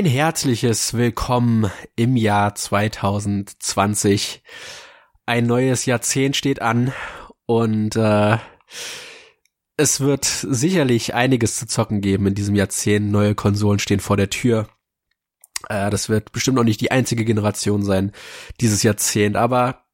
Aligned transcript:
Ein 0.00 0.06
herzliches 0.06 0.94
Willkommen 0.94 1.70
im 1.94 2.16
Jahr 2.16 2.54
2020. 2.54 4.42
Ein 5.26 5.44
neues 5.44 5.84
Jahrzehnt 5.84 6.36
steht 6.36 6.62
an 6.62 6.94
und 7.44 7.96
äh, 7.96 8.38
es 9.76 10.00
wird 10.00 10.24
sicherlich 10.24 11.12
einiges 11.12 11.56
zu 11.56 11.66
zocken 11.66 12.00
geben 12.00 12.28
in 12.28 12.34
diesem 12.34 12.54
Jahrzehnt. 12.54 13.12
Neue 13.12 13.34
Konsolen 13.34 13.78
stehen 13.78 14.00
vor 14.00 14.16
der 14.16 14.30
Tür. 14.30 14.70
Äh, 15.68 15.90
das 15.90 16.08
wird 16.08 16.32
bestimmt 16.32 16.56
noch 16.56 16.64
nicht 16.64 16.80
die 16.80 16.90
einzige 16.90 17.26
Generation 17.26 17.84
sein 17.84 18.12
dieses 18.58 18.82
Jahrzehnt, 18.82 19.36
aber 19.36 19.84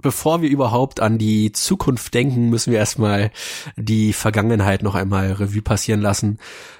bevor 0.00 0.42
wir 0.42 0.48
überhaupt 0.48 1.00
an 1.00 1.18
die 1.18 1.50
Zukunft 1.50 2.14
denken, 2.14 2.50
müssen 2.50 2.70
wir 2.70 2.78
erstmal 2.78 3.32
die 3.76 4.12
Vergangenheit 4.12 4.84
noch 4.84 4.94
einmal 4.94 5.32
Revue 5.32 5.62
passieren 5.62 6.02
lassen. 6.02 6.38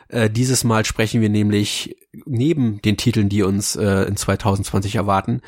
Äh, 0.09 0.31
dieses 0.31 0.65
Mal 0.65 0.85
sprechen 0.85 1.21
wir 1.21 1.29
nämlich 1.29 1.97
neben 2.25 2.81
den 2.83 2.97
Titeln, 2.97 3.29
die 3.29 3.43
uns 3.43 3.77
äh, 3.77 4.03
in 4.05 4.17
2020 4.17 4.97
erwarten, 4.97 5.41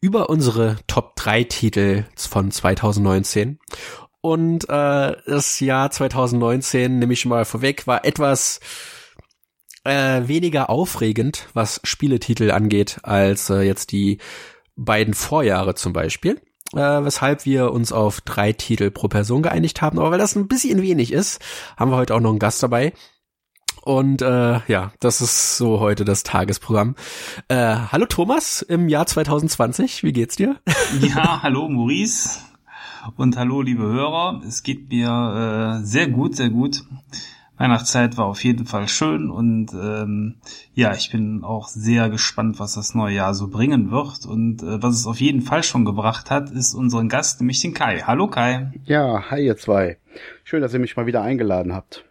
über 0.00 0.28
unsere 0.28 0.76
Top 0.86 1.16
3 1.16 1.44
Titel 1.44 2.04
von 2.16 2.50
2019. 2.50 3.58
Und 4.20 4.64
äh, 4.68 5.16
das 5.26 5.60
Jahr 5.60 5.90
2019, 5.90 6.98
nehme 6.98 7.12
ich 7.12 7.26
mal 7.26 7.44
vorweg, 7.44 7.86
war 7.86 8.04
etwas 8.04 8.60
äh, 9.84 10.22
weniger 10.26 10.70
aufregend, 10.70 11.48
was 11.52 11.80
Spieletitel 11.84 12.50
angeht, 12.50 13.00
als 13.02 13.50
äh, 13.50 13.60
jetzt 13.60 13.92
die 13.92 14.18
beiden 14.76 15.14
Vorjahre 15.14 15.74
zum 15.74 15.92
Beispiel 15.92 16.40
äh, 16.74 17.04
weshalb 17.04 17.44
wir 17.44 17.72
uns 17.72 17.92
auf 17.92 18.20
drei 18.20 18.52
Titel 18.52 18.90
pro 18.90 19.08
Person 19.08 19.42
geeinigt 19.42 19.82
haben. 19.82 19.98
Aber 19.98 20.10
weil 20.10 20.18
das 20.18 20.36
ein 20.36 20.48
bisschen 20.48 20.82
wenig 20.82 21.12
ist, 21.12 21.40
haben 21.76 21.90
wir 21.90 21.96
heute 21.96 22.14
auch 22.14 22.20
noch 22.20 22.30
einen 22.30 22.38
Gast 22.38 22.62
dabei. 22.62 22.92
Und 23.84 24.22
äh, 24.22 24.60
ja, 24.66 24.92
das 24.98 25.20
ist 25.20 25.58
so 25.58 25.78
heute 25.78 26.06
das 26.06 26.22
Tagesprogramm. 26.22 26.94
Äh, 27.48 27.76
hallo 27.92 28.06
Thomas 28.06 28.62
im 28.62 28.88
Jahr 28.88 29.04
2020, 29.06 30.02
wie 30.02 30.12
geht's 30.12 30.36
dir? 30.36 30.56
Ja, 31.00 31.42
hallo 31.42 31.68
Maurice 31.68 32.40
und 33.16 33.36
hallo 33.36 33.60
liebe 33.60 33.82
Hörer. 33.82 34.40
Es 34.46 34.62
geht 34.62 34.88
mir 34.88 35.80
äh, 35.80 35.84
sehr 35.84 36.08
gut, 36.08 36.34
sehr 36.34 36.48
gut. 36.48 36.84
Weihnachtszeit 37.58 38.16
war 38.16 38.24
auf 38.24 38.42
jeden 38.42 38.64
Fall 38.64 38.88
schön 38.88 39.30
und 39.30 39.72
ähm, 39.74 40.36
ja, 40.74 40.94
ich 40.94 41.10
bin 41.10 41.44
auch 41.44 41.68
sehr 41.68 42.08
gespannt, 42.08 42.58
was 42.58 42.74
das 42.74 42.94
neue 42.94 43.14
Jahr 43.14 43.34
so 43.34 43.48
bringen 43.48 43.90
wird. 43.90 44.24
Und 44.24 44.62
äh, 44.62 44.82
was 44.82 44.96
es 44.96 45.06
auf 45.06 45.20
jeden 45.20 45.42
Fall 45.42 45.62
schon 45.62 45.84
gebracht 45.84 46.30
hat, 46.30 46.50
ist 46.50 46.74
unseren 46.74 47.10
Gast, 47.10 47.40
nämlich 47.40 47.60
den 47.60 47.74
Kai. 47.74 48.02
Hallo 48.06 48.28
Kai. 48.28 48.72
Ja, 48.86 49.30
hi 49.30 49.44
ihr 49.44 49.58
zwei. 49.58 49.98
Schön, 50.42 50.62
dass 50.62 50.72
ihr 50.72 50.80
mich 50.80 50.96
mal 50.96 51.06
wieder 51.06 51.22
eingeladen 51.22 51.74
habt. 51.74 52.04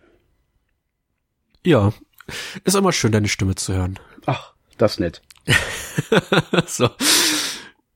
Ja, 1.66 1.94
ist 2.64 2.76
immer 2.76 2.92
schön, 2.92 3.12
deine 3.12 3.28
Stimme 3.28 3.56
zu 3.56 3.74
hören. 3.74 4.00
Ach, 4.26 4.54
das 4.78 5.00
nett. 5.00 5.22
so. 6.68 6.90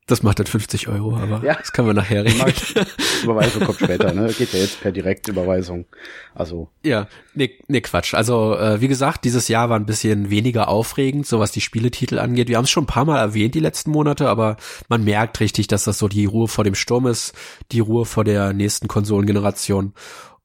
Das 0.10 0.23
macht 0.23 0.40
dann 0.40 0.46
50 0.46 0.88
Euro, 0.88 1.18
aber 1.18 1.44
ja. 1.44 1.56
das 1.56 1.73
können 1.73 1.90
wir 1.90 1.94
nachher 1.94 2.23
reden. 2.23 2.42
Überweisung 3.23 3.66
kommt 3.66 3.80
später, 3.80 4.14
ne? 4.14 4.32
Geht 4.38 4.54
ja 4.54 4.60
jetzt 4.60 4.80
per 4.80 4.94
Direktüberweisung. 4.94 5.86
Also. 6.34 6.70
Ja, 6.82 7.10
nee, 7.34 7.60
nee 7.68 7.82
Quatsch. 7.82 8.14
Also, 8.14 8.56
äh, 8.58 8.80
wie 8.80 8.88
gesagt, 8.88 9.26
dieses 9.26 9.50
Jahr 9.50 9.70
war 9.70 9.78
ein 9.78 9.86
bisschen 9.86 10.30
weniger 10.30 10.70
aufregend, 10.70 11.27
so 11.27 11.39
was 11.39 11.52
die 11.52 11.60
Spieletitel 11.60 12.20
angeht. 12.20 12.48
Wir 12.48 12.56
haben 12.56 12.64
es 12.64 12.70
schon 12.70 12.86
ein 12.86 12.88
paar 12.88 13.04
Mal 13.04 13.20
erwähnt, 13.20 13.54
die 13.54 13.60
letzten 13.60 13.92
Monate, 13.92 14.30
aber 14.30 14.56
man 14.88 15.04
merkt 15.04 15.42
richtig, 15.42 15.67
dass 15.67 15.83
das 15.83 16.00
so 16.00 16.08
die 16.08 16.23
Ruhe 16.23 16.48
vor 16.48 16.64
dem 16.64 16.76
Sturm 16.76 17.06
ist, 17.06 17.33
die 17.73 17.82
Ruhe 17.82 18.06
vor 18.06 18.23
der 18.23 18.54
nächsten 18.54 18.88
Konsolengeneration. 18.88 19.94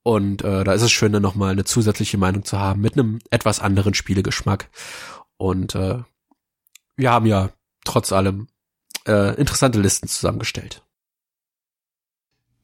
Und 0.03 0.43
äh, 0.43 0.65
da 0.65 0.73
ist 0.73 0.83
es 0.83 0.91
schön, 0.91 1.13
dann 1.13 1.23
nochmal 1.23 1.53
eine 1.53 1.65
zusätzliche 1.65 2.19
Meinung 2.19 2.45
zu 2.45 2.59
haben 2.59 2.81
mit 2.81 2.95
einem 2.95 3.21
etwas 3.31 3.61
anderen 3.61 3.95
Spielegeschmack. 3.95 4.69
Und 5.37 5.75
äh, 5.75 6.03
wir 6.97 7.11
haben 7.11 7.27
ja 7.27 7.51
trotz 7.85 8.13
allem 8.13 8.49
äh, 9.07 9.35
interessante 9.37 9.81
Listen 9.81 10.09
zusammengestellt. 10.09 10.83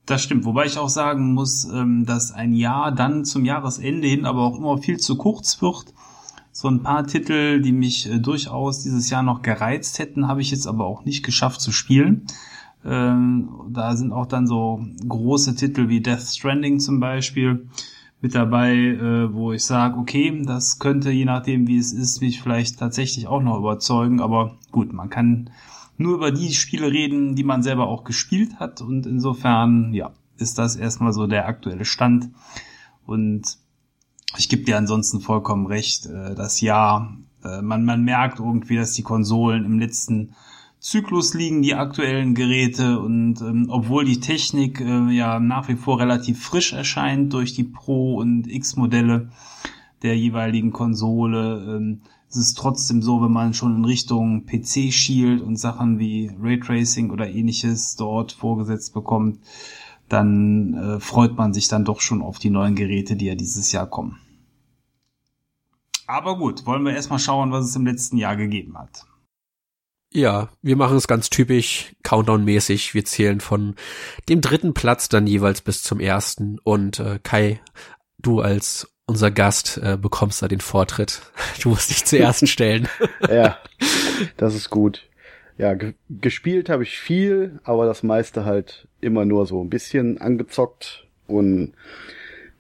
Das 0.07 0.23
stimmt, 0.23 0.47
wobei 0.47 0.65
ich 0.65 0.79
auch 0.79 0.89
sagen 0.89 1.35
muss, 1.35 1.65
ähm, 1.65 2.07
dass 2.07 2.33
ein 2.33 2.55
Jahr 2.55 2.93
dann 2.93 3.25
zum 3.25 3.45
Jahresende 3.45 4.09
hin 4.09 4.25
aber 4.25 4.41
auch 4.41 4.57
immer 4.57 4.79
viel 4.79 4.99
zu 4.99 5.17
kurz 5.17 5.61
wird. 5.61 5.93
So 6.51 6.67
ein 6.69 6.83
paar 6.83 7.07
Titel, 7.07 7.61
die 7.61 7.73
mich 7.73 8.11
äh, 8.11 8.19
durchaus 8.19 8.83
dieses 8.83 9.11
Jahr 9.11 9.23
noch 9.23 9.43
gereizt 9.43 9.99
hätten, 9.99 10.27
habe 10.27 10.41
ich 10.41 10.51
jetzt 10.51 10.67
aber 10.67 10.87
auch 10.87 11.05
nicht 11.05 11.25
geschafft 11.25 11.61
zu 11.61 11.73
spielen. 11.73 12.27
Ähm, 12.85 13.51
da 13.71 13.97
sind 13.97 14.13
auch 14.13 14.27
dann 14.27 14.47
so 14.47 14.85
große 15.07 15.55
Titel 15.57 15.89
wie 15.89 16.01
Death 16.01 16.23
Stranding 16.23 16.81
zum 16.81 17.01
Beispiel 17.01 17.69
mit 18.21 18.35
dabei, 18.35 18.75
äh, 18.75 19.33
wo 19.33 19.53
ich 19.53 19.65
sage, 19.65 19.99
okay, 19.99 20.43
das 20.45 20.79
könnte 20.79 21.11
je 21.11 21.25
nachdem 21.25 21.67
wie 21.69 21.79
es 21.79 21.93
ist, 21.93 22.21
mich 22.21 22.43
vielleicht 22.43 22.79
tatsächlich 22.79 23.27
auch 23.27 23.43
noch 23.43 23.59
überzeugen. 23.59 24.21
Aber 24.21 24.57
gut, 24.73 24.93
man 24.93 25.11
kann 25.11 25.51
nur 25.97 26.15
über 26.15 26.31
die 26.31 26.53
Spiele 26.53 26.91
reden, 26.91 27.35
die 27.35 27.45
man 27.45 27.63
selber 27.63 27.89
auch 27.89 28.05
gespielt 28.05 28.59
hat. 28.59 28.81
Und 28.81 29.07
insofern, 29.07 29.93
ja, 29.93 30.13
ist 30.37 30.59
das 30.59 30.77
erstmal 30.77 31.13
so 31.13 31.27
der 31.27 31.47
aktuelle 31.47 31.85
Stand. 31.85 32.31
Und 33.07 33.59
ich 34.37 34.49
gebe 34.49 34.65
dir 34.65 34.77
ansonsten 34.77 35.21
vollkommen 35.21 35.67
recht, 35.67 36.07
äh, 36.07 36.35
das 36.35 36.61
Jahr, 36.61 37.17
äh, 37.45 37.63
man, 37.63 37.85
man 37.85 38.05
merkt 38.05 38.41
irgendwie, 38.41 38.77
dass 38.77 38.93
die 38.93 39.03
Konsolen 39.03 39.65
im 39.65 39.79
letzten 39.79 40.35
Zyklus 40.81 41.35
liegen, 41.35 41.63
die 41.63 41.75
aktuellen 41.75 42.35
Geräte. 42.35 43.01
Und 43.01 43.41
ähm, 43.41 43.67
obwohl 43.69 44.05
die 44.05 44.21
Technik 44.21 44.81
äh, 44.81 45.11
ja 45.11 45.41
nach 45.41 45.69
wie 45.69 45.77
vor 45.77 46.01
relativ 46.01 46.43
frisch 46.43 46.73
erscheint 46.73 47.33
durch 47.33 47.55
die 47.55 47.65
Pro- 47.65 48.17
und 48.17 48.47
X-Modelle 48.47 49.31
der 50.03 50.17
jeweiligen 50.17 50.73
Konsole, 50.73 51.77
ähm, 51.77 52.01
es 52.31 52.37
ist 52.37 52.59
trotzdem 52.59 53.01
so, 53.01 53.23
wenn 53.23 53.33
man 53.33 53.55
schon 53.55 53.77
in 53.77 53.85
Richtung 53.85 54.45
PC 54.45 54.93
schielt 54.93 55.41
und 55.41 55.57
Sachen 55.57 55.99
wie 55.99 56.31
Raytracing 56.39 57.11
oder 57.11 57.29
ähnliches 57.29 57.97
dort 57.97 58.33
vorgesetzt 58.33 58.93
bekommt, 58.93 59.41
dann 60.09 60.75
äh, 60.75 61.01
freut 61.01 61.37
man 61.37 61.55
sich 61.55 61.69
dann 61.69 61.87
doch 61.87 62.01
schon 62.01 62.21
auf 62.21 62.39
die 62.39 62.51
neuen 62.51 62.75
Geräte, 62.75 63.17
die 63.17 63.27
ja 63.27 63.35
dieses 63.35 63.73
Jahr 63.73 63.87
kommen. 63.87 64.19
Aber 66.07 66.39
gut, 66.39 66.67
wollen 66.67 66.85
wir 66.85 66.93
erstmal 66.93 67.19
schauen, 67.19 67.51
was 67.51 67.67
es 67.67 67.77
im 67.77 67.87
letzten 67.87 68.17
Jahr 68.17 68.37
gegeben 68.37 68.79
hat. 68.79 69.07
Ja, 70.13 70.49
wir 70.63 70.77
machen 70.77 70.97
es 70.97 71.07
ganz 71.07 71.29
typisch 71.29 71.95
Countdown-mäßig. 72.03 72.95
Wir 72.95 73.05
zählen 73.05 73.41
von 73.41 73.75
dem 74.29 74.41
dritten 74.41 74.73
Platz 74.73 75.09
dann 75.09 75.27
jeweils 75.27 75.61
bis 75.61 75.83
zum 75.83 76.01
ersten. 76.01 76.59
Und 76.65 76.99
äh, 76.99 77.19
Kai, 77.23 77.61
du 78.19 78.41
als 78.41 78.91
unser 79.07 79.31
Gast 79.31 79.79
äh, 79.83 79.97
bekommst 79.97 80.43
da 80.43 80.49
den 80.49 80.61
Vortritt. 80.61 81.23
Du 81.63 81.71
musst 81.71 81.91
dich 81.91 82.05
zuerst 82.05 82.49
stellen. 82.49 82.89
ja, 83.29 83.59
das 84.37 84.55
ist 84.55 84.71
gut. 84.71 85.09
Ja, 85.57 85.77
gespielt 86.09 86.69
habe 86.69 86.85
ich 86.85 86.99
viel, 86.99 87.59
aber 87.65 87.85
das 87.85 88.05
meiste 88.05 88.45
halt 88.45 88.87
immer 89.01 89.25
nur 89.25 89.45
so 89.45 89.63
ein 89.63 89.71
bisschen 89.71 90.21
angezockt. 90.21 91.07
Und 91.27 91.73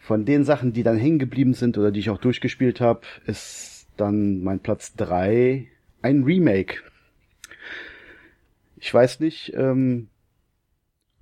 von 0.00 0.24
den 0.24 0.44
Sachen, 0.44 0.72
die 0.72 0.82
dann 0.82 0.98
hängen 0.98 1.20
geblieben 1.20 1.54
sind 1.54 1.78
oder 1.78 1.92
die 1.92 2.00
ich 2.00 2.10
auch 2.10 2.18
durchgespielt 2.18 2.80
habe, 2.80 3.02
ist 3.26 3.86
dann 3.96 4.42
mein 4.42 4.58
Platz 4.58 4.94
drei 4.94 5.68
ein 6.02 6.24
Remake. 6.24 6.78
Ich 8.80 8.92
weiß 8.92 9.20
nicht, 9.20 9.52
ähm, 9.54 10.08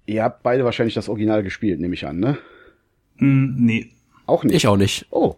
ihr 0.06 0.22
habt 0.22 0.42
beide 0.42 0.64
wahrscheinlich 0.64 0.94
das 0.94 1.08
Original 1.08 1.42
gespielt, 1.42 1.80
nehme 1.80 1.94
ich 1.94 2.06
an, 2.06 2.18
ne? 2.18 2.38
Mm, 3.16 3.64
nee. 3.64 3.91
Auch 4.26 4.44
nicht. 4.44 4.56
Ich 4.56 4.66
auch 4.66 4.76
nicht. 4.76 5.06
Oh, 5.10 5.36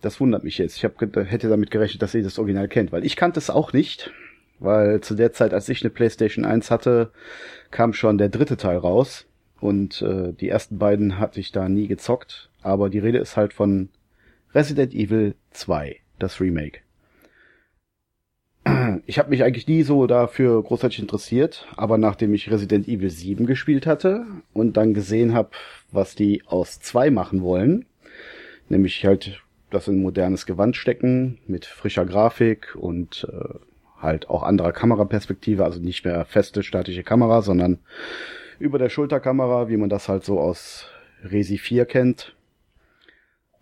das 0.00 0.20
wundert 0.20 0.44
mich 0.44 0.58
jetzt. 0.58 0.76
Ich 0.76 0.84
hab, 0.84 1.00
hätte 1.00 1.48
damit 1.48 1.70
gerechnet, 1.70 2.02
dass 2.02 2.14
ihr 2.14 2.22
das 2.22 2.38
Original 2.38 2.68
kennt, 2.68 2.92
weil 2.92 3.04
ich 3.04 3.16
kannte 3.16 3.38
es 3.38 3.50
auch 3.50 3.72
nicht, 3.72 4.10
weil 4.58 5.00
zu 5.00 5.14
der 5.14 5.32
Zeit, 5.32 5.52
als 5.52 5.68
ich 5.68 5.82
eine 5.82 5.90
PlayStation 5.90 6.44
1 6.44 6.70
hatte, 6.70 7.10
kam 7.70 7.92
schon 7.92 8.18
der 8.18 8.28
dritte 8.28 8.56
Teil 8.56 8.76
raus 8.76 9.26
und 9.60 10.02
äh, 10.02 10.32
die 10.32 10.48
ersten 10.48 10.78
beiden 10.78 11.18
hatte 11.18 11.40
ich 11.40 11.52
da 11.52 11.68
nie 11.68 11.88
gezockt, 11.88 12.50
aber 12.62 12.90
die 12.90 12.98
Rede 12.98 13.18
ist 13.18 13.36
halt 13.36 13.52
von 13.52 13.88
Resident 14.54 14.94
Evil 14.94 15.34
2, 15.50 15.96
das 16.18 16.40
Remake. 16.40 16.80
Ich 19.06 19.18
habe 19.18 19.30
mich 19.30 19.42
eigentlich 19.42 19.66
nie 19.66 19.82
so 19.82 20.06
dafür 20.06 20.62
großartig 20.62 21.00
interessiert, 21.00 21.66
aber 21.76 21.98
nachdem 21.98 22.34
ich 22.34 22.50
Resident 22.50 22.88
Evil 22.88 23.10
7 23.10 23.46
gespielt 23.46 23.86
hatte 23.86 24.26
und 24.52 24.76
dann 24.76 24.94
gesehen 24.94 25.34
habe, 25.34 25.50
was 25.92 26.14
die 26.14 26.42
aus 26.46 26.80
2 26.80 27.10
machen 27.10 27.42
wollen, 27.42 27.86
nämlich 28.68 29.04
halt 29.04 29.42
das 29.70 29.88
in 29.88 30.00
modernes 30.00 30.46
Gewand 30.46 30.76
stecken 30.76 31.38
mit 31.46 31.64
frischer 31.66 32.06
Grafik 32.06 32.76
und 32.76 33.26
äh, 33.30 33.58
halt 34.00 34.28
auch 34.30 34.42
anderer 34.42 34.72
Kameraperspektive, 34.72 35.64
also 35.64 35.80
nicht 35.80 36.04
mehr 36.04 36.24
feste 36.24 36.62
statische 36.62 37.02
Kamera, 37.02 37.42
sondern 37.42 37.78
über 38.58 38.78
der 38.78 38.88
Schulterkamera, 38.88 39.68
wie 39.68 39.76
man 39.76 39.88
das 39.88 40.08
halt 40.08 40.24
so 40.24 40.38
aus 40.38 40.86
Resi 41.24 41.58
4 41.58 41.86
kennt, 41.86 42.36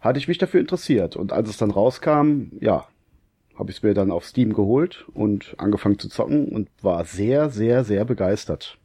hatte 0.01 0.19
ich 0.19 0.29
mich 0.29 0.39
dafür 0.39 0.61
interessiert. 0.61 1.17
Und 1.17 1.33
als 1.33 1.49
es 1.49 1.57
dann 1.57 1.71
rauskam, 1.71 2.51
ja, 2.61 2.87
habe 3.57 3.71
ich 3.71 3.79
es 3.79 3.83
mir 3.83 3.95
dann 3.95 4.11
auf 4.11 4.25
Steam 4.25 4.53
geholt 4.53 5.05
und 5.15 5.55
angefangen 5.59 5.99
zu 5.99 6.09
zocken 6.09 6.49
und 6.49 6.69
war 6.83 7.05
sehr, 7.05 7.51
sehr, 7.51 7.85
sehr 7.85 8.05
begeistert. 8.05 8.79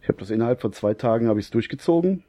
Ich 0.00 0.08
habe 0.08 0.18
das 0.18 0.30
innerhalb 0.30 0.60
von 0.60 0.72
zwei 0.72 0.94
Tagen 0.94 1.28
habe 1.28 1.40
ich 1.40 1.46
es 1.46 1.50
durchgezogen 1.50 2.24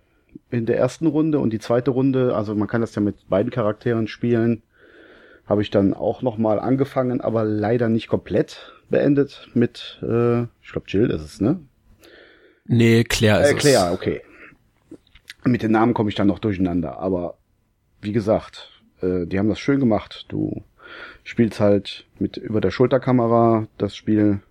in 0.49 0.65
der 0.65 0.77
ersten 0.77 1.07
Runde 1.07 1.39
und 1.39 1.51
die 1.51 1.59
zweite 1.59 1.91
Runde, 1.91 2.35
also 2.35 2.55
man 2.55 2.67
kann 2.67 2.81
das 2.81 2.95
ja 2.95 3.01
mit 3.01 3.29
beiden 3.29 3.51
Charakteren 3.51 4.07
spielen, 4.07 4.63
habe 5.45 5.61
ich 5.61 5.69
dann 5.69 5.93
auch 5.93 6.21
nochmal 6.21 6.59
angefangen, 6.59 7.21
aber 7.21 7.43
leider 7.43 7.89
nicht 7.89 8.07
komplett 8.07 8.73
beendet 8.89 9.49
mit, 9.53 9.99
äh, 10.01 10.43
ich 10.43 10.71
glaube 10.71 10.87
Jill 10.87 11.09
ist 11.09 11.21
es, 11.21 11.41
ne? 11.41 11.59
Nee, 12.65 13.03
Claire 13.03 13.43
ist 13.43 13.51
äh, 13.51 13.55
Claire, 13.55 13.93
okay. 13.93 14.21
Mit 15.43 15.61
den 15.61 15.71
Namen 15.71 15.93
komme 15.93 16.09
ich 16.09 16.15
dann 16.15 16.27
noch 16.27 16.39
durcheinander, 16.39 16.97
aber 16.99 17.37
wie 18.01 18.11
gesagt, 18.11 18.81
äh, 19.01 19.25
die 19.25 19.37
haben 19.37 19.49
das 19.49 19.59
schön 19.59 19.79
gemacht. 19.79 20.25
Du 20.29 20.63
spielst 21.23 21.59
halt 21.59 22.05
mit 22.19 22.37
über 22.37 22.61
der 22.61 22.71
Schulterkamera 22.71 23.67
das 23.77 23.95
Spiel 23.95 24.41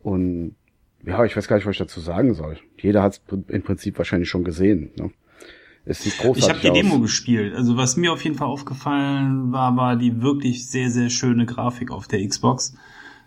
und 0.00 0.56
ja, 1.04 1.24
ich 1.24 1.36
weiß 1.36 1.48
gar 1.48 1.56
nicht, 1.56 1.66
was 1.66 1.72
ich 1.72 1.78
dazu 1.78 2.00
sagen 2.00 2.34
soll. 2.34 2.58
Jeder 2.78 3.02
hat 3.02 3.14
es 3.14 3.22
im 3.48 3.62
Prinzip 3.62 3.96
wahrscheinlich 3.98 4.28
schon 4.28 4.44
gesehen. 4.44 4.90
Ne? 4.98 5.10
Es 5.84 6.02
sieht 6.02 6.18
großartig 6.18 6.44
Ich 6.44 6.48
habe 6.48 6.60
die 6.60 6.82
Demo 6.82 6.96
aus. 6.96 7.02
gespielt. 7.02 7.54
Also 7.54 7.76
was 7.76 7.96
mir 7.96 8.12
auf 8.12 8.22
jeden 8.22 8.36
Fall 8.36 8.48
aufgefallen 8.48 9.50
war, 9.52 9.76
war 9.76 9.96
die 9.96 10.20
wirklich 10.20 10.68
sehr, 10.68 10.90
sehr 10.90 11.10
schöne 11.10 11.46
Grafik 11.46 11.90
auf 11.90 12.06
der 12.06 12.26
Xbox. 12.26 12.74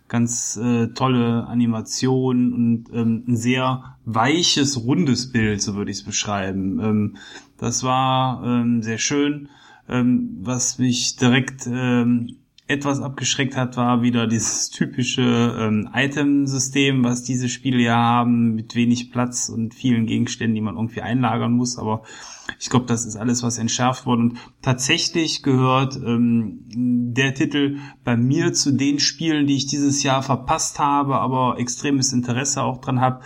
Ganz 0.08 0.60
äh, 0.62 0.88
tolle 0.90 1.48
Animation 1.48 2.54
und 2.54 2.86
ähm, 2.94 3.24
ein 3.28 3.36
sehr 3.38 3.96
weiches, 4.06 4.86
rundes 4.86 5.32
Bild, 5.32 5.62
so 5.62 5.76
würde 5.76 5.90
ich 5.90 5.98
es 5.98 6.04
beschreiben. 6.04 6.80
Ähm, 6.80 7.18
das 7.58 7.84
war 7.84 8.44
ähm, 8.46 8.84
sehr 8.84 9.00
schön. 9.00 9.50
Ähm, 9.90 10.38
was 10.42 10.80
mich 10.80 11.18
direkt 11.18 11.68
ähm, 11.68 12.38
etwas 12.68 13.02
abgeschreckt 13.02 13.58
hat, 13.58 13.76
war 13.76 14.02
wieder 14.02 14.26
dieses 14.26 14.70
typische 14.70 15.22
ähm, 15.60 15.90
Item-System, 15.94 17.04
was 17.04 17.24
diese 17.24 17.50
Spiele 17.50 17.84
ja 17.84 17.96
haben, 17.96 18.56
mit 18.56 18.76
wenig 18.76 19.12
Platz 19.12 19.50
und 19.50 19.74
vielen 19.74 20.06
Gegenständen, 20.06 20.56
die 20.56 20.62
man 20.62 20.76
irgendwie 20.76 21.02
einlagern 21.02 21.52
muss. 21.52 21.78
Aber 21.78 22.04
ich 22.60 22.70
glaube, 22.70 22.86
das 22.86 23.06
ist 23.06 23.18
alles, 23.18 23.44
was 23.44 23.58
entschärft 23.58 24.06
worden. 24.06 24.32
Und 24.32 24.40
tatsächlich 24.62 25.44
gehört 25.44 25.98
ähm, 25.98 26.64
der 26.70 27.34
Titel 27.34 27.80
bei 28.06 28.16
mir 28.16 28.54
zu 28.54 28.72
den 28.72 29.00
Spielen, 29.00 29.46
die 29.46 29.58
ich 29.58 29.68
dieses 29.68 30.02
Jahr 30.04 30.24
verpasst 30.24 30.80
habe, 30.80 31.20
aber 31.20 31.60
extremes 31.60 32.14
Interesse 32.14 32.64
auch 32.64 32.80
dran 32.80 33.02
habe, 33.02 33.22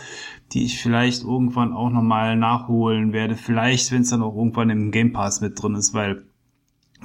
die 0.52 0.64
ich 0.64 0.82
vielleicht 0.82 1.24
irgendwann 1.24 1.74
auch 1.74 1.92
nochmal 1.92 2.38
nachholen 2.38 3.14
werde. 3.14 3.36
Vielleicht, 3.36 3.92
wenn 3.92 4.02
es 4.02 4.10
dann 4.10 4.24
auch 4.24 4.36
irgendwann 4.36 4.72
im 4.72 4.92
Game 4.92 5.14
Pass 5.14 5.42
mit 5.42 5.62
drin 5.62 5.76
ist, 5.76 5.94
weil 5.94 6.27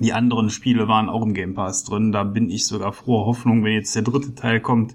die 0.03 0.13
anderen 0.13 0.51
Spiele 0.51 0.89
waren 0.89 1.09
auch 1.09 1.23
im 1.23 1.35
Game 1.35 1.55
Pass 1.55 1.85
drin. 1.85 2.13
Da 2.13 2.25
bin 2.25 2.51
ich 2.51 2.67
sogar 2.67 2.93
froher 2.93 3.27
Hoffnung, 3.27 3.65
wenn 3.65 3.73
jetzt 3.73 3.95
der 3.95 4.03
dritte 4.03 4.35
Teil 4.35 4.61
kommt, 4.61 4.95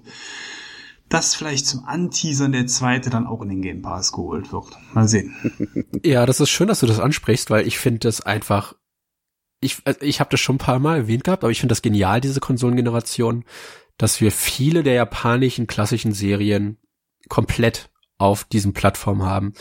dass 1.08 1.34
vielleicht 1.34 1.66
zum 1.66 1.84
Anteasern 1.84 2.52
der 2.52 2.66
zweite 2.66 3.10
dann 3.10 3.26
auch 3.26 3.42
in 3.42 3.48
den 3.48 3.62
Game 3.62 3.82
Pass 3.82 4.12
geholt 4.12 4.52
wird. 4.52 4.66
Mal 4.94 5.08
sehen. 5.08 5.34
Ja, 6.04 6.26
das 6.26 6.40
ist 6.40 6.50
schön, 6.50 6.68
dass 6.68 6.80
du 6.80 6.86
das 6.86 7.00
ansprichst, 7.00 7.50
weil 7.50 7.66
ich 7.66 7.78
finde 7.78 8.00
das 8.00 8.20
einfach 8.20 8.74
ich, 9.60 9.78
also 9.84 10.00
ich 10.02 10.20
habe 10.20 10.30
das 10.30 10.40
schon 10.40 10.56
ein 10.56 10.60
paar 10.60 10.78
Mal 10.78 10.98
erwähnt 10.98 11.24
gehabt, 11.24 11.42
aber 11.42 11.50
ich 11.50 11.60
finde 11.60 11.72
das 11.72 11.82
genial, 11.82 12.20
diese 12.20 12.40
Konsolengeneration, 12.40 13.44
dass 13.96 14.20
wir 14.20 14.30
viele 14.30 14.82
der 14.82 14.94
japanischen 14.94 15.66
klassischen 15.66 16.12
Serien 16.12 16.78
komplett 17.28 17.90
auf 18.18 18.44
diesen 18.44 18.72
Plattformen 18.72 19.24
haben. 19.24 19.54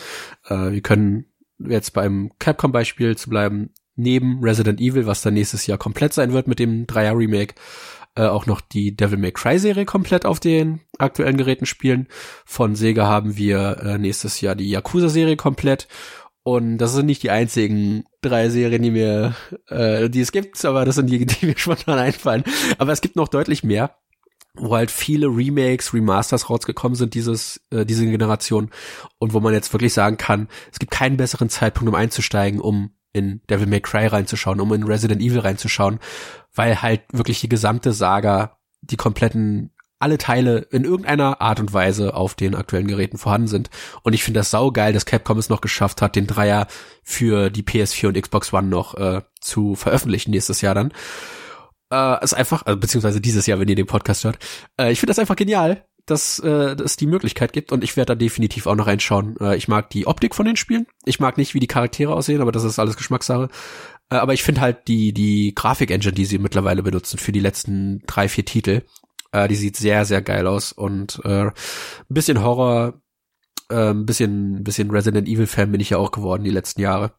Äh, 0.45 0.71
wir 0.71 0.81
können 0.81 1.25
jetzt 1.59 1.93
beim 1.93 2.31
Capcom-Beispiel 2.39 3.17
zu 3.17 3.29
bleiben, 3.29 3.71
neben 3.97 4.43
Resident 4.43 4.79
Evil, 4.79 5.05
was 5.05 5.21
dann 5.21 5.33
nächstes 5.33 5.67
Jahr 5.67 5.77
komplett 5.77 6.13
sein 6.13 6.31
wird 6.31 6.47
mit 6.47 6.59
dem 6.59 6.87
Dreier 6.87 7.17
Remake, 7.17 7.55
äh, 8.15 8.25
auch 8.25 8.45
noch 8.45 8.61
die 8.61 8.95
Devil 8.95 9.19
May 9.19 9.31
Cry 9.31 9.59
Serie 9.59 9.85
komplett 9.85 10.25
auf 10.25 10.39
den 10.39 10.79
aktuellen 10.97 11.37
Geräten 11.37 11.65
spielen. 11.65 12.07
Von 12.45 12.75
Sega 12.75 13.05
haben 13.05 13.37
wir 13.37 13.77
äh, 13.83 13.97
nächstes 13.97 14.41
Jahr 14.41 14.55
die 14.55 14.69
Yakuza 14.69 15.09
Serie 15.09 15.35
komplett. 15.35 15.87
Und 16.43 16.77
das 16.77 16.93
sind 16.93 17.07
nicht 17.07 17.23
die 17.23 17.29
einzigen 17.29 18.05
drei 18.21 18.49
Serien, 18.49 18.81
die 18.81 18.91
mir, 18.91 19.35
äh, 19.67 20.09
die 20.09 20.21
es 20.21 20.31
gibt, 20.31 20.63
aber 20.63 20.85
das 20.85 20.95
sind 20.95 21.09
die, 21.09 21.25
die 21.25 21.45
mir 21.45 21.53
spontan 21.57 21.99
einfallen. 21.99 22.43
Aber 22.77 22.93
es 22.93 23.01
gibt 23.01 23.17
noch 23.17 23.27
deutlich 23.27 23.63
mehr, 23.63 23.97
wo 24.55 24.75
halt 24.75 24.89
viele 24.89 25.27
Remakes, 25.27 25.93
Remasters 25.93 26.49
rausgekommen 26.49 26.95
sind, 26.95 27.13
dieses, 27.13 27.61
äh, 27.69 27.85
diese 27.85 28.05
Generation. 28.05 28.71
Und 29.19 29.33
wo 29.33 29.41
man 29.41 29.53
jetzt 29.53 29.73
wirklich 29.73 29.93
sagen 29.93 30.17
kann, 30.17 30.47
es 30.71 30.79
gibt 30.79 30.91
keinen 30.91 31.17
besseren 31.17 31.49
Zeitpunkt, 31.49 31.89
um 31.89 31.95
einzusteigen, 31.95 32.61
um 32.61 32.91
in 33.13 33.41
Devil 33.49 33.67
May 33.67 33.81
Cry 33.81 34.07
reinzuschauen, 34.07 34.59
um 34.59 34.73
in 34.73 34.83
Resident 34.83 35.21
Evil 35.21 35.39
reinzuschauen, 35.39 35.99
weil 36.53 36.81
halt 36.81 37.01
wirklich 37.11 37.41
die 37.41 37.49
gesamte 37.49 37.93
Saga, 37.93 38.57
die 38.81 38.97
kompletten 38.97 39.71
alle 39.99 40.17
Teile 40.17 40.59
in 40.71 40.83
irgendeiner 40.83 41.41
Art 41.41 41.59
und 41.59 41.73
Weise 41.73 42.13
auf 42.13 42.35
den 42.35 42.55
aktuellen 42.55 42.87
Geräten 42.87 43.17
vorhanden 43.17 43.47
sind. 43.47 43.69
Und 44.03 44.13
ich 44.13 44.23
finde 44.23 44.39
das 44.39 44.51
saugeil, 44.51 44.93
dass 44.93 45.05
Capcom 45.05 45.39
es 45.39 45.49
noch 45.49 45.61
geschafft 45.61 46.01
hat, 46.01 46.15
den 46.15 46.27
Dreier 46.27 46.67
für 47.03 47.49
die 47.49 47.63
PS4 47.63 48.09
und 48.09 48.21
Xbox 48.21 48.53
One 48.53 48.67
noch 48.67 48.95
äh, 48.95 49.21
zu 49.41 49.75
veröffentlichen 49.75 50.31
nächstes 50.31 50.61
Jahr 50.61 50.75
dann. 50.75 50.93
Äh, 51.91 52.23
ist 52.23 52.33
einfach, 52.33 52.65
also, 52.65 52.79
beziehungsweise 52.79 53.21
dieses 53.21 53.47
Jahr, 53.47 53.59
wenn 53.59 53.69
ihr 53.69 53.75
den 53.75 53.87
Podcast 53.87 54.23
hört. 54.23 54.37
Äh, 54.79 54.91
ich 54.91 54.99
finde 54.99 55.11
das 55.11 55.19
einfach 55.19 55.35
genial, 55.35 55.83
dass 56.07 56.39
äh, 56.39 56.75
es 56.83 56.95
die 56.95 57.05
Möglichkeit 57.05 57.53
gibt 57.53 57.71
und 57.71 57.83
ich 57.83 57.95
werde 57.97 58.13
da 58.13 58.15
definitiv 58.15 58.65
auch 58.65 58.75
noch 58.75 58.87
reinschauen. 58.87 59.35
Äh, 59.39 59.57
ich 59.57 59.67
mag 59.67 59.89
die 59.89 60.07
Optik 60.07 60.33
von 60.33 60.45
den 60.45 60.55
Spielen. 60.55 60.87
Ich 61.05 61.19
mag 61.19 61.37
nicht, 61.37 61.53
wie 61.53 61.59
die 61.59 61.67
Charaktere 61.67 62.15
aussehen, 62.15 62.41
aber 62.41 62.51
das 62.51 62.63
ist 62.63 62.79
alles 62.79 62.97
Geschmackssache. 62.97 63.49
Äh, 64.09 64.15
aber 64.15 64.33
ich 64.33 64.41
finde 64.41 64.61
halt 64.61 64.87
die 64.87 65.13
die 65.13 65.53
Grafik-Engine, 65.53 66.13
die 66.13 66.25
sie 66.25 66.39
mittlerweile 66.39 66.81
benutzen 66.81 67.19
für 67.19 67.33
die 67.33 67.41
letzten 67.41 68.01
drei 68.07 68.29
vier 68.29 68.45
Titel, 68.45 68.83
äh, 69.33 69.47
die 69.49 69.55
sieht 69.55 69.75
sehr 69.75 70.05
sehr 70.05 70.21
geil 70.21 70.47
aus 70.47 70.71
und 70.71 71.21
äh, 71.25 71.47
ein 71.47 71.53
bisschen 72.09 72.41
Horror, 72.41 73.01
äh, 73.69 73.91
ein 73.91 74.05
bisschen 74.05 74.63
bisschen 74.63 74.89
Resident 74.91 75.27
Evil 75.27 75.47
Fan 75.47 75.71
bin 75.71 75.81
ich 75.81 75.89
ja 75.91 75.97
auch 75.97 76.11
geworden 76.11 76.45
die 76.45 76.51
letzten 76.51 76.81
Jahre. 76.81 77.13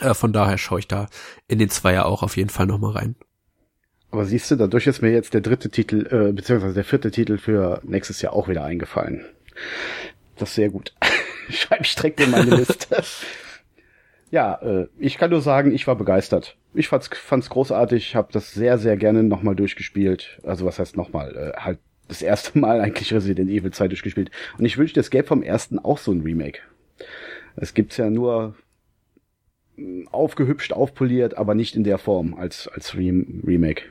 Äh, 0.00 0.14
von 0.14 0.32
daher 0.32 0.58
schaue 0.58 0.80
ich 0.80 0.88
da 0.88 1.06
in 1.48 1.58
den 1.58 1.70
Zweier 1.70 2.06
auch 2.06 2.22
auf 2.22 2.36
jeden 2.36 2.50
Fall 2.50 2.66
noch 2.66 2.78
mal 2.78 2.92
rein. 2.92 3.16
Aber 4.10 4.24
siehst 4.24 4.50
du, 4.50 4.56
dadurch 4.56 4.86
ist 4.86 5.02
mir 5.02 5.12
jetzt 5.12 5.34
der 5.34 5.40
dritte 5.40 5.70
Titel, 5.70 6.06
äh, 6.10 6.32
beziehungsweise 6.32 6.74
der 6.74 6.84
vierte 6.84 7.10
Titel 7.10 7.38
für 7.38 7.80
nächstes 7.84 8.20
Jahr 8.22 8.32
auch 8.32 8.48
wieder 8.48 8.64
eingefallen. 8.64 9.24
Das 10.36 10.50
ist 10.50 10.54
sehr 10.56 10.70
gut. 10.70 10.94
Schreibe 11.48 11.82
ich 11.84 11.94
direkt 11.94 12.20
in 12.20 12.30
meine 12.30 12.56
Liste. 12.56 13.02
ja, 14.30 14.54
äh, 14.62 14.88
ich 14.98 15.16
kann 15.16 15.30
nur 15.30 15.42
sagen, 15.42 15.72
ich 15.72 15.86
war 15.86 15.96
begeistert. 15.96 16.56
Ich 16.74 16.88
fand's, 16.88 17.08
fand's 17.08 17.50
großartig, 17.50 18.16
habe 18.16 18.32
das 18.32 18.52
sehr, 18.52 18.78
sehr 18.78 18.96
gerne 18.96 19.22
nochmal 19.22 19.54
durchgespielt. 19.54 20.40
Also 20.42 20.64
was 20.64 20.78
heißt 20.78 20.96
nochmal? 20.96 21.54
Äh, 21.54 21.60
halt 21.60 21.78
das 22.08 22.22
erste 22.22 22.58
Mal 22.58 22.80
eigentlich 22.80 23.12
Resident 23.12 23.48
Evil 23.48 23.70
2 23.70 23.88
durchgespielt. 23.88 24.30
Und 24.58 24.64
ich 24.64 24.76
wünschte, 24.76 24.98
es 24.98 25.10
gäbe 25.10 25.28
vom 25.28 25.42
ersten 25.42 25.78
auch 25.78 25.98
so 25.98 26.10
ein 26.10 26.22
Remake. 26.22 26.60
Es 27.54 27.74
gibt's 27.74 27.96
ja 27.96 28.10
nur 28.10 28.56
mm, 29.76 30.08
aufgehübscht, 30.10 30.72
aufpoliert, 30.72 31.36
aber 31.36 31.54
nicht 31.54 31.76
in 31.76 31.84
der 31.84 31.98
Form 31.98 32.34
als, 32.34 32.66
als 32.66 32.96
Remake. 32.96 33.82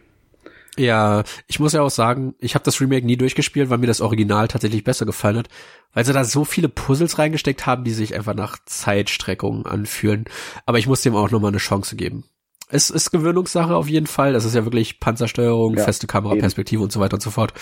Ja, 0.79 1.23
ich 1.47 1.59
muss 1.59 1.73
ja 1.73 1.81
auch 1.81 1.89
sagen, 1.89 2.35
ich 2.39 2.55
habe 2.55 2.63
das 2.63 2.79
Remake 2.79 3.05
nie 3.05 3.17
durchgespielt, 3.17 3.69
weil 3.69 3.79
mir 3.79 3.87
das 3.87 3.99
Original 3.99 4.47
tatsächlich 4.47 4.85
besser 4.85 5.05
gefallen 5.05 5.39
hat, 5.39 5.49
weil 5.93 6.05
sie 6.05 6.13
da 6.13 6.23
so 6.23 6.45
viele 6.45 6.69
Puzzles 6.69 7.19
reingesteckt 7.19 7.65
haben, 7.65 7.83
die 7.83 7.91
sich 7.91 8.15
einfach 8.15 8.33
nach 8.33 8.57
Zeitstreckung 8.65 9.65
anfühlen. 9.65 10.23
Aber 10.65 10.79
ich 10.79 10.87
muss 10.87 11.01
dem 11.01 11.17
auch 11.17 11.31
nochmal 11.31 11.49
eine 11.49 11.57
Chance 11.57 11.97
geben. 11.97 12.23
Es 12.69 12.89
ist 12.89 13.11
Gewöhnungssache 13.11 13.75
auf 13.75 13.89
jeden 13.89 14.07
Fall. 14.07 14.31
Das 14.31 14.45
ist 14.45 14.55
ja 14.55 14.63
wirklich 14.63 15.01
Panzersteuerung, 15.01 15.75
ja, 15.75 15.83
feste 15.83 16.07
Kameraperspektive 16.07 16.81
und 16.81 16.93
so 16.93 17.01
weiter 17.01 17.15
und 17.15 17.21
so 17.23 17.31
fort. 17.31 17.53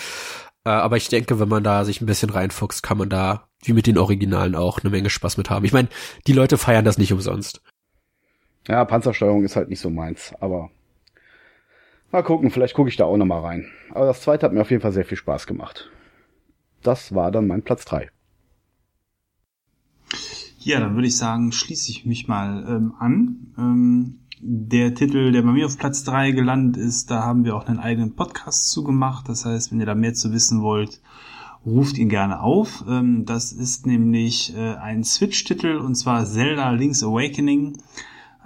Äh, 0.64 0.70
aber 0.70 0.96
ich 0.96 1.08
denke, 1.08 1.40
wenn 1.40 1.48
man 1.48 1.64
da 1.64 1.84
sich 1.84 2.00
ein 2.00 2.06
bisschen 2.06 2.30
reinfuchst, 2.30 2.84
kann 2.84 2.98
man 2.98 3.08
da, 3.08 3.48
wie 3.64 3.72
mit 3.72 3.88
den 3.88 3.98
Originalen 3.98 4.54
auch, 4.54 4.78
eine 4.78 4.90
Menge 4.90 5.10
Spaß 5.10 5.38
mit 5.38 5.50
haben. 5.50 5.64
Ich 5.64 5.72
meine, 5.72 5.88
die 6.28 6.34
Leute 6.34 6.56
feiern 6.56 6.84
das 6.84 6.98
nicht 6.98 7.12
umsonst. 7.12 7.62
Ja, 8.68 8.84
Panzersteuerung 8.84 9.42
ist 9.42 9.56
halt 9.56 9.70
nicht 9.70 9.80
so 9.80 9.90
meins, 9.90 10.32
aber 10.38 10.70
Mal 12.10 12.22
gucken, 12.22 12.50
vielleicht 12.50 12.74
gucke 12.74 12.88
ich 12.88 12.96
da 12.96 13.04
auch 13.04 13.16
noch 13.16 13.26
mal 13.26 13.40
rein. 13.40 13.66
Aber 13.90 14.06
das 14.06 14.22
zweite 14.22 14.46
hat 14.46 14.52
mir 14.52 14.62
auf 14.62 14.70
jeden 14.70 14.80
Fall 14.80 14.92
sehr 14.92 15.04
viel 15.04 15.18
Spaß 15.18 15.46
gemacht. 15.46 15.90
Das 16.82 17.14
war 17.14 17.30
dann 17.30 17.46
mein 17.46 17.62
Platz 17.62 17.84
drei. 17.84 18.10
Ja, 20.58 20.80
dann 20.80 20.94
würde 20.94 21.08
ich 21.08 21.16
sagen, 21.16 21.52
schließe 21.52 21.90
ich 21.90 22.06
mich 22.06 22.26
mal 22.28 22.64
ähm, 22.68 22.94
an. 22.98 23.54
Ähm, 23.58 24.18
der 24.40 24.94
Titel, 24.94 25.32
der 25.32 25.42
bei 25.42 25.52
mir 25.52 25.66
auf 25.66 25.78
Platz 25.78 26.04
drei 26.04 26.30
gelandet 26.30 26.82
ist, 26.82 27.10
da 27.10 27.24
haben 27.24 27.44
wir 27.44 27.56
auch 27.56 27.66
einen 27.66 27.78
eigenen 27.78 28.14
Podcast 28.14 28.70
zugemacht. 28.70 29.28
Das 29.28 29.44
heißt, 29.44 29.72
wenn 29.72 29.80
ihr 29.80 29.86
da 29.86 29.94
mehr 29.94 30.14
zu 30.14 30.32
wissen 30.32 30.62
wollt, 30.62 31.00
ruft 31.66 31.98
ihn 31.98 32.08
gerne 32.08 32.40
auf. 32.40 32.84
Ähm, 32.88 33.24
das 33.26 33.52
ist 33.52 33.86
nämlich 33.86 34.54
äh, 34.56 34.74
ein 34.76 35.04
Switch-Titel 35.04 35.76
und 35.76 35.94
zwar 35.94 36.24
Zelda 36.24 36.70
Link's 36.70 37.02
Awakening 37.02 37.78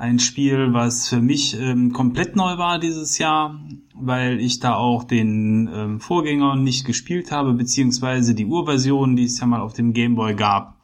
ein 0.02 0.18
Spiel, 0.18 0.72
was 0.72 1.08
für 1.08 1.22
mich 1.22 1.56
ähm, 1.56 1.92
komplett 1.92 2.34
neu 2.34 2.58
war 2.58 2.80
dieses 2.80 3.18
Jahr, 3.18 3.60
weil 3.94 4.40
ich 4.40 4.58
da 4.58 4.74
auch 4.74 5.04
den 5.04 5.70
ähm, 5.72 6.00
Vorgänger 6.00 6.56
nicht 6.56 6.84
gespielt 6.84 7.30
habe, 7.30 7.52
beziehungsweise 7.52 8.34
die 8.34 8.46
Urversion, 8.46 9.14
die 9.14 9.26
es 9.26 9.38
ja 9.38 9.46
mal 9.46 9.60
auf 9.60 9.74
dem 9.74 9.92
Game 9.92 10.16
Boy 10.16 10.34
gab. 10.34 10.76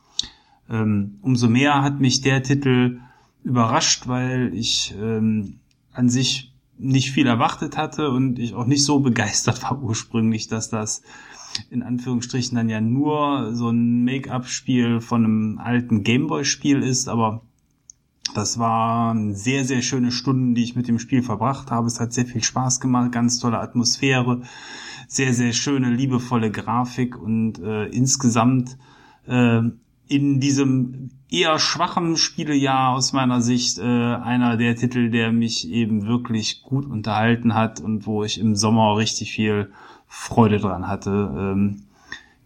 Ähm, 0.71 1.19
umso 1.21 1.49
mehr 1.49 1.83
hat 1.83 1.99
mich 1.99 2.21
der 2.21 2.45
Titel 2.45 3.01
überrascht, 3.43 4.07
weil 4.07 4.53
ich 4.55 4.95
ähm, 4.97 5.59
an 5.93 6.09
sich 6.09 6.55
nicht 6.79 7.11
viel 7.11 7.27
erwartet 7.27 7.77
hatte 7.77 8.11
und 8.11 8.39
ich 8.39 8.55
auch 8.55 8.67
nicht 8.67 8.85
so 8.85 9.01
begeistert 9.01 9.63
war 9.65 9.83
ursprünglich, 9.83 10.47
dass 10.47 10.71
das 10.71 11.03
in 11.71 11.83
Anführungsstrichen 11.83 12.55
dann 12.55 12.69
ja 12.69 12.81
nur 12.81 13.53
so 13.57 13.71
ein 13.71 14.05
Make-up-Spiel 14.05 15.01
von 15.01 15.25
einem 15.25 15.59
alten 15.59 16.05
Gameboy-Spiel 16.05 16.85
ist, 16.85 17.09
aber 17.09 17.43
das 18.39 18.59
waren 18.59 19.35
sehr, 19.35 19.65
sehr 19.65 19.83
schöne 19.83 20.13
Stunden, 20.13 20.55
die 20.55 20.63
ich 20.63 20.77
mit 20.77 20.87
dem 20.87 21.01
Spiel 21.01 21.23
verbracht 21.23 21.73
habe. 21.73 21.89
Es 21.89 21.99
hat 21.99 22.13
sehr 22.13 22.25
viel 22.25 22.43
Spaß 22.43 22.79
gemacht, 22.81 23.11
ganz 23.11 23.41
tolle 23.41 23.59
Atmosphäre, 23.59 24.43
sehr, 25.09 25.35
sehr 25.35 25.53
schöne, 25.53 25.91
liebevolle 25.91 26.53
Grafik 26.53 27.21
und 27.21 27.59
äh, 27.59 27.87
insgesamt 27.87 28.79
äh, 29.27 29.63
in 30.07 30.41
diesem 30.41 31.11
eher 31.29 31.59
schwachen 31.59 32.17
Spielejahr 32.17 32.95
aus 32.95 33.13
meiner 33.13 33.41
Sicht 33.41 33.79
äh, 33.79 33.83
einer 33.83 34.57
der 34.57 34.77
Titel, 34.77 35.11
der 35.11 35.33
mich 35.33 35.69
eben 35.69 36.07
wirklich 36.07 36.63
gut 36.63 36.87
unterhalten 36.87 37.55
hat 37.55 37.81
und 37.81 38.07
wo 38.07 38.23
ich 38.23 38.39
im 38.39 38.55
Sommer 38.55 38.97
richtig 38.97 39.33
viel 39.33 39.73
Freude 40.07 40.59
dran 40.59 40.87
hatte. 40.87 41.11
Ähm, 41.37 41.83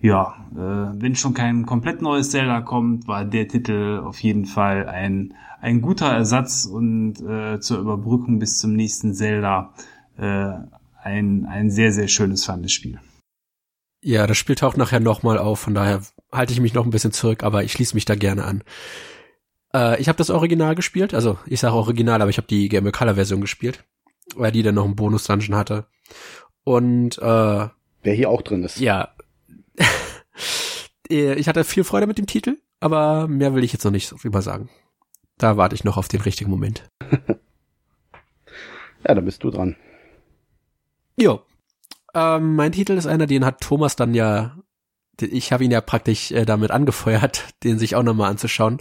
ja, 0.03 0.35
äh, 0.53 1.01
wenn 1.01 1.15
schon 1.15 1.33
kein 1.33 1.65
komplett 1.65 2.03
neues 2.03 2.31
Zelda 2.31 2.61
kommt, 2.61 3.07
war 3.07 3.25
der 3.25 3.47
Titel 3.47 4.03
auf 4.05 4.21
jeden 4.21 4.47
Fall 4.47 4.89
ein, 4.89 5.35
ein 5.61 5.81
guter 5.81 6.07
Ersatz 6.07 6.65
und 6.65 7.21
äh, 7.21 7.61
zur 7.61 7.79
Überbrückung 7.79 8.41
bis 8.41 8.59
zum 8.59 8.75
nächsten 8.75 9.15
Zelda 9.15 9.73
äh, 10.19 10.55
ein, 11.01 11.47
ein 11.47 11.71
sehr, 11.71 11.93
sehr 11.93 12.09
schönes 12.09 12.45
fandes 12.45 12.73
Spiel. 12.73 12.99
Ja, 14.03 14.27
das 14.27 14.37
Spiel 14.37 14.57
taucht 14.57 14.77
nachher 14.77 14.99
nochmal 14.99 15.39
auf, 15.39 15.61
von 15.61 15.75
daher 15.75 16.03
halte 16.33 16.53
ich 16.53 16.61
mich 16.61 16.75
noch 16.75 16.85
ein 16.85 16.91
bisschen 16.91 17.13
zurück, 17.13 17.45
aber 17.45 17.63
ich 17.63 17.71
schließe 17.71 17.95
mich 17.95 18.05
da 18.05 18.17
gerne 18.17 18.43
an. 18.43 18.65
Äh, 19.73 20.01
ich 20.01 20.09
habe 20.09 20.19
das 20.19 20.31
Original 20.31 20.75
gespielt, 20.75 21.15
also 21.15 21.39
ich 21.47 21.61
sage 21.61 21.77
Original, 21.77 22.21
aber 22.21 22.31
ich 22.31 22.39
habe 22.39 22.49
die 22.49 22.69
Game 22.69 22.91
Color 22.91 23.15
Version 23.15 23.41
gespielt, 23.41 23.85
weil 24.35 24.51
die 24.51 24.65
dann 24.65 24.75
noch 24.75 24.85
einen 24.85 24.97
Bonus 24.97 25.29
Dungeon 25.29 25.57
hatte. 25.57 25.87
Und 26.65 27.19
äh, 27.19 27.69
der 28.05 28.15
hier 28.15 28.31
auch 28.31 28.43
drin 28.43 28.65
ist. 28.65 28.81
Ja, 28.81 29.11
ich 31.09 31.49
hatte 31.49 31.65
viel 31.65 31.85
Freude 31.85 32.07
mit 32.07 32.19
dem 32.19 32.27
Titel, 32.27 32.59
aber 32.81 33.29
mehr 33.29 33.55
will 33.55 33.65
ich 33.65 33.73
jetzt 33.73 33.85
noch 33.85 33.91
nicht 33.91 34.11
drüber 34.11 34.43
sagen. 34.43 34.69
Da 35.39 35.57
warte 35.57 35.75
ich 35.75 35.85
noch 35.85 35.97
auf 35.97 36.09
den 36.09 36.21
richtigen 36.21 36.51
Moment. 36.51 36.85
ja, 39.07 39.15
da 39.15 39.21
bist 39.21 39.43
du 39.43 39.51
dran. 39.51 39.77
Jo. 41.17 41.43
Ähm, 42.15 42.57
mein 42.57 42.73
Titel 42.73 42.93
ist 42.93 43.07
einer, 43.07 43.27
den 43.27 43.45
hat 43.45 43.61
Thomas 43.61 43.97
dann 43.97 44.15
ja, 44.15 44.57
ich 45.21 45.53
habe 45.53 45.65
ihn 45.65 45.71
ja 45.71 45.81
praktisch 45.81 46.31
äh, 46.31 46.45
damit 46.45 46.71
angefeuert, 46.71 47.45
den 47.65 47.79
sich 47.79 47.97
auch 47.97 48.03
nochmal 48.03 48.31
anzuschauen. 48.31 48.79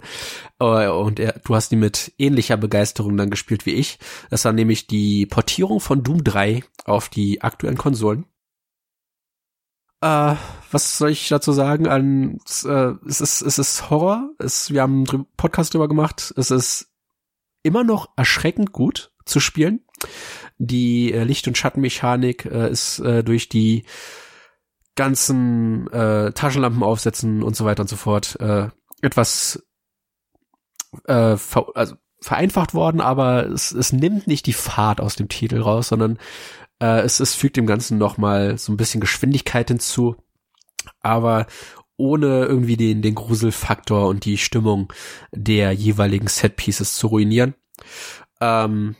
Äh, 0.58 0.88
und 0.88 1.18
er, 1.18 1.40
du 1.44 1.54
hast 1.54 1.72
ihn 1.72 1.80
mit 1.80 2.12
ähnlicher 2.18 2.56
Begeisterung 2.56 3.16
dann 3.16 3.30
gespielt 3.30 3.66
wie 3.66 3.74
ich. 3.74 3.98
Das 4.30 4.44
war 4.44 4.52
nämlich 4.52 4.86
die 4.86 5.26
Portierung 5.26 5.80
von 5.80 6.02
Doom 6.02 6.24
3 6.24 6.62
auf 6.84 7.08
die 7.08 7.42
aktuellen 7.42 7.78
Konsolen. 7.78 8.26
Äh, 10.02 10.34
was 10.70 10.98
soll 10.98 11.10
ich 11.10 11.28
dazu 11.28 11.52
sagen? 11.52 11.86
An, 11.86 12.38
äh, 12.64 12.92
es, 13.06 13.20
ist, 13.20 13.40
es 13.40 13.58
ist 13.58 13.88
Horror. 13.88 14.30
Es, 14.38 14.70
wir 14.70 14.82
haben 14.82 15.04
einen 15.08 15.26
Podcast 15.36 15.72
drüber 15.72 15.88
gemacht. 15.88 16.34
Es 16.36 16.50
ist 16.50 16.90
immer 17.62 17.84
noch 17.84 18.10
erschreckend 18.16 18.72
gut 18.72 19.12
zu 19.24 19.38
spielen. 19.38 19.84
Die 20.58 21.12
äh, 21.12 21.22
Licht- 21.22 21.46
und 21.46 21.56
Schattenmechanik 21.56 22.44
äh, 22.46 22.70
ist 22.70 22.98
äh, 22.98 23.22
durch 23.22 23.48
die 23.48 23.84
ganzen 24.96 25.90
äh, 25.92 26.32
Taschenlampen 26.32 26.82
aufsetzen 26.82 27.42
und 27.42 27.56
so 27.56 27.64
weiter 27.64 27.82
und 27.82 27.88
so 27.88 27.96
fort 27.96 28.38
äh, 28.40 28.68
etwas 29.00 29.64
äh, 31.06 31.36
ver 31.36 31.66
also 31.74 31.94
vereinfacht 32.20 32.72
worden, 32.74 33.00
aber 33.00 33.48
es, 33.48 33.72
es 33.72 33.92
nimmt 33.92 34.28
nicht 34.28 34.46
die 34.46 34.52
Fahrt 34.52 35.00
aus 35.00 35.16
dem 35.16 35.28
Titel 35.28 35.60
raus, 35.60 35.88
sondern 35.88 36.18
äh, 36.82 37.00
es, 37.02 37.20
es 37.20 37.34
fügt 37.34 37.56
dem 37.56 37.66
Ganzen 37.66 37.96
nochmal 37.96 38.58
so 38.58 38.72
ein 38.72 38.76
bisschen 38.76 39.00
Geschwindigkeit 39.00 39.68
hinzu, 39.68 40.16
aber 41.00 41.46
ohne 41.96 42.44
irgendwie 42.44 42.76
den, 42.76 43.02
den 43.02 43.14
Gruselfaktor 43.14 44.08
und 44.08 44.24
die 44.24 44.36
Stimmung 44.36 44.92
der 45.30 45.72
jeweiligen 45.72 46.26
Setpieces 46.26 46.96
zu 46.96 47.06
ruinieren. 47.06 47.54
Ähm, 48.40 48.96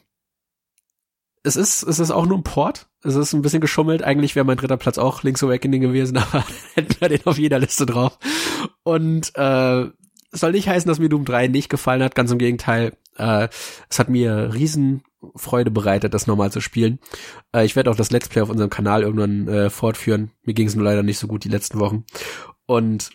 es 1.42 1.56
ist, 1.56 1.82
es 1.82 1.98
ist 1.98 2.12
auch 2.12 2.26
nur 2.26 2.38
ein 2.38 2.44
Port. 2.44 2.86
Es 3.02 3.16
ist 3.16 3.32
ein 3.32 3.42
bisschen 3.42 3.60
geschummelt. 3.60 4.04
Eigentlich 4.04 4.36
wäre 4.36 4.46
mein 4.46 4.58
dritter 4.58 4.76
Platz 4.76 4.98
auch 4.98 5.24
Link's 5.24 5.42
Awakening 5.42 5.80
gewesen, 5.80 6.16
aber 6.18 6.44
hätten 6.74 7.00
wir 7.00 7.08
den 7.08 7.26
auf 7.26 7.38
jeder 7.38 7.58
Liste 7.58 7.84
drauf. 7.84 8.16
Und 8.84 9.32
äh, 9.34 9.86
soll 10.30 10.52
nicht 10.52 10.68
heißen, 10.68 10.88
dass 10.88 11.00
mir 11.00 11.08
Doom 11.08 11.24
3 11.24 11.48
nicht 11.48 11.68
gefallen 11.68 12.04
hat. 12.04 12.14
Ganz 12.14 12.30
im 12.30 12.38
Gegenteil. 12.38 12.96
Äh, 13.16 13.48
es 13.90 13.98
hat 13.98 14.08
mir 14.08 14.54
riesen 14.54 15.02
Freude 15.36 15.70
bereitet, 15.70 16.14
das 16.14 16.26
nochmal 16.26 16.52
zu 16.52 16.60
spielen. 16.60 16.98
Äh, 17.54 17.64
ich 17.64 17.76
werde 17.76 17.90
auch 17.90 17.96
das 17.96 18.10
Let's 18.10 18.28
Play 18.28 18.42
auf 18.42 18.50
unserem 18.50 18.70
Kanal 18.70 19.02
irgendwann 19.02 19.48
äh, 19.48 19.70
fortführen. 19.70 20.30
Mir 20.42 20.54
ging 20.54 20.66
es 20.66 20.74
nur 20.74 20.84
leider 20.84 21.02
nicht 21.02 21.18
so 21.18 21.26
gut 21.26 21.44
die 21.44 21.48
letzten 21.48 21.78
Wochen. 21.78 22.04
Und 22.66 23.10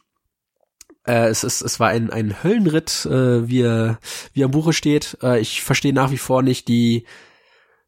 äh, 1.05 1.27
es, 1.27 1.43
ist, 1.43 1.61
es 1.61 1.79
war 1.79 1.89
ein, 1.89 2.09
ein 2.09 2.43
Höllenritt, 2.43 3.05
äh, 3.05 3.47
wie, 3.47 3.61
er, 3.61 3.99
wie 4.33 4.41
im 4.41 4.51
Buche 4.51 4.73
steht. 4.73 5.17
Äh, 5.23 5.39
ich 5.39 5.63
verstehe 5.63 5.93
nach 5.93 6.11
wie 6.11 6.17
vor 6.17 6.41
nicht 6.43 6.67
die 6.67 7.05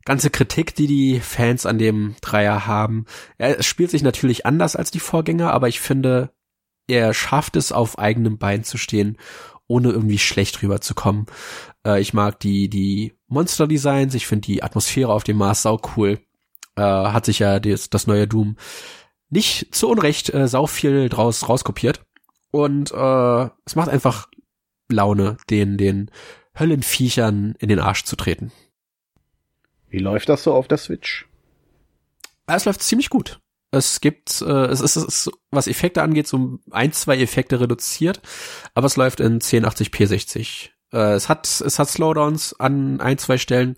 ganze 0.06 0.30
Kritik, 0.30 0.74
die 0.76 0.88
die 0.88 1.20
Fans 1.20 1.66
an 1.66 1.78
dem 1.78 2.16
Dreier 2.22 2.66
haben. 2.66 3.06
Er 3.38 3.62
spielt 3.62 3.92
sich 3.92 4.02
natürlich 4.02 4.46
anders 4.46 4.76
als 4.76 4.92
die 4.92 5.00
Vorgänger, 5.00 5.52
aber 5.52 5.68
ich 5.68 5.80
finde, 5.80 6.32
er 6.88 7.14
schafft 7.14 7.56
es, 7.56 7.72
auf 7.72 8.00
eigenem 8.00 8.38
Bein 8.38 8.64
zu 8.64 8.78
stehen, 8.78 9.18
ohne 9.70 9.92
irgendwie 9.92 10.18
schlecht 10.18 10.62
rüberzukommen. 10.62 11.28
Äh, 11.86 12.02
ich 12.02 12.14
mag 12.14 12.40
die, 12.42 12.70
die 12.70 13.14
Monster-Designs, 13.28 14.16
ich 14.16 14.28
finde 14.28 14.48
die 14.48 14.64
Atmosphäre 14.64 15.14
auf 15.14 15.24
dem 15.24 15.38
Mars 15.38 15.62
sau 15.62 15.80
cool. 15.96 16.20
Äh, 16.76 16.82
hat 16.82 17.26
sich 17.26 17.40
ja 17.40 17.62
das, 17.62 17.90
das 17.90 18.08
neue 18.08 18.28
Doom 18.28 18.58
nicht 19.30 19.74
zu 19.74 19.88
Unrecht 19.88 20.34
äh, 20.34 20.48
sau 20.48 20.66
viel 20.66 21.08
draus 21.08 21.48
rauskopiert. 21.48 22.04
Und 22.52 22.92
äh, 22.92 23.50
es 23.66 23.76
macht 23.76 23.90
einfach 23.90 24.28
Laune, 24.92 25.38
den, 25.50 25.78
den 25.78 26.10
Höllenviechern 26.58 27.56
in 27.60 27.70
den 27.70 27.80
Arsch 27.80 28.04
zu 28.06 28.16
treten. 28.16 28.52
Wie 29.90 30.00
läuft 30.00 30.30
das 30.30 30.44
so 30.44 30.54
auf 30.54 30.68
der 30.68 30.80
Switch? 30.80 31.28
Es 32.48 32.66
läuft 32.66 32.82
ziemlich 32.82 33.10
gut. 33.10 33.40
Es 33.72 34.02
gibt, 34.02 34.42
äh, 34.42 34.66
es, 34.66 34.82
ist, 34.82 34.96
es 34.96 35.06
ist, 35.06 35.32
was 35.52 35.68
Effekte 35.68 36.02
angeht, 36.02 36.28
so 36.28 36.60
ein, 36.72 36.92
zwei 36.92 37.20
Effekte 37.20 37.60
reduziert, 37.60 38.22
aber 38.74 38.88
es 38.88 38.98
läuft 38.98 39.20
in 39.20 39.40
1080p 39.40 40.08
60. 40.08 40.74
Äh, 40.92 41.14
es 41.14 41.30
hat, 41.30 41.46
es 41.48 41.78
hat 41.78 41.90
Slowdowns 41.90 42.60
an 42.60 43.00
ein, 43.00 43.18
zwei 43.18 43.38
Stellen. 43.38 43.76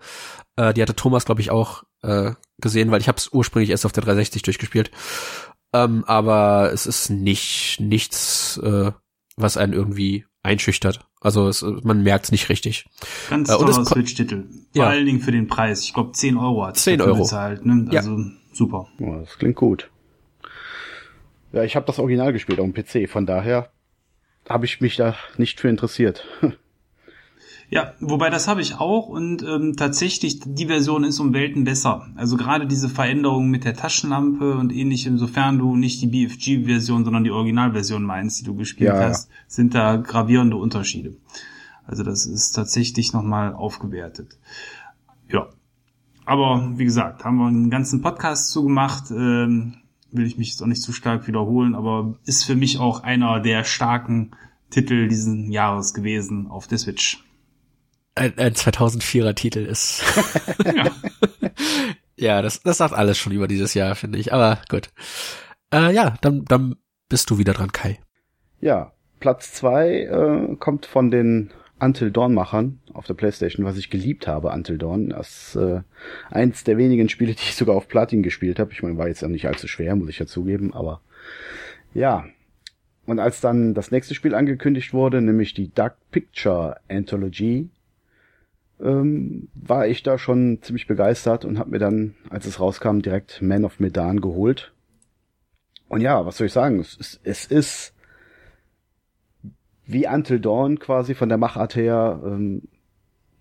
Äh, 0.56 0.74
die 0.74 0.82
hatte 0.82 0.96
Thomas, 0.96 1.26
glaube 1.26 1.42
ich, 1.42 1.52
auch 1.52 1.84
äh, 2.04 2.32
gesehen, 2.60 2.92
weil 2.92 3.02
ich 3.02 3.08
habe 3.08 3.18
es 3.18 3.34
ursprünglich 3.34 3.70
erst 3.70 3.86
auf 3.86 3.92
der 3.92 4.04
360 4.04 4.44
durchgespielt. 4.44 4.92
Ähm, 5.74 6.04
aber 6.06 6.72
es 6.74 6.86
ist 6.86 7.10
nicht 7.10 7.80
nichts, 7.80 8.58
äh, 8.58 8.92
was 9.38 9.58
einen 9.58 9.74
irgendwie 9.74 10.26
einschüchtert. 10.44 11.08
Also 11.20 11.48
es, 11.48 11.62
man 11.84 12.04
merkt 12.04 12.26
es 12.26 12.32
nicht 12.32 12.50
richtig. 12.50 12.86
Ganz 13.30 13.50
äh, 13.50 13.54
toller 13.54 13.86
Switch-Titel. 13.86 14.48
Vor 14.74 14.84
ja. 14.84 14.90
allen 14.90 15.06
Dingen 15.06 15.20
für 15.20 15.32
den 15.32 15.48
Preis. 15.48 15.84
Ich 15.84 15.94
glaube 15.94 16.14
10 16.14 16.38
Euro 16.38 16.66
hat 16.66 16.78
10 16.78 17.02
Euro. 17.02 17.20
bezahlt. 17.20 17.66
Ne? 17.66 17.88
Also 17.96 18.18
ja. 18.18 18.26
Super. 18.52 18.88
Ja, 19.00 19.20
das 19.20 19.38
klingt 19.38 19.56
gut. 19.56 19.90
Ja, 21.52 21.64
ich 21.64 21.76
habe 21.76 21.86
das 21.86 22.00
Original 22.00 22.34
gespielt 22.34 22.60
auf 22.60 22.72
dem 22.72 22.74
PC, 22.74 23.10
von 23.10 23.26
daher 23.26 23.72
habe 24.48 24.66
ich 24.66 24.82
mich 24.82 24.96
da 24.96 25.16
nicht 25.38 25.60
für 25.60 25.70
interessiert. 25.70 26.26
Ja, 27.74 27.94
wobei 28.02 28.30
das 28.30 28.50
habe 28.50 28.60
ich 28.60 28.82
auch 28.82 29.08
und 29.08 29.44
ähm, 29.44 29.78
tatsächlich 29.78 30.42
die 30.44 30.66
Version 30.66 31.06
ist 31.06 31.22
um 31.22 31.34
Welten 31.34 31.64
besser. 31.64 32.10
Also 32.18 32.36
gerade 32.36 32.68
diese 32.68 32.90
Veränderungen 32.90 33.50
mit 33.50 33.64
der 33.64 33.74
Taschenlampe 33.74 34.56
und 34.56 34.74
ähnlichem, 34.74 35.18
sofern 35.18 35.58
du 35.58 35.78
nicht 35.78 36.02
die 36.02 36.08
BFG-Version, 36.08 37.06
sondern 37.06 37.24
die 37.24 37.32
Originalversion 37.32 38.04
meinst, 38.04 38.42
die 38.42 38.44
du 38.44 38.56
gespielt 38.56 38.90
ja, 38.90 39.00
hast, 39.00 39.30
ja. 39.30 39.36
sind 39.48 39.74
da 39.74 39.96
gravierende 39.96 40.58
Unterschiede. 40.58 41.16
Also 41.86 42.04
das 42.04 42.26
ist 42.26 42.52
tatsächlich 42.52 43.14
nochmal 43.14 43.54
aufgewertet. 43.54 44.38
Ja. 45.30 45.48
Aber 46.32 46.72
wie 46.78 46.86
gesagt, 46.86 47.26
haben 47.26 47.38
wir 47.38 47.48
einen 47.48 47.70
ganzen 47.70 48.02
Podcast 48.02 48.52
zugemacht. 48.52 49.12
Ähm, 49.12 49.76
will 50.12 50.26
ich 50.26 50.38
mich 50.38 50.50
jetzt 50.50 50.62
auch 50.62 50.68
nicht 50.68 50.82
zu 50.82 50.94
stark 50.94 51.28
wiederholen, 51.28 51.76
aber 51.76 52.16
ist 52.26 52.46
für 52.46 52.56
mich 52.56 52.80
auch 52.80 53.04
einer 53.04 53.40
der 53.40 53.64
starken 53.64 54.32
Titel 54.70 55.08
diesen 55.08 55.52
Jahres 55.52 55.94
gewesen 55.94 56.48
auf 56.48 56.68
der 56.68 56.78
Switch 56.78 57.24
ein, 58.16 58.38
ein 58.38 58.54
2004er 58.54 59.34
Titel 59.36 59.60
ist. 59.60 60.04
ja, 60.66 60.92
ja 62.16 62.42
das, 62.42 62.62
das 62.62 62.78
sagt 62.78 62.94
alles 62.94 63.18
schon 63.18 63.34
über 63.34 63.48
dieses 63.48 63.74
Jahr, 63.74 63.96
finde 63.96 64.20
ich. 64.20 64.34
Aber 64.34 64.60
gut. 64.70 64.90
Äh, 65.74 65.94
ja, 65.94 66.16
dann, 66.22 66.46
dann 66.46 66.76
bist 67.10 67.30
du 67.30 67.38
wieder 67.38 67.54
dran, 67.54 67.72
Kai. 67.72 68.00
Ja, 68.60 68.94
Platz 69.20 69.54
zwei 69.54 70.04
äh, 70.04 70.56
kommt 70.58 70.86
von 70.86 71.12
den 71.12 71.52
Until 71.82 72.12
Dawn 72.12 72.34
Machern 72.34 72.80
auf 72.94 73.08
der 73.08 73.16
Playstation, 73.16 73.66
was 73.66 73.78
ich 73.78 73.90
geliebt 73.90 74.28
habe, 74.28 74.50
Until 74.50 74.78
Dawn. 74.78 75.10
Das 75.10 75.56
äh, 75.56 75.82
eins 76.30 76.64
der 76.64 76.78
wenigen 76.78 77.10
Spiele, 77.10 77.32
die 77.34 77.42
ich 77.42 77.56
sogar 77.56 77.76
auf 77.76 77.88
Platin 77.88 78.22
gespielt 78.22 78.60
habe. 78.60 78.72
Ich 78.72 78.84
meine, 78.84 78.98
war 78.98 79.08
jetzt 79.08 79.24
auch 79.24 79.30
nicht 79.30 79.48
allzu 79.48 79.68
schwer, 79.68 79.96
muss 79.96 80.10
ich 80.10 80.20
ja 80.20 80.28
zugeben, 80.28 80.74
aber 80.74 81.02
ja. 81.94 82.26
Und 83.06 83.20
als 83.20 83.42
dann 83.42 83.74
das 83.74 83.90
nächste 83.90 84.14
Spiel 84.14 84.36
angekündigt 84.36 84.94
wurde, 84.94 85.22
nämlich 85.22 85.54
die 85.56 85.74
Dark 85.74 85.98
Picture 86.12 86.78
Anthology, 86.88 87.70
ähm, 88.80 89.48
war 89.56 89.88
ich 89.88 90.04
da 90.04 90.18
schon 90.18 90.60
ziemlich 90.62 90.88
begeistert 90.88 91.46
und 91.46 91.58
habe 91.58 91.72
mir 91.72 91.80
dann, 91.80 92.16
als 92.30 92.46
es 92.46 92.60
rauskam, 92.60 93.00
direkt 93.00 93.42
Man 93.42 93.66
of 93.66 93.80
Medan 93.80 94.22
geholt. 94.22 94.72
Und 95.88 96.02
ja, 96.02 96.26
was 96.26 96.38
soll 96.38 96.48
ich 96.48 96.54
sagen? 96.54 96.80
Es 96.80 96.96
ist, 96.96 97.20
es 97.24 97.46
ist 97.46 97.94
wie 99.92 100.08
Until 100.08 100.40
Dawn 100.40 100.80
quasi 100.80 101.16
von 101.16 101.30
der 101.30 101.38
Machart 101.38 101.76
her 101.76 102.22
ähm, 102.26 102.64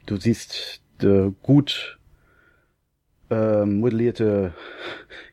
du 0.06 0.16
siehst 0.16 0.82
äh, 1.02 1.30
gut 1.42 1.98
äh, 3.30 3.64
modellierte 3.64 4.52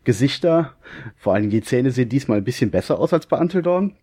Gesichter. 0.04 0.76
Vor 1.18 1.34
allem 1.34 1.50
die 1.50 1.62
Zähne 1.62 1.92
sehen 1.92 2.10
diesmal 2.10 2.38
ein 2.38 2.44
bisschen 2.44 2.72
besser 2.72 3.00
aus 3.00 3.14
als 3.14 3.26
bei 3.26 3.38
Until 3.38 3.62
Dawn. 3.62 3.96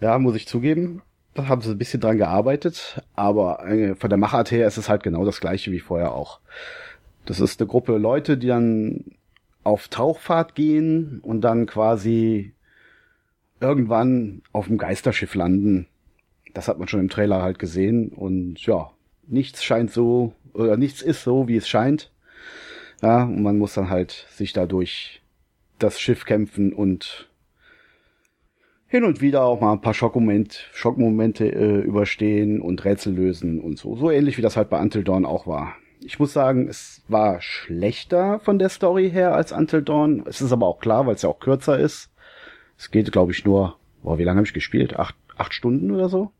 Ja, 0.00 0.18
muss 0.18 0.36
ich 0.36 0.46
zugeben. 0.46 1.02
Da 1.34 1.48
haben 1.48 1.62
sie 1.62 1.70
ein 1.70 1.78
bisschen 1.78 2.00
dran 2.00 2.18
gearbeitet, 2.18 3.02
aber 3.14 3.66
äh, 3.66 3.96
von 3.96 4.08
der 4.08 4.18
Machart 4.18 4.52
her 4.52 4.68
ist 4.68 4.76
es 4.76 4.88
halt 4.88 5.02
genau 5.02 5.24
das 5.24 5.40
gleiche 5.40 5.72
wie 5.72 5.80
vorher 5.80 6.12
auch. 6.12 6.38
Das 7.26 7.40
ist 7.40 7.60
eine 7.60 7.66
Gruppe 7.66 7.96
Leute, 7.96 8.36
die 8.36 8.46
dann 8.46 9.04
auf 9.64 9.88
Tauchfahrt 9.88 10.54
gehen 10.54 11.18
und 11.20 11.40
dann 11.40 11.66
quasi 11.66 12.52
irgendwann 13.60 14.42
auf 14.52 14.66
dem 14.66 14.78
Geisterschiff 14.78 15.34
landen. 15.34 15.88
Das 16.54 16.68
hat 16.68 16.78
man 16.78 16.88
schon 16.88 17.00
im 17.00 17.08
Trailer 17.08 17.42
halt 17.42 17.58
gesehen 17.58 18.08
und 18.08 18.64
ja, 18.64 18.90
nichts 19.26 19.62
scheint 19.64 19.90
so 19.90 20.32
oder 20.54 20.76
nichts 20.76 21.02
ist 21.02 21.22
so, 21.22 21.48
wie 21.48 21.56
es 21.56 21.68
scheint. 21.68 22.10
Ja, 23.02 23.24
und 23.24 23.42
man 23.42 23.58
muss 23.58 23.74
dann 23.74 23.90
halt 23.90 24.26
sich 24.30 24.52
dadurch 24.52 25.20
das 25.78 26.00
Schiff 26.00 26.24
kämpfen 26.24 26.72
und 26.72 27.28
hin 28.86 29.04
und 29.04 29.20
wieder 29.20 29.42
auch 29.42 29.60
mal 29.60 29.72
ein 29.72 29.80
paar 29.80 29.92
Schockmoment, 29.92 30.68
Schockmomente 30.72 31.46
äh, 31.46 31.80
überstehen 31.80 32.60
und 32.60 32.84
Rätsel 32.84 33.14
lösen 33.14 33.60
und 33.60 33.76
so. 33.76 33.96
So 33.96 34.10
ähnlich 34.10 34.38
wie 34.38 34.42
das 34.42 34.56
halt 34.56 34.70
bei 34.70 34.80
Until 34.80 35.02
Dawn 35.02 35.24
auch 35.24 35.46
war. 35.46 35.74
Ich 36.00 36.18
muss 36.18 36.32
sagen, 36.32 36.68
es 36.68 37.02
war 37.08 37.40
schlechter 37.40 38.38
von 38.40 38.58
der 38.58 38.68
Story 38.68 39.10
her 39.10 39.34
als 39.34 39.52
Until 39.52 39.82
Dawn. 39.82 40.22
Es 40.26 40.40
ist 40.40 40.52
aber 40.52 40.66
auch 40.66 40.78
klar, 40.78 41.06
weil 41.06 41.16
es 41.16 41.22
ja 41.22 41.28
auch 41.28 41.40
kürzer 41.40 41.78
ist. 41.78 42.10
Es 42.78 42.90
geht, 42.90 43.10
glaube 43.10 43.32
ich, 43.32 43.44
nur, 43.44 43.76
boah, 44.02 44.18
wie 44.18 44.24
lange 44.24 44.36
habe 44.36 44.46
ich 44.46 44.54
gespielt? 44.54 44.96
Acht, 44.96 45.16
acht 45.36 45.54
Stunden 45.54 45.90
oder 45.90 46.08
so? 46.08 46.30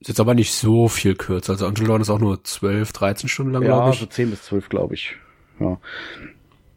Ist 0.00 0.08
jetzt 0.08 0.20
aber 0.20 0.34
nicht 0.34 0.52
so 0.52 0.88
viel 0.88 1.14
kürzer. 1.14 1.52
Also 1.52 1.66
Until 1.66 1.86
Dawn 1.86 2.00
ist 2.00 2.08
auch 2.08 2.18
nur 2.18 2.42
12, 2.42 2.92
13 2.92 3.28
Stunden 3.28 3.52
lang, 3.52 3.62
ja, 3.62 3.68
glaube 3.68 3.90
ich. 3.90 4.00
so 4.00 4.06
10 4.06 4.30
bis 4.30 4.44
12, 4.44 4.68
glaube 4.70 4.94
ich. 4.94 5.16
Ja. 5.58 5.78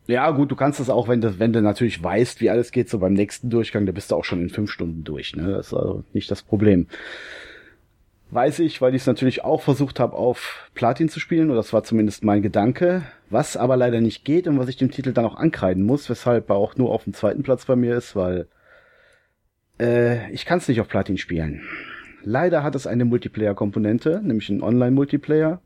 Ja, 0.07 0.29
gut, 0.31 0.51
du 0.51 0.57
kannst 0.57 0.81
das 0.81 0.89
auch, 0.89 1.07
wenn 1.07 1.21
du, 1.21 1.39
wenn 1.39 1.53
du 1.53 1.61
natürlich 1.61 2.03
weißt, 2.03 2.41
wie 2.41 2.49
alles 2.49 2.73
geht, 2.73 2.89
so 2.89 2.99
beim 2.99 3.13
nächsten 3.13 3.49
Durchgang, 3.49 3.85
da 3.85 3.93
bist 3.93 4.11
du 4.11 4.15
auch 4.15 4.25
schon 4.25 4.41
in 4.41 4.49
fünf 4.49 4.69
Stunden 4.69 5.05
durch, 5.05 5.33
ne? 5.37 5.51
Das 5.51 5.67
ist 5.67 5.73
also 5.73 6.03
nicht 6.11 6.29
das 6.29 6.41
Problem. 6.41 6.87
Weiß 8.29 8.59
ich, 8.59 8.81
weil 8.81 8.93
ich 8.95 9.03
es 9.03 9.07
natürlich 9.07 9.45
auch 9.45 9.61
versucht 9.61 10.01
habe, 10.01 10.17
auf 10.17 10.69
Platin 10.73 11.07
zu 11.07 11.21
spielen, 11.21 11.49
oder 11.49 11.57
das 11.57 11.71
war 11.71 11.83
zumindest 11.83 12.25
mein 12.25 12.41
Gedanke, 12.41 13.03
was 13.29 13.55
aber 13.55 13.77
leider 13.77 14.01
nicht 14.01 14.25
geht 14.25 14.47
und 14.47 14.59
was 14.59 14.67
ich 14.67 14.75
dem 14.75 14.91
Titel 14.91 15.13
dann 15.13 15.23
auch 15.23 15.37
ankreiden 15.37 15.83
muss, 15.83 16.09
weshalb 16.09 16.49
er 16.49 16.57
auch 16.57 16.75
nur 16.75 16.91
auf 16.91 17.05
dem 17.05 17.13
zweiten 17.13 17.43
Platz 17.43 17.63
bei 17.63 17.77
mir 17.77 17.95
ist, 17.95 18.17
weil 18.17 18.47
äh, 19.79 20.29
ich 20.33 20.45
kann 20.45 20.57
es 20.57 20.67
nicht 20.67 20.81
auf 20.81 20.89
Platin 20.89 21.17
spielen. 21.17 21.61
Leider 22.23 22.63
hat 22.63 22.75
es 22.75 22.87
eine 22.87 23.05
Multiplayer-Komponente, 23.05 24.21
nämlich 24.23 24.49
einen 24.49 24.63
Online-Multiplayer. 24.63 25.61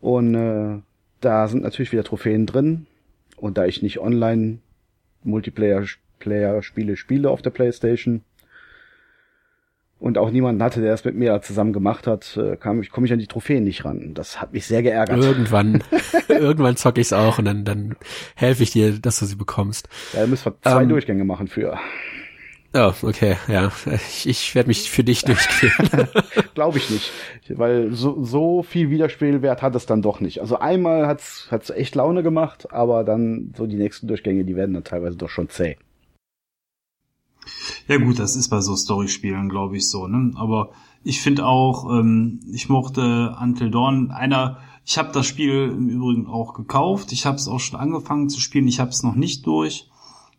Und 0.00 0.34
äh, 0.34 0.80
da 1.20 1.48
sind 1.48 1.62
natürlich 1.62 1.92
wieder 1.92 2.04
Trophäen 2.04 2.46
drin. 2.46 2.86
Und 3.36 3.58
da 3.58 3.64
ich 3.66 3.82
nicht 3.82 4.00
online 4.00 4.58
Multiplayer-Spiele 5.24 6.96
spiele 6.96 7.30
auf 7.30 7.42
der 7.42 7.50
Playstation 7.50 8.22
und 10.00 10.16
auch 10.16 10.30
niemanden 10.30 10.62
hatte, 10.62 10.80
der 10.80 10.92
das 10.92 11.04
mit 11.04 11.14
mir 11.14 11.40
zusammen 11.42 11.72
gemacht 11.72 12.06
hat, 12.06 12.36
äh, 12.36 12.56
kam 12.56 12.80
ich, 12.80 12.90
komme 12.90 13.06
ich 13.06 13.12
an 13.12 13.18
die 13.18 13.26
Trophäen 13.26 13.64
nicht 13.64 13.84
ran. 13.84 14.14
Das 14.14 14.40
hat 14.40 14.52
mich 14.52 14.66
sehr 14.66 14.82
geärgert. 14.82 15.22
Irgendwann, 15.22 15.84
irgendwann 16.28 16.76
zocke 16.76 17.00
ich's 17.00 17.12
auch 17.12 17.38
und 17.38 17.44
dann, 17.44 17.64
dann 17.64 17.96
helfe 18.34 18.62
ich 18.62 18.70
dir, 18.70 18.98
dass 18.98 19.18
du 19.18 19.26
sie 19.26 19.36
bekommst. 19.36 19.88
Ja, 20.14 20.20
da 20.20 20.26
müssen 20.26 20.46
wir 20.46 20.54
zwei 20.62 20.82
ähm, 20.82 20.88
Durchgänge 20.88 21.24
machen 21.24 21.48
für. 21.48 21.78
Oh, 22.72 22.92
okay, 23.02 23.36
ja. 23.48 23.72
Ich, 23.86 24.28
ich 24.28 24.54
werde 24.54 24.68
mich 24.68 24.90
für 24.90 25.02
dich 25.02 25.24
durchqueren. 25.24 26.08
Glaube 26.54 26.78
ich 26.78 26.88
nicht. 26.88 27.10
Weil 27.48 27.92
so, 27.92 28.22
so 28.22 28.62
viel 28.62 28.90
Wiederspielwert 28.90 29.60
hat 29.60 29.74
es 29.74 29.86
dann 29.86 30.02
doch 30.02 30.20
nicht. 30.20 30.40
Also 30.40 30.56
einmal 30.58 31.08
hat's 31.08 31.48
hat's 31.50 31.70
echt 31.70 31.96
Laune 31.96 32.22
gemacht, 32.22 32.72
aber 32.72 33.02
dann 33.02 33.52
so 33.56 33.66
die 33.66 33.76
nächsten 33.76 34.06
Durchgänge, 34.06 34.44
die 34.44 34.54
werden 34.54 34.74
dann 34.74 34.84
teilweise 34.84 35.16
doch 35.16 35.30
schon 35.30 35.48
zäh. 35.48 35.76
Ja 37.88 37.96
gut, 37.96 38.20
das 38.20 38.36
ist 38.36 38.50
bei 38.50 38.60
so 38.60 38.76
Storyspielen, 38.76 39.48
glaube 39.48 39.76
ich, 39.76 39.90
so, 39.90 40.06
ne? 40.06 40.32
Aber 40.36 40.70
ich 41.02 41.20
finde 41.20 41.46
auch, 41.46 41.90
ähm, 41.90 42.40
ich 42.52 42.68
mochte 42.68 43.34
Until 43.40 43.72
Dawn. 43.72 44.12
Einer, 44.12 44.58
ich 44.84 44.96
habe 44.96 45.10
das 45.12 45.26
Spiel 45.26 45.74
im 45.76 45.88
Übrigen 45.88 46.28
auch 46.28 46.54
gekauft. 46.54 47.10
Ich 47.10 47.26
habe 47.26 47.36
es 47.36 47.48
auch 47.48 47.58
schon 47.58 47.80
angefangen 47.80 48.28
zu 48.28 48.40
spielen. 48.40 48.68
Ich 48.68 48.78
habe 48.78 48.90
es 48.90 49.02
noch 49.02 49.16
nicht 49.16 49.44
durch. 49.46 49.90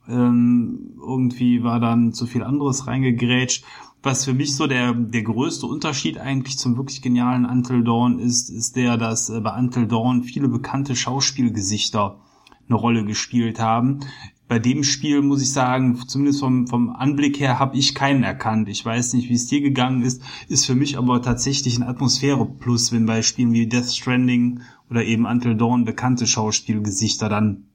Ähm, 0.08 0.94
irgendwie 1.00 1.64
war 1.64 1.80
dann 1.80 2.14
zu 2.14 2.26
viel 2.26 2.44
anderes 2.44 2.88
reingegrätscht. 2.88 3.64
Was 4.04 4.26
für 4.26 4.34
mich 4.34 4.56
so 4.56 4.66
der, 4.66 4.94
der 4.94 5.22
größte 5.22 5.68
Unterschied 5.68 6.18
eigentlich 6.18 6.58
zum 6.58 6.76
wirklich 6.76 7.04
genialen 7.04 7.46
Until 7.46 7.84
Dawn 7.84 8.18
ist, 8.18 8.50
ist 8.50 8.76
der, 8.76 8.98
dass 8.98 9.30
äh, 9.30 9.40
bei 9.42 9.56
Until 9.56 9.88
Dawn 9.88 10.24
viele 10.24 10.48
bekannte 10.48 10.96
Schauspielgesichter 10.96 12.20
eine 12.68 12.78
Rolle 12.78 13.06
gespielt 13.06 13.60
haben. 13.60 14.00
Bei 14.48 14.60
dem 14.60 14.84
Spiel 14.84 15.22
muss 15.22 15.42
ich 15.42 15.54
sagen, 15.54 15.98
zumindest 16.08 16.42
vom, 16.42 16.68
vom 16.68 16.90
Anblick 16.90 17.40
her 17.40 17.60
habe 17.60 17.78
ich 17.78 17.96
keinen 17.96 18.24
erkannt. 18.24 18.68
Ich 18.70 18.84
weiß 18.84 19.14
nicht, 19.14 19.30
wie 19.30 19.36
es 19.36 19.48
dir 19.48 19.62
gegangen 19.62 20.02
ist, 20.02 20.22
ist 20.50 20.66
für 20.66 20.76
mich 20.76 20.98
aber 20.98 21.22
tatsächlich 21.22 21.78
ein 21.78 21.88
Atmosphäre 21.88 22.46
plus, 22.46 22.92
wenn 22.92 23.06
bei 23.06 23.22
Spielen 23.22 23.54
wie 23.54 23.68
Death 23.68 23.96
Stranding 23.96 24.62
oder 24.90 25.06
eben 25.06 25.26
Until 25.26 25.56
Dawn 25.56 25.86
bekannte 25.86 26.28
Schauspielgesichter 26.28 27.30
dann 27.30 27.68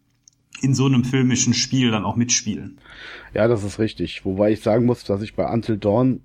in 0.62 0.74
so 0.74 0.86
einem 0.86 1.04
filmischen 1.04 1.54
Spiel 1.54 1.90
dann 1.90 2.04
auch 2.04 2.16
mitspielen. 2.16 2.78
Ja, 3.34 3.48
das 3.48 3.64
ist 3.64 3.78
richtig. 3.78 4.24
Wobei 4.24 4.52
ich 4.52 4.60
sagen 4.60 4.86
muss, 4.86 5.04
dass 5.04 5.22
ich 5.22 5.34
bei 5.34 5.50
Until 5.50 5.78
Dawn, 5.78 6.22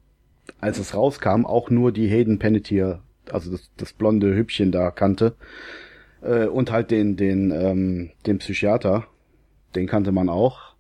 als 0.60 0.80
es 0.80 0.96
rauskam, 0.96 1.46
auch 1.46 1.70
nur 1.70 1.92
die 1.92 2.08
Hayden 2.08 2.40
Panettiere, 2.40 3.02
also 3.32 3.52
das, 3.52 3.70
das 3.78 3.94
blonde 3.94 4.36
Hübchen 4.36 4.72
da 4.72 4.92
kannte. 4.92 5.36
Äh, 6.22 6.46
und 6.48 6.72
halt 6.72 6.92
den, 6.92 7.18
den, 7.18 7.52
ähm, 7.52 8.12
den 8.26 8.38
Psychiater. 8.40 9.08
Den 9.76 9.88
kannte 9.88 10.12
man 10.12 10.30
auch. 10.30 10.71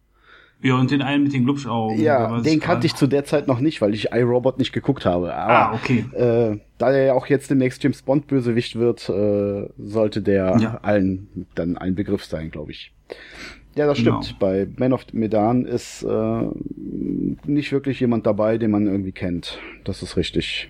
Ja, 0.63 0.75
und 0.75 0.91
den 0.91 1.01
einen 1.01 1.23
mit 1.23 1.33
den 1.33 1.43
Glubschaugen. 1.43 1.99
Ja, 1.99 2.39
den 2.41 2.59
kannte 2.59 2.85
ich 2.85 2.95
zu 2.95 3.07
der 3.07 3.25
Zeit 3.25 3.47
noch 3.47 3.59
nicht, 3.59 3.81
weil 3.81 3.95
ich 3.95 4.11
iRobot 4.11 4.59
nicht 4.59 4.71
geguckt 4.71 5.05
habe. 5.05 5.33
Aber, 5.33 5.53
ah, 5.53 5.73
okay. 5.73 6.05
Äh, 6.13 6.59
da 6.77 6.91
er 6.91 7.05
ja 7.05 7.13
auch 7.13 7.25
jetzt 7.25 7.49
demnächst 7.49 7.83
James 7.83 8.03
Bond 8.03 8.27
Bösewicht 8.27 8.75
wird, 8.75 9.09
äh, 9.09 9.69
sollte 9.79 10.21
der 10.21 10.57
ja. 10.59 10.79
allen 10.83 11.47
dann 11.55 11.77
ein 11.77 11.95
Begriff 11.95 12.23
sein, 12.25 12.51
glaube 12.51 12.71
ich. 12.71 12.93
Ja, 13.75 13.87
das 13.87 13.97
stimmt. 13.97 14.27
Genau. 14.27 14.39
Bei 14.39 14.67
Man 14.77 14.93
of 14.93 15.05
Medan 15.13 15.65
ist 15.65 16.03
äh, 16.03 16.49
nicht 17.45 17.71
wirklich 17.71 17.99
jemand 17.99 18.27
dabei, 18.27 18.57
den 18.57 18.69
man 18.69 18.85
irgendwie 18.85 19.13
kennt. 19.13 19.57
Das 19.83 20.03
ist 20.03 20.17
richtig. 20.17 20.69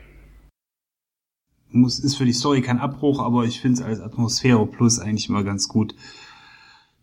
Muss, 1.71 1.99
ist 1.99 2.15
für 2.15 2.25
die 2.25 2.34
Story 2.34 2.62
kein 2.62 2.80
Abbruch, 2.80 3.19
aber 3.21 3.45
ich 3.45 3.60
finde 3.60 3.82
es 3.82 3.86
als 3.86 3.99
Atmosphäre 4.01 4.65
plus 4.67 4.99
eigentlich 4.99 5.30
immer 5.30 5.43
ganz 5.43 5.67
gut 5.67 5.95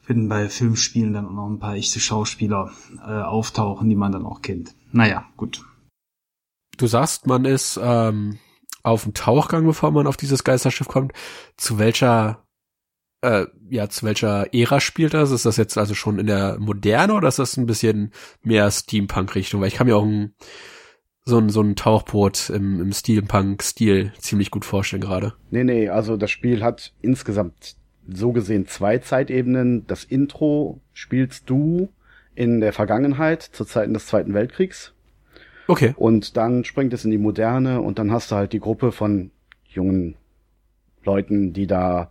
wenn 0.08 0.28
bei 0.28 0.48
Filmspielen 0.48 1.12
dann 1.12 1.26
auch 1.26 1.32
noch 1.32 1.48
ein 1.48 1.58
paar 1.58 1.74
echte 1.74 2.00
Schauspieler 2.00 2.72
äh, 3.06 3.10
auftauchen, 3.10 3.88
die 3.88 3.96
man 3.96 4.12
dann 4.12 4.26
auch 4.26 4.42
kennt. 4.42 4.74
Naja, 4.90 5.26
gut. 5.36 5.62
Du 6.76 6.86
sagst, 6.86 7.26
man 7.26 7.44
ist 7.44 7.78
ähm, 7.82 8.38
auf 8.82 9.04
dem 9.04 9.14
Tauchgang, 9.14 9.66
bevor 9.66 9.90
man 9.90 10.06
auf 10.06 10.16
dieses 10.16 10.44
Geisterschiff 10.44 10.88
kommt. 10.88 11.12
Zu 11.56 11.78
welcher 11.78 12.44
äh, 13.20 13.46
ja, 13.68 13.88
zu 13.88 14.06
welcher 14.06 14.54
Ära 14.54 14.80
spielt 14.80 15.14
das? 15.14 15.30
Ist 15.30 15.44
das 15.44 15.56
jetzt 15.56 15.76
also 15.76 15.94
schon 15.94 16.18
in 16.18 16.26
der 16.26 16.58
Moderne 16.58 17.14
oder 17.14 17.28
ist 17.28 17.38
das 17.38 17.56
ein 17.56 17.66
bisschen 17.66 18.12
mehr 18.42 18.70
Steampunk-Richtung? 18.70 19.60
Weil 19.60 19.68
ich 19.68 19.74
kann 19.74 19.86
mir 19.86 19.96
auch 19.96 20.04
ein, 20.04 20.34
so 21.24 21.38
ein, 21.38 21.50
so 21.50 21.60
ein 21.60 21.76
Tauchboot 21.76 22.50
im, 22.50 22.80
im 22.80 22.92
Steampunk-Stil 22.92 24.12
ziemlich 24.18 24.50
gut 24.50 24.64
vorstellen 24.64 25.02
gerade. 25.02 25.34
Nee, 25.50 25.64
nee, 25.64 25.88
also 25.88 26.16
das 26.16 26.30
Spiel 26.30 26.62
hat 26.62 26.94
insgesamt 27.02 27.76
so 28.08 28.32
gesehen 28.32 28.66
zwei 28.66 28.98
Zeitebenen. 28.98 29.86
Das 29.86 30.04
Intro 30.04 30.80
spielst 30.92 31.48
du 31.50 31.88
in 32.34 32.60
der 32.60 32.72
Vergangenheit, 32.72 33.42
zu 33.42 33.64
Zeiten 33.64 33.94
des 33.94 34.06
Zweiten 34.06 34.34
Weltkriegs. 34.34 34.94
Okay. 35.66 35.94
Und 35.96 36.36
dann 36.36 36.64
springt 36.64 36.92
es 36.94 37.04
in 37.04 37.10
die 37.10 37.18
Moderne 37.18 37.82
und 37.82 37.98
dann 37.98 38.10
hast 38.10 38.30
du 38.30 38.36
halt 38.36 38.52
die 38.52 38.60
Gruppe 38.60 38.90
von 38.90 39.30
jungen 39.66 40.14
Leuten, 41.04 41.52
die 41.52 41.66
da 41.66 42.10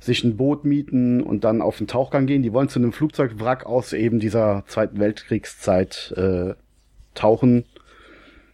sich 0.00 0.24
ein 0.24 0.36
Boot 0.36 0.64
mieten 0.64 1.22
und 1.22 1.44
dann 1.44 1.62
auf 1.62 1.78
den 1.78 1.86
Tauchgang 1.86 2.26
gehen. 2.26 2.42
Die 2.42 2.52
wollen 2.52 2.68
zu 2.68 2.78
einem 2.78 2.92
Flugzeugwrack 2.92 3.66
aus 3.66 3.92
eben 3.92 4.18
dieser 4.18 4.64
Zweiten 4.66 4.98
Weltkriegszeit 4.98 6.14
äh, 6.16 6.54
tauchen. 7.14 7.64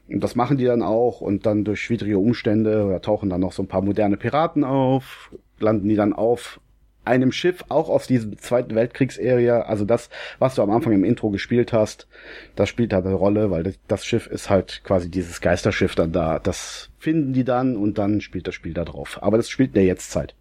Und 0.09 0.21
das 0.21 0.35
machen 0.35 0.59
die 0.59 0.65
dann 0.65 0.83
auch 0.83 1.21
und 1.21 1.47
dann 1.47 1.65
durch 1.65 1.81
schwierige 1.81 2.19
Umstände 2.19 2.85
oder 2.85 3.01
tauchen 3.01 3.31
dann 3.31 3.41
noch 3.41 3.53
so 3.53 3.62
ein 3.62 3.69
paar 3.69 3.83
moderne 3.83 4.17
Piraten 4.17 4.65
auf, 4.65 5.31
landen 5.59 5.89
die 5.89 5.97
dann 5.97 6.12
auf 6.12 6.61
einem 7.07 7.33
Schiff, 7.33 7.64
auch 7.69 7.88
aus 7.88 8.07
diesem 8.07 8.38
Zweiten 8.38 8.75
Weltkriegsarea. 8.75 9.62
Also 9.62 9.85
das, 9.85 10.11
was 10.38 10.55
du 10.55 10.62
am 10.62 10.71
Anfang 10.71 10.92
im 10.92 11.05
Intro 11.05 11.31
gespielt 11.31 11.73
hast, 11.73 12.09
das 12.55 12.69
spielt 12.69 12.92
da 12.92 12.99
eine 12.99 13.14
Rolle, 13.14 13.51
weil 13.51 13.75
das 13.88 14.05
Schiff 14.05 14.27
ist 14.27 14.51
halt 14.51 14.83
quasi 14.85 15.11
dieses 15.11 15.40
Geisterschiff 15.40 15.95
dann 15.95 16.12
da. 16.12 16.38
Das 16.38 16.90
finden 16.99 17.33
die 17.33 17.45
dann 17.45 17.77
und 17.77 17.99
dann 17.99 18.21
spielt 18.21 18.47
das 18.47 18.55
Spiel 18.55 18.75
da 18.75 18.85
drauf. 18.85 19.19
Aber 19.23 19.37
das 19.37 19.49
spielt 19.49 19.71
in 19.71 19.75
der 19.75 19.85
Jetztzeit. 19.85 20.35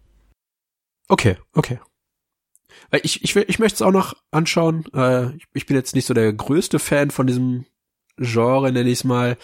Okay, 1.08 1.36
okay. 1.54 1.78
Ich, 3.02 3.22
ich, 3.24 3.34
will, 3.34 3.44
ich 3.48 3.58
möchte 3.58 3.76
es 3.76 3.82
auch 3.82 3.92
noch 3.92 4.14
anschauen. 4.30 4.84
Äh, 4.94 5.36
ich, 5.36 5.44
ich 5.54 5.66
bin 5.66 5.76
jetzt 5.76 5.94
nicht 5.94 6.06
so 6.06 6.14
der 6.14 6.32
größte 6.32 6.78
Fan 6.78 7.10
von 7.10 7.26
diesem 7.26 7.66
Genre, 8.18 8.72
nenne 8.72 8.88
ich 8.88 9.00
es 9.00 9.04
mal, 9.04 9.36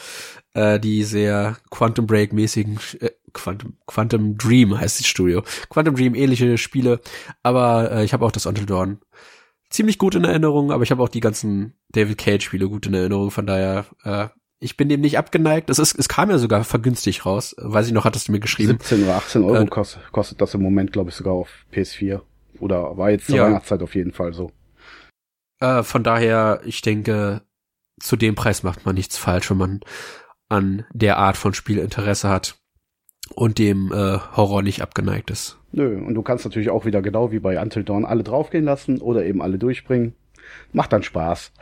äh, 0.54 0.80
die 0.80 1.04
sehr 1.04 1.56
Quantum 1.70 2.06
Break 2.06 2.32
mäßigen 2.32 2.78
äh, 3.00 3.10
Quantum, 3.32 3.76
Quantum 3.86 4.36
Dream 4.36 4.78
heißt 4.78 5.00
das 5.00 5.06
Studio. 5.06 5.42
Quantum 5.68 5.96
Dream 5.96 6.14
ähnliche 6.14 6.58
Spiele, 6.58 7.00
aber 7.42 7.90
äh, 7.92 8.04
ich 8.04 8.12
habe 8.12 8.24
auch 8.24 8.32
das 8.32 8.46
Until 8.46 8.66
Dawn 8.66 9.00
ziemlich 9.70 9.98
gut 9.98 10.14
in 10.14 10.24
Erinnerung, 10.24 10.70
aber 10.70 10.82
ich 10.82 10.90
habe 10.90 11.02
auch 11.02 11.08
die 11.08 11.20
ganzen 11.20 11.74
David 11.90 12.18
Cage 12.18 12.44
Spiele 12.44 12.68
gut 12.68 12.86
in 12.86 12.94
Erinnerung, 12.94 13.30
von 13.30 13.46
daher 13.46 13.86
äh, 14.04 14.28
ich 14.60 14.76
bin 14.76 14.88
dem 14.88 15.00
nicht 15.00 15.18
abgeneigt. 15.18 15.70
Es 15.70 15.80
ist 15.80 15.98
es 15.98 16.08
kam 16.08 16.30
ja 16.30 16.38
sogar 16.38 16.62
vergünstigt 16.62 17.26
raus. 17.26 17.56
Weiß 17.58 17.88
ich 17.88 17.92
noch, 17.92 18.04
hattest 18.04 18.28
du 18.28 18.32
mir 18.32 18.38
geschrieben. 18.38 18.78
17 18.78 19.02
oder 19.02 19.16
18 19.16 19.42
Euro 19.42 19.62
äh, 19.62 19.66
kostet, 19.66 20.12
kostet 20.12 20.40
das 20.40 20.54
im 20.54 20.62
Moment, 20.62 20.92
glaube 20.92 21.10
ich, 21.10 21.16
sogar 21.16 21.34
auf 21.34 21.48
PS4 21.72 22.20
oder 22.60 22.96
war 22.96 23.10
jetzt 23.10 23.26
zur 23.26 23.36
ja. 23.36 23.46
Weihnachtszeit 23.46 23.82
auf 23.82 23.96
jeden 23.96 24.12
Fall 24.12 24.32
so. 24.32 24.52
Äh, 25.58 25.82
von 25.82 26.04
daher, 26.04 26.60
ich 26.64 26.80
denke, 26.80 27.42
zu 28.00 28.14
dem 28.14 28.36
Preis 28.36 28.62
macht 28.62 28.86
man 28.86 28.94
nichts 28.94 29.18
falsch, 29.18 29.50
wenn 29.50 29.56
man 29.56 29.80
an 30.48 30.84
der 30.92 31.18
Art 31.18 31.36
von 31.36 31.54
Spiel 31.54 31.78
Interesse 31.78 32.28
hat 32.28 32.56
und 33.34 33.58
dem 33.58 33.92
äh, 33.92 34.18
Horror 34.36 34.62
nicht 34.62 34.82
abgeneigt 34.82 35.30
ist. 35.30 35.58
Nö, 35.72 35.96
und 35.96 36.14
du 36.14 36.22
kannst 36.22 36.44
natürlich 36.44 36.70
auch 36.70 36.84
wieder 36.84 37.00
genau 37.02 37.32
wie 37.32 37.38
bei 37.38 37.60
Until 37.60 37.84
Dawn 37.84 38.04
alle 38.04 38.22
draufgehen 38.22 38.64
lassen 38.64 39.00
oder 39.00 39.24
eben 39.24 39.40
alle 39.40 39.58
durchbringen. 39.58 40.14
Macht 40.72 40.92
dann 40.92 41.02
Spaß. 41.02 41.52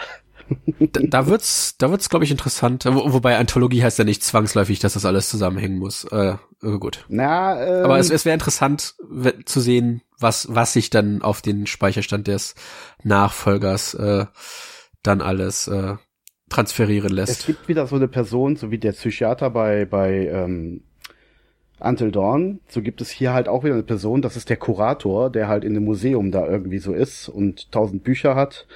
da, 0.81 1.01
da 1.03 1.27
wird's, 1.27 1.77
da 1.79 1.91
wird's, 1.91 2.09
glaube 2.09 2.25
ich, 2.25 2.31
interessant. 2.31 2.85
Wo, 2.87 3.13
wobei 3.13 3.37
Anthologie 3.37 3.83
heißt 3.83 3.99
ja 3.99 4.05
nicht 4.05 4.25
zwangsläufig, 4.25 4.81
dass 4.81 4.95
das 4.95 5.05
alles 5.05 5.29
zusammenhängen 5.29 5.79
muss. 5.79 6.05
Äh, 6.05 6.37
äh 6.63 6.79
gut. 6.79 7.05
Na, 7.09 7.63
ähm, 7.63 7.85
Aber 7.85 7.99
es, 7.99 8.11
es 8.11 8.25
wäre 8.25 8.35
interessant 8.35 8.95
zu 9.45 9.61
sehen, 9.61 10.03
was, 10.19 10.49
was 10.51 10.73
sich 10.73 10.91
dann 10.91 11.23
auf 11.23 11.41
den 11.41 11.67
Speicherstand 11.67 12.27
des 12.27 12.55
Nachfolgers 13.05 13.95
äh, 13.95 14.27
dann 15.03 15.21
alles 15.21 15.69
äh, 15.69 15.95
transferieren 16.49 17.13
lässt. 17.13 17.41
Es 17.41 17.47
gibt 17.47 17.69
wieder 17.69 17.87
so 17.87 17.97
eine 17.97 18.09
Person, 18.09 18.57
so 18.57 18.71
wie 18.71 18.79
der 18.79 18.93
Psychiater 18.93 19.51
bei, 19.51 19.85
bei 19.85 20.27
ähm, 20.27 20.83
Until 21.83 22.13
Dawn, 22.13 22.61
so 22.69 22.83
gibt 22.83 23.01
es 23.01 23.09
hier 23.09 23.33
halt 23.33 23.49
auch 23.49 23.65
wieder 23.65 23.73
eine 23.73 23.83
Person, 23.83 24.21
das 24.21 24.37
ist 24.37 24.51
der 24.51 24.59
Kurator, 24.59 25.31
der 25.31 25.49
halt 25.49 25.65
in 25.65 25.73
dem 25.73 25.85
Museum 25.85 26.31
da 26.31 26.47
irgendwie 26.47 26.79
so 26.79 26.93
ist 26.93 27.31
und 27.31 27.73
tausend 27.73 28.05
Bücher 28.05 28.35
hat. 28.35 28.67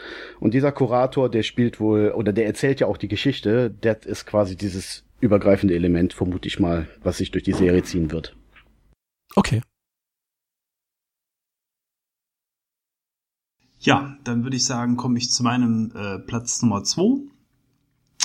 Und 0.40 0.54
dieser 0.54 0.72
Kurator, 0.72 1.28
der 1.28 1.42
spielt 1.42 1.80
wohl, 1.80 2.12
oder 2.12 2.32
der 2.32 2.46
erzählt 2.46 2.80
ja 2.80 2.86
auch 2.86 2.96
die 2.96 3.08
Geschichte, 3.08 3.70
der 3.70 4.02
ist 4.06 4.24
quasi 4.24 4.56
dieses 4.56 5.04
übergreifende 5.20 5.74
Element, 5.74 6.14
vermute 6.14 6.48
ich 6.48 6.58
mal, 6.58 6.88
was 7.02 7.18
sich 7.18 7.30
durch 7.30 7.44
die 7.44 7.52
Serie 7.52 7.82
ziehen 7.82 8.10
wird. 8.10 8.34
Okay. 9.36 9.60
Ja, 13.80 14.16
dann 14.24 14.44
würde 14.44 14.56
ich 14.56 14.64
sagen, 14.64 14.96
komme 14.96 15.18
ich 15.18 15.30
zu 15.30 15.42
meinem 15.42 15.92
äh, 15.94 16.18
Platz 16.20 16.62
Nummer 16.62 16.84
zwei. 16.84 17.20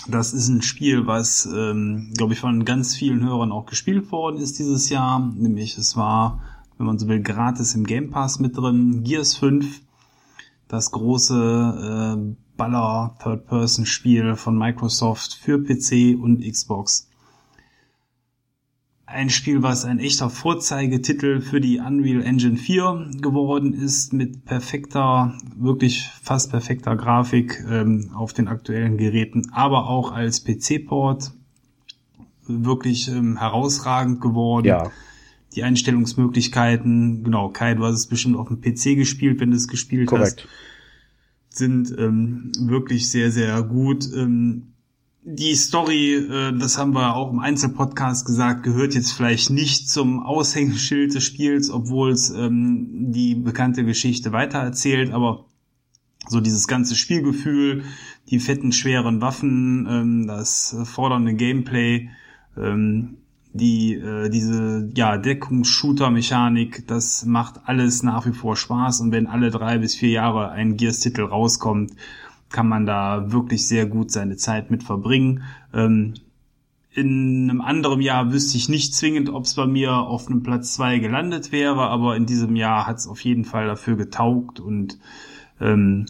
Das 0.08 0.34
ist 0.34 0.48
ein 0.48 0.62
Spiel, 0.62 1.08
was, 1.08 1.46
ähm, 1.46 2.12
glaube 2.16 2.34
ich, 2.34 2.40
von 2.40 2.66
ganz 2.66 2.96
vielen 2.96 3.24
Hörern 3.24 3.52
auch 3.52 3.66
gespielt 3.66 4.12
worden 4.12 4.38
ist 4.38 4.58
dieses 4.58 4.90
Jahr. 4.90 5.20
Nämlich 5.20 5.78
es 5.78 5.96
war, 5.98 6.42
wenn 6.78 6.88
man 6.88 6.98
so 6.98 7.08
will, 7.08 7.22
gratis 7.22 7.76
im 7.76 7.86
Game 7.86 8.10
Pass 8.10 8.40
mit 8.40 8.58
drin. 8.58 9.04
Gears 9.04 9.36
5, 9.36 9.82
das 10.68 10.92
große 10.92 12.18
äh, 12.18 12.36
Baller 12.58 13.16
Third-Person-Spiel 13.22 14.36
von 14.36 14.58
Microsoft 14.58 15.34
für 15.34 15.64
PC 15.64 16.18
und 16.22 16.42
Xbox 16.42 17.09
ein 19.12 19.30
Spiel, 19.30 19.64
was 19.64 19.86
ein 19.86 20.00
echter 20.00 20.30
Vorzeigetitel 20.30 21.42
für 21.42 21.60
die 21.60 21.80
Unreal 21.80 22.22
Engine 22.22 22.58
4 22.58 23.10
geworden 23.22 23.74
ist, 23.74 24.14
mit 24.14 24.46
perfekter, 24.46 25.38
wirklich 25.58 26.10
fast 26.22 26.52
perfekter 26.52 26.96
Grafik 26.96 27.64
ähm, 27.68 28.12
auf 28.14 28.34
den 28.34 28.48
aktuellen 28.48 28.98
Geräten, 28.98 29.52
aber 29.52 29.90
auch 29.90 30.12
als 30.12 30.44
PC-Port 30.44 31.32
wirklich 32.46 33.08
ähm, 33.08 33.38
herausragend 33.38 34.22
geworden. 34.22 34.68
Ja. 34.68 34.92
Die 35.56 35.64
Einstellungsmöglichkeiten, 35.64 37.24
genau, 37.24 37.50
Kai, 37.50 37.74
du 37.74 37.84
hast 37.84 37.96
es 37.96 38.08
bestimmt 38.08 38.38
auf 38.38 38.48
dem 38.48 38.62
PC 38.62 38.96
gespielt, 38.96 39.40
wenn 39.40 39.50
du 39.52 39.58
es 39.58 39.68
gespielt 39.68 40.08
Korrekt. 40.08 40.44
hast, 40.44 41.58
sind 41.58 41.96
ähm, 41.98 42.52
wirklich 42.60 43.10
sehr, 43.10 43.32
sehr 43.32 43.62
gut. 43.64 44.08
Ähm, 44.16 44.74
die 45.32 45.54
Story, 45.54 46.16
äh, 46.16 46.58
das 46.58 46.78
haben 46.78 46.94
wir 46.94 47.16
auch 47.16 47.32
im 47.32 47.40
Einzelpodcast 47.40 48.26
gesagt, 48.26 48.64
gehört 48.64 48.96
jetzt 48.96 49.12
vielleicht 49.12 49.52
nicht 49.52 49.90
zum 49.90 50.24
Aushängeschild 50.24 51.14
des 51.14 51.24
Spiels, 51.24 51.70
obwohl 51.70 52.12
es 52.12 52.32
ähm, 52.32 53.12
die 53.12 53.36
bekannte 53.36 53.86
Geschichte 53.86 54.32
weitererzählt, 54.32 55.12
aber 55.12 55.46
so 56.28 56.42
dieses 56.42 56.68
ganze 56.68 56.96
Spielgefühl, 56.96 57.84
die 58.30 58.40
fetten, 58.40 58.72
schweren 58.72 59.22
Waffen, 59.22 59.88
ähm, 59.90 60.28
das 60.28 60.76
fordernde 60.86 61.36
Gameplay, 61.36 62.10
ähm, 62.58 63.18
die 63.54 63.96
äh, 63.96 64.30
diese 64.30 64.90
ja 64.96 65.18
Deckungsshooter-Mechanik, 65.18 66.88
das 66.88 67.26
macht 67.26 67.62
alles 67.66 68.02
nach 68.02 68.26
wie 68.26 68.34
vor 68.34 68.56
Spaß 68.56 69.02
und 69.02 69.12
wenn 69.12 69.28
alle 69.28 69.52
drei 69.52 69.78
bis 69.78 69.96
vier 69.96 70.10
Jahre 70.10 70.50
ein 70.50 70.76
Gears-Titel 70.76 71.24
rauskommt, 71.24 71.94
kann 72.50 72.68
man 72.68 72.86
da 72.86 73.32
wirklich 73.32 73.68
sehr 73.68 73.86
gut 73.86 74.12
seine 74.12 74.38
Zeit 74.38 74.72
mit 74.72 74.84
verbringen. 74.84 75.44
Ähm, 75.74 76.16
in 76.92 77.50
einem 77.50 77.62
anderen 77.62 78.02
Jahr 78.02 78.32
wüsste 78.32 78.58
ich 78.58 78.68
nicht 78.68 78.96
zwingend, 78.96 79.30
ob 79.30 79.46
es 79.46 79.56
bei 79.56 79.68
mir 79.68 79.94
auf 79.94 80.28
einem 80.28 80.42
Platz 80.42 80.74
zwei 80.74 80.98
gelandet 80.98 81.52
wäre, 81.52 81.82
aber 81.82 82.16
in 82.16 82.26
diesem 82.26 82.56
Jahr 82.56 82.88
hat 82.88 82.98
es 82.98 83.08
auf 83.08 83.22
jeden 83.22 83.46
Fall 83.46 83.68
dafür 83.68 83.96
getaugt 83.96 84.60
und 84.60 84.98
ähm, 85.62 86.08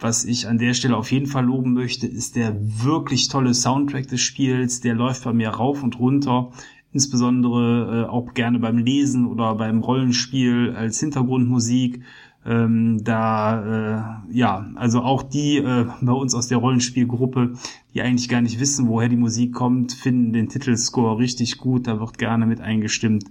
was 0.00 0.24
ich 0.24 0.46
an 0.46 0.58
der 0.58 0.74
Stelle 0.74 0.96
auf 0.96 1.10
jeden 1.10 1.26
Fall 1.26 1.44
loben 1.44 1.72
möchte, 1.72 2.06
ist 2.06 2.36
der 2.36 2.56
wirklich 2.60 3.28
tolle 3.28 3.52
Soundtrack 3.52 4.06
des 4.06 4.20
Spiels. 4.20 4.80
Der 4.80 4.94
läuft 4.94 5.24
bei 5.24 5.32
mir 5.32 5.48
rauf 5.48 5.82
und 5.82 5.98
runter, 5.98 6.52
insbesondere 6.92 8.04
äh, 8.04 8.08
auch 8.08 8.32
gerne 8.34 8.60
beim 8.60 8.78
Lesen 8.78 9.26
oder 9.26 9.56
beim 9.56 9.80
Rollenspiel 9.80 10.74
als 10.76 11.00
Hintergrundmusik. 11.00 12.04
Ähm, 12.48 13.04
da, 13.04 14.22
äh, 14.30 14.34
ja, 14.34 14.70
also 14.74 15.02
auch 15.02 15.22
die 15.22 15.58
äh, 15.58 15.86
bei 16.00 16.12
uns 16.12 16.34
aus 16.34 16.48
der 16.48 16.56
Rollenspielgruppe, 16.56 17.52
die 17.92 18.00
eigentlich 18.00 18.30
gar 18.30 18.40
nicht 18.40 18.58
wissen, 18.58 18.88
woher 18.88 19.10
die 19.10 19.16
Musik 19.16 19.52
kommt, 19.52 19.92
finden 19.92 20.32
den 20.32 20.48
Titelscore 20.48 21.18
richtig 21.18 21.58
gut. 21.58 21.86
Da 21.86 22.00
wird 22.00 22.16
gerne 22.16 22.46
mit 22.46 22.62
eingestimmt, 22.62 23.24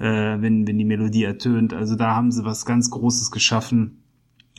äh, 0.00 0.40
wenn, 0.40 0.66
wenn 0.66 0.78
die 0.78 0.84
Melodie 0.84 1.22
ertönt. 1.22 1.72
Also 1.72 1.94
da 1.94 2.16
haben 2.16 2.32
sie 2.32 2.44
was 2.44 2.66
ganz 2.66 2.90
Großes 2.90 3.30
geschaffen, 3.30 4.02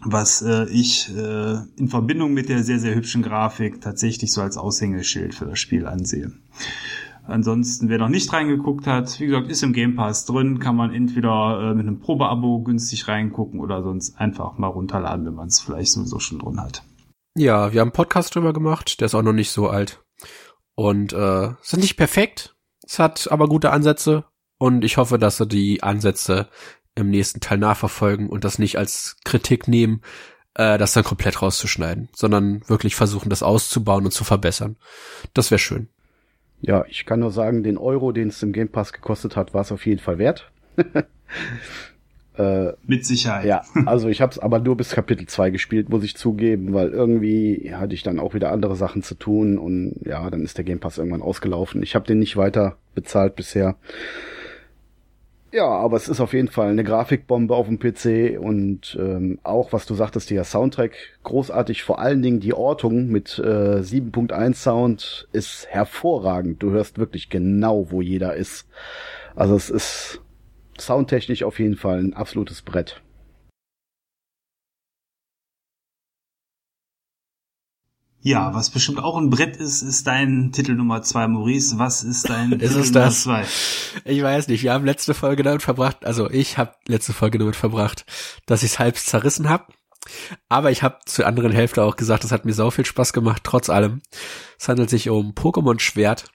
was 0.05 0.41
äh, 0.41 0.69
ich 0.69 1.13
äh, 1.13 1.57
in 1.75 1.89
Verbindung 1.89 2.33
mit 2.33 2.47
der 2.47 2.63
sehr, 2.63 2.79
sehr 2.79 2.95
hübschen 2.95 3.23
Grafik 3.23 3.81
tatsächlich 3.81 4.31
so 4.31 4.41
als 4.41 4.55
Aushängeschild 4.55 5.35
für 5.35 5.47
das 5.47 5.59
Spiel 5.59 5.85
ansehe. 5.85 6.31
Ansonsten, 7.31 7.89
wer 7.89 7.97
noch 7.97 8.09
nicht 8.09 8.31
reingeguckt 8.31 8.87
hat, 8.87 9.19
wie 9.19 9.27
gesagt, 9.27 9.49
ist 9.49 9.63
im 9.63 9.73
Game 9.73 9.95
Pass 9.95 10.25
drin, 10.25 10.59
kann 10.59 10.75
man 10.75 10.93
entweder 10.93 11.71
äh, 11.71 11.73
mit 11.73 11.87
einem 11.87 11.99
Probeabo 11.99 12.61
günstig 12.61 13.07
reingucken 13.07 13.59
oder 13.59 13.81
sonst 13.83 14.19
einfach 14.19 14.57
mal 14.57 14.67
runterladen, 14.67 15.25
wenn 15.25 15.35
man 15.35 15.47
es 15.47 15.59
vielleicht 15.59 15.91
sowieso 15.91 16.19
schon 16.19 16.39
drin 16.39 16.61
hat. 16.61 16.83
Ja, 17.35 17.71
wir 17.71 17.79
haben 17.79 17.87
einen 17.87 17.93
Podcast 17.93 18.35
drüber 18.35 18.53
gemacht, 18.53 18.99
der 18.99 19.05
ist 19.05 19.15
auch 19.15 19.23
noch 19.23 19.33
nicht 19.33 19.51
so 19.51 19.69
alt. 19.69 20.03
Und 20.75 21.13
äh, 21.13 21.51
ist 21.61 21.77
nicht 21.77 21.97
perfekt, 21.97 22.55
es 22.85 22.99
hat 22.99 23.31
aber 23.31 23.47
gute 23.47 23.71
Ansätze 23.71 24.25
und 24.57 24.83
ich 24.83 24.97
hoffe, 24.97 25.17
dass 25.17 25.37
sie 25.37 25.47
die 25.47 25.81
Ansätze 25.83 26.49
im 26.95 27.09
nächsten 27.09 27.39
Teil 27.39 27.57
nachverfolgen 27.57 28.29
und 28.29 28.43
das 28.43 28.59
nicht 28.59 28.77
als 28.77 29.17
Kritik 29.23 29.67
nehmen, 29.67 30.01
äh, 30.55 30.77
das 30.77 30.93
dann 30.93 31.03
komplett 31.03 31.41
rauszuschneiden, 31.41 32.09
sondern 32.13 32.67
wirklich 32.67 32.95
versuchen, 32.95 33.29
das 33.29 33.43
auszubauen 33.43 34.05
und 34.05 34.11
zu 34.11 34.23
verbessern. 34.23 34.77
Das 35.33 35.51
wäre 35.51 35.59
schön. 35.59 35.87
Ja, 36.61 36.85
ich 36.87 37.05
kann 37.05 37.19
nur 37.19 37.31
sagen, 37.31 37.63
den 37.63 37.77
Euro, 37.77 38.11
den 38.11 38.29
es 38.29 38.41
im 38.43 38.53
Game 38.53 38.69
Pass 38.69 38.93
gekostet 38.93 39.35
hat, 39.35 39.53
war 39.53 39.61
es 39.61 39.71
auf 39.71 39.85
jeden 39.85 39.99
Fall 39.99 40.19
wert. 40.19 40.51
äh, 42.37 42.73
Mit 42.85 43.05
Sicherheit. 43.05 43.45
Ja, 43.45 43.63
also 43.85 44.09
ich 44.09 44.21
habe 44.21 44.31
es 44.31 44.39
aber 44.39 44.59
nur 44.59 44.77
bis 44.77 44.91
Kapitel 44.91 45.25
2 45.25 45.49
gespielt, 45.49 45.89
muss 45.89 46.03
ich 46.03 46.15
zugeben, 46.15 46.73
weil 46.73 46.89
irgendwie 46.89 47.73
hatte 47.73 47.95
ich 47.95 48.03
dann 48.03 48.19
auch 48.19 48.35
wieder 48.35 48.51
andere 48.51 48.75
Sachen 48.75 49.01
zu 49.01 49.15
tun 49.15 49.57
und 49.57 49.95
ja, 50.05 50.29
dann 50.29 50.43
ist 50.43 50.57
der 50.57 50.65
Game 50.65 50.79
Pass 50.79 50.99
irgendwann 50.99 51.23
ausgelaufen. 51.23 51.81
Ich 51.81 51.95
habe 51.95 52.05
den 52.05 52.19
nicht 52.19 52.37
weiter 52.37 52.77
bezahlt 52.93 53.35
bisher. 53.35 53.75
Ja, 55.53 55.67
aber 55.67 55.97
es 55.97 56.07
ist 56.07 56.21
auf 56.21 56.31
jeden 56.31 56.47
Fall 56.47 56.69
eine 56.69 56.85
Grafikbombe 56.85 57.53
auf 57.53 57.67
dem 57.67 57.77
PC 57.77 58.39
und 58.39 58.97
ähm, 58.97 59.37
auch, 59.43 59.73
was 59.73 59.85
du 59.85 59.95
sagtest, 59.95 60.29
der 60.29 60.45
Soundtrack 60.45 60.93
großartig. 61.23 61.83
Vor 61.83 61.99
allen 61.99 62.21
Dingen 62.21 62.39
die 62.39 62.53
Ortung 62.53 63.07
mit 63.07 63.37
äh, 63.37 63.81
7.1 63.81 64.53
Sound 64.53 65.27
ist 65.33 65.67
hervorragend. 65.67 66.63
Du 66.63 66.71
hörst 66.71 66.97
wirklich 66.99 67.29
genau, 67.29 67.91
wo 67.91 68.01
jeder 68.01 68.33
ist. 68.33 68.65
Also 69.35 69.55
es 69.55 69.69
ist 69.69 70.21
soundtechnisch 70.79 71.43
auf 71.43 71.59
jeden 71.59 71.75
Fall 71.75 71.99
ein 71.99 72.13
absolutes 72.13 72.61
Brett. 72.61 73.01
Ja, 78.23 78.53
was 78.53 78.69
bestimmt 78.69 78.99
auch 78.99 79.17
ein 79.17 79.31
Brett 79.31 79.57
ist, 79.57 79.81
ist 79.81 80.05
dein 80.05 80.51
Titel 80.51 80.73
Nummer 80.73 81.01
zwei, 81.01 81.27
Maurice. 81.27 81.79
Was 81.79 82.03
ist 82.03 82.29
dein 82.29 82.51
ist 82.59 82.73
Titel 82.75 82.93
Nummer 82.93 83.09
zwei? 83.09 83.45
Ich 84.05 84.21
weiß 84.21 84.47
nicht. 84.47 84.61
Wir 84.61 84.73
haben 84.73 84.85
letzte 84.85 85.15
Folge 85.15 85.41
damit 85.41 85.63
verbracht, 85.63 86.05
also 86.05 86.29
ich 86.29 86.59
habe 86.59 86.75
letzte 86.87 87.13
Folge 87.13 87.39
damit 87.39 87.55
verbracht, 87.55 88.05
dass 88.45 88.61
ich 88.61 88.73
es 88.73 88.79
halb 88.79 88.97
zerrissen 88.97 89.49
habe. 89.49 89.65
Aber 90.49 90.71
ich 90.71 90.83
habe 90.83 90.99
zur 91.05 91.25
anderen 91.25 91.51
Hälfte 91.51 91.83
auch 91.83 91.95
gesagt, 91.95 92.23
es 92.23 92.31
hat 92.31 92.45
mir 92.45 92.53
sau 92.53 92.69
viel 92.69 92.85
Spaß 92.85 93.13
gemacht, 93.13 93.41
trotz 93.43 93.69
allem. 93.69 94.01
Es 94.59 94.67
handelt 94.67 94.89
sich 94.89 95.09
um 95.09 95.33
Pokémon 95.33 95.79
Schwert. 95.79 96.25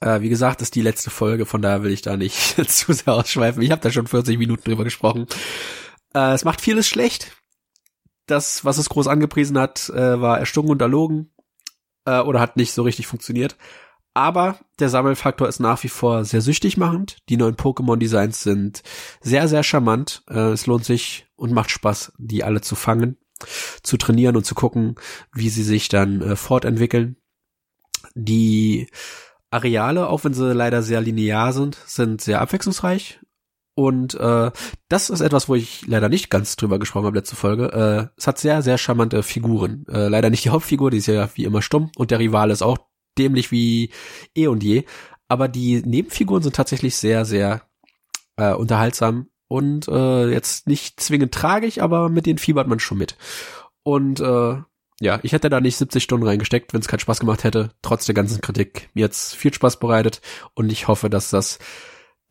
Äh, 0.00 0.20
wie 0.20 0.28
gesagt, 0.28 0.62
ist 0.62 0.74
die 0.74 0.82
letzte 0.82 1.10
Folge, 1.10 1.44
von 1.44 1.60
daher 1.60 1.82
will 1.82 1.92
ich 1.92 2.02
da 2.02 2.16
nicht 2.16 2.56
zu 2.70 2.92
sehr 2.92 3.12
ausschweifen. 3.12 3.62
Ich 3.62 3.70
habe 3.70 3.82
da 3.82 3.90
schon 3.90 4.06
40 4.06 4.38
Minuten 4.38 4.64
drüber 4.64 4.84
gesprochen. 4.84 5.26
Äh, 6.14 6.32
es 6.32 6.44
macht 6.44 6.60
vieles 6.60 6.88
schlecht. 6.88 7.32
Das, 8.28 8.64
was 8.64 8.78
es 8.78 8.88
groß 8.88 9.08
angepriesen 9.08 9.58
hat, 9.58 9.88
äh, 9.90 10.20
war 10.20 10.38
erstunken 10.38 10.70
und 10.70 10.80
erlogen 10.80 11.32
äh, 12.04 12.20
oder 12.20 12.40
hat 12.40 12.56
nicht 12.56 12.72
so 12.72 12.82
richtig 12.82 13.08
funktioniert. 13.08 13.56
Aber 14.14 14.58
der 14.80 14.88
Sammelfaktor 14.88 15.48
ist 15.48 15.60
nach 15.60 15.82
wie 15.84 15.88
vor 15.88 16.24
sehr 16.24 16.40
süchtig 16.40 16.76
machend. 16.76 17.18
Die 17.28 17.36
neuen 17.36 17.56
Pokémon-Designs 17.56 18.42
sind 18.42 18.82
sehr, 19.20 19.48
sehr 19.48 19.62
charmant. 19.62 20.22
Äh, 20.28 20.50
es 20.50 20.66
lohnt 20.66 20.84
sich 20.84 21.26
und 21.36 21.52
macht 21.52 21.70
Spaß, 21.70 22.12
die 22.18 22.44
alle 22.44 22.60
zu 22.60 22.74
fangen, 22.74 23.16
zu 23.82 23.96
trainieren 23.96 24.36
und 24.36 24.44
zu 24.44 24.54
gucken, 24.54 24.96
wie 25.32 25.48
sie 25.48 25.62
sich 25.62 25.88
dann 25.88 26.20
äh, 26.20 26.36
fortentwickeln. 26.36 27.16
Die 28.14 28.88
Areale, 29.50 30.08
auch 30.08 30.24
wenn 30.24 30.34
sie 30.34 30.52
leider 30.52 30.82
sehr 30.82 31.00
linear 31.00 31.52
sind, 31.52 31.76
sind 31.86 32.20
sehr 32.20 32.40
abwechslungsreich. 32.40 33.20
Und 33.78 34.14
äh, 34.14 34.50
das 34.88 35.08
ist 35.08 35.20
etwas, 35.20 35.48
wo 35.48 35.54
ich 35.54 35.86
leider 35.86 36.08
nicht 36.08 36.30
ganz 36.30 36.56
drüber 36.56 36.80
gesprochen 36.80 37.06
habe 37.06 37.16
letzte 37.16 37.36
Folge. 37.36 37.72
Äh, 37.72 38.12
es 38.18 38.26
hat 38.26 38.36
sehr, 38.36 38.60
sehr 38.60 38.76
charmante 38.76 39.22
Figuren. 39.22 39.86
Äh, 39.88 40.08
leider 40.08 40.30
nicht 40.30 40.44
die 40.44 40.50
Hauptfigur, 40.50 40.90
die 40.90 40.96
ist 40.96 41.06
ja 41.06 41.28
wie 41.36 41.44
immer 41.44 41.62
stumm. 41.62 41.92
Und 41.96 42.10
der 42.10 42.18
Rivale 42.18 42.52
ist 42.52 42.62
auch 42.62 42.78
dämlich 43.16 43.52
wie 43.52 43.92
eh 44.34 44.48
und 44.48 44.64
je. 44.64 44.82
Aber 45.28 45.46
die 45.46 45.80
Nebenfiguren 45.86 46.42
sind 46.42 46.56
tatsächlich 46.56 46.96
sehr, 46.96 47.24
sehr 47.24 47.62
äh, 48.34 48.52
unterhaltsam 48.52 49.28
und 49.46 49.86
äh, 49.86 50.28
jetzt 50.28 50.66
nicht 50.66 50.98
zwingend 50.98 51.32
tragisch, 51.32 51.78
aber 51.78 52.08
mit 52.08 52.26
denen 52.26 52.38
fiebert 52.38 52.66
man 52.66 52.80
schon 52.80 52.98
mit. 52.98 53.16
Und 53.84 54.18
äh, 54.18 54.56
ja, 55.00 55.20
ich 55.22 55.30
hätte 55.30 55.50
da 55.50 55.60
nicht 55.60 55.76
70 55.76 56.02
Stunden 56.02 56.26
reingesteckt, 56.26 56.74
wenn 56.74 56.80
es 56.80 56.88
keinen 56.88 56.98
Spaß 56.98 57.20
gemacht 57.20 57.44
hätte, 57.44 57.70
trotz 57.82 58.06
der 58.06 58.16
ganzen 58.16 58.40
Kritik. 58.40 58.90
Mir 58.94 59.02
jetzt 59.02 59.36
viel 59.36 59.54
Spaß 59.54 59.78
bereitet 59.78 60.20
und 60.54 60.72
ich 60.72 60.88
hoffe, 60.88 61.08
dass 61.08 61.30
das 61.30 61.60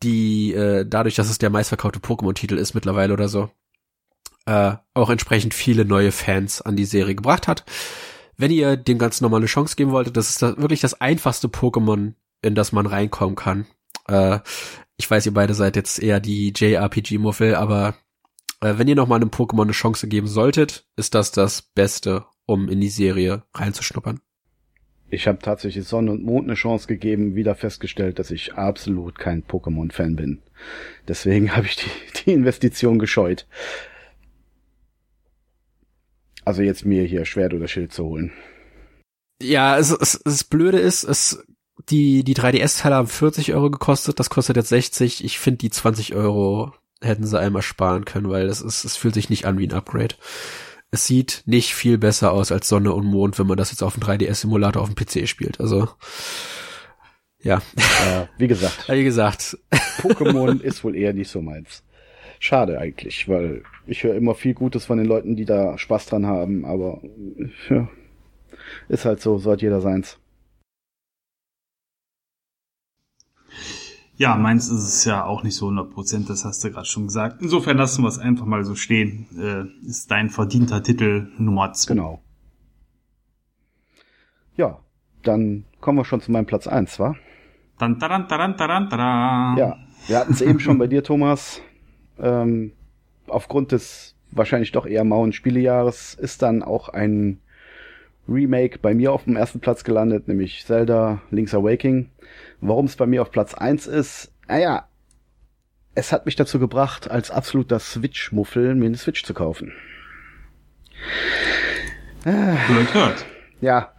die 0.02 0.52
äh, 0.52 0.84
dadurch, 0.86 1.14
dass 1.16 1.30
es 1.30 1.38
der 1.38 1.50
meistverkaufte 1.50 2.00
Pokémon-Titel 2.00 2.56
ist 2.56 2.74
mittlerweile 2.74 3.12
oder 3.12 3.28
so, 3.28 3.50
äh, 4.46 4.76
auch 4.94 5.10
entsprechend 5.10 5.54
viele 5.54 5.84
neue 5.84 6.12
Fans 6.12 6.62
an 6.62 6.76
die 6.76 6.84
Serie 6.84 7.14
gebracht 7.14 7.48
hat. 7.48 7.64
Wenn 8.36 8.50
ihr 8.50 8.76
dem 8.76 8.98
Ganzen 8.98 9.24
nochmal 9.24 9.40
eine 9.40 9.46
Chance 9.46 9.76
geben 9.76 9.90
wolltet, 9.90 10.16
das 10.16 10.30
ist 10.30 10.42
das, 10.42 10.56
wirklich 10.56 10.80
das 10.80 11.00
einfachste 11.00 11.48
Pokémon, 11.48 12.14
in 12.42 12.54
das 12.54 12.72
man 12.72 12.86
reinkommen 12.86 13.36
kann. 13.36 13.66
Äh, 14.06 14.38
ich 14.96 15.10
weiß, 15.10 15.26
ihr 15.26 15.34
beide 15.34 15.54
seid 15.54 15.76
jetzt 15.76 15.98
eher 15.98 16.20
die 16.20 16.52
JRPG-Muffel, 16.56 17.54
aber 17.54 17.94
äh, 18.60 18.74
wenn 18.76 18.88
ihr 18.88 18.94
nochmal 18.94 19.20
einem 19.20 19.30
Pokémon 19.30 19.62
eine 19.62 19.72
Chance 19.72 20.08
geben 20.08 20.28
solltet, 20.28 20.86
ist 20.96 21.14
das 21.14 21.32
das 21.32 21.62
Beste, 21.62 22.24
um 22.46 22.68
in 22.68 22.80
die 22.80 22.90
Serie 22.90 23.42
reinzuschnuppern. 23.54 24.20
Ich 25.10 25.26
habe 25.26 25.38
tatsächlich 25.38 25.86
Sonne 25.86 26.12
und 26.12 26.22
Mond 26.22 26.46
eine 26.46 26.54
Chance 26.54 26.86
gegeben, 26.86 27.34
wieder 27.34 27.54
festgestellt, 27.54 28.18
dass 28.18 28.30
ich 28.30 28.54
absolut 28.54 29.18
kein 29.18 29.42
Pokémon-Fan 29.42 30.16
bin. 30.16 30.42
Deswegen 31.06 31.52
habe 31.56 31.66
ich 31.66 31.76
die, 31.76 32.22
die 32.24 32.32
Investition 32.32 32.98
gescheut. 32.98 33.46
Also 36.44 36.62
jetzt 36.62 36.84
mir 36.84 37.04
hier 37.04 37.24
Schwert 37.24 37.54
oder 37.54 37.68
Schild 37.68 37.92
zu 37.92 38.04
holen. 38.04 38.32
Ja, 39.40 39.78
es, 39.78 39.90
es, 39.90 40.20
es 40.24 40.44
Blöde 40.44 40.78
ist, 40.78 41.04
es 41.04 41.44
die 41.90 42.24
die 42.24 42.34
3DS-Teile 42.34 42.96
haben 42.96 43.06
40 43.06 43.54
Euro 43.54 43.70
gekostet, 43.70 44.18
das 44.18 44.30
kostet 44.30 44.56
jetzt 44.56 44.68
60. 44.70 45.24
Ich 45.24 45.38
finde 45.38 45.58
die 45.58 45.70
20 45.70 46.14
Euro 46.14 46.72
hätten 47.00 47.24
sie 47.24 47.38
einmal 47.38 47.62
sparen 47.62 48.04
können, 48.04 48.28
weil 48.28 48.46
es 48.46 48.60
ist, 48.60 48.84
es 48.84 48.96
fühlt 48.96 49.14
sich 49.14 49.30
nicht 49.30 49.44
an 49.44 49.58
wie 49.58 49.68
ein 49.68 49.72
Upgrade 49.72 50.16
es 50.90 51.06
sieht 51.06 51.42
nicht 51.46 51.74
viel 51.74 51.98
besser 51.98 52.32
aus 52.32 52.50
als 52.50 52.68
Sonne 52.68 52.92
und 52.92 53.04
Mond, 53.04 53.38
wenn 53.38 53.46
man 53.46 53.58
das 53.58 53.70
jetzt 53.70 53.82
auf 53.82 53.94
dem 53.94 54.02
3DS-Simulator 54.02 54.82
auf 54.82 54.92
dem 54.92 54.96
PC 54.96 55.28
spielt. 55.28 55.60
Also 55.60 55.88
ja. 57.40 57.58
Äh, 57.76 58.26
wie 58.38 58.48
gesagt. 58.48 58.88
wie 58.88 59.04
gesagt. 59.04 59.58
Pokémon 59.98 60.60
ist 60.60 60.82
wohl 60.84 60.96
eher 60.96 61.12
nicht 61.12 61.30
so 61.30 61.42
meins. 61.42 61.84
Schade 62.40 62.78
eigentlich, 62.78 63.28
weil 63.28 63.62
ich 63.86 64.04
höre 64.04 64.14
immer 64.14 64.34
viel 64.34 64.54
Gutes 64.54 64.86
von 64.86 64.98
den 64.98 65.06
Leuten, 65.06 65.34
die 65.34 65.44
da 65.44 65.76
Spaß 65.76 66.06
dran 66.06 66.26
haben, 66.26 66.64
aber 66.64 67.00
ja, 67.68 67.88
ist 68.88 69.04
halt 69.04 69.20
so, 69.20 69.38
so 69.38 69.52
hat 69.52 69.62
jeder 69.62 69.80
seins. 69.80 70.18
Ja, 74.18 74.34
meins 74.34 74.68
ist 74.68 74.82
es 74.82 75.04
ja 75.04 75.24
auch 75.24 75.44
nicht 75.44 75.54
so 75.54 75.66
100 75.66 75.92
Prozent, 75.92 76.28
das 76.28 76.44
hast 76.44 76.64
du 76.64 76.72
gerade 76.72 76.86
schon 76.86 77.06
gesagt. 77.06 77.40
Insofern 77.40 77.76
lassen 77.76 78.02
wir 78.02 78.08
es 78.08 78.18
einfach 78.18 78.46
mal 78.46 78.64
so 78.64 78.74
stehen. 78.74 79.26
Äh, 79.38 79.86
ist 79.86 80.10
dein 80.10 80.28
verdienter 80.28 80.82
Titel 80.82 81.28
Nummer 81.38 81.72
2. 81.72 81.94
Genau. 81.94 82.20
Ja, 84.56 84.80
dann 85.22 85.66
kommen 85.80 85.98
wir 85.98 86.04
schon 86.04 86.20
zu 86.20 86.32
meinem 86.32 86.46
Platz 86.46 86.66
1, 86.66 86.98
wa? 86.98 87.14
Dann, 87.78 88.00
taran, 88.00 88.26
taran, 88.26 88.56
taran, 88.56 88.90
taran. 88.90 89.56
Ja, 89.56 89.76
wir 90.08 90.18
hatten 90.18 90.32
es 90.32 90.40
eben 90.40 90.58
schon 90.58 90.78
bei 90.78 90.88
dir, 90.88 91.04
Thomas. 91.04 91.62
Ähm, 92.18 92.72
aufgrund 93.28 93.70
des 93.70 94.16
wahrscheinlich 94.32 94.72
doch 94.72 94.84
eher 94.84 95.04
mauen 95.04 95.32
Spielejahres 95.32 96.14
ist 96.14 96.42
dann 96.42 96.64
auch 96.64 96.88
ein 96.88 97.38
Remake 98.28 98.80
bei 98.80 98.94
mir 98.94 99.12
auf 99.12 99.24
dem 99.24 99.36
ersten 99.36 99.60
Platz 99.60 99.84
gelandet, 99.84 100.26
nämlich 100.26 100.66
Zelda 100.66 101.22
Link's 101.30 101.54
Awakening. 101.54 102.10
Warum 102.60 102.86
es 102.86 102.96
bei 102.96 103.06
mir 103.06 103.22
auf 103.22 103.30
Platz 103.30 103.54
eins 103.54 103.86
ist, 103.86 104.32
naja, 104.48 104.88
es 105.94 106.12
hat 106.12 106.26
mich 106.26 106.36
dazu 106.36 106.58
gebracht, 106.58 107.10
als 107.10 107.30
absoluter 107.30 107.78
Switch-Muffel 107.78 108.74
mir 108.74 108.86
eine 108.86 108.96
Switch 108.96 109.24
zu 109.24 109.34
kaufen. 109.34 109.72
Gehört. 112.24 113.24
Ja. 113.60 113.92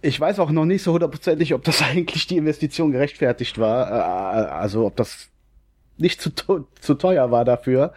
Ich 0.00 0.18
weiß 0.18 0.38
auch 0.38 0.50
noch 0.50 0.64
nicht 0.64 0.82
so 0.82 0.92
hundertprozentig, 0.92 1.54
ob 1.54 1.64
das 1.64 1.82
eigentlich 1.88 2.26
die 2.26 2.36
Investition 2.36 2.92
gerechtfertigt 2.92 3.58
war. 3.58 3.90
Äh, 3.90 4.50
also 4.50 4.86
ob 4.86 4.96
das 4.96 5.28
nicht 5.98 6.20
zu, 6.20 6.30
zu 6.80 6.94
teuer 6.94 7.30
war 7.30 7.44
dafür, 7.44 7.92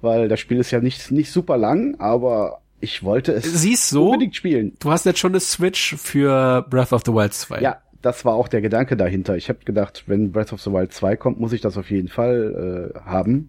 weil 0.00 0.28
das 0.28 0.40
Spiel 0.40 0.58
ist 0.58 0.72
ja 0.72 0.80
nicht, 0.80 1.10
nicht 1.12 1.30
super 1.30 1.56
lang, 1.56 1.94
aber 2.00 2.60
ich 2.80 3.02
wollte 3.02 3.32
es 3.32 3.44
Siehst 3.44 3.88
so, 3.88 4.06
unbedingt 4.06 4.36
spielen. 4.36 4.76
Du 4.80 4.90
hast 4.90 5.06
jetzt 5.06 5.20
schon 5.20 5.32
eine 5.32 5.40
Switch 5.40 5.96
für 5.96 6.66
Breath 6.68 6.92
of 6.92 7.02
the 7.06 7.12
Wild 7.12 7.32
2. 7.32 7.60
Ja, 7.60 7.80
das 8.06 8.24
war 8.24 8.34
auch 8.34 8.46
der 8.46 8.60
Gedanke 8.60 8.96
dahinter. 8.96 9.36
Ich 9.36 9.48
habe 9.48 9.58
gedacht, 9.64 10.04
wenn 10.06 10.30
Breath 10.30 10.52
of 10.52 10.62
the 10.62 10.70
Wild 10.70 10.92
2 10.92 11.16
kommt, 11.16 11.40
muss 11.40 11.52
ich 11.52 11.60
das 11.60 11.76
auf 11.76 11.90
jeden 11.90 12.06
Fall 12.06 12.92
äh, 12.94 13.00
haben. 13.00 13.48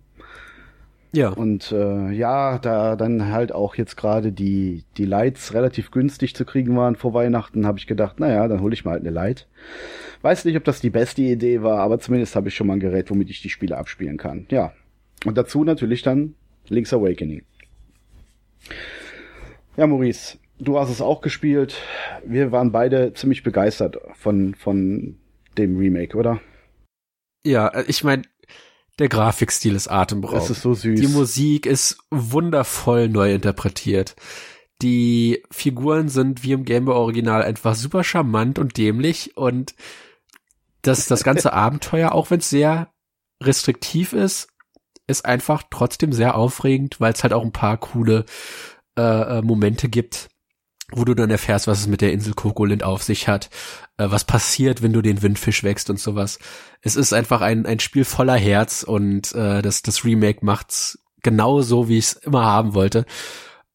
Ja. 1.14 1.30
Und 1.30 1.72
äh, 1.72 2.12
ja, 2.12 2.58
da 2.58 2.96
dann 2.96 3.32
halt 3.32 3.52
auch 3.52 3.76
jetzt 3.76 3.98
gerade 3.98 4.32
die 4.32 4.84
die 4.98 5.06
Lights 5.06 5.54
relativ 5.54 5.92
günstig 5.92 6.36
zu 6.36 6.44
kriegen 6.44 6.76
waren 6.76 6.96
vor 6.96 7.14
Weihnachten, 7.14 7.68
habe 7.68 7.78
ich 7.78 7.86
gedacht, 7.86 8.20
naja, 8.20 8.48
dann 8.48 8.62
hole 8.62 8.74
ich 8.74 8.84
mal 8.84 8.94
halt 8.94 9.02
eine 9.02 9.12
Light. 9.12 9.48
Weiß 10.24 10.44
nicht, 10.44 10.58
ob 10.58 10.64
das 10.64 10.82
die 10.82 10.90
beste 10.90 11.22
Idee 11.22 11.62
war, 11.62 11.80
aber 11.80 12.00
zumindest 12.00 12.36
habe 12.36 12.48
ich 12.48 12.56
schon 12.56 12.66
mal 12.66 12.74
ein 12.74 12.80
Gerät, 12.80 13.12
womit 13.12 13.30
ich 13.30 13.44
die 13.44 13.50
Spiele 13.50 13.78
abspielen 13.78 14.18
kann. 14.18 14.48
Ja. 14.50 14.74
Und 15.24 15.38
dazu 15.38 15.64
natürlich 15.64 16.02
dann 16.02 16.34
Link's 16.68 16.94
Awakening. 16.94 17.44
Ja, 19.78 19.86
Maurice, 19.86 20.40
du 20.60 20.80
hast 20.80 20.90
es 20.90 21.02
auch 21.02 21.22
gespielt. 21.22 21.76
Wir 22.26 22.52
waren 22.52 22.72
beide 22.72 23.14
ziemlich 23.14 23.44
begeistert 23.44 23.98
von, 24.14 24.56
von 24.56 25.18
dem 25.58 25.78
Remake, 25.78 26.18
oder? 26.18 26.40
Ja, 27.46 27.68
äh, 27.70 27.86
ich 27.88 28.04
meine, 28.04 28.24
der 29.00 29.10
Grafikstil 29.10 29.76
ist 29.76 29.90
atemberaubend. 29.90 30.44
Das 30.44 30.50
ist 30.50 30.64
so 30.64 30.74
süß. 30.74 31.00
Die 31.00 31.08
Musik 31.08 31.66
ist 31.66 32.00
wundervoll 32.10 33.10
neu 33.10 33.34
interpretiert. 33.34 34.16
Die 34.82 35.44
Figuren 35.52 36.10
sind 36.10 36.44
wie 36.44 36.52
im 36.52 36.66
Gameboy 36.66 36.96
Original 36.96 37.44
einfach 37.44 37.76
super 37.76 38.04
charmant 38.04 38.60
und 38.60 38.78
dämlich 38.78 39.36
und 39.36 39.76
das, 40.82 41.08
das 41.08 41.24
ganze 41.24 41.54
Abenteuer, 41.54 42.12
auch 42.12 42.30
wenn 42.30 42.40
es 42.40 42.50
sehr 42.50 42.92
restriktiv 43.42 44.14
ist, 44.14 44.50
ist 45.08 45.26
einfach 45.26 45.64
trotzdem 45.70 46.12
sehr 46.12 46.36
aufregend, 46.36 47.00
weil 47.00 47.14
es 47.14 47.24
halt 47.24 47.34
auch 47.34 47.44
ein 47.44 47.54
paar 47.54 47.78
coole 47.78 48.26
äh, 48.98 49.38
äh 49.40 49.42
Momente 49.42 49.90
gibt, 49.90 50.30
wo 50.92 51.04
du 51.04 51.14
dann 51.14 51.30
erfährst, 51.30 51.68
was 51.68 51.80
es 51.80 51.88
mit 51.88 52.02
der 52.02 52.14
Insel 52.14 52.34
Kokolind 52.34 52.84
auf 52.84 53.04
sich 53.04 53.28
hat, 53.28 53.50
äh, 53.98 54.10
was 54.10 54.24
passiert, 54.24 54.82
wenn 54.82 54.94
du 54.94 55.02
den 55.02 55.22
Windfisch 55.22 55.64
wächst 55.64 55.90
und 55.90 56.00
sowas. 56.00 56.40
Es 56.82 56.96
ist 56.96 57.14
einfach 57.14 57.42
ein, 57.42 57.66
ein 57.66 57.80
Spiel 57.80 58.06
voller 58.06 58.38
Herz 58.38 58.84
und 58.84 59.34
äh, 59.36 59.62
das, 59.62 59.82
das 59.82 60.06
Remake 60.06 60.46
macht's 60.46 61.00
genau 61.24 61.62
so, 61.62 61.90
wie 61.90 61.98
ich 61.98 62.06
es 62.06 62.14
immer 62.14 62.46
haben 62.46 62.74
wollte. 62.74 63.06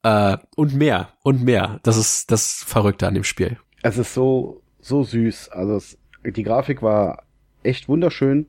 Äh, 0.03 0.38
und 0.57 0.75
mehr, 0.75 1.11
und 1.22 1.42
mehr. 1.42 1.81
Das 1.83 1.96
ist 1.96 2.31
das 2.31 2.64
Verrückte 2.66 3.07
an 3.07 3.14
dem 3.14 3.25
Spiel. 3.25 3.59
Es 3.83 3.98
ist 3.98 4.14
so, 4.14 4.62
so 4.81 5.03
süß. 5.03 5.51
Also 5.51 5.77
es, 5.77 5.98
die 6.25 6.42
Grafik 6.42 6.83
war 6.83 7.25
echt 7.62 7.88
wunderschön. 7.88 8.46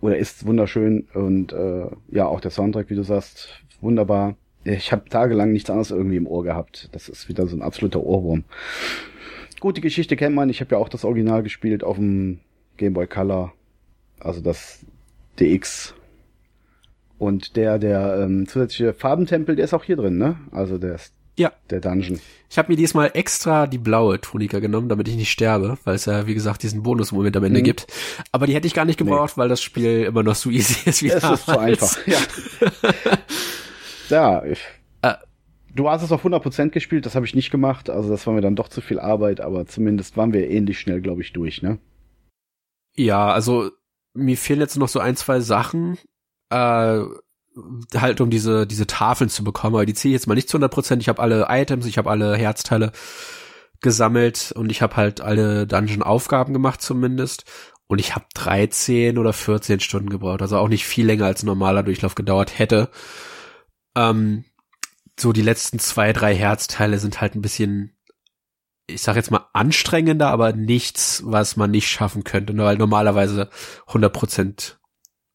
Oder 0.00 0.18
ist 0.18 0.46
wunderschön 0.46 1.08
und 1.14 1.52
äh, 1.52 1.86
ja, 2.08 2.26
auch 2.26 2.40
der 2.40 2.50
Soundtrack, 2.50 2.90
wie 2.90 2.94
du 2.94 3.02
sagst, 3.02 3.48
wunderbar 3.80 4.36
ich 4.66 4.92
habe 4.92 5.08
tagelang 5.08 5.52
nichts 5.52 5.70
anderes 5.70 5.90
irgendwie 5.90 6.16
im 6.16 6.26
Ohr 6.26 6.42
gehabt. 6.44 6.88
Das 6.92 7.08
ist 7.08 7.28
wieder 7.28 7.46
so 7.46 7.56
ein 7.56 7.62
absoluter 7.62 8.00
Ohrwurm. 8.00 8.44
Gut, 9.60 9.76
die 9.76 9.80
Geschichte 9.80 10.16
kennt 10.16 10.34
man. 10.34 10.50
Ich 10.50 10.60
habe 10.60 10.74
ja 10.74 10.78
auch 10.80 10.88
das 10.88 11.04
Original 11.04 11.42
gespielt 11.42 11.82
auf 11.84 11.96
dem 11.96 12.40
Game 12.76 12.92
Boy 12.92 13.06
Color. 13.06 13.52
Also 14.20 14.40
das 14.40 14.80
DX. 15.40 15.94
Und 17.18 17.56
der, 17.56 17.78
der 17.78 18.20
ähm, 18.22 18.46
zusätzliche 18.46 18.92
Farbentempel, 18.92 19.56
der 19.56 19.64
ist 19.64 19.72
auch 19.74 19.84
hier 19.84 19.96
drin, 19.96 20.18
ne? 20.18 20.36
Also 20.50 20.76
der 20.76 20.96
ist 20.96 21.14
Ja. 21.38 21.52
der 21.70 21.80
Dungeon. 21.80 22.20
Ich 22.50 22.58
habe 22.58 22.70
mir 22.70 22.76
diesmal 22.76 23.10
extra 23.14 23.66
die 23.66 23.78
blaue 23.78 24.20
Tunika 24.20 24.58
genommen, 24.58 24.88
damit 24.90 25.08
ich 25.08 25.16
nicht 25.16 25.30
sterbe, 25.30 25.78
weil 25.84 25.94
es 25.94 26.04
ja, 26.04 26.26
wie 26.26 26.34
gesagt, 26.34 26.62
diesen 26.62 26.82
Bonus-Moment 26.82 27.36
am 27.38 27.44
Ende 27.44 27.60
Mhm. 27.60 27.64
gibt. 27.64 27.86
Aber 28.32 28.46
die 28.46 28.54
hätte 28.54 28.66
ich 28.66 28.74
gar 28.74 28.84
nicht 28.84 28.98
gebraucht, 28.98 29.38
weil 29.38 29.48
das 29.48 29.62
Spiel 29.62 30.02
immer 30.02 30.22
noch 30.22 30.34
so 30.34 30.50
easy 30.50 30.88
ist 30.88 31.02
wie 31.02 31.08
Es 31.08 31.24
ist 31.24 31.46
so 31.46 31.52
damals. 31.52 31.96
einfach. 31.96 32.06
Ja, 32.06 32.18
ja 34.10 34.44
ich, 34.44 34.60
Äh. 35.02 35.14
du 35.74 35.88
hast 35.90 36.02
es 36.02 36.12
auf 36.12 36.24
100% 36.24 36.70
gespielt, 36.70 37.06
das 37.06 37.14
habe 37.14 37.26
ich 37.26 37.34
nicht 37.34 37.50
gemacht. 37.50 37.90
Also 37.90 38.08
das 38.08 38.26
war 38.26 38.34
mir 38.34 38.40
dann 38.40 38.56
doch 38.56 38.68
zu 38.68 38.80
viel 38.80 38.98
Arbeit, 39.00 39.40
aber 39.40 39.66
zumindest 39.66 40.16
waren 40.16 40.32
wir 40.32 40.48
ähnlich 40.50 40.80
schnell, 40.80 41.00
glaube 41.00 41.22
ich, 41.22 41.32
durch, 41.32 41.62
ne? 41.62 41.78
Ja, 42.96 43.28
also 43.28 43.70
mir 44.14 44.36
fehlen 44.38 44.60
jetzt 44.60 44.76
noch 44.78 44.88
so 44.88 45.00
ein, 45.00 45.16
zwei 45.16 45.40
Sachen, 45.40 45.98
äh, 46.50 47.02
halt 47.94 48.20
um 48.20 48.30
diese 48.30 48.66
diese 48.66 48.86
Tafeln 48.86 49.30
zu 49.30 49.44
bekommen, 49.44 49.76
aber 49.76 49.86
die 49.86 49.94
ziehe 49.94 50.14
ich 50.14 50.20
jetzt 50.20 50.26
mal 50.26 50.34
nicht 50.34 50.48
zu 50.48 50.56
100 50.56 50.70
Prozent. 50.72 51.02
Ich 51.02 51.08
habe 51.08 51.22
alle 51.22 51.46
Items, 51.48 51.86
ich 51.86 51.98
habe 51.98 52.10
alle 52.10 52.36
Herzteile 52.36 52.92
gesammelt 53.80 54.52
und 54.56 54.70
ich 54.70 54.82
habe 54.82 54.96
halt 54.96 55.20
alle 55.20 55.66
Dungeon-Aufgaben 55.66 56.52
gemacht 56.52 56.80
zumindest. 56.82 57.44
Und 57.88 58.00
ich 58.00 58.14
habe 58.16 58.24
13 58.34 59.16
oder 59.16 59.32
14 59.32 59.78
Stunden 59.80 60.08
gebraucht, 60.10 60.42
also 60.42 60.58
auch 60.58 60.68
nicht 60.68 60.84
viel 60.86 61.06
länger 61.06 61.26
als 61.26 61.42
ein 61.42 61.46
normaler 61.46 61.82
Durchlauf 61.84 62.14
gedauert 62.16 62.58
hätte. 62.58 62.88
Ähm, 63.96 64.44
so 65.18 65.32
die 65.32 65.42
letzten 65.42 65.78
zwei, 65.78 66.12
drei 66.12 66.34
Herzteile 66.34 66.98
sind 66.98 67.20
halt 67.20 67.34
ein 67.34 67.42
bisschen 67.42 67.96
ich 68.86 69.02
sag 69.02 69.16
jetzt 69.16 69.30
mal 69.30 69.48
anstrengender, 69.52 70.28
aber 70.28 70.52
nichts, 70.52 71.22
was 71.26 71.56
man 71.56 71.70
nicht 71.70 71.88
schaffen 71.88 72.24
könnte, 72.24 72.54
ne? 72.54 72.64
weil 72.64 72.76
normalerweise 72.76 73.50
100% 73.88 74.74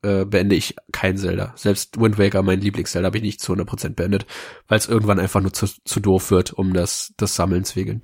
äh, 0.04 0.26
beende 0.26 0.56
ich 0.56 0.76
kein 0.92 1.18
Zelda. 1.18 1.54
Selbst 1.56 2.00
Wind 2.00 2.18
Waker, 2.18 2.44
mein 2.44 2.62
Lieblings-Zelda, 2.62 3.08
habe 3.08 3.18
ich 3.18 3.24
nicht 3.24 3.42
zu 3.42 3.54
100% 3.54 3.96
beendet, 3.96 4.26
weil 4.68 4.78
es 4.78 4.88
irgendwann 4.88 5.20
einfach 5.20 5.42
nur 5.42 5.54
zu, 5.54 5.68
zu 5.84 6.00
doof 6.00 6.32
wird, 6.32 6.54
um 6.54 6.74
das, 6.74 7.14
das 7.18 7.36
Sammelns 7.36 7.76
wegen. 7.76 8.02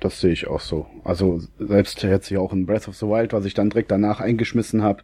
Das 0.00 0.20
sehe 0.20 0.32
ich 0.32 0.46
auch 0.46 0.60
so. 0.60 0.86
Also 1.04 1.40
selbst 1.58 2.02
jetzt 2.02 2.28
hier 2.28 2.40
auch 2.40 2.54
in 2.54 2.64
Breath 2.64 2.88
of 2.88 2.96
the 2.96 3.06
Wild, 3.06 3.34
was 3.34 3.44
ich 3.44 3.52
dann 3.52 3.68
direkt 3.68 3.90
danach 3.90 4.20
eingeschmissen 4.20 4.82
habe, 4.82 5.02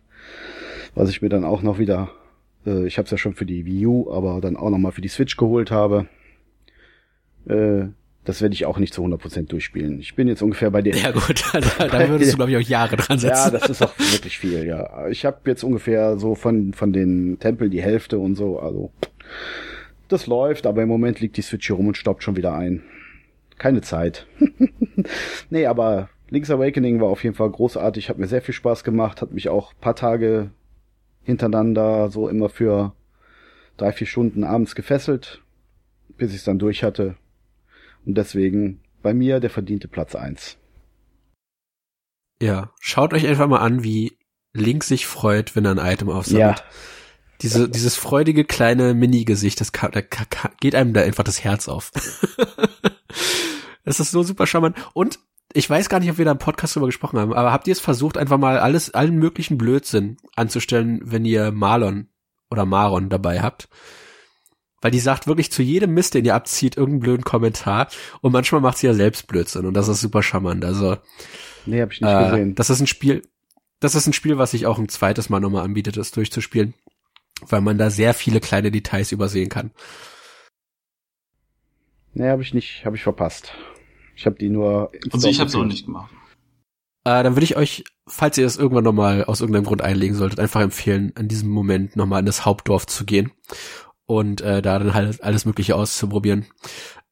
was 0.95 1.11
ich 1.11 1.21
mir 1.21 1.29
dann 1.29 1.45
auch 1.45 1.61
noch 1.61 1.79
wieder, 1.79 2.11
äh, 2.67 2.87
ich 2.87 2.99
habe 2.99 3.05
es 3.07 3.11
ja 3.11 3.19
schon 3.19 3.35
für 3.35 3.47
die 3.47 3.65
Wii 3.65 3.87
U, 3.87 4.13
aber 4.13 4.41
dann 4.41 4.57
auch 4.57 4.71
noch 4.71 4.79
mal 4.79 4.93
für 4.93 5.01
die 5.01 5.09
Switch 5.09 5.37
geholt 5.37 5.71
habe. 5.71 6.07
Äh, 7.49 7.87
das 8.25 8.43
werde 8.43 8.55
ich 8.55 8.67
auch 8.67 8.79
nicht 8.79 8.93
zu 8.93 9.05
100% 9.05 9.47
durchspielen. 9.47 10.01
Ich 10.01 10.17
bin 10.17 10.27
jetzt 10.27 10.43
ungefähr 10.43 10.71
bei 10.73 10.83
der 10.83 10.97
Ja 10.97 11.13
gut, 11.13 11.45
da, 11.53 11.61
da 11.87 12.09
würdest 12.09 12.33
du, 12.33 12.37
glaube 12.37 12.51
ich, 12.51 12.57
auch 12.57 12.69
Jahre 12.69 12.97
dran 12.97 13.19
Ja, 13.21 13.37
setzen. 13.37 13.53
das 13.53 13.71
ist 13.71 13.83
auch 13.83 13.97
wirklich 13.99 14.39
viel, 14.39 14.67
ja. 14.67 15.07
Ich 15.09 15.25
habe 15.25 15.39
jetzt 15.47 15.63
ungefähr 15.63 16.19
so 16.19 16.35
von, 16.35 16.73
von 16.73 16.93
den 16.93 17.39
Tempel 17.39 17.71
die 17.71 17.83
Hälfte 17.83 18.19
und 18.19 18.35
so, 18.35 18.59
also 18.59 18.91
das 20.09 20.27
läuft, 20.27 20.67
aber 20.67 20.83
im 20.83 20.89
Moment 20.89 21.21
liegt 21.21 21.37
die 21.37 21.43
Switch 21.43 21.67
hier 21.69 21.77
rum 21.77 21.89
und 21.89 21.97
staubt 21.97 22.23
schon 22.23 22.37
wieder 22.37 22.55
ein. 22.55 22.83
Keine 23.59 23.81
Zeit. 23.81 24.27
nee, 25.51 25.67
aber 25.67 26.09
Link's 26.29 26.51
Awakening 26.51 27.01
war 27.01 27.09
auf 27.09 27.23
jeden 27.23 27.37
Fall 27.37 27.51
großartig, 27.51 28.09
hat 28.09 28.19
mir 28.19 28.27
sehr 28.27 28.43
viel 28.43 28.55
Spaß 28.55 28.83
gemacht, 28.83 29.23
hat 29.23 29.33
mich 29.33 29.49
auch 29.49 29.73
paar 29.81 29.95
Tage 29.95 30.51
hintereinander 31.27 32.09
so 32.09 32.29
immer 32.29 32.49
für 32.49 32.95
drei, 33.77 33.93
vier 33.93 34.07
Stunden 34.07 34.45
abends 34.45 34.75
gefesselt, 34.75 35.43
bis 36.17 36.31
ich 36.31 36.39
es 36.39 36.45
dann 36.45 36.59
durch 36.59 36.83
hatte. 36.83 37.17
Und 38.07 38.17
deswegen 38.17 38.81
bei 39.03 39.13
mir 39.13 39.41
der 39.41 39.51
verdiente 39.51 39.89
Platz 39.89 40.15
eins. 40.15 40.57
Ja, 42.41 42.73
schaut 42.81 43.13
euch 43.13 43.27
einfach 43.27 43.49
mal 43.49 43.59
an, 43.59 43.83
wie 43.83 44.17
Link 44.53 44.85
sich 44.85 45.07
freut, 45.07 45.57
wenn 45.57 45.65
er 45.65 45.73
ein 45.73 45.93
Item 45.93 46.09
aufsammelt. 46.09 46.59
Ja. 46.59 46.65
Diese, 47.43 47.69
dieses 47.69 47.97
freudige 47.97 48.45
kleine 48.45 48.95
Mini-Gesicht, 48.95 49.61
das 49.61 49.73
da 49.73 50.01
geht 50.61 50.75
einem 50.75 50.95
da 50.95 51.03
einfach 51.03 51.25
das 51.25 51.45
Herz 51.45 51.69
auf. 51.69 51.93
das 53.85 54.01
ist 54.01 54.11
so 54.11 54.23
super 54.23 54.47
charmant. 54.47 54.77
Und 54.95 55.19
ich 55.57 55.69
weiß 55.71 55.89
gar 55.89 56.01
nicht, 56.01 56.11
ob 56.11 56.19
wir 56.19 56.27
da 56.27 56.33
im 56.33 56.39
Podcast 56.39 56.77
drüber 56.77 56.87
gesprochen 56.87 57.19
haben, 57.19 57.33
aber 57.33 57.51
habt 57.51 57.67
ihr 57.67 57.73
es 57.73 57.81
versucht, 57.81 58.19
einfach 58.19 58.37
mal 58.37 58.59
alles, 58.59 58.93
allen 58.93 59.17
möglichen 59.17 59.57
Blödsinn 59.57 60.19
anzustellen, 60.35 61.01
wenn 61.03 61.25
ihr 61.25 61.51
Marlon 61.51 62.09
oder 62.51 62.67
Maron 62.67 63.09
dabei 63.09 63.41
habt? 63.41 63.69
Weil 64.83 64.91
die 64.91 64.99
sagt 64.99 65.27
wirklich 65.27 65.51
zu 65.51 65.63
jedem 65.63 65.95
Mist, 65.95 66.13
den 66.13 66.27
ihr 66.27 66.35
abzieht, 66.35 66.77
irgendeinen 66.77 67.01
blöden 67.01 67.25
Kommentar. 67.25 67.89
Und 68.21 68.33
manchmal 68.33 68.61
macht 68.61 68.77
sie 68.77 68.87
ja 68.87 68.93
selbst 68.93 69.27
Blödsinn. 69.27 69.65
Und 69.65 69.73
das 69.75 69.89
ist 69.89 70.03
super 70.03 70.23
charmant. 70.23 70.65
Also, 70.65 70.99
Nee, 71.65 71.81
hab 71.81 71.91
ich 71.91 72.03
nicht 72.03 72.11
äh, 72.13 72.25
gesehen. 72.31 72.55
das 72.55 72.69
ist 72.69 72.81
ein 72.81 72.87
Spiel, 72.87 73.23
das 73.81 73.95
ist 73.95 74.07
ein 74.07 74.13
Spiel, 74.13 74.37
was 74.37 74.51
sich 74.51 74.67
auch 74.67 74.79
ein 74.79 74.91
zweites 74.91 75.31
Mal 75.31 75.41
nochmal 75.41 75.65
anbietet, 75.65 75.97
das 75.97 76.11
durchzuspielen, 76.11 76.75
weil 77.49 77.63
man 77.63 77.79
da 77.79 77.89
sehr 77.89 78.13
viele 78.13 78.41
kleine 78.41 78.71
Details 78.71 79.11
übersehen 79.11 79.49
kann. 79.49 79.71
Nee, 82.13 82.29
habe 82.29 82.43
ich 82.43 82.53
nicht, 82.53 82.85
habe 82.85 82.97
ich 82.97 83.03
verpasst. 83.03 83.55
Ich 84.17 84.27
habe 84.27 84.37
die 84.37 84.49
nur. 84.49 84.91
Also 85.13 85.29
ich 85.29 85.39
habe 85.39 85.49
es 85.49 85.55
auch 85.55 85.65
nicht 85.65 85.85
gemacht. 85.85 86.11
Äh, 87.05 87.23
dann 87.23 87.37
würde 87.37 87.45
ich 87.45 87.57
euch, 87.57 87.85
falls 88.09 88.37
ihr 88.37 88.45
das 88.45 88.57
irgendwann 88.57 88.83
nochmal 88.83 89.25
aus 89.25 89.41
irgendeinem 89.41 89.67
Grund 89.67 89.83
einlegen 89.83 90.17
solltet, 90.17 90.41
einfach 90.41 90.61
empfehlen, 90.61 91.13
in 91.17 91.29
diesem 91.29 91.51
Moment 91.51 91.95
nochmal 91.95 92.19
in 92.21 92.27
das 92.27 92.45
Hauptdorf 92.45 92.87
zu 92.87 93.05
gehen 93.05 93.31
und 94.07 94.41
äh, 94.41 94.61
da 94.61 94.79
dann 94.81 94.95
halt 94.95 95.23
alles 95.23 95.45
Mögliche 95.45 95.77
auszuprobieren. 95.77 96.47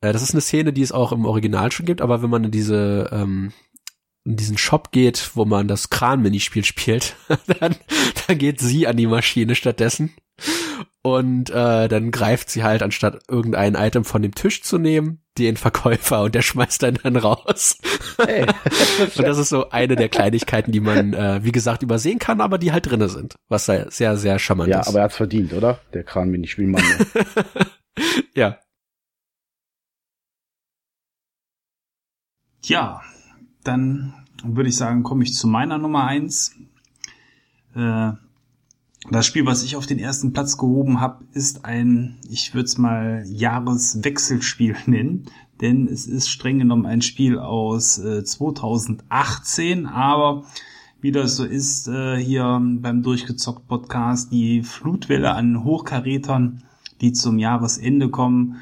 Äh, 0.01 0.12
das 0.12 0.23
ist 0.23 0.33
eine 0.33 0.40
Szene, 0.40 0.73
die 0.73 0.83
es 0.83 0.90
auch 0.90 1.12
im 1.12 1.27
Original 1.27 1.71
schon 1.71 1.87
gibt, 1.87 2.01
aber 2.01 2.23
wenn 2.23 2.31
man 2.31 2.45
in 2.45 2.51
diese 2.51 3.09
ähm, 3.12 3.53
in 4.25 4.37
diesen 4.37 4.59
Shop 4.59 4.90
geht, 4.90 5.33
wo 5.35 5.45
man 5.45 5.69
das 5.69 5.90
Kran-Minispiel 5.90 6.64
spielt, 6.64 7.14
dann, 7.61 7.77
dann 8.27 8.38
geht 8.38 8.61
sie 8.61 8.87
an 8.87 8.97
die 8.97 9.07
Maschine 9.07 9.55
stattdessen. 9.55 10.14
Und 11.07 11.51
äh, 11.51 11.87
dann 11.87 12.11
greift 12.11 12.49
sie 12.49 12.64
halt, 12.64 12.83
anstatt 12.83 13.25
irgendein 13.29 13.75
Item 13.75 14.07
von 14.07 14.23
dem 14.23 14.35
Tisch 14.35 14.62
zu 14.62 14.79
nehmen, 14.79 15.21
den 15.37 15.59
Verkäufer 15.59 16.23
und 16.23 16.35
der 16.35 16.40
schmeißt 16.40 16.83
dann 16.83 16.95
dann 17.03 17.17
raus. 17.17 17.77
Hey. 18.17 18.47
Und 19.14 19.27
das 19.27 19.37
ist 19.37 19.51
so 19.51 19.69
eine 19.69 19.97
der 19.97 20.09
Kleinigkeiten, 20.09 20.73
die 20.73 20.81
man, 20.81 21.12
äh, 21.12 21.45
wie 21.45 21.53
gesagt, 21.53 21.83
übersehen 21.83 22.19
kann, 22.19 22.40
aber 22.40 22.57
die 22.57 22.73
halt 22.73 22.90
drinne 22.90 23.11
sind. 23.11 23.35
Was 23.49 23.67
sehr, 23.67 23.90
sehr, 23.90 24.17
sehr 24.17 24.38
charmant 24.38 24.71
ja, 24.71 24.81
ist. 24.81 24.88
aber 24.88 25.01
er 25.01 25.05
hat's 25.05 25.17
verdient, 25.17 25.53
oder? 25.53 25.79
Der 25.93 26.05
Kran-Minispielmann. 26.05 26.83
ja. 28.35 28.59
Tja, 32.62 33.03
dann 33.62 34.14
würde 34.43 34.71
ich 34.71 34.77
sagen, 34.77 35.03
komme 35.03 35.25
ich 35.25 35.35
zu 35.35 35.49
meiner 35.49 35.77
Nummer 35.77 36.07
eins. 36.07 36.57
Äh, 37.77 38.12
das 39.11 39.27
Spiel, 39.27 39.45
was 39.47 39.62
ich 39.62 39.77
auf 39.77 39.87
den 39.87 39.99
ersten 39.99 40.33
Platz 40.33 40.57
gehoben 40.57 41.01
habe, 41.01 41.25
ist 41.33 41.64
ein, 41.64 42.17
ich 42.31 42.55
würde 42.55 42.67
es 42.67 42.79
mal 42.79 43.25
Jahreswechselspiel 43.27 44.77
nennen, 44.87 45.27
denn 45.61 45.87
es 45.87 46.07
ist 46.07 46.29
streng 46.29 46.59
genommen 46.59 46.87
ein 46.87 47.03
Spiel 47.03 47.38
aus 47.38 47.99
äh, 47.99 48.25
2018, 48.25 49.87
aber 49.87 50.45
wie 51.01 51.12
das 51.12 51.37
so 51.37 51.45
ist 51.45 51.87
äh, 51.87 52.17
hier 52.17 52.61
beim 52.62 53.03
Durchgezockt 53.03 53.69
Podcast, 53.69 54.33
die 54.33 54.62
Flutwelle 54.62 55.35
an 55.35 55.62
Hochkarätern, 55.62 56.62
die 57.03 57.12
zum 57.12 57.38
Jahresende 57.38 58.09
kommen, 58.09 58.57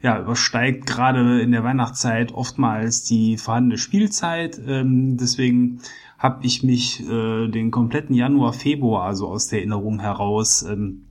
ja, 0.00 0.20
übersteigt 0.20 0.86
gerade 0.86 1.40
in 1.40 1.50
der 1.50 1.64
Weihnachtszeit 1.64 2.32
oftmals 2.32 3.02
die 3.02 3.36
vorhandene 3.36 3.78
Spielzeit. 3.78 4.60
Ähm, 4.64 5.16
deswegen 5.16 5.80
habe 6.18 6.44
ich 6.44 6.64
mich 6.64 7.08
äh, 7.08 7.48
den 7.48 7.70
kompletten 7.70 8.14
Januar, 8.14 8.52
Februar, 8.52 9.04
also 9.04 9.28
aus 9.28 9.46
der 9.46 9.60
Erinnerung 9.60 10.00
heraus, 10.00 10.62
ähm, 10.62 11.04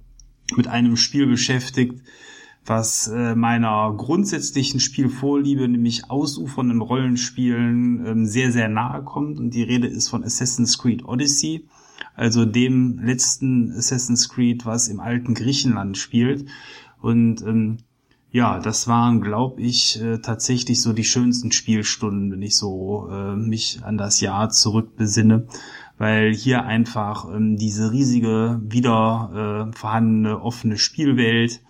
mit 0.56 0.67
einem 0.67 0.98
Spiel 0.98 1.28
beschäftigt, 1.28 2.02
was 2.65 3.08
äh, 3.08 3.34
meiner 3.34 3.93
grundsätzlichen 3.96 4.82
Spielvorliebe, 4.82 5.67
nämlich 5.67 6.10
ausufernden 6.10 6.81
Rollenspielen, 6.81 8.06
ähm, 8.06 8.25
sehr, 8.25 8.52
sehr 8.52 8.67
nahe 8.67 9.04
kommt. 9.04 9.40
Und 9.40 9.52
die 9.52 9.63
Rede 9.63 9.88
ist 9.88 10.10
von 10.10 10.23
Assassin's 10.25 10.77
Creed 10.77 11.06
Odyssey, 11.06 11.65
also 12.13 12.44
dem 12.44 13.00
letzten 13.00 13.71
Assassin's 13.71 14.27
Creed, 14.27 14.65
was 14.65 14.90
im 14.90 15.00
alten 15.00 15.34
Griechenland 15.34 15.98
spielt. 15.98 16.50
Und 17.02 17.42
ähm, 17.44 17.77
ja, 18.32 18.60
das 18.60 18.88
waren, 18.88 19.21
glaube 19.21 19.62
ich, 19.62 20.02
äh, 20.02 20.19
tatsächlich 20.19 20.82
so 20.82 20.94
die 20.94 21.06
schönsten 21.06 21.52
Spielstunden, 21.52 22.32
wenn 22.32 22.42
ich 22.42 22.58
so 22.58 23.08
äh, 23.10 23.36
mich 23.36 23.80
an 23.84 23.98
das 23.98 24.19
Jahr 24.19 24.50
zurückbesinne, 24.50 25.48
weil 25.98 26.34
hier 26.34 26.65
einfach 26.65 27.34
ähm, 27.34 27.58
diese 27.58 27.92
riesige, 27.92 28.60
wieder 28.63 29.69
äh, 29.71 29.78
vorhandene 29.78 30.42
offene 30.42 30.78
Spielwelt, 30.78 31.62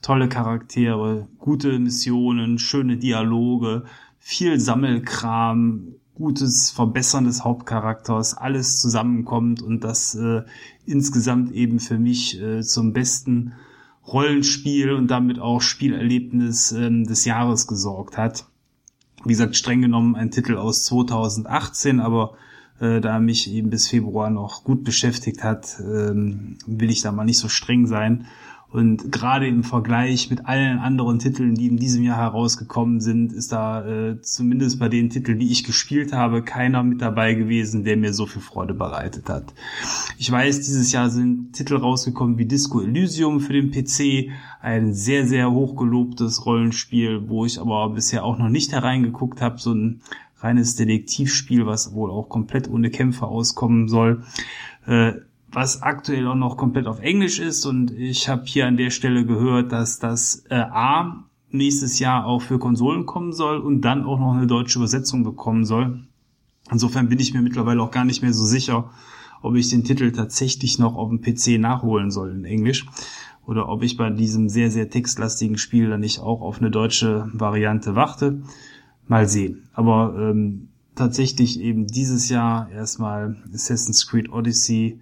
tolle 0.00 0.28
Charaktere, 0.28 1.28
gute 1.38 1.78
Missionen, 1.78 2.58
schöne 2.58 2.96
Dialoge, 2.96 3.84
viel 4.18 4.58
Sammelkram, 4.58 5.94
gutes 6.14 6.70
Verbessern 6.70 7.24
des 7.24 7.44
Hauptcharakters, 7.44 8.34
alles 8.34 8.80
zusammenkommt 8.80 9.62
und 9.62 9.84
das 9.84 10.14
äh, 10.14 10.42
insgesamt 10.86 11.52
eben 11.52 11.78
für 11.78 11.98
mich 11.98 12.40
äh, 12.40 12.62
zum 12.62 12.92
besten 12.92 13.52
Rollenspiel 14.06 14.92
und 14.92 15.08
damit 15.08 15.38
auch 15.38 15.60
Spielerlebnis 15.60 16.72
ähm, 16.72 17.04
des 17.06 17.24
Jahres 17.24 17.66
gesorgt 17.66 18.16
hat. 18.16 18.46
Wie 19.24 19.30
gesagt, 19.30 19.56
streng 19.56 19.82
genommen 19.82 20.16
ein 20.16 20.30
Titel 20.30 20.56
aus 20.56 20.84
2018, 20.84 22.00
aber 22.00 22.34
äh, 22.80 23.00
da 23.00 23.18
mich 23.18 23.50
eben 23.52 23.70
bis 23.70 23.88
Februar 23.88 24.30
noch 24.30 24.64
gut 24.64 24.84
beschäftigt 24.84 25.44
hat, 25.44 25.76
ähm, 25.80 26.56
will 26.66 26.90
ich 26.90 27.02
da 27.02 27.12
mal 27.12 27.24
nicht 27.24 27.38
so 27.38 27.48
streng 27.48 27.86
sein. 27.86 28.26
Und 28.70 29.10
gerade 29.10 29.48
im 29.48 29.64
Vergleich 29.64 30.30
mit 30.30 30.46
allen 30.46 30.78
anderen 30.78 31.18
Titeln, 31.18 31.56
die 31.56 31.66
in 31.66 31.76
diesem 31.76 32.04
Jahr 32.04 32.18
herausgekommen 32.18 33.00
sind, 33.00 33.32
ist 33.32 33.50
da 33.50 33.84
äh, 33.84 34.20
zumindest 34.22 34.78
bei 34.78 34.88
den 34.88 35.10
Titeln, 35.10 35.40
die 35.40 35.50
ich 35.50 35.64
gespielt 35.64 36.12
habe, 36.12 36.42
keiner 36.42 36.84
mit 36.84 37.02
dabei 37.02 37.34
gewesen, 37.34 37.82
der 37.82 37.96
mir 37.96 38.12
so 38.12 38.26
viel 38.26 38.42
Freude 38.42 38.74
bereitet 38.74 39.28
hat. 39.28 39.52
Ich 40.18 40.30
weiß, 40.30 40.60
dieses 40.60 40.92
Jahr 40.92 41.10
sind 41.10 41.52
Titel 41.52 41.76
rausgekommen 41.76 42.38
wie 42.38 42.46
Disco 42.46 42.80
Elysium 42.80 43.40
für 43.40 43.54
den 43.54 43.72
PC, 43.72 44.30
ein 44.62 44.94
sehr, 44.94 45.26
sehr 45.26 45.50
hochgelobtes 45.50 46.46
Rollenspiel, 46.46 47.28
wo 47.28 47.44
ich 47.44 47.60
aber 47.60 47.90
bisher 47.90 48.24
auch 48.24 48.38
noch 48.38 48.50
nicht 48.50 48.70
hereingeguckt 48.70 49.40
habe, 49.40 49.58
so 49.58 49.72
ein 49.72 50.00
reines 50.38 50.76
Detektivspiel, 50.76 51.66
was 51.66 51.92
wohl 51.92 52.10
auch 52.10 52.28
komplett 52.28 52.70
ohne 52.70 52.90
Kämpfe 52.90 53.26
auskommen 53.26 53.88
soll. 53.88 54.22
Äh, 54.86 55.14
was 55.52 55.82
aktuell 55.82 56.26
auch 56.26 56.34
noch 56.34 56.56
komplett 56.56 56.86
auf 56.86 57.00
Englisch 57.00 57.38
ist. 57.38 57.66
Und 57.66 57.90
ich 57.90 58.28
habe 58.28 58.42
hier 58.44 58.66
an 58.66 58.76
der 58.76 58.90
Stelle 58.90 59.24
gehört, 59.24 59.72
dass 59.72 59.98
das 59.98 60.44
äh, 60.50 60.54
A 60.54 61.24
nächstes 61.50 61.98
Jahr 61.98 62.26
auch 62.26 62.42
für 62.42 62.58
Konsolen 62.58 63.06
kommen 63.06 63.32
soll 63.32 63.58
und 63.58 63.80
dann 63.80 64.04
auch 64.04 64.18
noch 64.18 64.34
eine 64.34 64.46
deutsche 64.46 64.78
Übersetzung 64.78 65.24
bekommen 65.24 65.64
soll. 65.64 66.04
Insofern 66.70 67.08
bin 67.08 67.18
ich 67.18 67.34
mir 67.34 67.42
mittlerweile 67.42 67.82
auch 67.82 67.90
gar 67.90 68.04
nicht 68.04 68.22
mehr 68.22 68.32
so 68.32 68.44
sicher, 68.44 68.90
ob 69.42 69.56
ich 69.56 69.70
den 69.70 69.84
Titel 69.84 70.12
tatsächlich 70.12 70.78
noch 70.78 70.94
auf 70.94 71.08
dem 71.08 71.20
PC 71.20 71.60
nachholen 71.60 72.10
soll 72.10 72.30
in 72.30 72.44
Englisch 72.44 72.86
oder 73.46 73.68
ob 73.68 73.82
ich 73.82 73.96
bei 73.96 74.10
diesem 74.10 74.48
sehr, 74.48 74.70
sehr 74.70 74.90
textlastigen 74.90 75.58
Spiel 75.58 75.88
dann 75.88 76.00
nicht 76.00 76.20
auch 76.20 76.40
auf 76.40 76.60
eine 76.60 76.70
deutsche 76.70 77.28
Variante 77.32 77.96
warte. 77.96 78.42
Mal 79.08 79.28
sehen. 79.28 79.68
Aber 79.72 80.14
ähm, 80.16 80.68
tatsächlich 80.94 81.58
eben 81.58 81.88
dieses 81.88 82.28
Jahr 82.28 82.70
erstmal 82.70 83.42
Assassin's 83.52 84.06
Creed 84.06 84.30
Odyssey 84.30 85.00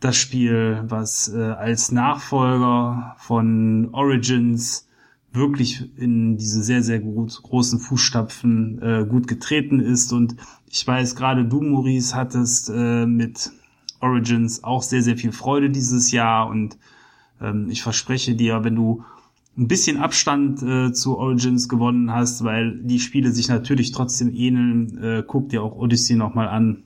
das 0.00 0.16
Spiel, 0.16 0.82
was 0.86 1.32
äh, 1.32 1.38
als 1.38 1.90
Nachfolger 1.90 3.16
von 3.18 3.88
Origins 3.92 4.86
wirklich 5.32 5.96
in 5.98 6.36
diese 6.36 6.62
sehr, 6.62 6.82
sehr 6.82 7.00
gut, 7.00 7.42
großen 7.42 7.78
Fußstapfen 7.78 8.82
äh, 8.82 9.06
gut 9.08 9.28
getreten 9.28 9.80
ist. 9.80 10.12
Und 10.12 10.36
ich 10.66 10.86
weiß, 10.86 11.14
gerade 11.14 11.44
du, 11.44 11.60
Maurice, 11.60 12.14
hattest 12.14 12.70
äh, 12.70 13.06
mit 13.06 13.50
Origins 14.00 14.64
auch 14.64 14.82
sehr, 14.82 15.02
sehr 15.02 15.16
viel 15.16 15.32
Freude 15.32 15.70
dieses 15.70 16.10
Jahr. 16.10 16.48
Und 16.48 16.78
ähm, 17.40 17.68
ich 17.70 17.82
verspreche 17.82 18.34
dir, 18.34 18.64
wenn 18.64 18.76
du 18.76 19.04
ein 19.56 19.68
bisschen 19.68 19.96
Abstand 19.98 20.62
äh, 20.62 20.92
zu 20.92 21.16
Origins 21.16 21.68
gewonnen 21.68 22.12
hast, 22.12 22.44
weil 22.44 22.78
die 22.82 23.00
Spiele 23.00 23.32
sich 23.32 23.48
natürlich 23.48 23.92
trotzdem 23.92 24.34
ähneln, 24.34 24.98
äh, 25.02 25.24
guck 25.26 25.48
dir 25.48 25.62
auch 25.62 25.76
Odyssey 25.76 26.16
nochmal 26.16 26.48
an. 26.48 26.82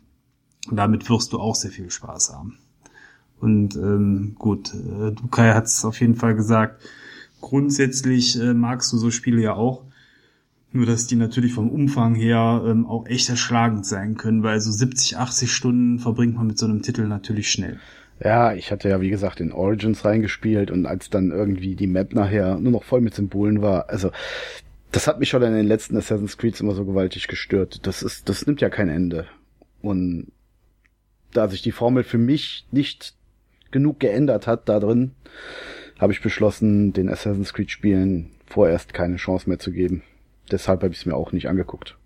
Damit 0.70 1.08
wirst 1.08 1.32
du 1.32 1.40
auch 1.40 1.54
sehr 1.54 1.70
viel 1.70 1.90
Spaß 1.90 2.32
haben. 2.32 2.58
Und 3.40 3.74
ähm, 3.76 4.36
gut, 4.38 4.74
äh, 4.74 5.12
Dukai 5.12 5.54
hat 5.54 5.66
es 5.66 5.84
auf 5.84 6.00
jeden 6.00 6.14
Fall 6.14 6.34
gesagt, 6.34 6.82
grundsätzlich 7.40 8.38
äh, 8.38 8.54
magst 8.54 8.92
du 8.92 8.98
so 8.98 9.10
Spiele 9.10 9.40
ja 9.40 9.54
auch. 9.54 9.84
Nur 10.72 10.86
dass 10.86 11.08
die 11.08 11.16
natürlich 11.16 11.52
vom 11.52 11.68
Umfang 11.68 12.14
her 12.14 12.62
ähm, 12.64 12.86
auch 12.86 13.06
echt 13.06 13.28
erschlagend 13.28 13.84
sein 13.86 14.16
können, 14.16 14.44
weil 14.44 14.60
so 14.60 14.70
70, 14.70 15.16
80 15.16 15.50
Stunden 15.50 15.98
verbringt 15.98 16.36
man 16.36 16.46
mit 16.46 16.58
so 16.58 16.66
einem 16.66 16.82
Titel 16.82 17.08
natürlich 17.08 17.50
schnell. 17.50 17.80
Ja, 18.22 18.52
ich 18.52 18.70
hatte 18.70 18.88
ja 18.88 19.00
wie 19.00 19.10
gesagt 19.10 19.40
in 19.40 19.50
Origins 19.50 20.04
reingespielt 20.04 20.70
und 20.70 20.86
als 20.86 21.10
dann 21.10 21.30
irgendwie 21.30 21.74
die 21.74 21.86
Map 21.86 22.14
nachher 22.14 22.58
nur 22.58 22.70
noch 22.70 22.84
voll 22.84 23.00
mit 23.00 23.14
Symbolen 23.14 23.62
war, 23.62 23.88
also 23.88 24.10
das 24.92 25.06
hat 25.06 25.18
mich 25.18 25.28
schon 25.28 25.42
in 25.42 25.54
den 25.54 25.66
letzten 25.66 25.96
Assassin's 25.96 26.36
Creeds 26.36 26.60
immer 26.60 26.74
so 26.74 26.84
gewaltig 26.84 27.28
gestört. 27.28 27.86
Das 27.86 28.02
ist, 28.02 28.28
das 28.28 28.46
nimmt 28.46 28.60
ja 28.60 28.70
kein 28.70 28.88
Ende. 28.88 29.26
Und 29.82 30.32
da 31.32 31.48
sich 31.48 31.62
die 31.62 31.72
Formel 31.72 32.02
für 32.02 32.18
mich 32.18 32.66
nicht 32.72 33.14
genug 33.70 34.00
geändert 34.00 34.46
hat 34.46 34.68
da 34.68 34.80
drin, 34.80 35.12
habe 35.98 36.12
ich 36.12 36.22
beschlossen, 36.22 36.92
den 36.92 37.08
Assassin's 37.08 37.52
Creed 37.52 37.70
Spielen 37.70 38.32
vorerst 38.46 38.94
keine 38.94 39.16
Chance 39.16 39.48
mehr 39.48 39.58
zu 39.58 39.70
geben. 39.72 40.02
Deshalb 40.50 40.82
habe 40.82 40.92
ich 40.92 41.00
es 41.00 41.06
mir 41.06 41.14
auch 41.14 41.32
nicht 41.32 41.48
angeguckt. 41.48 41.96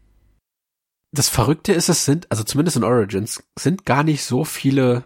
Das 1.13 1.29
Verrückte 1.29 1.73
ist, 1.73 1.89
es 1.89 2.05
sind, 2.05 2.31
also 2.31 2.43
zumindest 2.43 2.77
in 2.77 2.85
Origins, 2.85 3.43
sind 3.57 3.87
gar 3.87 4.03
nicht 4.03 4.25
so 4.25 4.45
viele 4.45 5.05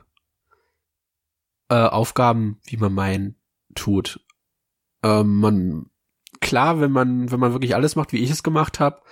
äh, 1.69 1.75
Aufgaben, 1.75 2.61
wie 2.65 2.79
man 2.79 2.95
meint, 2.95 3.35
tut. 3.75 4.21
Ähm, 5.03 5.37
man, 5.37 5.91
klar, 6.41 6.81
wenn 6.81 6.91
man, 6.91 7.31
wenn 7.31 7.41
man 7.41 7.53
wirklich 7.53 7.75
alles 7.75 7.95
macht, 7.95 8.13
wie 8.13 8.23
ich 8.23 8.31
es 8.31 8.43
gemacht 8.43 8.81
habe, 8.81 9.03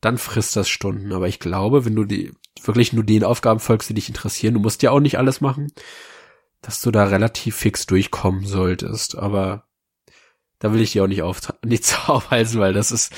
dann 0.00 0.16
frisst 0.16 0.54
das 0.54 0.68
Stunden. 0.68 1.12
Aber 1.12 1.26
ich 1.26 1.40
glaube, 1.40 1.84
wenn 1.84 1.96
du 1.96 2.04
die 2.04 2.32
wirklich 2.62 2.92
nur 2.92 3.04
den 3.04 3.24
Aufgaben 3.24 3.60
folgst, 3.60 3.88
die 3.88 3.94
dich 3.94 4.08
interessieren, 4.08 4.54
du 4.54 4.60
musst 4.60 4.82
ja 4.82 4.90
auch 4.90 5.00
nicht 5.00 5.18
alles 5.18 5.40
machen, 5.40 5.72
dass 6.60 6.80
du 6.80 6.90
da 6.90 7.04
relativ 7.04 7.56
fix 7.56 7.86
durchkommen 7.86 8.44
solltest. 8.44 9.16
Aber 9.16 9.68
da 10.58 10.72
will 10.72 10.80
ich 10.80 10.92
dir 10.92 11.04
auch 11.04 11.08
nicht 11.08 11.22
auf, 11.22 11.40
nichts 11.64 12.08
aufhalten, 12.08 12.58
weil 12.58 12.72
das 12.72 12.92
ist 12.92 13.12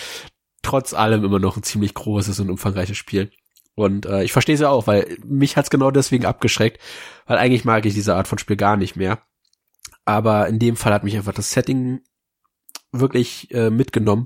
trotz 0.62 0.92
allem 0.92 1.24
immer 1.24 1.38
noch 1.38 1.56
ein 1.56 1.62
ziemlich 1.62 1.94
großes 1.94 2.40
und 2.40 2.50
umfangreiches 2.50 2.96
Spiel. 2.96 3.30
Und 3.74 4.04
äh, 4.04 4.24
ich 4.24 4.32
verstehe 4.32 4.54
es 4.54 4.60
ja 4.60 4.68
auch, 4.68 4.86
weil 4.86 5.16
mich 5.24 5.56
hat's 5.56 5.70
genau 5.70 5.90
deswegen 5.90 6.26
abgeschreckt, 6.26 6.80
weil 7.26 7.38
eigentlich 7.38 7.64
mag 7.64 7.86
ich 7.86 7.94
diese 7.94 8.14
Art 8.14 8.28
von 8.28 8.38
Spiel 8.38 8.56
gar 8.56 8.76
nicht 8.76 8.96
mehr. 8.96 9.22
Aber 10.04 10.48
in 10.48 10.58
dem 10.58 10.76
Fall 10.76 10.92
hat 10.92 11.04
mich 11.04 11.16
einfach 11.16 11.32
das 11.32 11.52
Setting 11.52 12.00
wirklich 12.92 13.50
äh, 13.52 13.70
mitgenommen. 13.70 14.24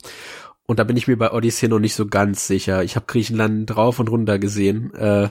Und 0.67 0.79
da 0.79 0.85
bin 0.85 0.97
ich 0.97 1.07
mir 1.07 1.19
bei 1.19 1.31
Odyssey 1.31 1.69
noch 1.69 1.79
nicht 1.79 1.95
so 1.95 2.07
ganz 2.07 2.47
sicher. 2.47 2.83
Ich 2.83 2.97
habe 2.97 3.07
Griechenland 3.07 3.67
drauf 3.67 3.99
und 3.99 4.09
runter 4.09 4.39
gesehen. 4.39 4.95
Äh, 4.95 5.29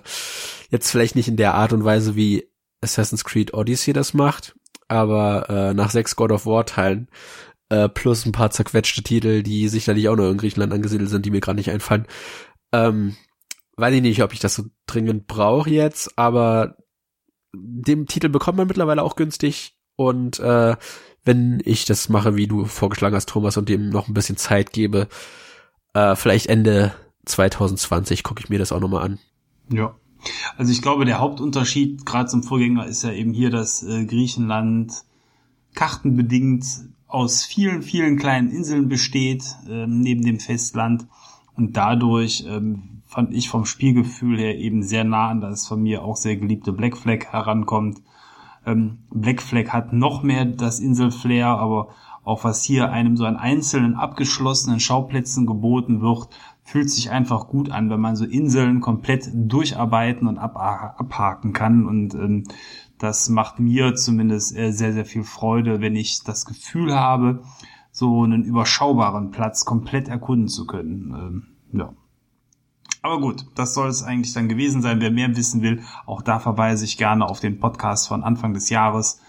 jetzt 0.69 0.91
vielleicht 0.91 1.15
nicht 1.15 1.27
in 1.27 1.37
der 1.37 1.55
Art 1.55 1.73
und 1.73 1.83
Weise, 1.83 2.15
wie 2.15 2.47
Assassin's 2.83 3.23
Creed 3.23 3.53
Odyssey 3.53 3.93
das 3.93 4.13
macht, 4.13 4.55
aber 4.87 5.49
äh, 5.49 5.73
nach 5.73 5.91
sechs 5.91 6.15
God 6.15 6.31
of 6.31 6.45
War 6.45 6.65
Teilen 6.65 7.07
äh, 7.69 7.89
plus 7.89 8.25
ein 8.25 8.31
paar 8.31 8.51
zerquetschte 8.51 9.03
Titel, 9.03 9.43
die 9.43 9.67
sicherlich 9.67 10.09
auch 10.09 10.15
noch 10.15 10.29
in 10.29 10.37
Griechenland 10.37 10.73
angesiedelt 10.73 11.09
sind, 11.09 11.25
die 11.25 11.31
mir 11.31 11.41
gerade 11.41 11.57
nicht 11.57 11.71
einfallen. 11.71 12.07
Ähm, 12.71 13.15
weiß 13.77 13.93
ich 13.95 14.01
nicht, 14.01 14.21
ob 14.21 14.33
ich 14.33 14.39
das 14.39 14.55
so 14.55 14.65
dringend 14.85 15.27
brauche 15.27 15.69
jetzt, 15.69 16.17
aber 16.17 16.77
den 17.55 18.05
Titel 18.07 18.29
bekommt 18.29 18.57
man 18.57 18.67
mittlerweile 18.67 19.03
auch 19.03 19.15
günstig 19.15 19.75
und 19.95 20.39
äh, 20.39 20.75
wenn 21.23 21.61
ich 21.63 21.85
das 21.85 22.09
mache, 22.09 22.35
wie 22.35 22.47
du 22.47 22.65
vorgeschlagen 22.65 23.15
hast, 23.15 23.29
Thomas, 23.29 23.57
und 23.57 23.69
dem 23.69 23.89
noch 23.89 24.07
ein 24.07 24.13
bisschen 24.13 24.37
Zeit 24.37 24.73
gebe, 24.73 25.07
äh, 25.93 26.15
vielleicht 26.15 26.47
Ende 26.47 26.93
2020 27.25 28.23
gucke 28.23 28.41
ich 28.43 28.49
mir 28.49 28.59
das 28.59 28.71
auch 28.71 28.79
nochmal 28.79 29.05
an. 29.05 29.19
Ja, 29.71 29.95
also 30.57 30.71
ich 30.71 30.81
glaube, 30.81 31.05
der 31.05 31.19
Hauptunterschied 31.19 32.05
gerade 32.05 32.29
zum 32.29 32.43
Vorgänger 32.43 32.85
ist 32.85 33.03
ja 33.03 33.11
eben 33.11 33.33
hier, 33.33 33.49
dass 33.49 33.83
äh, 33.83 34.05
Griechenland 34.05 35.03
kartenbedingt 35.73 36.65
aus 37.07 37.43
vielen, 37.43 37.81
vielen 37.81 38.17
kleinen 38.17 38.49
Inseln 38.49 38.89
besteht, 38.89 39.43
äh, 39.69 39.85
neben 39.87 40.23
dem 40.23 40.39
Festland. 40.39 41.05
Und 41.55 41.77
dadurch 41.77 42.45
ähm, 42.47 43.01
fand 43.05 43.33
ich 43.33 43.49
vom 43.49 43.65
Spielgefühl 43.65 44.39
her 44.39 44.57
eben 44.57 44.81
sehr 44.81 45.03
nah 45.03 45.29
an 45.29 45.41
das 45.41 45.67
von 45.67 45.81
mir 45.83 46.03
auch 46.03 46.17
sehr 46.17 46.35
geliebte 46.35 46.73
Black 46.73 46.97
Flag 46.97 47.25
herankommt. 47.31 48.01
Ähm, 48.65 48.99
Black 49.11 49.41
Flag 49.41 49.69
hat 49.69 49.93
noch 49.93 50.23
mehr 50.23 50.45
das 50.45 50.79
Inselflair, 50.79 51.47
aber 51.47 51.89
auch 52.23 52.43
was 52.43 52.63
hier 52.63 52.91
einem 52.91 53.17
so 53.17 53.25
an 53.25 53.35
einzelnen 53.35 53.95
abgeschlossenen 53.95 54.79
Schauplätzen 54.79 55.45
geboten 55.45 56.01
wird, 56.01 56.29
fühlt 56.63 56.89
sich 56.89 57.11
einfach 57.11 57.47
gut 57.47 57.69
an, 57.69 57.89
wenn 57.89 57.99
man 57.99 58.15
so 58.15 58.25
Inseln 58.25 58.79
komplett 58.79 59.29
durcharbeiten 59.33 60.27
und 60.27 60.37
abhaken 60.37 61.53
kann. 61.53 61.85
Und 61.85 62.13
ähm, 62.15 62.43
das 62.97 63.29
macht 63.29 63.59
mir 63.59 63.95
zumindest 63.95 64.55
äh, 64.57 64.71
sehr, 64.71 64.93
sehr 64.93 65.05
viel 65.05 65.23
Freude, 65.23 65.81
wenn 65.81 65.95
ich 65.95 66.23
das 66.23 66.45
Gefühl 66.45 66.95
habe, 66.95 67.43
so 67.91 68.23
einen 68.23 68.43
überschaubaren 68.43 69.31
Platz 69.31 69.65
komplett 69.65 70.07
erkunden 70.07 70.47
zu 70.47 70.65
können. 70.65 71.13
Ähm, 71.73 71.79
ja. 71.79 71.93
Aber 73.01 73.19
gut, 73.19 73.45
das 73.55 73.73
soll 73.73 73.89
es 73.89 74.01
eigentlich 74.01 74.33
dann 74.33 74.47
gewesen 74.47 74.81
sein. 74.81 75.01
Wer 75.01 75.11
mehr 75.11 75.35
wissen 75.35 75.61
will, 75.61 75.81
auch 76.05 76.21
da 76.21 76.39
verweise 76.39 76.85
ich 76.85 76.97
gerne 76.97 77.25
auf 77.27 77.41
den 77.41 77.59
Podcast 77.59 78.07
von 78.07 78.23
Anfang 78.23 78.53
des 78.53 78.69
Jahres, 78.69 79.19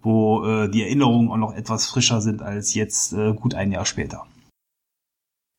wo 0.00 0.44
äh, 0.44 0.70
die 0.70 0.82
Erinnerungen 0.82 1.30
auch 1.30 1.36
noch 1.36 1.52
etwas 1.52 1.86
frischer 1.86 2.20
sind 2.20 2.42
als 2.42 2.74
jetzt 2.74 3.12
äh, 3.12 3.34
gut 3.34 3.54
ein 3.54 3.72
Jahr 3.72 3.86
später. 3.86 4.26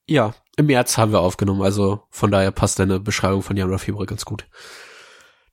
Ja, 0.08 0.34
im 0.56 0.68
März 0.68 0.98
haben 0.98 1.12
wir 1.12 1.20
aufgenommen, 1.20 1.62
also 1.62 2.04
von 2.10 2.32
daher 2.32 2.52
passt 2.52 2.80
deine 2.80 3.00
Beschreibung 3.00 3.42
von 3.42 3.58
Januar, 3.58 3.80
Februar 3.80 4.06
ganz 4.06 4.26
gut. 4.26 4.48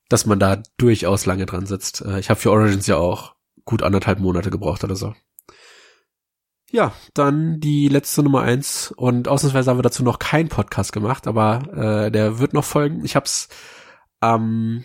Dass 0.09 0.25
man 0.25 0.39
da 0.39 0.61
durchaus 0.77 1.25
lange 1.25 1.45
dran 1.45 1.65
sitzt. 1.65 2.01
Äh, 2.01 2.19
ich 2.19 2.29
habe 2.29 2.39
für 2.39 2.51
Origins 2.51 2.87
ja 2.87 2.97
auch 2.97 3.35
gut 3.65 3.81
anderthalb 3.81 4.19
Monate 4.19 4.51
gebraucht 4.51 4.83
oder 4.83 4.95
so. 4.95 5.13
Ja, 6.71 6.93
dann 7.13 7.59
die 7.59 7.87
letzte 7.87 8.23
Nummer 8.23 8.41
eins 8.41 8.91
und 8.95 9.27
ausnahmsweise 9.27 9.69
haben 9.69 9.77
wir 9.77 9.83
dazu 9.83 10.03
noch 10.03 10.17
keinen 10.17 10.49
Podcast 10.49 10.91
gemacht, 10.91 11.27
aber 11.27 12.05
äh, 12.07 12.11
der 12.11 12.39
wird 12.39 12.53
noch 12.53 12.63
folgen. 12.63 13.05
Ich 13.05 13.15
hab's 13.15 13.47
am 14.19 14.83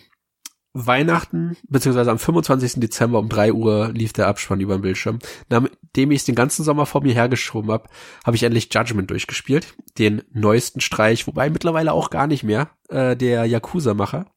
Weihnachten, 0.73 1.57
beziehungsweise 1.67 2.11
am 2.11 2.19
25. 2.19 2.79
Dezember 2.79 3.19
um 3.19 3.27
drei 3.27 3.51
Uhr 3.51 3.91
lief 3.91 4.13
der 4.13 4.27
Abspann 4.27 4.59
über 4.59 4.77
den 4.77 4.81
Bildschirm. 4.81 5.19
Nachdem 5.49 6.11
ich 6.11 6.19
es 6.19 6.25
den 6.25 6.35
ganzen 6.35 6.63
Sommer 6.63 6.85
vor 6.85 7.01
mir 7.01 7.13
hergeschoben 7.13 7.71
habe, 7.71 7.89
habe 8.23 8.35
ich 8.35 8.43
endlich 8.43 8.69
Judgment 8.73 9.09
durchgespielt. 9.09 9.73
Den 9.97 10.21
neuesten 10.31 10.79
Streich, 10.79 11.25
wobei 11.25 11.49
mittlerweile 11.49 11.91
auch 11.91 12.11
gar 12.11 12.27
nicht 12.27 12.43
mehr, 12.43 12.69
äh, 12.89 13.15
der 13.15 13.45
Yakuza-Macher. 13.45 14.27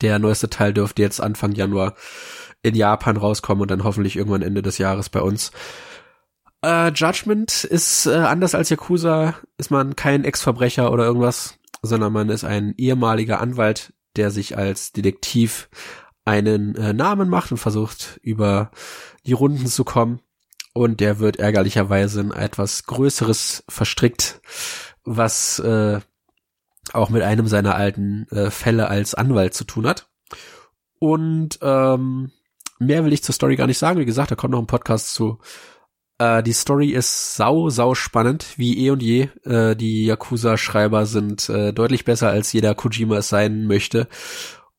Der 0.00 0.20
neueste 0.20 0.48
Teil 0.48 0.72
dürfte 0.72 1.02
jetzt 1.02 1.20
Anfang 1.20 1.52
Januar 1.52 1.94
in 2.62 2.76
Japan 2.76 3.16
rauskommen 3.16 3.62
und 3.62 3.70
dann 3.70 3.82
hoffentlich 3.82 4.16
irgendwann 4.16 4.42
Ende 4.42 4.62
des 4.62 4.78
Jahres 4.78 5.08
bei 5.08 5.20
uns. 5.20 5.50
Äh, 6.64 6.92
Judgment 6.92 7.64
ist 7.64 8.06
äh, 8.06 8.14
anders 8.14 8.54
als 8.54 8.70
Yakuza, 8.70 9.34
ist 9.58 9.72
man 9.72 9.96
kein 9.96 10.24
Ex-Verbrecher 10.24 10.92
oder 10.92 11.04
irgendwas, 11.04 11.58
sondern 11.82 12.12
man 12.12 12.28
ist 12.28 12.44
ein 12.44 12.74
ehemaliger 12.76 13.40
Anwalt, 13.40 13.92
der 14.16 14.30
sich 14.30 14.56
als 14.56 14.92
Detektiv 14.92 15.68
einen 16.24 16.76
äh, 16.76 16.92
Namen 16.92 17.28
macht 17.28 17.50
und 17.50 17.58
versucht 17.58 18.20
über 18.22 18.70
die 19.26 19.32
Runden 19.32 19.66
zu 19.66 19.84
kommen. 19.84 20.20
Und 20.74 21.00
der 21.00 21.18
wird 21.18 21.36
ärgerlicherweise 21.36 22.20
in 22.20 22.30
etwas 22.30 22.84
Größeres 22.84 23.64
verstrickt, 23.68 24.40
was 25.04 25.58
äh, 25.58 26.00
auch 26.92 27.10
mit 27.10 27.22
einem 27.22 27.46
seiner 27.46 27.74
alten 27.74 28.26
äh, 28.30 28.50
Fälle 28.50 28.88
als 28.88 29.14
Anwalt 29.14 29.54
zu 29.54 29.64
tun 29.64 29.86
hat. 29.86 30.08
Und 30.98 31.58
ähm, 31.62 32.30
mehr 32.78 33.04
will 33.04 33.12
ich 33.12 33.22
zur 33.22 33.34
Story 33.34 33.56
gar 33.56 33.66
nicht 33.66 33.78
sagen. 33.78 33.98
Wie 33.98 34.06
gesagt, 34.06 34.30
da 34.30 34.34
kommt 34.34 34.52
noch 34.52 34.60
ein 34.60 34.66
Podcast 34.66 35.12
zu. 35.12 35.38
Äh, 36.22 36.42
die 36.44 36.52
Story 36.52 36.90
ist 36.90 37.34
sau, 37.34 37.68
sau 37.70 37.94
spannend, 37.94 38.54
wie 38.56 38.78
eh 38.78 38.90
und 38.90 39.02
je. 39.02 39.28
Äh, 39.44 39.74
die 39.74 40.04
Yakuza-Schreiber 40.06 41.04
sind 41.06 41.48
äh, 41.48 41.72
deutlich 41.72 42.04
besser, 42.04 42.28
als 42.28 42.52
jeder 42.52 42.76
Kojima 42.76 43.16
es 43.18 43.28
sein 43.28 43.66
möchte. 43.66 44.06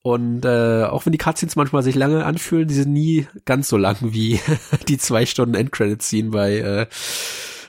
Und 0.02 0.46
äh, 0.46 0.84
auch 0.84 1.06
wenn 1.06 1.12
die 1.12 1.18
Cutscenes 1.18 1.58
manchmal 1.58 1.84
sich 1.84 1.96
lange 1.96 2.26
anfühlen, 2.26 2.68
die 2.68 2.74
sind 2.74 2.94
nie 2.94 3.28
ganz 3.44 3.68
so 3.68 3.78
lang 3.78 3.98
wie 4.02 4.40
die 4.88 4.98
zwei 4.98 5.26
Stunden 5.26 5.56
Endcredit-Scene 5.56 6.30
bei 6.30 6.58
äh, 6.60 6.88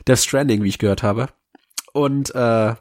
Death 0.06 0.18
Stranding, 0.18 0.62
wie 0.62 0.68
ich 0.68 0.78
gehört 0.78 1.02
habe. 1.02 1.28
Und 1.92 2.32
äh, 2.34 2.74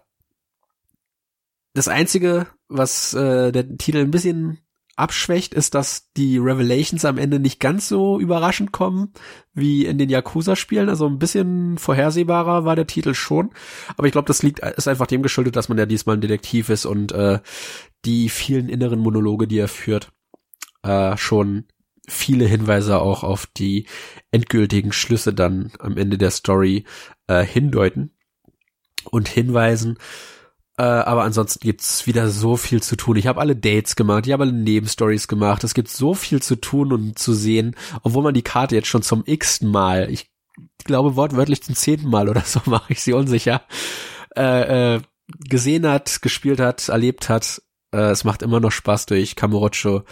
das 1.74 1.88
Einzige, 1.88 2.46
was 2.68 3.16
äh, 3.16 3.52
der 3.52 3.78
Titel 3.78 3.98
ein 3.98 4.12
bisschen 4.12 4.60
abschwächt, 4.96 5.54
ist, 5.54 5.74
dass 5.76 6.12
die 6.16 6.38
Revelations 6.38 7.06
am 7.06 7.18
Ende 7.18 7.40
nicht 7.40 7.60
ganz 7.60 7.88
so 7.88 8.20
überraschend 8.20 8.72
kommen 8.72 9.12
wie 9.54 9.86
in 9.86 9.98
den 9.98 10.10
Yakuza-Spielen. 10.10 10.90
Also 10.90 11.08
ein 11.08 11.20
bisschen 11.20 11.78
vorhersehbarer 11.78 12.66
war 12.66 12.76
der 12.76 12.88
Titel 12.88 13.14
schon. 13.14 13.52
Aber 13.98 14.08
ich 14.08 14.12
glaube, 14.12 14.28
das 14.28 14.44
liegt, 14.44 14.60
ist 14.60 14.88
einfach 14.88 15.08
dem 15.08 15.24
geschuldet, 15.24 15.56
dass 15.56 15.70
man 15.70 15.78
ja 15.78 15.86
diesmal 15.86 16.18
ein 16.18 16.22
Detektiv 16.22 16.70
ist 16.70 16.86
und 16.86 17.12
äh, 17.12 17.40
die 18.06 18.30
vielen 18.30 18.70
inneren 18.70 19.00
Monologe, 19.00 19.48
die 19.48 19.58
er 19.58 19.68
führt, 19.68 20.12
äh, 20.84 21.18
schon 21.18 21.66
viele 22.08 22.46
Hinweise 22.46 23.00
auch 23.00 23.24
auf 23.24 23.46
die 23.46 23.88
endgültigen 24.32 24.92
Schlüsse 24.92 25.34
dann 25.34 25.72
am 25.80 25.98
Ende 25.98 26.18
der 26.18 26.32
Story 26.32 26.84
äh, 27.28 27.44
hindeuten 27.44 28.12
und 29.10 29.28
hinweisen. 29.28 29.98
Äh, 30.78 30.84
aber 30.84 31.24
ansonsten 31.24 31.60
gibt's 31.60 32.08
wieder 32.08 32.30
so 32.30 32.58
viel 32.58 32.82
zu 32.82 32.96
tun. 32.96 33.16
Ich 33.16 33.28
habe 33.28 33.40
alle 33.40 33.56
Dates 33.56 33.96
gemacht, 33.96 34.26
ich 34.26 34.34
habe 34.34 34.44
alle 34.44 34.54
Nebenstories 34.54 35.28
gemacht. 35.28 35.64
Es 35.64 35.74
gibt 35.74 35.90
so 35.90 36.14
viel 36.16 36.42
zu 36.42 36.56
tun 36.56 36.92
und 36.92 37.20
zu 37.20 37.34
sehen, 37.34 37.76
obwohl 38.02 38.24
man 38.24 38.34
die 38.34 38.42
Karte 38.42 38.76
jetzt 38.76 38.88
schon 38.88 39.04
zum 39.04 39.24
x-ten 39.26 39.70
Mal, 39.70 40.10
ich 40.10 40.32
glaube 40.84 41.16
wortwörtlich 41.16 41.64
zum 41.64 41.76
zehnten 41.76 42.10
Mal 42.10 42.28
oder 42.28 42.42
so 42.42 42.62
mache 42.66 42.94
ich 42.94 43.02
sie 43.02 43.14
unsicher, 43.14 43.62
äh, 44.36 44.96
äh, 44.96 45.02
gesehen 45.48 45.88
hat, 45.88 46.22
gespielt 46.22 46.60
hat, 46.60 46.90
erlebt 46.90 47.30
hat. 47.30 47.62
Äh, 47.92 48.10
es 48.12 48.24
macht 48.24 48.42
immer 48.42 48.60
noch 48.60 48.72
Spaß 48.72 49.06
durch 49.06 49.36
Kamurocho 49.36 50.04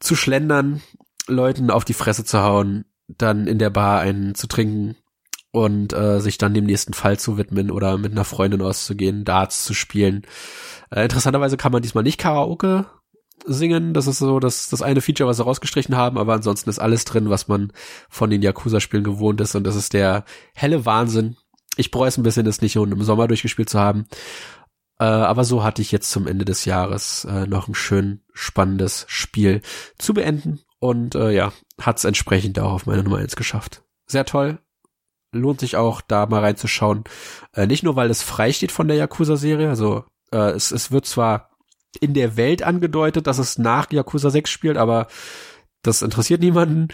zu 0.00 0.16
schlendern, 0.16 0.82
Leuten 1.26 1.70
auf 1.70 1.84
die 1.84 1.94
Fresse 1.94 2.24
zu 2.24 2.40
hauen, 2.40 2.86
dann 3.08 3.46
in 3.46 3.58
der 3.58 3.70
Bar 3.70 4.00
einen 4.00 4.34
zu 4.34 4.46
trinken 4.46 4.96
und 5.54 5.92
äh, 5.92 6.20
sich 6.20 6.36
dann 6.36 6.52
dem 6.52 6.64
nächsten 6.64 6.94
Fall 6.94 7.16
zu 7.16 7.38
widmen 7.38 7.70
oder 7.70 7.96
mit 7.96 8.10
einer 8.10 8.24
Freundin 8.24 8.60
auszugehen, 8.60 9.24
Darts 9.24 9.64
zu 9.64 9.72
spielen. 9.72 10.26
Äh, 10.90 11.04
interessanterweise 11.04 11.56
kann 11.56 11.70
man 11.70 11.80
diesmal 11.80 12.02
nicht 12.02 12.18
Karaoke 12.18 12.86
singen. 13.46 13.94
Das 13.94 14.08
ist 14.08 14.18
so 14.18 14.40
das, 14.40 14.68
das 14.68 14.82
eine 14.82 15.00
Feature, 15.00 15.28
was 15.28 15.36
sie 15.36 15.44
rausgestrichen 15.44 15.96
haben, 15.96 16.18
aber 16.18 16.34
ansonsten 16.34 16.70
ist 16.70 16.80
alles 16.80 17.04
drin, 17.04 17.30
was 17.30 17.46
man 17.46 17.72
von 18.08 18.30
den 18.30 18.42
Yakuza-Spielen 18.42 19.04
gewohnt 19.04 19.40
ist 19.40 19.54
und 19.54 19.62
das 19.62 19.76
ist 19.76 19.92
der 19.92 20.24
helle 20.54 20.86
Wahnsinn. 20.86 21.36
Ich 21.76 21.92
bereue 21.92 22.08
es 22.08 22.18
ein 22.18 22.24
bisschen, 22.24 22.44
das 22.44 22.60
nicht 22.60 22.74
im 22.74 23.02
Sommer 23.04 23.28
durchgespielt 23.28 23.70
zu 23.70 23.78
haben. 23.78 24.06
Äh, 24.98 25.04
aber 25.04 25.44
so 25.44 25.62
hatte 25.62 25.82
ich 25.82 25.92
jetzt 25.92 26.10
zum 26.10 26.26
Ende 26.26 26.44
des 26.44 26.64
Jahres 26.64 27.26
äh, 27.26 27.46
noch 27.46 27.68
ein 27.68 27.76
schön 27.76 28.22
spannendes 28.32 29.04
Spiel 29.06 29.62
zu 29.98 30.14
beenden 30.14 30.62
und 30.80 31.14
äh, 31.14 31.30
ja, 31.30 31.52
hat 31.80 31.98
es 31.98 32.04
entsprechend 32.04 32.58
auch 32.58 32.72
auf 32.72 32.86
meine 32.86 33.04
Nummer 33.04 33.18
eins 33.18 33.36
geschafft. 33.36 33.84
Sehr 34.06 34.24
toll, 34.24 34.58
lohnt 35.34 35.60
sich 35.60 35.76
auch, 35.76 36.00
da 36.00 36.26
mal 36.26 36.40
reinzuschauen. 36.40 37.04
Äh, 37.52 37.66
nicht 37.66 37.82
nur, 37.82 37.96
weil 37.96 38.10
es 38.10 38.22
frei 38.22 38.52
steht 38.52 38.72
von 38.72 38.88
der 38.88 38.96
Yakuza-Serie, 38.96 39.68
also 39.68 40.04
äh, 40.32 40.50
es, 40.50 40.70
es 40.70 40.90
wird 40.90 41.06
zwar 41.06 41.50
in 42.00 42.14
der 42.14 42.36
Welt 42.36 42.62
angedeutet, 42.62 43.26
dass 43.26 43.38
es 43.38 43.58
nach 43.58 43.90
Yakuza 43.92 44.30
6 44.30 44.50
spielt, 44.50 44.76
aber 44.76 45.06
das 45.82 46.02
interessiert 46.02 46.40
niemanden. 46.40 46.88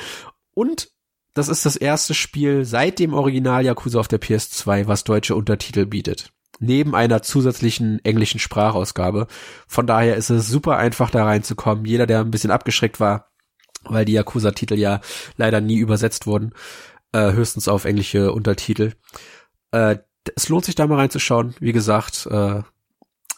Und 0.52 0.90
das 1.34 1.48
ist 1.48 1.64
das 1.64 1.76
erste 1.76 2.14
Spiel 2.14 2.64
seit 2.64 2.98
dem 2.98 3.14
Original 3.14 3.64
Yakuza 3.64 4.00
auf 4.00 4.08
der 4.08 4.20
PS2, 4.20 4.86
was 4.86 5.04
deutsche 5.04 5.36
Untertitel 5.36 5.86
bietet. 5.86 6.32
Neben 6.58 6.94
einer 6.94 7.22
zusätzlichen 7.22 8.04
englischen 8.04 8.40
Sprachausgabe. 8.40 9.26
Von 9.66 9.86
daher 9.86 10.16
ist 10.16 10.28
es 10.28 10.48
super 10.48 10.76
einfach 10.76 11.08
da 11.10 11.24
reinzukommen. 11.24 11.86
Jeder, 11.86 12.06
der 12.06 12.20
ein 12.20 12.30
bisschen 12.30 12.50
abgeschreckt 12.50 13.00
war, 13.00 13.30
weil 13.84 14.04
die 14.04 14.12
Yakuza-Titel 14.12 14.74
ja 14.74 15.00
leider 15.36 15.60
nie 15.60 15.78
übersetzt 15.78 16.26
wurden, 16.26 16.52
äh, 17.12 17.32
höchstens 17.32 17.68
auf 17.68 17.84
englische 17.84 18.32
Untertitel. 18.32 18.94
Äh, 19.72 19.96
es 20.36 20.48
lohnt 20.48 20.64
sich 20.64 20.74
da 20.74 20.86
mal 20.86 20.96
reinzuschauen. 20.96 21.54
Wie 21.60 21.72
gesagt, 21.72 22.26
äh, 22.26 22.62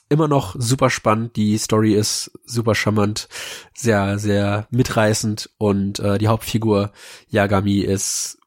immer 0.08 0.28
noch 0.28 0.54
super 0.58 0.90
spannend. 0.90 1.36
Die 1.36 1.56
Story 1.56 1.94
ist 1.94 2.30
super 2.44 2.74
charmant, 2.74 3.28
sehr, 3.74 4.18
sehr 4.18 4.66
mitreißend 4.70 5.50
und 5.58 6.00
äh, 6.00 6.18
die 6.18 6.28
Hauptfigur 6.28 6.92
Yagami 7.28 7.78
ist 7.78 8.38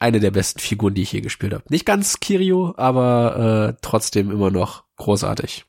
eine 0.00 0.20
der 0.20 0.30
besten 0.30 0.60
Figuren, 0.60 0.94
die 0.94 1.02
ich 1.02 1.12
je 1.12 1.20
gespielt 1.20 1.52
habe. 1.52 1.64
Nicht 1.68 1.84
ganz 1.86 2.20
Kirio, 2.20 2.74
aber 2.76 3.74
äh, 3.74 3.78
trotzdem 3.82 4.30
immer 4.30 4.50
noch 4.50 4.84
großartig. 4.96 5.64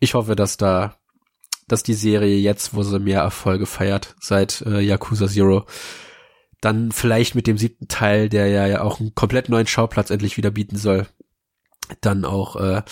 Ich 0.00 0.14
hoffe, 0.14 0.36
dass 0.36 0.56
da, 0.56 0.96
dass 1.68 1.82
die 1.82 1.94
Serie 1.94 2.36
jetzt, 2.36 2.74
wo 2.74 2.82
sie 2.82 2.98
mehr 2.98 3.20
Erfolge 3.20 3.66
feiert, 3.66 4.14
seit 4.20 4.62
äh, 4.62 4.80
Yakuza 4.80 5.28
Zero, 5.28 5.66
dann 6.62 6.92
vielleicht 6.92 7.34
mit 7.34 7.46
dem 7.46 7.58
siebten 7.58 7.88
Teil, 7.88 8.28
der 8.28 8.46
ja, 8.46 8.80
auch 8.80 9.00
einen 9.00 9.14
komplett 9.14 9.48
neuen 9.48 9.66
Schauplatz 9.66 10.10
endlich 10.10 10.36
wieder 10.36 10.50
bieten 10.50 10.76
soll, 10.76 11.06
dann 12.00 12.24
auch 12.24 12.56
äh, 12.56 12.82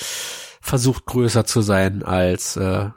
versucht 0.60 1.06
größer 1.06 1.46
zu 1.46 1.62
sein 1.62 2.02
als 2.02 2.56
äh, 2.56 2.90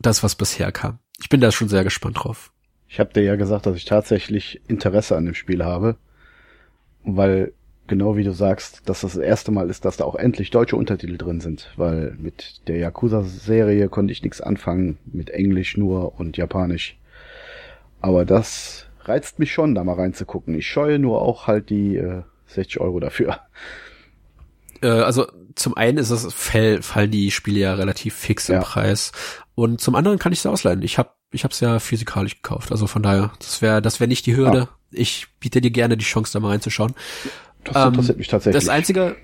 das, 0.00 0.22
was 0.22 0.36
bisher 0.36 0.72
kam. 0.72 1.00
Ich 1.20 1.28
bin 1.28 1.40
da 1.40 1.50
schon 1.50 1.68
sehr 1.68 1.84
gespannt 1.84 2.18
drauf. 2.22 2.52
Ich 2.88 3.00
habe 3.00 3.12
dir 3.12 3.22
ja 3.22 3.34
gesagt, 3.34 3.66
dass 3.66 3.76
ich 3.76 3.84
tatsächlich 3.84 4.62
Interesse 4.68 5.16
an 5.16 5.24
dem 5.24 5.34
Spiel 5.34 5.64
habe, 5.64 5.96
weil 7.02 7.52
genau 7.88 8.16
wie 8.16 8.24
du 8.24 8.32
sagst, 8.32 8.88
dass 8.88 9.00
das, 9.00 9.14
das 9.14 9.22
erste 9.22 9.50
Mal 9.50 9.68
ist, 9.68 9.84
dass 9.84 9.96
da 9.96 10.04
auch 10.04 10.14
endlich 10.14 10.50
deutsche 10.50 10.76
Untertitel 10.76 11.18
drin 11.18 11.40
sind, 11.40 11.72
weil 11.76 12.16
mit 12.20 12.68
der 12.68 12.78
Yakuza-Serie 12.78 13.88
konnte 13.88 14.12
ich 14.12 14.22
nichts 14.22 14.40
anfangen, 14.40 14.98
mit 15.06 15.30
Englisch 15.30 15.76
nur 15.76 16.20
und 16.20 16.36
Japanisch. 16.36 16.96
Aber 18.00 18.24
das 18.24 18.86
reizt 19.08 19.38
mich 19.38 19.52
schon, 19.52 19.74
da 19.74 19.84
mal 19.84 19.94
reinzugucken. 19.94 20.54
Ich 20.54 20.66
scheue 20.66 20.98
nur 20.98 21.22
auch 21.22 21.46
halt 21.46 21.70
die 21.70 21.96
äh, 21.96 22.22
60 22.46 22.80
Euro 22.80 23.00
dafür. 23.00 23.40
Äh, 24.82 24.88
also 24.88 25.26
zum 25.54 25.76
einen 25.76 25.98
ist 25.98 26.10
es 26.10 26.32
fall, 26.32 26.82
fallen 26.82 27.10
die 27.10 27.30
Spiele 27.30 27.60
ja 27.60 27.74
relativ 27.74 28.14
fix 28.14 28.48
im 28.48 28.56
ja. 28.56 28.60
Preis 28.60 29.12
und 29.54 29.80
zum 29.80 29.94
anderen 29.94 30.18
kann 30.18 30.32
ich 30.32 30.40
sie 30.40 30.50
ausleihen. 30.50 30.82
Ich 30.82 30.98
habe 30.98 31.10
ich 31.30 31.44
hab's 31.44 31.60
ja 31.60 31.80
physikalisch 31.80 32.36
gekauft, 32.36 32.70
also 32.70 32.86
von 32.86 33.02
daher 33.02 33.32
das 33.38 33.60
wäre 33.60 33.82
das 33.82 34.00
wäre 34.00 34.08
nicht 34.08 34.26
die 34.26 34.36
Hürde. 34.36 34.58
Ja. 34.58 34.68
Ich 34.90 35.26
biete 35.40 35.60
dir 35.60 35.70
gerne 35.70 35.96
die 35.96 36.04
Chance 36.04 36.32
da 36.32 36.40
mal 36.40 36.50
reinzuschauen. 36.50 36.94
Das 37.64 37.86
interessiert 37.86 38.16
ähm, 38.16 38.18
mich 38.18 38.28
tatsächlich. 38.28 38.62
Das 38.62 38.68
einzige 38.68 39.16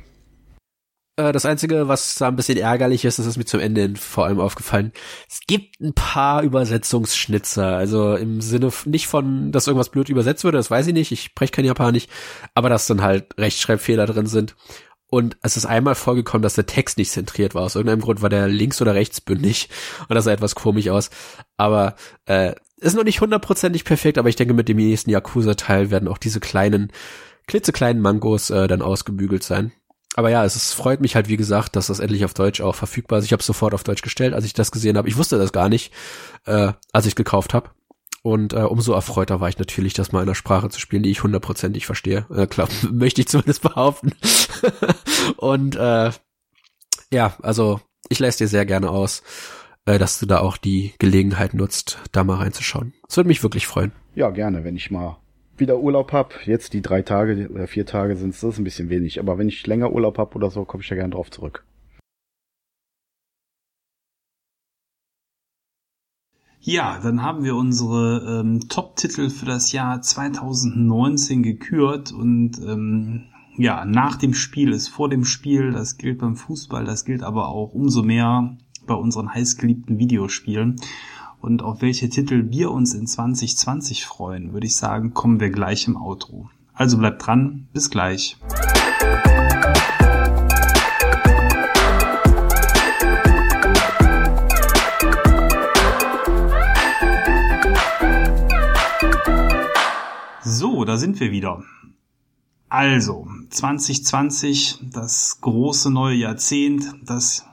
äh, 1.16 1.32
das 1.32 1.44
Einzige, 1.46 1.88
was 1.88 2.14
da 2.16 2.28
ein 2.28 2.36
bisschen 2.36 2.58
ärgerlich 2.58 3.04
ist, 3.04 3.18
das 3.18 3.26
ist 3.26 3.36
mir 3.36 3.44
zum 3.44 3.60
Ende 3.60 3.94
vor 3.96 4.26
allem 4.26 4.40
aufgefallen. 4.40 4.92
Es 5.28 5.40
gibt 5.46 5.80
ein 5.80 5.94
paar 5.94 6.42
Übersetzungsschnitzer. 6.42 7.76
Also 7.76 8.14
im 8.16 8.40
Sinne 8.40 8.72
nicht 8.86 9.06
von, 9.06 9.52
dass 9.52 9.66
irgendwas 9.66 9.90
blöd 9.90 10.08
übersetzt 10.08 10.44
würde, 10.44 10.58
das 10.58 10.70
weiß 10.70 10.86
ich 10.86 10.94
nicht. 10.94 11.12
Ich 11.12 11.24
spreche 11.24 11.52
kein 11.52 11.64
Japanisch. 11.64 12.06
Aber 12.54 12.68
dass 12.68 12.86
dann 12.86 13.02
halt 13.02 13.38
Rechtschreibfehler 13.38 14.06
drin 14.06 14.26
sind. 14.26 14.56
Und 15.06 15.36
es 15.42 15.56
ist 15.56 15.66
einmal 15.66 15.96
vorgekommen, 15.96 16.42
dass 16.42 16.54
der 16.54 16.66
Text 16.66 16.96
nicht 16.96 17.10
zentriert 17.10 17.54
war. 17.54 17.62
Aus 17.62 17.74
irgendeinem 17.74 18.02
Grund 18.02 18.22
war 18.22 18.28
der 18.28 18.46
links- 18.46 18.80
oder 18.80 18.94
rechtsbündig. 18.94 19.68
Und 20.08 20.14
das 20.14 20.24
sah 20.24 20.32
etwas 20.32 20.54
komisch 20.54 20.88
aus. 20.88 21.10
Aber 21.56 21.96
äh, 22.26 22.54
ist 22.76 22.94
noch 22.94 23.04
nicht 23.04 23.20
hundertprozentig 23.20 23.84
perfekt, 23.84 24.18
aber 24.18 24.28
ich 24.28 24.36
denke, 24.36 24.54
mit 24.54 24.68
dem 24.68 24.76
nächsten 24.76 25.10
Yakuza-Teil 25.10 25.90
werden 25.90 26.08
auch 26.08 26.16
diese 26.16 26.40
kleinen, 26.40 26.92
klitzekleinen 27.46 28.00
Mangos 28.00 28.50
äh, 28.50 28.68
dann 28.68 28.82
ausgebügelt 28.82 29.42
sein 29.42 29.72
aber 30.16 30.30
ja, 30.30 30.44
es 30.44 30.56
ist, 30.56 30.72
freut 30.72 31.00
mich 31.00 31.14
halt, 31.14 31.28
wie 31.28 31.36
gesagt, 31.36 31.76
dass 31.76 31.86
das 31.86 32.00
endlich 32.00 32.24
auf 32.24 32.34
Deutsch 32.34 32.60
auch 32.60 32.74
verfügbar 32.74 33.18
ist. 33.18 33.24
Ich 33.26 33.32
habe 33.32 33.42
sofort 33.42 33.74
auf 33.74 33.84
Deutsch 33.84 34.02
gestellt, 34.02 34.34
als 34.34 34.44
ich 34.44 34.54
das 34.54 34.72
gesehen 34.72 34.96
habe. 34.96 35.08
Ich 35.08 35.16
wusste 35.16 35.38
das 35.38 35.52
gar 35.52 35.68
nicht, 35.68 35.92
äh, 36.46 36.72
als 36.92 37.06
ich 37.06 37.14
gekauft 37.14 37.54
habe. 37.54 37.70
Und 38.22 38.52
äh, 38.52 38.58
umso 38.58 38.92
erfreuter 38.92 39.40
war 39.40 39.48
ich 39.48 39.58
natürlich, 39.58 39.94
das 39.94 40.12
mal 40.12 40.20
in 40.20 40.28
einer 40.28 40.34
Sprache 40.34 40.68
zu 40.68 40.78
spielen, 40.78 41.02
die 41.02 41.10
ich 41.10 41.22
hundertprozentig 41.22 41.86
verstehe. 41.86 42.26
Äh, 42.34 42.46
klar, 42.46 42.68
möchte 42.90 43.20
ich 43.20 43.28
zumindest 43.28 43.62
behaupten. 43.62 44.12
und 45.36 45.76
äh, 45.76 46.10
ja, 47.12 47.36
also 47.42 47.80
ich 48.08 48.18
lässt 48.18 48.40
dir 48.40 48.48
sehr 48.48 48.66
gerne 48.66 48.90
aus. 48.90 49.22
äh, 49.86 49.98
dass 49.98 50.18
du 50.18 50.26
da 50.26 50.40
auch 50.40 50.56
die 50.56 50.92
Gelegenheit 50.98 51.54
nutzt, 51.54 51.98
da 52.12 52.24
mal 52.24 52.36
reinzuschauen. 52.36 52.92
Das 53.06 53.16
würde 53.16 53.28
mich 53.28 53.42
wirklich 53.42 53.66
freuen. 53.66 53.92
Ja, 54.14 54.30
gerne, 54.30 54.64
wenn 54.64 54.76
ich 54.76 54.90
mal 54.90 55.16
wieder 55.60 55.78
Urlaub 55.78 56.12
hab. 56.12 56.46
Jetzt 56.46 56.72
die 56.72 56.82
drei 56.82 57.02
Tage 57.02 57.48
oder 57.50 57.66
vier 57.66 57.86
Tage 57.86 58.16
sind 58.16 58.30
es, 58.30 58.40
das 58.40 58.54
ist 58.54 58.58
ein 58.58 58.64
bisschen 58.64 58.88
wenig. 58.90 59.20
Aber 59.20 59.38
wenn 59.38 59.48
ich 59.48 59.66
länger 59.66 59.92
Urlaub 59.92 60.18
hab 60.18 60.34
oder 60.34 60.50
so, 60.50 60.64
komme 60.64 60.82
ich 60.82 60.88
da 60.88 60.94
gerne 60.94 61.10
drauf 61.10 61.30
zurück. 61.30 61.64
Ja, 66.62 67.00
dann 67.02 67.22
haben 67.22 67.42
wir 67.42 67.56
unsere 67.56 68.40
ähm, 68.40 68.68
Top-Titel 68.68 69.30
für 69.30 69.46
das 69.46 69.72
Jahr 69.72 70.02
2019 70.02 71.42
gekürt 71.42 72.12
und 72.12 72.58
ähm, 72.58 73.28
ja, 73.56 73.86
nach 73.86 74.16
dem 74.16 74.34
Spiel 74.34 74.72
ist 74.72 74.88
vor 74.88 75.08
dem 75.08 75.24
Spiel, 75.24 75.72
das 75.72 75.96
gilt 75.96 76.18
beim 76.18 76.36
Fußball, 76.36 76.84
das 76.84 77.06
gilt 77.06 77.22
aber 77.22 77.48
auch 77.48 77.72
umso 77.72 78.02
mehr 78.02 78.58
bei 78.86 78.94
unseren 78.94 79.32
heißgeliebten 79.32 79.98
Videospielen. 79.98 80.76
Und 81.40 81.62
auf 81.62 81.80
welche 81.80 82.10
Titel 82.10 82.50
wir 82.50 82.70
uns 82.70 82.92
in 82.92 83.06
2020 83.06 84.04
freuen, 84.04 84.52
würde 84.52 84.66
ich 84.66 84.76
sagen, 84.76 85.14
kommen 85.14 85.40
wir 85.40 85.48
gleich 85.48 85.88
im 85.88 85.96
Outro. 85.96 86.50
Also 86.74 86.98
bleibt 86.98 87.26
dran, 87.26 87.66
bis 87.72 87.88
gleich. 87.88 88.36
So, 100.42 100.84
da 100.84 100.98
sind 100.98 101.20
wir 101.20 101.30
wieder. 101.30 101.62
Also, 102.68 103.26
2020, 103.48 104.80
das 104.92 105.40
große 105.40 105.90
neue 105.90 106.16
Jahrzehnt, 106.16 106.94
das 107.02 107.46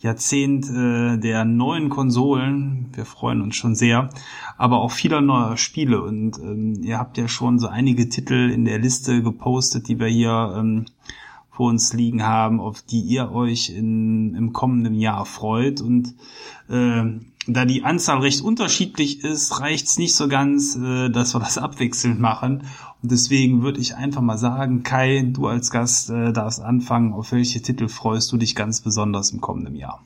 Jahrzehnt 0.00 0.68
äh, 0.70 1.18
der 1.18 1.44
neuen 1.44 1.90
Konsolen. 1.90 2.88
Wir 2.94 3.04
freuen 3.04 3.42
uns 3.42 3.56
schon 3.56 3.74
sehr, 3.74 4.08
aber 4.56 4.80
auch 4.80 4.92
vieler 4.92 5.20
neuer 5.20 5.58
Spiele. 5.58 6.02
Und 6.02 6.38
ähm, 6.38 6.82
ihr 6.82 6.98
habt 6.98 7.18
ja 7.18 7.28
schon 7.28 7.58
so 7.58 7.68
einige 7.68 8.08
Titel 8.08 8.50
in 8.50 8.64
der 8.64 8.78
Liste 8.78 9.22
gepostet, 9.22 9.88
die 9.88 10.00
wir 10.00 10.06
hier 10.06 10.54
ähm, 10.56 10.86
vor 11.50 11.68
uns 11.68 11.92
liegen 11.92 12.22
haben, 12.22 12.60
auf 12.60 12.80
die 12.80 13.02
ihr 13.02 13.30
euch 13.32 13.68
in, 13.68 14.34
im 14.34 14.54
kommenden 14.54 14.94
Jahr 14.94 15.26
freut. 15.26 15.82
Und 15.82 16.14
äh, 16.70 17.04
da 17.52 17.64
die 17.64 17.84
Anzahl 17.84 18.20
recht 18.20 18.42
unterschiedlich 18.42 19.24
ist, 19.24 19.60
reicht's 19.60 19.98
nicht 19.98 20.14
so 20.14 20.28
ganz, 20.28 20.76
äh, 20.76 21.08
dass 21.10 21.34
wir 21.34 21.40
das 21.40 21.58
abwechselnd 21.58 22.20
machen. 22.20 22.64
Und 23.02 23.10
deswegen 23.10 23.62
würde 23.62 23.80
ich 23.80 23.96
einfach 23.96 24.20
mal 24.20 24.38
sagen, 24.38 24.82
Kai, 24.82 25.24
du 25.26 25.46
als 25.46 25.70
Gast 25.70 26.10
äh, 26.10 26.32
darfst 26.32 26.60
anfangen. 26.60 27.12
Auf 27.12 27.32
welche 27.32 27.62
Titel 27.62 27.88
freust 27.88 28.30
du 28.32 28.36
dich 28.36 28.54
ganz 28.54 28.80
besonders 28.80 29.30
im 29.30 29.40
kommenden 29.40 29.76
Jahr? 29.76 30.04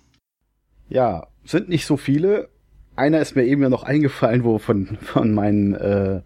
Ja, 0.89 1.27
sind 1.45 1.69
nicht 1.69 1.87
so 1.87 1.97
viele. 1.97 2.49
Einer 2.97 3.21
ist 3.21 3.35
mir 3.35 3.45
eben 3.45 3.63
ja 3.63 3.69
noch 3.69 3.83
eingefallen, 3.83 4.45
wo 4.45 4.59
von, 4.59 4.99
von 5.01 5.35
meinen, 5.35 5.75
äh, 5.75 6.17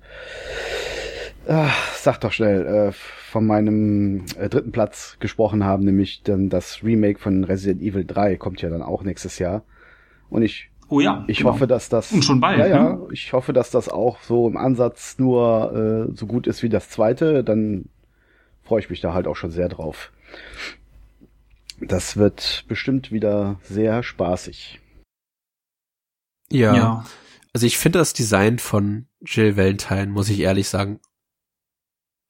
äh, 1.47 1.69
sag 1.97 2.21
doch 2.21 2.33
schnell, 2.33 2.67
äh, 2.67 2.93
von 2.93 3.47
meinem 3.47 4.25
äh, 4.39 4.49
dritten 4.49 4.73
Platz 4.73 5.17
gesprochen 5.21 5.65
haben, 5.65 5.85
nämlich 5.85 6.23
dann 6.23 6.49
das 6.51 6.83
Remake 6.83 7.19
von 7.19 7.45
Resident 7.45 7.83
Evil 7.83 8.05
3 8.05 8.37
kommt 8.37 8.61
ja 8.63 8.69
dann 8.69 8.83
auch 8.83 9.03
nächstes 9.03 9.39
Jahr. 9.39 9.65
Und 10.31 10.43
ich 10.43 10.68
Oh 10.89 11.01
ja. 11.01 11.25
Ich 11.29 11.39
genau. 11.39 11.53
hoffe, 11.53 11.67
dass 11.67 11.89
das. 11.89 12.13
Und 12.13 12.25
schon 12.25 12.41
bald. 12.41 12.59
Ja, 12.59 12.67
ja. 12.67 12.83
Ne? 12.95 13.09
Ich 13.13 13.33
hoffe, 13.33 13.53
dass 13.53 13.71
das 13.71 13.89
auch 13.89 14.23
so 14.23 14.49
im 14.49 14.57
Ansatz 14.57 15.19
nur 15.19 16.09
äh, 16.09 16.17
so 16.17 16.27
gut 16.27 16.47
ist 16.47 16.63
wie 16.63 16.69
das 16.69 16.89
zweite. 16.89 17.45
Dann 17.45 17.91
freue 18.63 18.81
ich 18.81 18.91
mich 18.91 19.01
da 19.01 19.13
halt 19.13 19.27
auch 19.27 19.37
schon 19.37 19.51
sehr 19.51 19.69
drauf. 19.69 20.13
Das 21.81 22.17
wird 22.17 22.65
bestimmt 22.69 23.13
wieder 23.13 23.61
sehr 23.63 24.03
spaßig. 24.03 24.81
Ja. 26.51 26.75
ja. 26.75 27.05
Also 27.53 27.67
ich 27.67 27.79
finde 27.79 27.99
das 27.99 28.13
Design 28.13 28.59
von 28.59 29.07
Jill 29.25 29.57
Valentine, 29.57 30.07
muss 30.07 30.29
ich 30.29 30.41
ehrlich 30.41 30.69
sagen, 30.69 31.01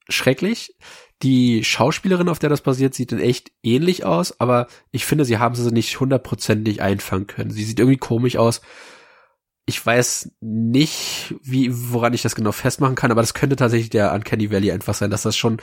schrecklich. 0.07 0.75
Die 1.21 1.63
Schauspielerin, 1.63 2.29
auf 2.29 2.39
der 2.39 2.49
das 2.49 2.61
basiert, 2.61 2.93
sieht 2.93 3.11
in 3.11 3.19
echt 3.19 3.51
ähnlich 3.61 4.05
aus, 4.05 4.39
aber 4.39 4.67
ich 4.91 5.05
finde, 5.05 5.25
sie 5.25 5.37
haben 5.37 5.55
sie 5.55 5.71
nicht 5.71 5.99
hundertprozentig 5.99 6.81
einfangen 6.81 7.27
können. 7.27 7.51
Sie 7.51 7.65
sieht 7.65 7.79
irgendwie 7.79 7.97
komisch 7.97 8.37
aus. 8.37 8.61
Ich 9.65 9.85
weiß 9.85 10.31
nicht, 10.39 11.35
wie, 11.43 11.69
woran 11.91 12.13
ich 12.13 12.21
das 12.21 12.35
genau 12.35 12.53
festmachen 12.53 12.95
kann, 12.95 13.11
aber 13.11 13.21
das 13.21 13.33
könnte 13.33 13.57
tatsächlich 13.57 13.89
der 13.89 14.13
Uncanny 14.13 14.49
Valley 14.49 14.71
einfach 14.71 14.93
sein, 14.93 15.11
dass 15.11 15.23
das 15.23 15.35
schon 15.35 15.57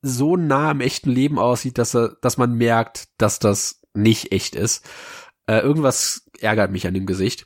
so 0.00 0.36
nah 0.36 0.70
im 0.70 0.80
echten 0.80 1.10
Leben 1.10 1.38
aussieht, 1.38 1.78
dass, 1.78 1.96
dass 2.22 2.36
man 2.38 2.54
merkt, 2.54 3.08
dass 3.18 3.38
das 3.38 3.82
nicht 3.94 4.32
echt 4.32 4.54
ist. 4.54 4.84
Äh, 5.46 5.58
irgendwas 5.60 6.28
ärgert 6.40 6.70
mich 6.70 6.86
an 6.86 6.94
dem 6.94 7.06
Gesicht. 7.06 7.44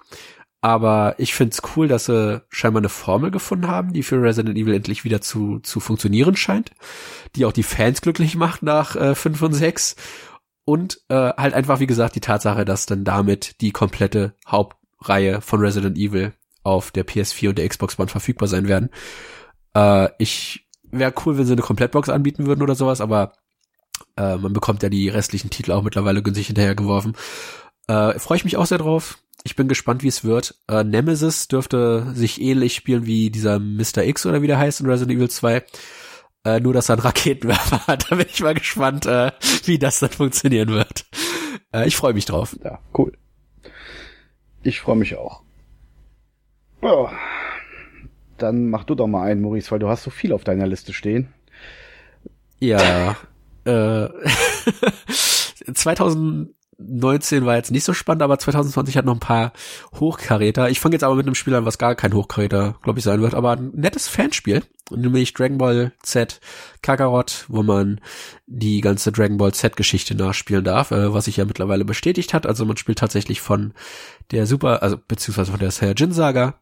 Aber 0.65 1.17
ich 1.19 1.35
find's 1.35 1.61
cool, 1.75 1.89
dass 1.89 2.05
sie 2.05 2.41
scheinbar 2.49 2.81
eine 2.81 2.89
Formel 2.89 3.33
gefunden 3.33 3.67
haben, 3.67 3.93
die 3.93 4.05
für 4.05 4.23
Resident 4.23 4.57
Evil 4.57 4.75
endlich 4.75 5.03
wieder 5.05 5.21
zu, 5.21 5.59
zu 5.59 5.81
funktionieren 5.81 6.37
scheint, 6.37 6.71
die 7.35 7.45
auch 7.45 7.53
die 7.53 7.65
Fans 7.65 8.01
glücklich 8.01 8.37
macht 8.37 8.63
nach 8.63 8.95
äh, 8.95 9.17
5 9.17 9.43
und 9.43 9.53
6. 9.55 9.97
Und 10.65 11.01
äh, 11.09 11.15
halt 11.15 11.55
einfach, 11.55 11.81
wie 11.81 11.89
gesagt, 11.89 12.15
die 12.15 12.21
Tatsache, 12.21 12.65
dass 12.65 12.87
dann 12.87 13.03
damit 13.03 13.61
die 13.61 13.73
komplette 13.73 14.35
Hauptreihe 14.47 15.41
von 15.41 15.59
Resident 15.59 15.99
Evil 15.99 16.33
auf 16.63 16.93
der 16.93 17.05
PS4 17.05 17.49
und 17.49 17.59
der 17.59 17.69
Xbox 17.69 17.99
One 17.99 18.09
verfügbar 18.09 18.47
sein 18.47 18.69
werden. 18.69 18.91
Äh, 19.75 20.11
ich 20.19 20.69
wäre 20.93 21.13
cool, 21.27 21.39
wenn 21.39 21.45
sie 21.45 21.53
eine 21.55 21.63
Komplettbox 21.63 22.09
anbieten 22.09 22.47
würden 22.47 22.63
oder 22.63 22.77
sowas, 22.77 23.01
aber 23.01 23.33
äh, 24.17 24.37
man 24.37 24.53
bekommt 24.53 24.85
ja 24.85 24.89
die 24.89 25.09
restlichen 25.09 25.51
Titel 25.51 25.73
auch 25.73 25.83
mittlerweile 25.83 26.23
günstig 26.23 26.47
hinterhergeworfen. 26.47 27.17
Äh, 27.89 28.17
Freue 28.21 28.37
ich 28.37 28.45
mich 28.45 28.57
auch 28.57 28.67
sehr 28.67 28.79
drauf. 28.79 29.19
Ich 29.45 29.57
bin 29.57 29.69
gespannt, 29.69 30.03
wie 30.03 30.09
es 30.09 30.25
wird. 30.25 30.55
Äh, 30.69 30.85
Nemesis 30.85 31.49
dürfte 31.49 32.13
sich 32.15 32.41
ähnlich 32.41 32.75
spielen 32.75 33.07
wie 33.07 33.31
dieser 33.31 33.59
Mr. 33.59 34.05
X 34.05 34.25
oder 34.27 34.43
wie 34.43 34.47
der 34.47 34.59
heißt 34.59 34.81
in 34.81 34.87
Resident 34.87 35.19
Evil 35.19 35.31
2. 35.31 35.65
Äh, 36.45 36.61
nur, 36.61 36.73
dass 36.73 36.89
er 36.89 36.95
einen 36.95 37.03
Raketenwerfer 37.03 37.87
hat. 37.87 38.11
Da 38.11 38.17
bin 38.17 38.27
ich 38.29 38.41
mal 38.41 38.55
gespannt, 38.55 39.07
äh, 39.07 39.33
wie 39.65 39.79
das 39.79 40.01
dann 40.01 40.11
funktionieren 40.11 40.69
wird. 40.69 41.07
Äh, 41.73 41.87
ich 41.87 41.97
freue 41.97 42.15
mich 42.15 42.25
drauf. 42.25 42.57
Ja, 42.63 42.81
cool. 42.97 43.13
Ich 44.63 44.81
freue 44.81 44.97
mich 44.97 45.17
auch. 45.17 45.43
Ja. 46.83 47.13
Dann 48.39 48.71
mach 48.71 48.85
du 48.85 48.95
doch 48.95 49.07
mal 49.07 49.25
einen, 49.25 49.41
Maurice, 49.41 49.71
weil 49.71 49.79
du 49.79 49.89
hast 49.89 50.03
so 50.05 50.11
viel 50.11 50.33
auf 50.33 50.45
deiner 50.45 50.67
Liste 50.67 50.93
stehen. 50.93 51.33
Ja. 52.61 53.17
äh, 53.65 54.09
2000 55.75 56.55
19 56.79 57.45
war 57.45 57.57
jetzt 57.57 57.71
nicht 57.71 57.85
so 57.85 57.93
spannend, 57.93 58.23
aber 58.23 58.39
2020 58.39 58.97
hat 58.97 59.05
noch 59.05 59.15
ein 59.15 59.21
paar 59.21 59.53
Hochkaräter. 59.99 60.71
Ich 60.71 60.81
fange 60.81 60.95
jetzt 60.95 61.05
aber 61.05 61.15
mit 61.15 61.27
einem 61.27 61.35
Spiel 61.35 61.55
an, 61.55 61.65
was 61.65 61.79
gar 61.79 61.95
kein 61.95 62.15
Hochkaräter, 62.15 62.77
glaube 62.83 62.99
ich, 62.99 63.05
sein 63.05 63.21
wird, 63.21 63.35
aber 63.35 63.53
ein 63.53 63.71
nettes 63.75 64.09
Fanspiel, 64.09 64.63
nämlich 64.91 65.35
Dragon 65.35 65.59
Ball 65.59 65.93
Z 66.03 66.41
Kakarot, 66.81 67.45
wo 67.49 67.63
man 67.63 68.01
die 68.47 68.81
ganze 68.81 69.13
Dragon 69.13 69.37
Ball 69.37 69.53
Z 69.53 69.77
Geschichte 69.77 70.15
nachspielen 70.15 70.65
darf, 70.65 70.91
äh, 70.91 71.13
was 71.13 71.27
sich 71.27 71.37
ja 71.37 71.45
mittlerweile 71.45 71.85
bestätigt 71.85 72.35
hat. 72.35 72.47
Also 72.47 72.65
man 72.65 72.77
spielt 72.77 72.99
tatsächlich 72.99 73.41
von 73.41 73.75
der 74.31 74.47
Super, 74.47 74.83
also 74.83 74.97
beziehungsweise 74.97 75.51
von 75.51 75.61
der 75.61 75.71
Saiyajin 75.71 76.13
Saga 76.13 76.55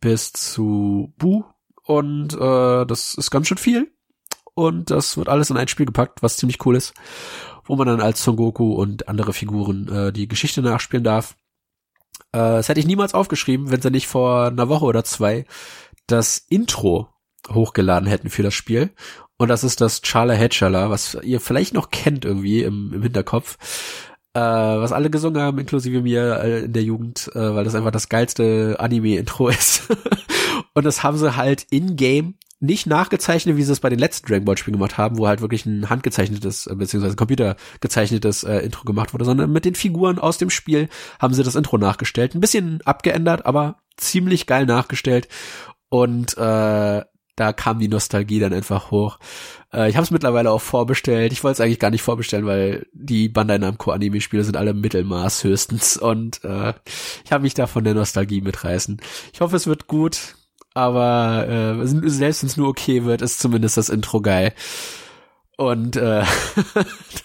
bis 0.00 0.32
zu 0.32 1.12
Bu 1.16 1.44
und 1.84 2.34
äh, 2.34 2.86
das 2.86 3.14
ist 3.14 3.30
ganz 3.30 3.48
schön 3.48 3.58
viel 3.58 3.90
und 4.54 4.90
das 4.90 5.16
wird 5.16 5.28
alles 5.28 5.50
in 5.50 5.56
ein 5.56 5.68
Spiel 5.68 5.86
gepackt, 5.86 6.22
was 6.22 6.36
ziemlich 6.36 6.64
cool 6.64 6.76
ist 6.76 6.94
wo 7.66 7.76
man 7.76 7.86
dann 7.86 8.00
als 8.00 8.22
Son 8.22 8.36
Goku 8.36 8.72
und 8.74 9.08
andere 9.08 9.32
Figuren 9.32 9.88
äh, 9.88 10.12
die 10.12 10.28
Geschichte 10.28 10.62
nachspielen 10.62 11.04
darf. 11.04 11.36
Äh, 12.32 12.38
das 12.38 12.68
hätte 12.68 12.80
ich 12.80 12.86
niemals 12.86 13.14
aufgeschrieben, 13.14 13.70
wenn 13.70 13.80
sie 13.80 13.90
nicht 13.90 14.06
vor 14.06 14.46
einer 14.46 14.68
Woche 14.68 14.84
oder 14.84 15.04
zwei 15.04 15.46
das 16.06 16.38
Intro 16.48 17.08
hochgeladen 17.48 18.08
hätten 18.08 18.30
für 18.30 18.42
das 18.42 18.54
Spiel. 18.54 18.90
Und 19.36 19.48
das 19.48 19.64
ist 19.64 19.80
das 19.80 20.02
Charla 20.02 20.34
Hedgala, 20.34 20.90
was 20.90 21.18
ihr 21.22 21.40
vielleicht 21.40 21.74
noch 21.74 21.90
kennt 21.90 22.24
irgendwie 22.24 22.62
im, 22.62 22.92
im 22.92 23.02
Hinterkopf. 23.02 23.58
Äh, 24.34 24.40
was 24.40 24.92
alle 24.92 25.10
gesungen 25.10 25.40
haben, 25.40 25.58
inklusive 25.58 26.02
mir 26.02 26.40
äh, 26.40 26.64
in 26.64 26.72
der 26.72 26.82
Jugend, 26.82 27.30
äh, 27.34 27.54
weil 27.54 27.64
das 27.64 27.74
einfach 27.74 27.92
das 27.92 28.08
geilste 28.08 28.76
Anime-Intro 28.78 29.48
ist. 29.48 29.88
und 30.74 30.84
das 30.84 31.02
haben 31.02 31.16
sie 31.16 31.36
halt 31.36 31.66
in-game 31.70 32.34
nicht 32.60 32.86
nachgezeichnet, 32.86 33.56
wie 33.56 33.62
sie 33.62 33.72
es 33.72 33.80
bei 33.80 33.90
den 33.90 33.98
letzten 33.98 34.26
Dragon 34.26 34.44
Ball 34.44 34.56
Spielen 34.56 34.76
gemacht 34.76 34.96
haben, 34.96 35.18
wo 35.18 35.26
halt 35.26 35.40
wirklich 35.40 35.66
ein 35.66 35.90
handgezeichnetes 35.90 36.66
äh, 36.66 36.74
beziehungsweise 36.74 37.16
computergezeichnetes 37.16 38.44
äh, 38.44 38.58
Intro 38.58 38.84
gemacht 38.84 39.12
wurde, 39.12 39.24
sondern 39.24 39.52
mit 39.52 39.64
den 39.64 39.74
Figuren 39.74 40.18
aus 40.18 40.38
dem 40.38 40.50
Spiel 40.50 40.88
haben 41.18 41.34
sie 41.34 41.42
das 41.42 41.56
Intro 41.56 41.78
nachgestellt, 41.78 42.34
ein 42.34 42.40
bisschen 42.40 42.80
abgeändert, 42.84 43.46
aber 43.46 43.78
ziemlich 43.96 44.46
geil 44.46 44.66
nachgestellt 44.66 45.28
und 45.88 46.36
äh, 46.38 47.02
da 47.36 47.52
kam 47.52 47.80
die 47.80 47.88
Nostalgie 47.88 48.38
dann 48.38 48.52
einfach 48.52 48.90
hoch. 48.90 49.18
Äh, 49.72 49.90
ich 49.90 49.96
habe 49.96 50.04
es 50.04 50.10
mittlerweile 50.10 50.50
auch 50.50 50.60
vorbestellt. 50.60 51.32
Ich 51.32 51.42
wollte 51.42 51.54
es 51.54 51.60
eigentlich 51.60 51.80
gar 51.80 51.90
nicht 51.90 52.02
vorbestellen, 52.02 52.46
weil 52.46 52.86
die 52.92 53.28
Bandai 53.28 53.58
Namco 53.58 53.90
Anime 53.90 54.20
Spiele 54.20 54.44
sind 54.44 54.56
alle 54.56 54.72
Mittelmaß 54.72 55.42
höchstens 55.44 55.96
und 55.96 56.44
äh, 56.44 56.74
ich 57.24 57.32
habe 57.32 57.42
mich 57.42 57.54
da 57.54 57.66
von 57.66 57.84
der 57.84 57.94
Nostalgie 57.94 58.40
mitreißen. 58.40 59.00
Ich 59.32 59.40
hoffe, 59.40 59.56
es 59.56 59.66
wird 59.66 59.88
gut 59.88 60.36
aber 60.74 61.48
äh, 61.48 61.86
selbst 61.86 62.42
wenn 62.42 62.48
es 62.48 62.56
nur 62.56 62.68
okay 62.68 63.04
wird, 63.04 63.22
ist 63.22 63.38
zumindest 63.38 63.76
das 63.76 63.88
Intro 63.88 64.20
geil. 64.20 64.52
Und 65.56 65.96
äh, 65.96 66.24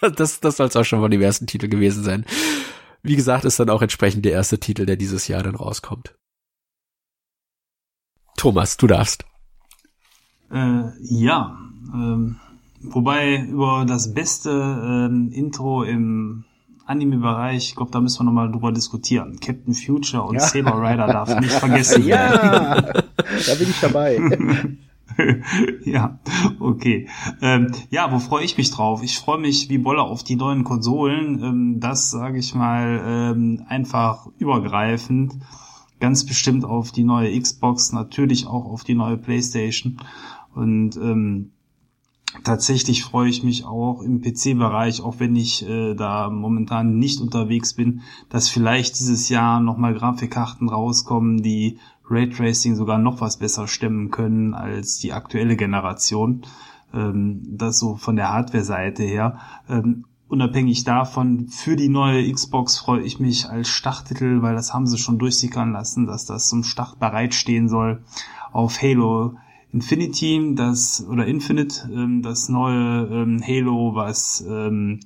das, 0.16 0.40
das 0.40 0.56
soll 0.56 0.68
es 0.68 0.76
auch 0.76 0.84
schon 0.84 1.00
von 1.00 1.10
dem 1.10 1.20
ersten 1.20 1.46
Titel 1.46 1.68
gewesen 1.68 2.04
sein. 2.04 2.24
wie 3.02 3.16
gesagt, 3.16 3.44
ist 3.44 3.58
dann 3.58 3.70
auch 3.70 3.82
entsprechend 3.82 4.24
der 4.24 4.32
erste 4.32 4.58
Titel, 4.58 4.86
der 4.86 4.96
dieses 4.96 5.26
Jahr 5.26 5.42
dann 5.42 5.56
rauskommt. 5.56 6.14
Thomas, 8.36 8.76
du 8.76 8.86
darfst. 8.86 9.24
Äh, 10.50 10.82
ja, 11.02 11.58
ähm, 11.92 12.40
wobei 12.80 13.42
über 13.42 13.84
das 13.86 14.14
beste 14.14 14.50
ähm, 14.50 15.30
Intro 15.32 15.82
im 15.82 16.44
Anime-Bereich, 16.90 17.68
ich 17.68 17.76
glaube, 17.76 17.92
da 17.92 18.00
müssen 18.00 18.20
wir 18.20 18.24
nochmal 18.24 18.50
drüber 18.50 18.72
diskutieren. 18.72 19.38
Captain 19.40 19.74
Future 19.74 20.22
und 20.24 20.34
ja. 20.34 20.40
Saber 20.40 20.82
Rider 20.82 21.06
darf 21.06 21.38
nicht 21.40 21.52
vergessen 21.64 22.04
werden. 22.06 22.38
Ja, 22.38 22.80
da 22.82 23.54
bin 23.58 23.70
ich 23.70 23.80
dabei. 23.80 24.20
ja, 25.84 26.18
okay. 26.58 27.08
Ähm, 27.40 27.72
ja, 27.90 28.12
wo 28.12 28.18
freue 28.18 28.44
ich 28.44 28.56
mich 28.56 28.70
drauf? 28.70 29.02
Ich 29.02 29.18
freue 29.18 29.38
mich 29.38 29.68
wie 29.68 29.78
Bolle 29.78 30.02
auf 30.02 30.24
die 30.24 30.36
neuen 30.36 30.64
Konsolen. 30.64 31.42
Ähm, 31.42 31.80
das 31.80 32.10
sage 32.10 32.38
ich 32.38 32.54
mal 32.54 33.00
ähm, 33.04 33.64
einfach 33.68 34.26
übergreifend. 34.38 35.34
Ganz 36.00 36.24
bestimmt 36.24 36.64
auf 36.64 36.92
die 36.92 37.04
neue 37.04 37.38
Xbox, 37.38 37.92
natürlich 37.92 38.46
auch 38.46 38.64
auf 38.64 38.84
die 38.84 38.94
neue 38.94 39.16
PlayStation. 39.16 39.98
Und 40.54 40.96
ähm, 40.96 41.52
tatsächlich 42.44 43.04
freue 43.04 43.28
ich 43.28 43.42
mich 43.42 43.64
auch 43.64 44.02
im 44.02 44.20
PC-Bereich, 44.20 45.02
auch 45.02 45.18
wenn 45.18 45.36
ich 45.36 45.68
äh, 45.68 45.94
da 45.94 46.30
momentan 46.30 46.98
nicht 46.98 47.20
unterwegs 47.20 47.74
bin, 47.74 48.02
dass 48.28 48.48
vielleicht 48.48 48.98
dieses 48.98 49.28
Jahr 49.28 49.60
nochmal 49.60 49.94
Grafikkarten 49.94 50.68
rauskommen, 50.68 51.42
die 51.42 51.78
Raytracing 52.08 52.74
sogar 52.74 52.98
noch 52.98 53.20
was 53.20 53.38
besser 53.38 53.68
stemmen 53.68 54.10
können 54.10 54.54
als 54.54 54.98
die 54.98 55.12
aktuelle 55.12 55.56
Generation. 55.56 56.42
Ähm, 56.92 57.42
das 57.44 57.78
so 57.78 57.96
von 57.96 58.16
der 58.16 58.32
Hardware-Seite 58.32 59.02
her. 59.02 59.38
Ähm, 59.68 60.04
unabhängig 60.28 60.84
davon, 60.84 61.48
für 61.48 61.76
die 61.76 61.88
neue 61.88 62.32
Xbox 62.32 62.78
freue 62.78 63.02
ich 63.02 63.20
mich 63.20 63.48
als 63.48 63.68
Starttitel, 63.68 64.42
weil 64.42 64.54
das 64.54 64.74
haben 64.74 64.86
sie 64.86 64.98
schon 64.98 65.18
durchsickern 65.18 65.72
lassen, 65.72 66.06
dass 66.06 66.24
das 66.24 66.48
zum 66.48 66.64
Start 66.64 66.98
bereitstehen 66.98 67.68
soll 67.68 68.02
auf 68.52 68.82
Halo 68.82 69.36
Infinity, 69.72 70.54
das 70.54 71.06
oder 71.08 71.26
Infinite, 71.26 71.88
ähm, 71.92 72.22
das 72.22 72.48
neue 72.48 73.06
ähm, 73.06 73.42
Halo, 73.46 73.94
was 73.94 74.44
ähm, 74.48 75.00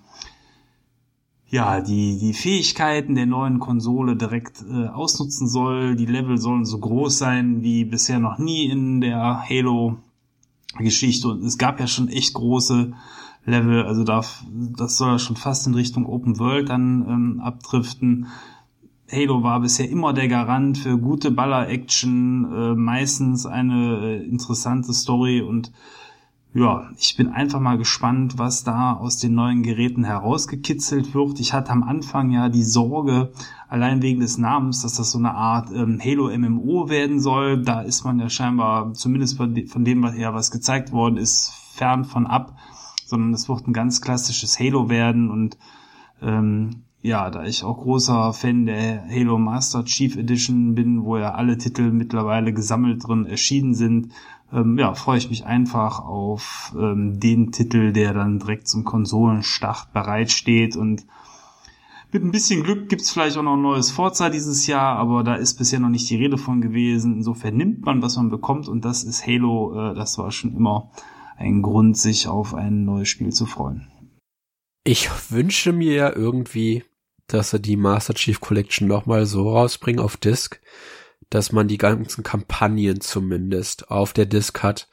ja 1.49 1.81
die 1.81 2.19
die 2.19 2.33
Fähigkeiten 2.33 3.15
der 3.15 3.27
neuen 3.27 3.59
Konsole 3.59 4.17
direkt 4.17 4.65
äh, 4.69 4.87
ausnutzen 4.87 5.49
soll. 5.49 5.97
Die 5.97 6.07
Level 6.07 6.39
sollen 6.39 6.65
so 6.65 6.79
groß 6.79 7.19
sein 7.19 7.63
wie 7.63 7.85
bisher 7.85 8.19
noch 8.19 8.39
nie 8.39 8.67
in 8.67 9.01
der 9.01 9.45
Halo 9.49 9.99
Geschichte 10.79 11.29
und 11.29 11.45
es 11.45 11.59
gab 11.59 11.79
ja 11.79 11.87
schon 11.87 12.09
echt 12.09 12.35
große 12.35 12.93
Level, 13.47 13.85
also 13.85 14.05
darf 14.05 14.45
das 14.51 14.97
soll 14.97 15.13
ja 15.13 15.19
schon 15.19 15.37
fast 15.37 15.67
in 15.67 15.75
Richtung 15.75 16.07
Open 16.07 16.39
World 16.39 16.71
dann 16.71 17.07
ähm, 17.09 17.41
abdriften. 17.41 18.27
Halo 19.11 19.43
war 19.43 19.61
bisher 19.61 19.89
immer 19.89 20.13
der 20.13 20.29
Garant 20.29 20.79
für 20.79 20.99
gute 20.99 21.31
Baller-Action, 21.31 22.53
äh, 22.53 22.75
meistens 22.75 23.45
eine 23.45 23.99
äh, 23.99 24.25
interessante 24.25 24.93
Story 24.95 25.43
und 25.43 25.73
ja, 26.55 26.89
ich 26.97 27.17
bin 27.17 27.31
einfach 27.31 27.59
mal 27.59 27.77
gespannt, 27.79 28.39
was 28.39 28.63
da 28.63 28.93
aus 28.93 29.19
den 29.19 29.35
neuen 29.35 29.65
Geräten 29.65 30.05
herausgekitzelt 30.05 31.13
wird. 31.13 31.41
Ich 31.41 31.53
hatte 31.53 31.73
am 31.73 31.83
Anfang 31.83 32.31
ja 32.31 32.49
die 32.49 32.63
Sorge, 32.63 33.33
allein 33.69 34.03
wegen 34.03 34.21
des 34.21 34.39
Namens, 34.39 34.83
dass 34.83 34.95
das 34.95 35.11
so 35.11 35.19
eine 35.19 35.35
Art 35.35 35.73
ähm, 35.75 36.01
Halo 36.03 36.31
MMO 36.31 36.89
werden 36.89 37.19
soll. 37.19 37.61
Da 37.61 37.81
ist 37.83 38.05
man 38.05 38.21
ja 38.21 38.31
scheinbar, 38.31 38.95
zumindest 38.95 39.37
von, 39.37 39.53
dem, 39.53 40.03
was 40.05 40.17
ja 40.17 40.33
was 40.33 40.53
gezeigt 40.53 40.93
worden 40.93 41.17
ist, 41.17 41.53
fern 41.75 42.05
von 42.05 42.25
ab, 42.29 42.57
sondern 43.05 43.35
es 43.35 43.49
wird 43.49 43.67
ein 43.67 43.73
ganz 43.73 44.01
klassisches 44.01 44.61
Halo 44.61 44.89
werden 44.89 45.33
und 45.33 45.59
ähm, 46.23 46.84
ja, 47.05 47.29
da 47.29 47.45
ich 47.45 47.65
auch 47.65 47.83
großer 47.83 48.33
Fan 48.33 48.65
der 48.65 49.07
Halo 49.07 49.39
Master 49.39 49.85
Chief 49.85 50.17
Edition 50.17 50.75
bin, 50.75 51.05
wo 51.05 51.19
ja 51.19 51.35
alle 51.35 51.59
Titel 51.59 51.91
mittlerweile 51.91 52.55
gesammelt 52.55 53.07
drin 53.07 53.27
erschienen 53.27 53.75
sind, 53.75 54.13
ähm, 54.51 54.79
ja, 54.79 54.95
freue 54.95 55.19
ich 55.19 55.29
mich 55.29 55.45
einfach 55.45 56.01
auf 56.01 56.75
ähm, 56.79 57.21
den 57.21 57.53
Titel, 57.53 57.93
der 57.93 58.15
dann 58.15 58.39
direkt 58.39 58.69
zum 58.69 58.85
Konsolenstart 58.85 59.93
bereitsteht 59.93 60.77
und 60.77 61.05
mit 62.11 62.25
ein 62.25 62.31
bisschen 62.31 62.63
Glück 62.63 62.89
gibt's 62.89 63.11
vielleicht 63.11 63.37
auch 63.37 63.43
noch 63.43 63.57
ein 63.57 63.63
neues 63.63 63.91
Forza 63.91 64.31
dieses 64.31 64.67
Jahr, 64.67 64.97
aber 64.97 65.25
da 65.25 65.35
ist 65.35 65.57
bisher 65.57 65.81
noch 65.81 65.91
nicht 65.91 66.09
die 66.09 66.17
Rede 66.17 66.39
von 66.39 66.63
gewesen. 66.63 67.17
Insofern 67.17 67.57
nimmt 67.57 67.85
man, 67.85 68.01
was 68.01 68.17
man 68.17 68.31
bekommt 68.31 68.67
und 68.67 68.85
das 68.85 69.05
ist 69.05 69.27
Halo. 69.27 69.91
Äh, 69.91 69.95
das 69.95 70.17
war 70.17 70.31
schon 70.31 70.57
immer 70.57 70.91
ein 71.37 71.61
Grund, 71.61 71.99
sich 71.99 72.29
auf 72.29 72.55
ein 72.55 72.85
neues 72.85 73.09
Spiel 73.09 73.33
zu 73.33 73.45
freuen. 73.45 73.89
Ich 74.85 75.11
wünsche 75.31 75.73
mir 75.73 76.15
irgendwie 76.15 76.85
dass 77.27 77.51
sie 77.51 77.61
die 77.61 77.77
Master 77.77 78.15
Chief 78.15 78.41
Collection 78.41 78.89
nochmal 78.89 79.27
so 79.27 79.51
rausbringen 79.51 80.01
auf 80.01 80.17
Disc, 80.17 80.61
dass 81.31 81.53
man 81.53 81.69
die 81.69 81.79
ganzen 81.79 82.23
Kampagnen 82.23 83.01
zumindest 83.01 83.91
auf 83.91 84.13
der 84.13 84.27
Disc 84.27 84.63
hat. 84.63 84.89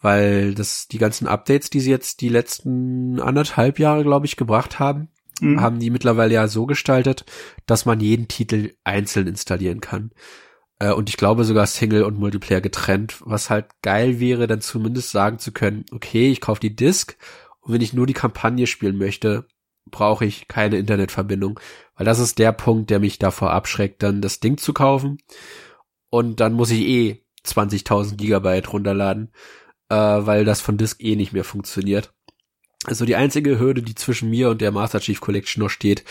Weil 0.00 0.54
das, 0.54 0.86
die 0.86 0.98
ganzen 0.98 1.26
Updates, 1.26 1.70
die 1.70 1.80
sie 1.80 1.90
jetzt 1.90 2.20
die 2.20 2.28
letzten 2.28 3.20
anderthalb 3.20 3.80
Jahre, 3.80 4.04
glaube 4.04 4.26
ich, 4.26 4.36
gebracht 4.36 4.78
haben, 4.78 5.08
mhm. 5.40 5.60
haben 5.60 5.80
die 5.80 5.90
mittlerweile 5.90 6.34
ja 6.34 6.48
so 6.48 6.66
gestaltet, 6.66 7.24
dass 7.66 7.84
man 7.84 8.00
jeden 8.00 8.28
Titel 8.28 8.74
einzeln 8.84 9.26
installieren 9.26 9.80
kann. 9.80 10.12
Äh, 10.78 10.92
und 10.92 11.08
ich 11.08 11.16
glaube 11.16 11.44
sogar 11.44 11.66
Single 11.66 12.04
und 12.04 12.18
Multiplayer 12.18 12.60
getrennt, 12.60 13.16
was 13.24 13.50
halt 13.50 13.66
geil 13.82 14.20
wäre, 14.20 14.46
dann 14.46 14.60
zumindest 14.60 15.10
sagen 15.10 15.38
zu 15.38 15.52
können, 15.52 15.84
okay, 15.92 16.30
ich 16.30 16.40
kaufe 16.40 16.60
die 16.60 16.76
Disc 16.76 17.16
und 17.60 17.74
wenn 17.74 17.80
ich 17.80 17.92
nur 17.92 18.06
die 18.06 18.14
Kampagne 18.14 18.66
spielen 18.66 18.96
möchte, 18.96 19.46
brauche 19.90 20.24
ich 20.24 20.48
keine 20.48 20.78
Internetverbindung, 20.78 21.58
weil 21.96 22.06
das 22.06 22.18
ist 22.18 22.38
der 22.38 22.52
Punkt, 22.52 22.90
der 22.90 23.00
mich 23.00 23.18
davor 23.18 23.50
abschreckt, 23.52 24.02
dann 24.02 24.22
das 24.22 24.40
Ding 24.40 24.58
zu 24.58 24.72
kaufen 24.72 25.18
und 26.10 26.40
dann 26.40 26.52
muss 26.52 26.70
ich 26.70 26.80
eh 26.80 27.24
20.000 27.46 28.16
Gigabyte 28.16 28.72
runterladen, 28.72 29.32
äh, 29.88 29.94
weil 29.94 30.44
das 30.44 30.60
von 30.60 30.76
Disk 30.76 31.02
eh 31.02 31.16
nicht 31.16 31.32
mehr 31.32 31.44
funktioniert. 31.44 32.12
Also 32.84 33.04
die 33.04 33.16
einzige 33.16 33.58
Hürde, 33.58 33.82
die 33.82 33.94
zwischen 33.94 34.30
mir 34.30 34.50
und 34.50 34.60
der 34.60 34.70
Master 34.70 35.00
Chief 35.00 35.20
Collection 35.20 35.62
noch 35.62 35.70
steht, 35.70 36.04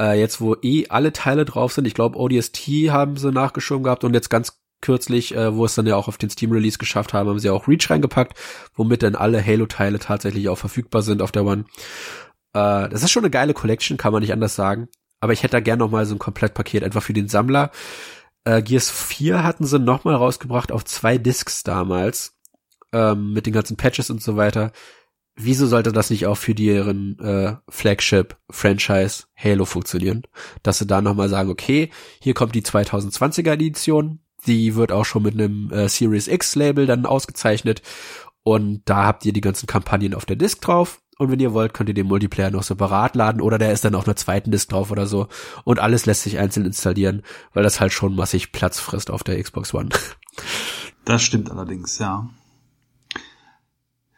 äh, 0.00 0.18
jetzt 0.18 0.40
wo 0.40 0.56
eh 0.62 0.86
alle 0.88 1.12
Teile 1.12 1.44
drauf 1.44 1.72
sind, 1.72 1.86
ich 1.86 1.94
glaube 1.94 2.18
ODST 2.18 2.68
haben 2.90 3.16
sie 3.16 3.32
nachgeschoben 3.32 3.84
gehabt 3.84 4.04
und 4.04 4.14
jetzt 4.14 4.30
ganz 4.30 4.60
kürzlich, 4.80 5.34
äh, 5.34 5.54
wo 5.54 5.64
es 5.64 5.74
dann 5.74 5.86
ja 5.86 5.96
auch 5.96 6.08
auf 6.08 6.18
den 6.18 6.30
Steam 6.30 6.52
Release 6.52 6.78
geschafft 6.78 7.12
haben, 7.12 7.28
haben 7.28 7.38
sie 7.38 7.50
auch 7.50 7.66
Reach 7.66 7.88
reingepackt, 7.90 8.38
womit 8.74 9.02
dann 9.02 9.14
alle 9.14 9.44
Halo 9.44 9.66
Teile 9.66 9.98
tatsächlich 9.98 10.48
auch 10.48 10.58
verfügbar 10.58 11.02
sind 11.02 11.22
auf 11.22 11.32
der 11.32 11.44
One. 11.44 11.64
Äh, 12.56 12.88
das 12.88 13.02
ist 13.02 13.10
schon 13.10 13.22
eine 13.22 13.30
geile 13.30 13.52
Collection, 13.52 13.98
kann 13.98 14.12
man 14.12 14.22
nicht 14.22 14.32
anders 14.32 14.56
sagen. 14.56 14.88
Aber 15.20 15.32
ich 15.32 15.42
hätte 15.42 15.52
da 15.52 15.60
gern 15.60 15.78
noch 15.78 15.90
mal 15.90 16.06
so 16.06 16.14
ein 16.14 16.18
Komplettpaket 16.18 16.82
einfach 16.82 17.02
für 17.02 17.12
den 17.12 17.28
Sammler. 17.28 17.70
Äh, 18.44 18.62
Gears 18.62 18.90
4 18.90 19.44
hatten 19.44 19.66
sie 19.66 19.78
noch 19.78 20.04
mal 20.04 20.14
rausgebracht 20.14 20.72
auf 20.72 20.84
zwei 20.84 21.18
Discs 21.18 21.62
damals. 21.64 22.34
Ähm, 22.92 23.32
mit 23.32 23.46
den 23.46 23.52
ganzen 23.52 23.76
Patches 23.76 24.08
und 24.08 24.22
so 24.22 24.36
weiter. 24.36 24.72
Wieso 25.34 25.66
sollte 25.66 25.92
das 25.92 26.08
nicht 26.08 26.26
auch 26.26 26.38
für 26.38 26.54
deren 26.54 27.18
äh, 27.18 27.56
Flagship-Franchise 27.68 29.24
Halo 29.36 29.66
funktionieren? 29.66 30.22
Dass 30.62 30.78
sie 30.78 30.86
da 30.86 31.02
noch 31.02 31.14
mal 31.14 31.28
sagen, 31.28 31.50
okay, 31.50 31.90
hier 32.22 32.32
kommt 32.32 32.54
die 32.54 32.62
2020er 32.62 33.52
Edition. 33.52 34.20
Die 34.46 34.76
wird 34.76 34.92
auch 34.92 35.04
schon 35.04 35.24
mit 35.24 35.34
einem 35.34 35.70
äh, 35.72 35.90
Series 35.90 36.28
X 36.28 36.54
Label 36.54 36.86
dann 36.86 37.04
ausgezeichnet. 37.04 37.82
Und 38.44 38.82
da 38.86 39.04
habt 39.04 39.26
ihr 39.26 39.34
die 39.34 39.40
ganzen 39.42 39.66
Kampagnen 39.66 40.14
auf 40.14 40.24
der 40.24 40.36
Disc 40.36 40.62
drauf. 40.62 41.02
Und 41.18 41.30
wenn 41.30 41.40
ihr 41.40 41.54
wollt, 41.54 41.72
könnt 41.72 41.88
ihr 41.88 41.94
den 41.94 42.06
Multiplayer 42.06 42.50
noch 42.50 42.62
separat 42.62 43.16
laden 43.16 43.40
oder 43.40 43.56
der 43.58 43.72
ist 43.72 43.84
dann 43.84 43.94
auf 43.94 44.06
einer 44.06 44.16
zweiten 44.16 44.50
Disk 44.50 44.68
drauf 44.68 44.90
oder 44.90 45.06
so. 45.06 45.28
Und 45.64 45.78
alles 45.78 46.04
lässt 46.04 46.22
sich 46.22 46.38
einzeln 46.38 46.66
installieren, 46.66 47.22
weil 47.54 47.62
das 47.62 47.80
halt 47.80 47.92
schon 47.92 48.14
massig 48.14 48.52
Platz 48.52 48.78
frisst 48.78 49.10
auf 49.10 49.24
der 49.24 49.42
Xbox 49.42 49.74
One. 49.74 49.88
Das 51.06 51.22
stimmt 51.22 51.52
allerdings, 51.52 52.00
ja. 52.00 52.28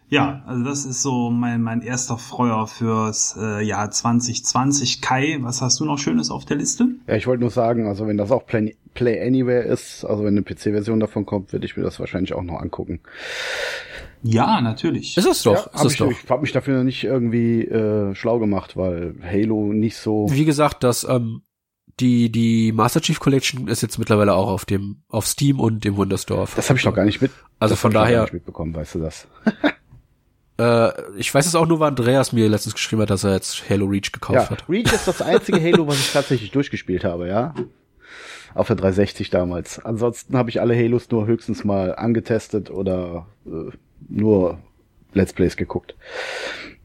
Ja, 0.09 0.43
also 0.47 0.65
das 0.65 0.87
ist 0.87 1.03
so 1.03 1.29
mein, 1.29 1.61
mein 1.63 1.83
erster 1.83 2.17
Freuer 2.17 2.67
fürs 2.67 3.37
äh, 3.39 3.63
Jahr 3.63 3.91
2020. 3.91 5.03
Kai, 5.03 5.37
was 5.43 5.61
hast 5.61 5.81
du 5.81 5.85
noch 5.85 5.99
Schönes 5.99 6.31
auf 6.31 6.47
der 6.47 6.57
Liste? 6.57 6.87
Ja, 7.07 7.15
ich 7.15 7.27
wollte 7.27 7.43
nur 7.43 7.51
sagen, 7.51 7.87
also 7.87 8.07
wenn 8.07 8.17
das 8.17 8.31
auch 8.31 8.47
Play, 8.47 8.75
Play 8.95 9.21
Anywhere 9.21 9.65
ist, 9.65 10.07
also 10.07 10.25
wenn 10.25 10.39
eine 10.39 10.43
PC-Version 10.43 10.99
davon 10.99 11.27
kommt, 11.27 11.53
würde 11.53 11.67
ich 11.67 11.77
mir 11.77 11.83
das 11.83 12.01
wahrscheinlich 12.01 12.33
auch 12.33 12.43
noch 12.43 12.59
angucken. 12.59 13.01
Ja, 14.23 14.61
natürlich. 14.61 15.17
Ist 15.17 15.27
es 15.27 15.43
doch. 15.43 15.67
Ja, 15.73 15.81
ist 15.81 15.85
es 15.85 15.93
ich, 15.93 15.99
doch. 15.99 16.11
Ich 16.11 16.31
habe 16.31 16.43
mich 16.43 16.53
dafür 16.53 16.83
nicht 16.85 17.05
irgendwie 17.05 17.63
äh, 17.63 18.15
schlau 18.15 18.39
gemacht, 18.39 18.77
weil 18.77 19.15
Halo 19.23 19.73
nicht 19.73 19.97
so. 19.97 20.27
Wie 20.31 20.45
gesagt, 20.45 20.85
das 20.85 21.05
ähm, 21.05 21.43
die 22.01 22.31
die 22.31 22.73
Master 22.73 23.01
Chief 23.01 23.19
Collection 23.21 23.69
ist 23.69 23.83
jetzt 23.83 23.99
mittlerweile 23.99 24.35
auch 24.35 24.49
auf 24.49 24.65
dem 24.65 25.03
auf 25.09 25.27
Steam 25.27 25.61
und 25.61 25.85
dem 25.85 25.97
Windows 25.97 26.23
Store. 26.23 26.49
Das 26.57 26.69
habe 26.69 26.79
ich 26.79 26.85
noch 26.85 26.95
gar 26.95 27.05
nicht 27.05 27.21
mit. 27.21 27.31
Also 27.59 27.77
von 27.77 27.93
daher 27.93 28.23
nicht 28.23 28.35
mitbekommen, 28.35 28.75
weißt 28.75 28.97
du 28.97 28.99
das? 29.01 29.27
äh, 30.59 30.91
ich 31.17 31.33
weiß 31.33 31.47
es 31.47 31.55
auch 31.55 31.67
nur, 31.67 31.81
weil 31.81 31.89
Andreas 31.89 32.33
mir 32.33 32.49
letztens 32.49 32.75
geschrieben 32.75 33.03
hat, 33.03 33.11
dass 33.11 33.25
er 33.25 33.35
jetzt 33.35 33.69
Halo 33.69 33.87
Reach 33.87 34.13
gekauft 34.13 34.39
ja, 34.39 34.51
hat. 34.51 34.69
Reach 34.69 34.93
ist 34.93 35.09
das 35.09 35.23
einzige 35.23 35.61
Halo, 35.61 35.87
was 35.87 35.99
ich 35.99 36.13
tatsächlich 36.13 36.51
durchgespielt 36.51 37.05
habe, 37.05 37.29
ja 37.29 37.55
auf 38.55 38.67
der 38.67 38.77
360 38.77 39.31
damals. 39.31 39.79
Ansonsten 39.79 40.37
habe 40.37 40.51
ich 40.51 40.61
alle 40.61 40.77
Halos 40.77 41.11
nur 41.11 41.27
höchstens 41.27 41.65
mal 41.65 41.95
angetestet 41.95 42.71
oder 42.71 43.27
äh, 43.47 43.71
nur 44.09 44.59
Let's 45.13 45.33
Plays 45.33 45.57
geguckt. 45.57 45.95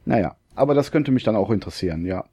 Naja, 0.05 0.35
aber 0.55 0.73
das 0.73 0.91
könnte 0.91 1.11
mich 1.11 1.23
dann 1.23 1.35
auch 1.35 1.49
interessieren, 1.49 2.05
ja. 2.05 2.25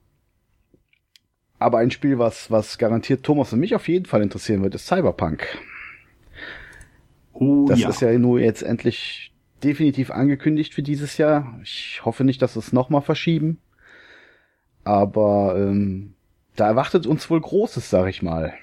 Aber 1.59 1.77
ein 1.77 1.91
Spiel, 1.91 2.17
was, 2.17 2.49
was 2.49 2.77
garantiert 2.77 3.23
Thomas 3.23 3.53
und 3.53 3.59
mich 3.59 3.75
auf 3.75 3.87
jeden 3.87 4.05
Fall 4.05 4.21
interessieren 4.21 4.63
wird, 4.63 4.75
ist 4.75 4.87
Cyberpunk. 4.87 5.45
Oh, 7.33 7.65
das 7.67 7.79
ja. 7.79 7.89
ist 7.89 8.01
ja 8.01 8.17
nur 8.17 8.39
jetzt 8.39 8.63
endlich 8.63 9.31
definitiv 9.63 10.11
angekündigt 10.11 10.73
für 10.73 10.83
dieses 10.83 11.17
Jahr. 11.17 11.59
Ich 11.61 12.01
hoffe 12.03 12.23
nicht, 12.23 12.41
dass 12.41 12.55
es 12.55 12.73
nochmal 12.73 13.01
verschieben. 13.01 13.59
Aber 14.83 15.55
ähm, 15.57 16.15
da 16.55 16.67
erwartet 16.67 17.05
uns 17.05 17.29
wohl 17.29 17.39
Großes, 17.39 17.89
sag 17.89 18.09
ich 18.09 18.21
mal. 18.21 18.53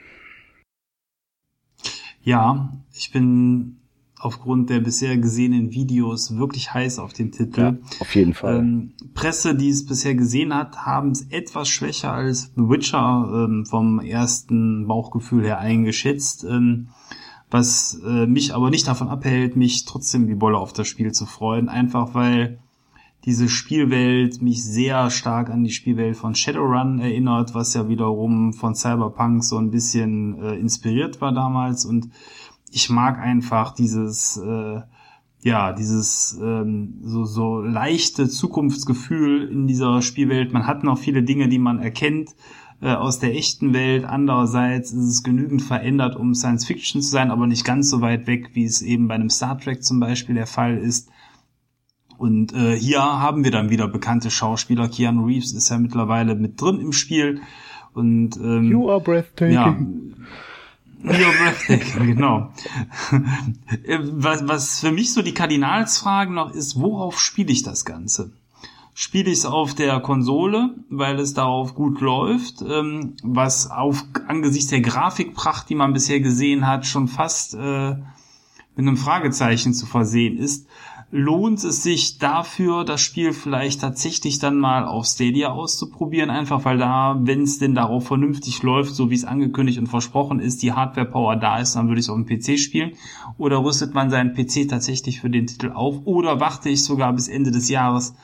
Ja, 2.22 2.72
ich 2.92 3.12
bin 3.12 3.78
aufgrund 4.20 4.70
der 4.70 4.80
bisher 4.80 5.16
gesehenen 5.16 5.72
Videos 5.72 6.36
wirklich 6.36 6.74
heiß 6.74 6.98
auf 6.98 7.12
den 7.12 7.32
Titel. 7.32 7.60
Ja, 7.60 7.76
auf 8.00 8.14
jeden 8.14 8.34
Fall. 8.34 8.58
Ähm, 8.58 8.92
Presse, 9.14 9.54
die 9.54 9.68
es 9.68 9.86
bisher 9.86 10.14
gesehen 10.14 10.54
hat, 10.54 10.86
haben 10.86 11.10
es 11.10 11.22
etwas 11.30 11.68
schwächer 11.68 12.12
als 12.12 12.52
The 12.56 12.62
Witcher 12.62 13.30
ähm, 13.32 13.66
vom 13.66 14.00
ersten 14.00 14.86
Bauchgefühl 14.86 15.44
her 15.44 15.58
eingeschätzt. 15.58 16.44
Ähm, 16.44 16.88
was 17.50 18.00
äh, 18.04 18.26
mich 18.26 18.54
aber 18.54 18.70
nicht 18.70 18.86
davon 18.88 19.08
abhält, 19.08 19.56
mich 19.56 19.84
trotzdem 19.84 20.28
wie 20.28 20.34
Bolle 20.34 20.58
auf 20.58 20.72
das 20.72 20.86
Spiel 20.86 21.12
zu 21.12 21.24
freuen, 21.24 21.68
einfach 21.68 22.14
weil 22.14 22.58
diese 23.24 23.48
Spielwelt 23.48 24.42
mich 24.42 24.64
sehr 24.64 25.10
stark 25.10 25.50
an 25.50 25.64
die 25.64 25.70
Spielwelt 25.70 26.16
von 26.16 26.34
Shadowrun 26.34 27.00
erinnert, 27.00 27.54
was 27.54 27.74
ja 27.74 27.88
wiederum 27.88 28.52
von 28.52 28.74
Cyberpunk 28.74 29.44
so 29.44 29.56
ein 29.58 29.70
bisschen 29.70 30.40
äh, 30.40 30.54
inspiriert 30.54 31.20
war 31.20 31.32
damals 31.32 31.84
und 31.84 32.10
ich 32.72 32.90
mag 32.90 33.18
einfach 33.18 33.74
dieses 33.74 34.36
äh, 34.36 34.80
ja 35.40 35.72
dieses 35.72 36.38
ähm, 36.42 37.00
so 37.02 37.24
so 37.24 37.60
leichte 37.60 38.28
Zukunftsgefühl 38.28 39.48
in 39.48 39.66
dieser 39.66 40.02
Spielwelt. 40.02 40.52
Man 40.52 40.66
hat 40.66 40.84
noch 40.84 40.98
viele 40.98 41.22
Dinge, 41.22 41.48
die 41.48 41.58
man 41.58 41.78
erkennt 41.78 42.34
äh, 42.80 42.92
aus 42.92 43.18
der 43.18 43.34
echten 43.34 43.74
Welt. 43.74 44.04
Andererseits 44.04 44.92
ist 44.92 45.04
es 45.04 45.22
genügend 45.22 45.62
verändert, 45.62 46.16
um 46.16 46.34
Science 46.34 46.66
Fiction 46.66 47.02
zu 47.02 47.08
sein, 47.08 47.30
aber 47.30 47.46
nicht 47.46 47.64
ganz 47.64 47.90
so 47.90 48.00
weit 48.00 48.26
weg, 48.26 48.50
wie 48.54 48.64
es 48.64 48.82
eben 48.82 49.08
bei 49.08 49.14
einem 49.14 49.30
Star 49.30 49.58
Trek 49.58 49.82
zum 49.82 50.00
Beispiel 50.00 50.34
der 50.34 50.46
Fall 50.46 50.78
ist. 50.78 51.10
Und 52.18 52.52
äh, 52.52 52.76
hier 52.76 53.00
haben 53.00 53.44
wir 53.44 53.52
dann 53.52 53.70
wieder 53.70 53.86
bekannte 53.86 54.30
Schauspieler. 54.30 54.88
Keanu 54.88 55.26
Reeves 55.26 55.52
ist 55.52 55.68
ja 55.68 55.78
mittlerweile 55.78 56.34
mit 56.34 56.60
drin 56.60 56.80
im 56.80 56.92
Spiel. 56.92 57.40
Und 57.94 58.36
ähm, 58.36 58.64
You 58.70 58.90
are 58.90 59.00
breathtaking. 59.00 59.54
Ja, 59.54 59.76
you 61.02 61.10
are 61.10 61.32
breathtaking, 61.32 62.06
genau. 62.06 62.52
Äh, 63.84 63.98
was, 64.02 64.46
was 64.46 64.80
für 64.80 64.92
mich 64.92 65.12
so 65.12 65.22
die 65.22 65.34
Kardinalsfrage 65.34 66.32
noch 66.32 66.52
ist, 66.52 66.80
worauf 66.80 67.20
spiele 67.20 67.52
ich 67.52 67.62
das 67.62 67.84
Ganze? 67.84 68.32
Spiele 68.94 69.30
ich 69.30 69.38
es 69.38 69.46
auf 69.46 69.74
der 69.74 70.00
Konsole, 70.00 70.74
weil 70.90 71.20
es 71.20 71.34
darauf 71.34 71.74
gut 71.74 72.00
läuft, 72.00 72.62
ähm, 72.62 73.14
was 73.22 73.70
auf 73.70 74.04
angesichts 74.26 74.70
der 74.70 74.80
Grafikpracht, 74.80 75.68
die 75.68 75.76
man 75.76 75.92
bisher 75.92 76.20
gesehen 76.20 76.66
hat, 76.66 76.84
schon 76.84 77.06
fast 77.06 77.54
äh, 77.54 77.90
mit 77.90 78.86
einem 78.86 78.96
Fragezeichen 78.96 79.74
zu 79.74 79.86
versehen 79.86 80.36
ist 80.38 80.68
lohnt 81.10 81.64
es 81.64 81.82
sich 81.82 82.18
dafür, 82.18 82.84
das 82.84 83.00
Spiel 83.00 83.32
vielleicht 83.32 83.80
tatsächlich 83.80 84.38
dann 84.38 84.58
mal 84.58 84.84
auf 84.84 85.06
Stadia 85.06 85.48
auszuprobieren, 85.50 86.28
einfach 86.28 86.64
weil 86.64 86.76
da, 86.76 87.18
wenn 87.20 87.42
es 87.42 87.58
denn 87.58 87.74
darauf 87.74 88.06
vernünftig 88.06 88.62
läuft, 88.62 88.94
so 88.94 89.10
wie 89.10 89.14
es 89.14 89.24
angekündigt 89.24 89.78
und 89.78 89.86
versprochen 89.86 90.38
ist, 90.38 90.62
die 90.62 90.72
Hardware-Power 90.72 91.36
da 91.36 91.60
ist, 91.60 91.76
dann 91.76 91.88
würde 91.88 92.00
ich 92.00 92.06
es 92.06 92.10
auf 92.10 92.16
dem 92.22 92.26
PC 92.26 92.58
spielen. 92.58 92.92
Oder 93.38 93.64
rüstet 93.64 93.94
man 93.94 94.10
seinen 94.10 94.34
PC 94.34 94.68
tatsächlich 94.68 95.20
für 95.20 95.30
den 95.30 95.46
Titel 95.46 95.72
auf? 95.72 96.02
Oder 96.04 96.40
warte 96.40 96.68
ich 96.68 96.84
sogar 96.84 97.12
bis 97.14 97.28
Ende 97.28 97.52
des 97.52 97.70
Jahres, 97.70 98.14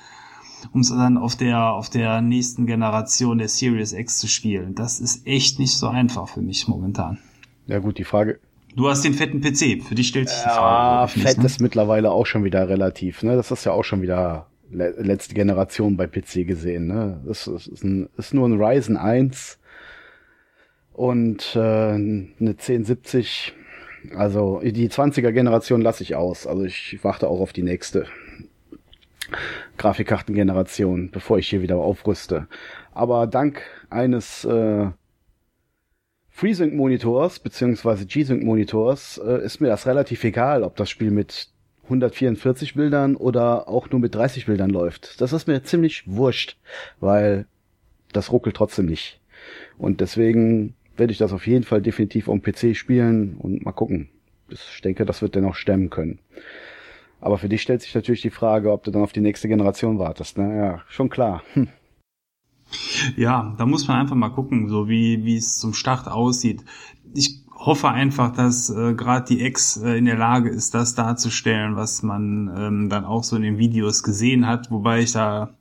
um 0.74 0.82
es 0.82 0.90
dann 0.90 1.16
auf 1.16 1.36
der, 1.36 1.72
auf 1.72 1.88
der 1.88 2.20
nächsten 2.20 2.66
Generation 2.66 3.38
der 3.38 3.48
Series 3.48 3.94
X 3.94 4.18
zu 4.18 4.28
spielen? 4.28 4.74
Das 4.74 5.00
ist 5.00 5.26
echt 5.26 5.58
nicht 5.58 5.74
so 5.74 5.88
einfach 5.88 6.28
für 6.28 6.42
mich 6.42 6.68
momentan. 6.68 7.18
Ja 7.66 7.78
gut, 7.78 7.96
die 7.96 8.04
Frage, 8.04 8.40
Du 8.76 8.88
hast 8.88 9.04
den 9.04 9.14
fetten 9.14 9.40
PC, 9.40 9.82
für 9.82 9.94
dich 9.94 10.08
stellt 10.08 10.28
sich 10.28 10.38
die 10.38 10.48
Frage. 10.48 11.12
Ja, 11.20 11.24
fett 11.24 11.38
ne? 11.38 11.46
ist 11.46 11.60
mittlerweile 11.60 12.10
auch 12.10 12.26
schon 12.26 12.44
wieder 12.44 12.68
relativ, 12.68 13.22
ne? 13.22 13.36
Das 13.36 13.50
ist 13.50 13.64
ja 13.64 13.72
auch 13.72 13.84
schon 13.84 14.02
wieder 14.02 14.48
le 14.70 14.90
letzte 14.98 15.34
Generation 15.34 15.96
bei 15.96 16.06
PC 16.06 16.46
gesehen, 16.46 16.88
ne? 16.88 17.20
Das 17.24 17.46
ist, 17.46 17.68
ist, 17.68 17.84
ein, 17.84 18.08
ist 18.16 18.34
nur 18.34 18.48
ein 18.48 18.60
Ryzen 18.60 18.96
1 18.96 19.58
und 20.92 21.54
äh, 21.54 21.58
eine 21.58 22.26
1070. 22.40 23.54
Also 24.16 24.60
die 24.62 24.90
20er 24.90 25.32
Generation 25.32 25.80
lasse 25.80 26.02
ich 26.02 26.16
aus. 26.16 26.46
Also 26.46 26.64
ich 26.64 26.98
warte 27.02 27.28
auch 27.28 27.40
auf 27.40 27.52
die 27.52 27.62
nächste 27.62 28.06
Grafikkartengeneration, 29.78 31.10
bevor 31.10 31.38
ich 31.38 31.48
hier 31.48 31.62
wieder 31.62 31.76
aufrüste. 31.76 32.48
Aber 32.92 33.26
dank 33.26 33.62
eines 33.88 34.44
äh, 34.44 34.88
FreeSync-Monitors 36.34 37.38
beziehungsweise 37.38 38.06
G-Sync-Monitors 38.06 39.18
äh, 39.18 39.44
ist 39.44 39.60
mir 39.60 39.68
das 39.68 39.86
relativ 39.86 40.24
egal, 40.24 40.64
ob 40.64 40.74
das 40.74 40.90
Spiel 40.90 41.12
mit 41.12 41.48
144 41.84 42.74
Bildern 42.74 43.14
oder 43.14 43.68
auch 43.68 43.88
nur 43.90 44.00
mit 44.00 44.16
30 44.16 44.46
Bildern 44.46 44.70
läuft. 44.70 45.20
Das 45.20 45.32
ist 45.32 45.46
mir 45.46 45.62
ziemlich 45.62 46.02
wurscht, 46.06 46.56
weil 46.98 47.46
das 48.12 48.32
ruckelt 48.32 48.56
trotzdem 48.56 48.86
nicht. 48.86 49.20
Und 49.78 50.00
deswegen 50.00 50.74
werde 50.96 51.12
ich 51.12 51.18
das 51.18 51.32
auf 51.32 51.46
jeden 51.46 51.64
Fall 51.64 51.82
definitiv 51.82 52.28
am 52.28 52.42
PC 52.42 52.74
spielen 52.74 53.36
und 53.38 53.64
mal 53.64 53.72
gucken. 53.72 54.08
Ich 54.48 54.80
denke, 54.82 55.04
das 55.04 55.22
wird 55.22 55.36
dennoch 55.36 55.54
stemmen 55.54 55.88
können. 55.88 56.18
Aber 57.20 57.38
für 57.38 57.48
dich 57.48 57.62
stellt 57.62 57.82
sich 57.82 57.94
natürlich 57.94 58.22
die 58.22 58.30
Frage, 58.30 58.72
ob 58.72 58.82
du 58.82 58.90
dann 58.90 59.02
auf 59.02 59.12
die 59.12 59.20
nächste 59.20 59.48
Generation 59.48 59.98
wartest. 60.00 60.36
Ne? 60.36 60.56
Ja, 60.56 60.82
schon 60.88 61.10
klar. 61.10 61.44
Hm. 61.54 61.68
Ja, 63.16 63.54
da 63.56 63.66
muss 63.66 63.86
man 63.86 63.98
einfach 64.00 64.16
mal 64.16 64.30
gucken, 64.30 64.68
so 64.68 64.88
wie 64.88 65.24
wie 65.24 65.36
es 65.36 65.58
zum 65.58 65.74
Start 65.74 66.08
aussieht. 66.08 66.64
Ich 67.14 67.44
hoffe 67.54 67.88
einfach, 67.88 68.32
dass 68.32 68.68
äh, 68.70 68.94
gerade 68.94 69.26
die 69.26 69.42
Ex 69.42 69.76
äh, 69.76 69.96
in 69.96 70.04
der 70.04 70.18
Lage 70.18 70.50
ist, 70.50 70.74
das 70.74 70.94
darzustellen, 70.94 71.76
was 71.76 72.02
man 72.02 72.52
ähm, 72.56 72.88
dann 72.88 73.04
auch 73.04 73.24
so 73.24 73.36
in 73.36 73.42
den 73.42 73.58
Videos 73.58 74.02
gesehen 74.02 74.46
hat, 74.46 74.70
wobei 74.70 75.00
ich 75.00 75.12
da 75.12 75.54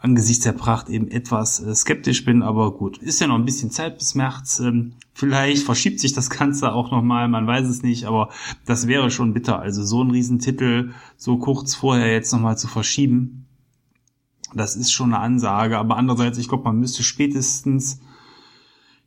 angesichts 0.00 0.44
der 0.44 0.52
Pracht 0.52 0.88
eben 0.88 1.08
etwas 1.08 1.60
äh, 1.60 1.74
skeptisch 1.74 2.24
bin, 2.24 2.42
aber 2.42 2.72
gut, 2.72 2.98
ist 2.98 3.20
ja 3.20 3.26
noch 3.26 3.34
ein 3.34 3.44
bisschen 3.44 3.70
Zeit 3.70 3.98
bis 3.98 4.14
März. 4.14 4.60
Ähm, 4.60 4.92
vielleicht 5.12 5.64
verschiebt 5.64 6.00
sich 6.00 6.12
das 6.12 6.30
Ganze 6.30 6.72
auch 6.72 6.90
nochmal, 6.90 7.28
man 7.28 7.46
weiß 7.46 7.66
es 7.66 7.82
nicht, 7.82 8.04
aber 8.04 8.30
das 8.64 8.86
wäre 8.86 9.10
schon 9.10 9.34
bitter. 9.34 9.58
Also 9.58 9.84
so 9.84 10.02
ein 10.02 10.10
Riesentitel 10.10 10.92
so 11.16 11.38
kurz 11.38 11.74
vorher 11.74 12.12
jetzt 12.12 12.32
nochmal 12.32 12.56
zu 12.56 12.68
verschieben, 12.68 13.47
das 14.54 14.76
ist 14.76 14.92
schon 14.92 15.12
eine 15.12 15.22
Ansage, 15.22 15.78
aber 15.78 15.96
andererseits, 15.96 16.38
ich 16.38 16.48
glaube, 16.48 16.64
man 16.64 16.78
müsste 16.78 17.02
spätestens 17.02 18.00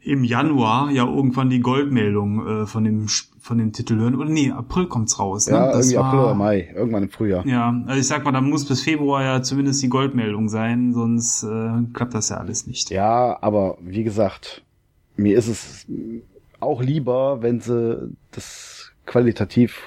im 0.03 0.23
Januar 0.23 0.89
ja 0.91 1.05
irgendwann 1.05 1.49
die 1.49 1.59
Goldmeldung 1.59 2.47
äh, 2.47 2.65
von 2.65 2.83
dem 2.83 3.07
von 3.41 3.57
dem 3.57 3.73
Titel 3.73 3.97
hören. 3.97 4.15
Oder 4.15 4.29
nee, 4.29 4.51
April 4.51 4.85
kommt's 4.85 5.19
raus. 5.19 5.47
Ne? 5.47 5.53
Ja, 5.53 5.71
das 5.71 5.91
irgendwie 5.91 5.97
war, 5.97 6.05
April 6.05 6.19
oder 6.19 6.35
Mai, 6.35 6.73
irgendwann 6.75 7.03
im 7.03 7.09
Frühjahr. 7.09 7.45
Ja, 7.45 7.83
also 7.87 7.99
ich 7.99 8.07
sag 8.07 8.23
mal, 8.23 8.31
da 8.31 8.41
muss 8.41 8.67
bis 8.67 8.81
Februar 8.81 9.23
ja 9.23 9.41
zumindest 9.41 9.81
die 9.81 9.89
Goldmeldung 9.89 10.47
sein, 10.47 10.93
sonst 10.93 11.43
äh, 11.43 11.71
klappt 11.93 12.13
das 12.13 12.29
ja 12.29 12.37
alles 12.37 12.67
nicht. 12.67 12.91
Ja, 12.91 13.37
aber 13.41 13.77
wie 13.81 14.03
gesagt, 14.03 14.63
mir 15.15 15.37
ist 15.37 15.47
es 15.47 15.87
auch 16.59 16.81
lieber, 16.81 17.41
wenn 17.41 17.59
sie 17.59 18.15
das 18.31 18.91
qualitativ 19.05 19.81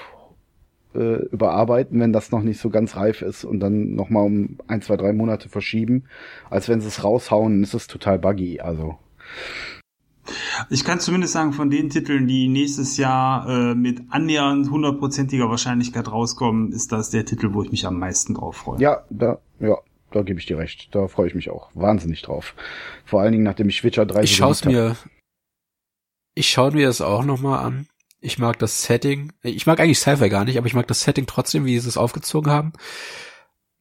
äh, 0.95 1.25
überarbeiten, 1.31 1.99
wenn 1.99 2.13
das 2.13 2.31
noch 2.31 2.41
nicht 2.41 2.59
so 2.59 2.69
ganz 2.69 2.95
reif 2.95 3.21
ist 3.21 3.43
und 3.43 3.59
dann 3.59 3.95
nochmal 3.95 4.25
um 4.25 4.57
ein, 4.67 4.81
zwei, 4.81 4.97
drei 4.97 5.13
Monate 5.13 5.49
verschieben, 5.49 6.05
als 6.49 6.69
wenn 6.69 6.81
sie 6.81 6.87
es 6.87 7.03
raushauen, 7.03 7.63
ist 7.63 7.73
es 7.73 7.87
total 7.87 8.19
buggy. 8.19 8.59
Also. 8.61 8.97
Ich 10.69 10.83
kann 10.83 10.99
zumindest 10.99 11.33
sagen, 11.33 11.53
von 11.53 11.69
den 11.69 11.89
Titeln, 11.89 12.27
die 12.27 12.47
nächstes 12.47 12.97
Jahr 12.97 13.47
äh, 13.47 13.75
mit 13.75 14.01
annähernd 14.09 14.69
hundertprozentiger 14.71 15.49
Wahrscheinlichkeit 15.49 16.11
rauskommen, 16.11 16.71
ist 16.71 16.91
das 16.91 17.09
der 17.09 17.25
Titel, 17.25 17.53
wo 17.53 17.61
ich 17.61 17.71
mich 17.71 17.85
am 17.85 17.99
meisten 17.99 18.33
drauf 18.33 18.57
freue. 18.57 18.79
Ja, 18.79 19.03
da, 19.09 19.39
ja, 19.59 19.77
da 20.11 20.21
gebe 20.23 20.39
ich 20.39 20.45
dir 20.45 20.57
recht. 20.57 20.93
Da 20.95 21.07
freue 21.07 21.27
ich 21.27 21.35
mich 21.35 21.49
auch 21.49 21.69
wahnsinnig 21.73 22.21
drauf. 22.21 22.55
Vor 23.05 23.21
allen 23.21 23.33
Dingen, 23.33 23.43
nachdem 23.43 23.69
ich 23.69 23.83
Witcher 23.83 24.05
3 24.05 24.23
Ich 24.23 24.35
schaue 24.35 24.51
es 24.51 24.65
mir, 24.65 24.95
ich 26.33 26.49
schaue 26.49 26.71
mir 26.71 26.87
das 26.87 27.01
auch 27.01 27.23
nochmal 27.23 27.63
an. 27.63 27.87
Ich 28.19 28.39
mag 28.39 28.57
das 28.59 28.83
Setting. 28.83 29.33
Ich 29.43 29.65
mag 29.65 29.79
eigentlich 29.79 29.99
Sci-Fi 29.99 30.29
gar 30.29 30.45
nicht, 30.45 30.57
aber 30.57 30.67
ich 30.67 30.73
mag 30.73 30.87
das 30.87 31.01
Setting 31.01 31.27
trotzdem, 31.27 31.65
wie 31.65 31.77
sie 31.79 31.89
es 31.89 31.97
aufgezogen 31.97 32.51
haben. 32.51 32.73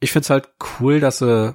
Ich 0.01 0.12
find's 0.12 0.30
halt 0.30 0.49
cool, 0.80 1.01
dass 1.01 1.18
sie 1.18 1.55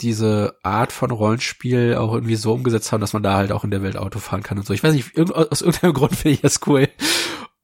diese 0.00 0.56
Art 0.62 0.92
von 0.92 1.10
Rollenspiel 1.10 1.94
auch 1.94 2.12
irgendwie 2.12 2.36
so 2.36 2.52
umgesetzt 2.52 2.90
haben, 2.92 3.00
dass 3.00 3.12
man 3.12 3.22
da 3.22 3.34
halt 3.34 3.52
auch 3.52 3.64
in 3.64 3.70
der 3.70 3.82
Welt 3.82 3.96
Auto 3.96 4.18
fahren 4.18 4.42
kann 4.42 4.58
und 4.58 4.66
so. 4.66 4.74
Ich 4.74 4.82
weiß 4.82 4.94
nicht, 4.94 5.16
aus 5.18 5.62
irgendeinem 5.62 5.92
Grund 5.94 6.16
finde 6.16 6.34
ich 6.34 6.40
das 6.40 6.60
cool. 6.66 6.88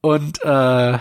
Und 0.01 0.41
äh, 0.43 0.99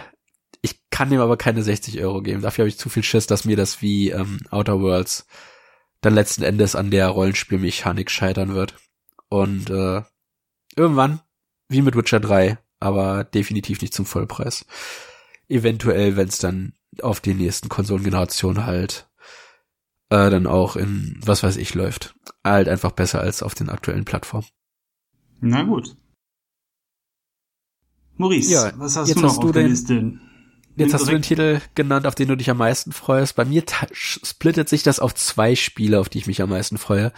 ich 0.62 0.80
kann 0.90 1.11
dem 1.11 1.20
aber 1.20 1.36
keine 1.36 1.62
60 1.62 2.00
Euro 2.00 2.22
geben. 2.22 2.42
Dafür 2.42 2.62
habe 2.62 2.68
ich 2.68 2.78
zu 2.78 2.88
viel 2.88 3.04
Schiss, 3.04 3.26
dass 3.26 3.44
mir 3.44 3.56
das 3.56 3.80
wie 3.82 4.11
ähm, 4.11 4.40
Outer 4.50 4.80
Worlds 4.80 5.26
dann 6.00 6.14
letzten 6.14 6.42
Endes 6.42 6.74
an 6.74 6.90
der 6.90 7.09
Rollenspielmechanik 7.09 8.11
scheitern 8.11 8.54
wird. 8.54 8.74
Und 9.28 9.70
äh, 9.70 10.02
irgendwann, 10.76 11.20
wie 11.68 11.82
mit 11.82 11.96
Witcher 11.96 12.20
3, 12.20 12.59
aber 12.81 13.24
definitiv 13.24 13.81
nicht 13.81 13.95
zum 13.95 14.07
Vollpreis. 14.07 14.66
Eventuell, 15.49 16.16
wenn 16.16 16.29
es 16.29 16.39
dann 16.39 16.74
auf 17.03 17.20
die 17.20 17.35
nächsten 17.35 17.68
Konsolengenerationen 17.68 18.66
halt 18.66 19.09
äh, 20.11 20.31
dann 20.31 20.47
auch 20.47 20.76
in, 20.76 21.18
was 21.24 21.43
weiß 21.43 21.57
ich, 21.57 21.74
läuft. 21.74 22.14
Halt 22.45 22.68
einfach 22.68 22.93
besser 22.93 23.20
als 23.20 23.43
auf 23.43 23.55
den 23.55 23.68
aktuellen 23.68 24.05
Plattformen. 24.05 24.47
Na 25.41 25.62
gut. 25.62 25.97
Maurice, 28.16 28.51
Ja, 28.51 28.72
was 28.76 28.97
hast 28.97 29.09
jetzt 29.09 29.18
du 29.18 29.22
noch 29.22 29.29
hast 29.31 29.43
du 29.43 29.47
auf 29.49 29.53
der 29.53 29.62
den- 29.62 29.70
Liste? 29.70 30.18
Jetzt 30.76 30.95
hast 30.95 31.07
du 31.09 31.11
den 31.11 31.22
Titel 31.22 31.61
genannt, 31.74 32.07
auf 32.07 32.14
den 32.14 32.29
du 32.29 32.37
dich 32.37 32.51
am 32.51 32.59
meisten 32.59 32.93
freust. 32.93 33.35
Bei 33.35 33.45
mir 33.45 33.64
splittet 33.93 34.68
sich 34.68 34.85
das 34.85 35.01
auf 35.01 35.12
zwei 35.12 35.57
Spiele, 35.57 35.99
auf 35.99 36.09
die 36.09 36.18
ich 36.18 36.29
mich 36.29 36.41
am 36.41 36.51
meisten 36.51 36.79
freue. 36.79 37.12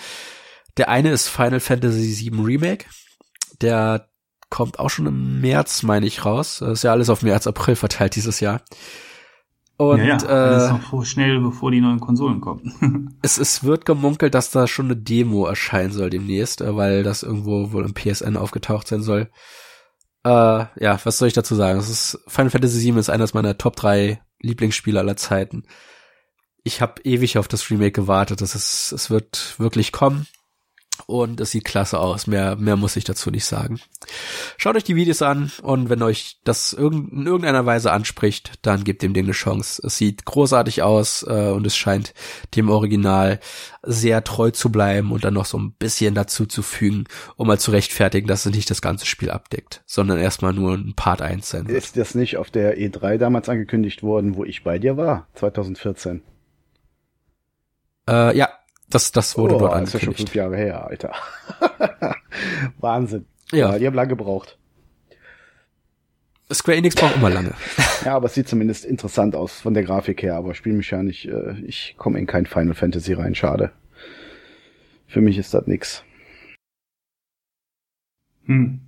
Der 0.79 0.89
eine 0.89 1.11
ist 1.13 1.29
Final 1.29 1.61
Fantasy 1.61 2.31
VII 2.31 2.41
Remake. 2.43 2.87
Der 3.61 4.10
kommt 4.51 4.79
auch 4.79 4.91
schon 4.91 5.07
im 5.07 5.41
März, 5.41 5.83
meine 5.83 6.07
ich, 6.07 6.25
raus. 6.25 6.59
Das 6.61 6.71
ist 6.71 6.83
ja 6.83 6.93
alles 6.93 7.09
auf 7.09 7.23
März, 7.23 7.47
April 7.47 7.77
verteilt 7.77 8.17
dieses 8.17 8.41
Jahr. 8.41 8.63
Und 9.77 10.05
ja, 10.05 10.19
ja, 10.19 10.69
äh, 10.69 10.73
noch 10.73 11.05
schnell, 11.07 11.41
bevor 11.41 11.71
die 11.71 11.81
neuen 11.81 12.01
Konsolen 12.01 12.43
kommen. 12.43 13.17
es, 13.23 13.39
es 13.39 13.65
wird 13.65 13.87
gemunkelt, 13.87 14.35
dass 14.35 14.51
da 14.51 14.67
schon 14.67 14.87
eine 14.87 14.97
Demo 14.97 15.47
erscheinen 15.47 15.93
soll 15.93 16.11
demnächst, 16.11 16.61
äh, 16.61 16.77
weil 16.77 17.03
das 17.03 17.23
irgendwo 17.23 17.73
wohl 17.73 17.87
im 17.87 17.95
PSN 17.95 18.37
aufgetaucht 18.37 18.87
sein 18.89 19.03
soll. 19.03 19.31
Äh, 20.23 20.29
ja, 20.29 21.01
was 21.05 21.17
soll 21.17 21.29
ich 21.29 21.35
dazu 21.35 21.55
sagen? 21.55 21.79
Es 21.79 21.89
ist 21.89 22.19
Final 22.27 22.51
Fantasy 22.51 22.83
VII 22.83 23.01
ist 23.01 23.09
eines 23.09 23.33
meiner 23.33 23.57
Top 23.57 23.75
3 23.77 24.21
Lieblingsspiele 24.41 24.99
aller 24.99 25.17
Zeiten. 25.17 25.63
Ich 26.63 26.83
habe 26.83 27.01
ewig 27.05 27.39
auf 27.39 27.49
das 27.49 27.71
Remake 27.71 27.93
gewartet. 27.93 28.43
Das 28.43 28.55
ist, 28.55 28.93
es 28.93 29.09
wird 29.09 29.55
wirklich 29.59 29.93
kommen. 29.93 30.27
Und 31.07 31.41
es 31.41 31.51
sieht 31.51 31.65
klasse 31.65 31.99
aus. 31.99 32.27
Mehr, 32.27 32.57
mehr 32.57 32.77
muss 32.77 32.97
ich 32.97 33.05
dazu 33.05 33.31
nicht 33.31 33.45
sagen. 33.45 33.81
Schaut 34.57 34.77
euch 34.77 34.85
die 34.85 34.97
Videos 34.97 35.23
an 35.23 35.51
und 35.63 35.89
wenn 35.91 36.03
euch 36.03 36.39
das 36.45 36.73
in 36.73 37.27
irgendeiner 37.27 37.67
Weise 37.67 37.93
anspricht, 37.93 38.53
dann 38.63 38.85
gebt 38.85 39.03
dem 39.03 39.15
Ding 39.15 39.25
eine 39.25 39.33
Chance. 39.33 39.83
Es 39.85 39.97
sieht 39.97 40.25
großartig 40.25 40.83
aus 40.83 41.25
äh, 41.29 41.51
und 41.51 41.67
es 41.67 41.77
scheint 41.77 42.15
dem 42.55 42.69
Original 42.69 43.41
sehr 43.83 44.23
treu 44.25 44.51
zu 44.51 44.71
bleiben 44.71 45.13
und 45.13 45.25
dann 45.25 45.35
noch 45.35 45.47
so 45.47 45.59
ein 45.59 45.73
bisschen 45.73 46.15
dazu 46.15 46.47
zu 46.47 46.63
fügen, 46.63 47.05
um 47.37 47.47
mal 47.47 47.59
zu 47.59 47.71
rechtfertigen, 47.71 48.27
dass 48.27 48.47
es 48.47 48.55
nicht 48.55 48.71
das 48.71 48.83
ganze 48.83 49.07
Spiel 49.07 49.31
abdeckt, 49.31 49.83
sondern 49.87 50.19
erstmal 50.19 50.53
nur 50.53 50.75
ein 50.75 50.95
Part 50.95 51.23
1 51.23 51.49
sein 51.49 51.69
wird. 51.69 51.79
Ist 51.79 51.97
das 51.97 52.15
nicht 52.15 52.37
auf 52.37 52.51
der 52.51 52.79
E3 52.79 53.19
damals 53.19 53.49
angekündigt 53.49 54.03
worden, 54.03 54.37
wo 54.37 54.45
ich 54.45 54.65
bei 54.65 54.79
dir 54.79 54.97
war? 54.97 55.29
2014. 55.35 56.23
Äh, 58.09 58.37
ja, 58.37 58.49
das, 58.91 59.13
das 59.13 59.39
wurde 59.39 59.57
oh, 59.57 59.59
dort 59.61 59.83
ist 59.83 59.95
ja 59.95 60.01
schon 60.01 60.09
angekündigt. 60.11 60.19
fünf 60.19 60.35
Jahre 60.35 60.57
her, 60.57 60.87
Alter. 60.87 61.15
Wahnsinn. 62.79 63.27
Ja, 63.53 63.79
die 63.79 63.87
haben 63.87 63.95
lange 63.95 64.09
gebraucht. 64.09 64.59
Square 66.53 66.79
Enix 66.79 66.97
braucht 66.97 67.17
immer 67.17 67.31
lange. 67.31 67.55
Ja, 68.05 68.17
aber 68.17 68.27
es 68.27 68.35
sieht 68.35 68.49
zumindest 68.49 68.87
interessant 68.87 69.37
aus 69.37 69.61
von 69.61 69.75
der 69.75 69.83
Grafik 69.83 70.23
her, 70.23 70.35
aber 70.37 70.55
spielmechanisch, 70.55 71.27
äh, 71.27 71.61
ich 71.67 71.97
komme 71.99 72.19
in 72.19 72.27
kein 72.27 72.47
Final 72.47 72.73
Fantasy 72.73 73.13
rein, 73.13 73.35
schade. 73.35 73.73
Für 75.07 75.21
mich 75.21 75.37
ist 75.37 75.53
das 75.53 75.67
nix. 75.67 76.03
Hm. 78.47 78.81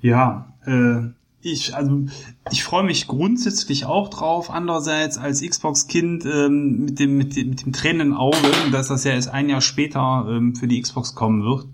Ja, 0.00 0.54
äh, 0.64 1.08
ich, 1.44 1.74
also 1.74 2.06
ich 2.50 2.64
freue 2.64 2.84
mich 2.84 3.06
grundsätzlich 3.06 3.84
auch 3.84 4.08
drauf. 4.08 4.50
Andererseits 4.50 5.18
als 5.18 5.42
Xbox-Kind 5.42 6.24
ähm, 6.24 6.84
mit 6.84 6.98
dem 6.98 7.16
mit 7.16 7.36
dem, 7.36 7.50
mit 7.50 7.64
dem 7.64 7.72
tränenden 7.72 8.14
Auge, 8.14 8.38
dass 8.72 8.88
das 8.88 9.04
ja 9.04 9.12
erst 9.12 9.28
ein 9.28 9.48
Jahr 9.48 9.60
später 9.60 10.26
ähm, 10.28 10.56
für 10.56 10.66
die 10.66 10.80
Xbox 10.80 11.14
kommen 11.14 11.42
wird. 11.42 11.66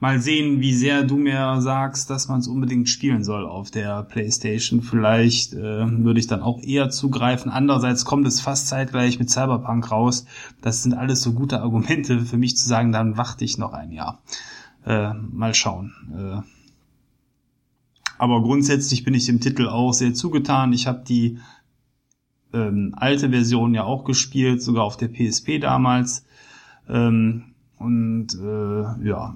Mal 0.00 0.20
sehen, 0.20 0.60
wie 0.60 0.74
sehr 0.74 1.02
du 1.02 1.16
mir 1.16 1.60
sagst, 1.60 2.10
dass 2.10 2.28
man 2.28 2.40
es 2.40 2.48
unbedingt 2.48 2.88
spielen 2.90 3.24
soll 3.24 3.46
auf 3.46 3.70
der 3.70 4.02
PlayStation. 4.02 4.82
Vielleicht 4.82 5.54
äh, 5.54 5.58
würde 5.58 6.20
ich 6.20 6.26
dann 6.26 6.42
auch 6.42 6.60
eher 6.60 6.90
zugreifen. 6.90 7.50
Andererseits 7.50 8.04
kommt 8.04 8.26
es 8.26 8.40
fast 8.40 8.68
zeitgleich 8.68 9.18
mit 9.18 9.30
Cyberpunk 9.30 9.90
raus. 9.90 10.26
Das 10.60 10.82
sind 10.82 10.92
alles 10.92 11.22
so 11.22 11.32
gute 11.32 11.62
Argumente 11.62 12.20
für 12.20 12.36
mich 12.36 12.56
zu 12.56 12.68
sagen, 12.68 12.92
dann 12.92 13.16
warte 13.16 13.44
ich 13.44 13.56
noch 13.56 13.72
ein 13.72 13.92
Jahr. 13.92 14.20
Äh, 14.84 15.14
mal 15.14 15.54
schauen. 15.54 15.94
Äh, 16.14 16.63
aber 18.18 18.42
grundsätzlich 18.42 19.04
bin 19.04 19.14
ich 19.14 19.26
dem 19.26 19.40
Titel 19.40 19.68
auch 19.68 19.92
sehr 19.92 20.14
zugetan. 20.14 20.72
Ich 20.72 20.86
habe 20.86 21.04
die 21.06 21.38
ähm, 22.52 22.94
alte 22.96 23.30
Version 23.30 23.74
ja 23.74 23.84
auch 23.84 24.04
gespielt, 24.04 24.62
sogar 24.62 24.84
auf 24.84 24.96
der 24.96 25.08
PSP 25.08 25.58
damals. 25.60 26.24
Ähm, 26.88 27.54
und 27.78 28.34
äh, 28.40 29.06
ja, 29.06 29.34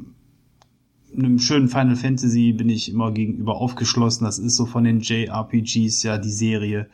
einem 1.17 1.39
schönen 1.39 1.69
Final 1.69 1.97
Fantasy 1.97 2.53
bin 2.53 2.69
ich 2.69 2.91
immer 2.91 3.13
gegenüber 3.13 3.57
aufgeschlossen. 3.57 4.25
Das 4.25 4.39
ist 4.39 4.57
so 4.57 4.67
von 4.67 4.85
den 4.85 5.01
JRPGs 5.01 6.03
ja 6.03 6.19
die 6.19 6.31
Serie, 6.31 6.89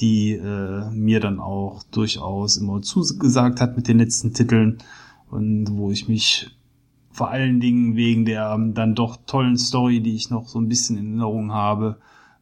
die 0.00 0.32
äh, 0.32 0.90
mir 0.90 1.20
dann 1.20 1.40
auch 1.40 1.82
durchaus 1.84 2.56
immer 2.56 2.82
zugesagt 2.82 3.60
hat 3.60 3.76
mit 3.76 3.88
den 3.88 3.98
letzten 3.98 4.32
Titeln 4.32 4.78
und 5.30 5.66
wo 5.72 5.90
ich 5.90 6.08
mich 6.08 6.50
vor 7.14 7.30
allen 7.30 7.60
Dingen 7.60 7.94
wegen 7.94 8.24
der 8.24 8.50
ähm, 8.50 8.74
dann 8.74 8.96
doch 8.96 9.18
tollen 9.24 9.56
Story, 9.56 10.00
die 10.00 10.16
ich 10.16 10.30
noch 10.30 10.48
so 10.48 10.58
ein 10.58 10.68
bisschen 10.68 10.98
in 10.98 11.06
Erinnerung 11.06 11.52
habe, 11.52 12.00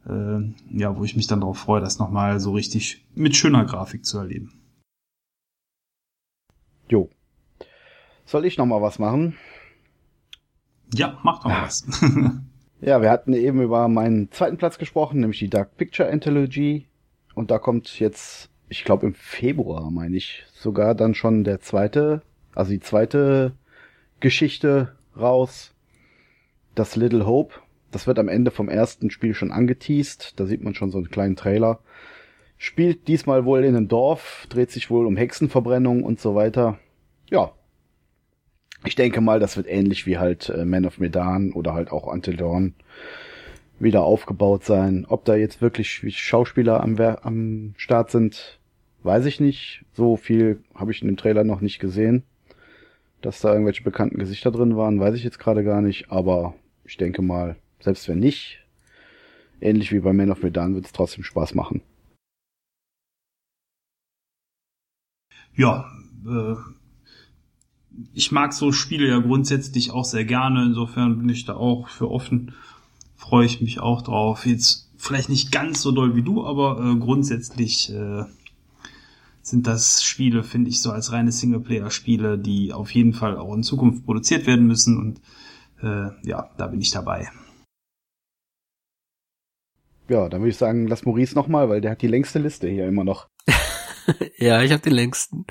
äh, 0.08 0.40
ja, 0.70 0.96
wo 0.96 1.04
ich 1.04 1.14
mich 1.14 1.26
dann 1.26 1.40
darauf 1.40 1.58
freue, 1.58 1.82
das 1.82 1.98
nochmal 1.98 2.40
so 2.40 2.52
richtig 2.52 3.04
mit 3.14 3.36
schöner 3.36 3.66
Grafik 3.66 4.06
zu 4.06 4.18
erleben. 4.18 4.54
Jo. 6.88 7.10
Soll 8.24 8.46
ich 8.46 8.56
noch 8.56 8.64
mal 8.64 8.80
was 8.80 8.98
machen? 8.98 9.36
Ja, 10.94 11.18
macht 11.22 11.44
doch 11.44 11.50
mal 11.50 11.62
was. 11.62 11.86
Ja, 12.84 13.00
wir 13.00 13.10
hatten 13.10 13.32
eben 13.32 13.62
über 13.62 13.86
meinen 13.86 14.32
zweiten 14.32 14.56
Platz 14.56 14.76
gesprochen, 14.76 15.20
nämlich 15.20 15.38
die 15.38 15.48
Dark 15.48 15.76
Picture 15.76 16.10
Anthology. 16.10 16.88
Und 17.32 17.52
da 17.52 17.60
kommt 17.60 18.00
jetzt, 18.00 18.50
ich 18.68 18.82
glaube 18.82 19.06
im 19.06 19.14
Februar, 19.14 19.88
meine 19.92 20.16
ich, 20.16 20.44
sogar 20.52 20.96
dann 20.96 21.14
schon 21.14 21.44
der 21.44 21.60
zweite, 21.60 22.22
also 22.56 22.72
die 22.72 22.80
zweite 22.80 23.52
Geschichte 24.22 24.92
raus. 25.18 25.74
Das 26.74 26.96
Little 26.96 27.26
Hope. 27.26 27.56
Das 27.90 28.06
wird 28.06 28.18
am 28.18 28.28
Ende 28.28 28.50
vom 28.50 28.70
ersten 28.70 29.10
Spiel 29.10 29.34
schon 29.34 29.50
angeteased. 29.50 30.38
Da 30.40 30.46
sieht 30.46 30.62
man 30.62 30.74
schon 30.74 30.90
so 30.90 30.98
einen 30.98 31.10
kleinen 31.10 31.36
Trailer. 31.36 31.80
Spielt 32.56 33.08
diesmal 33.08 33.44
wohl 33.44 33.64
in 33.64 33.76
einem 33.76 33.88
Dorf, 33.88 34.46
dreht 34.48 34.70
sich 34.70 34.88
wohl 34.90 35.06
um 35.06 35.16
Hexenverbrennung 35.16 36.04
und 36.04 36.20
so 36.20 36.36
weiter. 36.36 36.78
Ja. 37.28 37.52
Ich 38.84 38.94
denke 38.94 39.20
mal, 39.20 39.40
das 39.40 39.56
wird 39.56 39.66
ähnlich 39.66 40.06
wie 40.06 40.18
halt 40.18 40.48
äh, 40.48 40.64
Man 40.64 40.86
of 40.86 40.98
Medan 40.98 41.52
oder 41.52 41.74
halt 41.74 41.90
auch 41.90 42.06
Until 42.06 42.36
Dawn 42.36 42.74
wieder 43.80 44.04
aufgebaut 44.04 44.64
sein. 44.64 45.04
Ob 45.08 45.24
da 45.24 45.34
jetzt 45.34 45.60
wirklich 45.60 46.00
Schauspieler 46.16 46.80
am, 46.80 46.96
am 47.00 47.74
Start 47.76 48.12
sind, 48.12 48.60
weiß 49.02 49.26
ich 49.26 49.40
nicht. 49.40 49.84
So 49.92 50.16
viel 50.16 50.62
habe 50.76 50.92
ich 50.92 51.02
in 51.02 51.08
dem 51.08 51.16
Trailer 51.16 51.42
noch 51.42 51.60
nicht 51.60 51.80
gesehen. 51.80 52.22
Dass 53.22 53.40
da 53.40 53.52
irgendwelche 53.52 53.82
bekannten 53.82 54.18
Gesichter 54.18 54.50
drin 54.50 54.76
waren, 54.76 55.00
weiß 55.00 55.14
ich 55.14 55.24
jetzt 55.24 55.38
gerade 55.38 55.64
gar 55.64 55.80
nicht. 55.80 56.10
Aber 56.10 56.54
ich 56.84 56.96
denke 56.96 57.22
mal, 57.22 57.56
selbst 57.80 58.08
wenn 58.08 58.18
nicht, 58.18 58.58
ähnlich 59.60 59.92
wie 59.92 60.00
bei 60.00 60.12
Man 60.12 60.30
of 60.30 60.42
Medan, 60.42 60.74
wird 60.74 60.86
es 60.86 60.92
trotzdem 60.92 61.24
Spaß 61.24 61.54
machen. 61.54 61.82
ja, 65.54 65.84
äh, 66.26 66.54
ich 68.14 68.32
mag 68.32 68.52
so 68.52 68.72
Spiele 68.72 69.06
ja 69.08 69.18
grundsätzlich 69.18 69.90
auch 69.90 70.04
sehr 70.04 70.24
gerne. 70.24 70.64
Insofern 70.64 71.18
bin 71.18 71.28
ich 71.28 71.44
da 71.44 71.54
auch 71.54 71.88
für 71.88 72.10
offen. 72.10 72.54
Freue 73.16 73.46
ich 73.46 73.60
mich 73.60 73.80
auch 73.80 74.02
drauf. 74.02 74.46
Jetzt 74.46 74.90
vielleicht 74.96 75.28
nicht 75.28 75.52
ganz 75.52 75.82
so 75.82 75.92
doll 75.92 76.16
wie 76.16 76.22
du, 76.22 76.44
aber 76.44 76.80
äh, 76.82 76.98
grundsätzlich 76.98 77.92
äh, 77.92 78.24
sind 79.42 79.66
das 79.66 80.02
Spiele, 80.02 80.44
finde 80.44 80.70
ich, 80.70 80.80
so 80.80 80.92
als 80.92 81.12
reine 81.12 81.32
Singleplayer-Spiele, 81.32 82.38
die 82.38 82.72
auf 82.72 82.92
jeden 82.92 83.12
Fall 83.12 83.36
auch 83.36 83.54
in 83.54 83.62
Zukunft 83.62 84.04
produziert 84.04 84.46
werden 84.46 84.66
müssen. 84.66 84.98
Und 84.98 85.20
äh, 85.82 86.10
ja, 86.22 86.50
da 86.56 86.68
bin 86.68 86.80
ich 86.80 86.90
dabei. 86.90 87.28
Ja, 90.08 90.28
dann 90.28 90.40
würde 90.40 90.50
ich 90.50 90.56
sagen, 90.56 90.86
lass 90.86 91.04
Maurice 91.04 91.34
nochmal, 91.34 91.68
weil 91.68 91.80
der 91.80 91.92
hat 91.92 92.02
die 92.02 92.08
längste 92.08 92.38
Liste 92.38 92.68
hier 92.68 92.86
immer 92.86 93.04
noch. 93.04 93.28
ja, 94.36 94.62
ich 94.62 94.72
habe 94.72 94.82
den 94.82 94.92
längsten, 94.92 95.46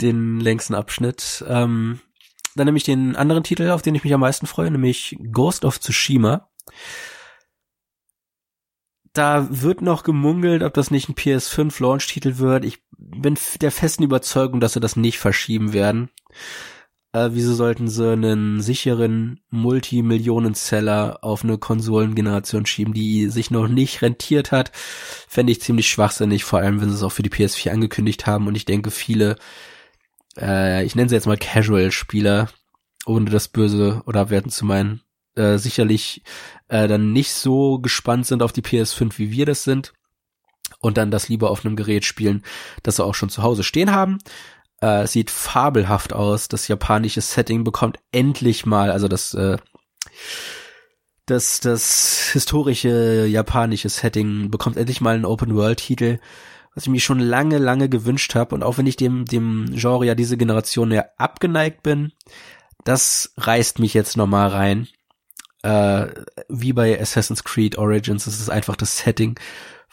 den 0.00 0.40
längsten 0.40 0.74
Abschnitt. 0.74 1.44
Ähm, 1.46 2.00
dann 2.54 2.66
nehme 2.66 2.78
ich 2.78 2.84
den 2.84 3.16
anderen 3.16 3.44
Titel, 3.44 3.70
auf 3.70 3.82
den 3.82 3.94
ich 3.94 4.04
mich 4.04 4.14
am 4.14 4.20
meisten 4.20 4.46
freue, 4.46 4.70
nämlich 4.70 5.18
Ghost 5.32 5.64
of 5.64 5.78
Tsushima. 5.80 6.48
Da 9.12 9.48
wird 9.50 9.82
noch 9.82 10.02
gemungelt, 10.02 10.62
ob 10.62 10.74
das 10.74 10.90
nicht 10.90 11.08
ein 11.08 11.14
PS5 11.14 11.82
Launch-Titel 11.82 12.38
wird. 12.38 12.64
Ich 12.64 12.82
bin 12.96 13.38
der 13.60 13.72
festen 13.72 14.02
Überzeugung, 14.02 14.60
dass 14.60 14.74
sie 14.74 14.80
das 14.80 14.96
nicht 14.96 15.18
verschieben 15.18 15.72
werden. 15.72 16.10
Äh, 17.12 17.30
wieso 17.32 17.54
sollten 17.54 17.88
sie 17.88 18.12
einen 18.12 18.60
sicheren 18.60 19.40
Multimillionen-Seller 19.50 21.18
auf 21.22 21.42
eine 21.42 21.56
Konsolengeneration 21.56 22.66
schieben, 22.66 22.92
die 22.92 23.28
sich 23.28 23.50
noch 23.50 23.66
nicht 23.66 24.02
rentiert 24.02 24.52
hat? 24.52 24.72
Fände 25.26 25.52
ich 25.52 25.62
ziemlich 25.62 25.88
schwachsinnig, 25.88 26.44
vor 26.44 26.58
allem 26.58 26.80
wenn 26.80 26.90
sie 26.90 26.96
es 26.96 27.02
auch 27.02 27.12
für 27.12 27.22
die 27.22 27.30
PS4 27.30 27.70
angekündigt 27.70 28.26
haben. 28.26 28.46
Und 28.46 28.56
ich 28.56 28.66
denke, 28.66 28.90
viele, 28.90 29.36
äh, 30.38 30.84
ich 30.84 30.94
nenne 30.96 31.08
sie 31.08 31.14
jetzt 31.14 31.26
mal 31.26 31.38
Casual-Spieler, 31.38 32.50
ohne 33.06 33.30
das 33.30 33.48
Böse 33.48 34.02
oder 34.06 34.28
werden 34.28 34.50
zu 34.50 34.66
meinen, 34.66 35.00
äh, 35.38 35.58
sicherlich 35.58 36.22
äh, 36.68 36.88
dann 36.88 37.12
nicht 37.12 37.32
so 37.32 37.78
gespannt 37.78 38.26
sind 38.26 38.42
auf 38.42 38.52
die 38.52 38.62
PS5, 38.62 39.18
wie 39.18 39.30
wir 39.30 39.46
das 39.46 39.64
sind. 39.64 39.92
Und 40.80 40.98
dann 40.98 41.10
das 41.10 41.28
lieber 41.28 41.50
auf 41.50 41.64
einem 41.64 41.76
Gerät 41.76 42.04
spielen, 42.04 42.44
das 42.82 42.96
sie 42.96 43.04
auch 43.04 43.14
schon 43.14 43.30
zu 43.30 43.42
Hause 43.42 43.64
stehen 43.64 43.90
haben. 43.92 44.18
Äh, 44.80 45.06
sieht 45.06 45.30
fabelhaft 45.30 46.12
aus. 46.12 46.48
Das 46.48 46.68
japanische 46.68 47.20
Setting 47.20 47.64
bekommt 47.64 47.98
endlich 48.12 48.66
mal, 48.66 48.90
also 48.90 49.08
das, 49.08 49.34
äh, 49.34 49.56
das, 51.26 51.60
das 51.60 52.30
historische 52.32 53.26
japanische 53.26 53.88
Setting 53.88 54.50
bekommt 54.50 54.76
endlich 54.76 55.00
mal 55.00 55.14
einen 55.14 55.24
Open-World-Titel, 55.24 56.18
was 56.74 56.84
ich 56.84 56.90
mir 56.90 57.00
schon 57.00 57.18
lange, 57.18 57.58
lange 57.58 57.88
gewünscht 57.88 58.34
habe. 58.34 58.54
Und 58.54 58.62
auch 58.62 58.78
wenn 58.78 58.86
ich 58.86 58.96
dem, 58.96 59.24
dem 59.24 59.66
Genre 59.72 60.06
ja 60.06 60.14
diese 60.14 60.36
Generation 60.36 60.92
ja 60.92 61.06
abgeneigt 61.16 61.82
bin, 61.82 62.12
das 62.84 63.32
reißt 63.36 63.80
mich 63.80 63.94
jetzt 63.94 64.16
nochmal 64.16 64.48
rein. 64.48 64.88
Äh, 65.62 66.06
wie 66.48 66.72
bei 66.72 67.00
Assassin's 67.00 67.44
Creed 67.44 67.78
Origins, 67.78 68.26
es 68.26 68.40
ist 68.40 68.50
einfach 68.50 68.76
das 68.76 68.98
Setting, 68.98 69.38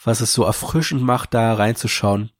was 0.02 0.20
es 0.20 0.32
so 0.32 0.44
erfrischend 0.44 1.02
macht, 1.02 1.34
da 1.34 1.54
reinzuschauen 1.54 2.30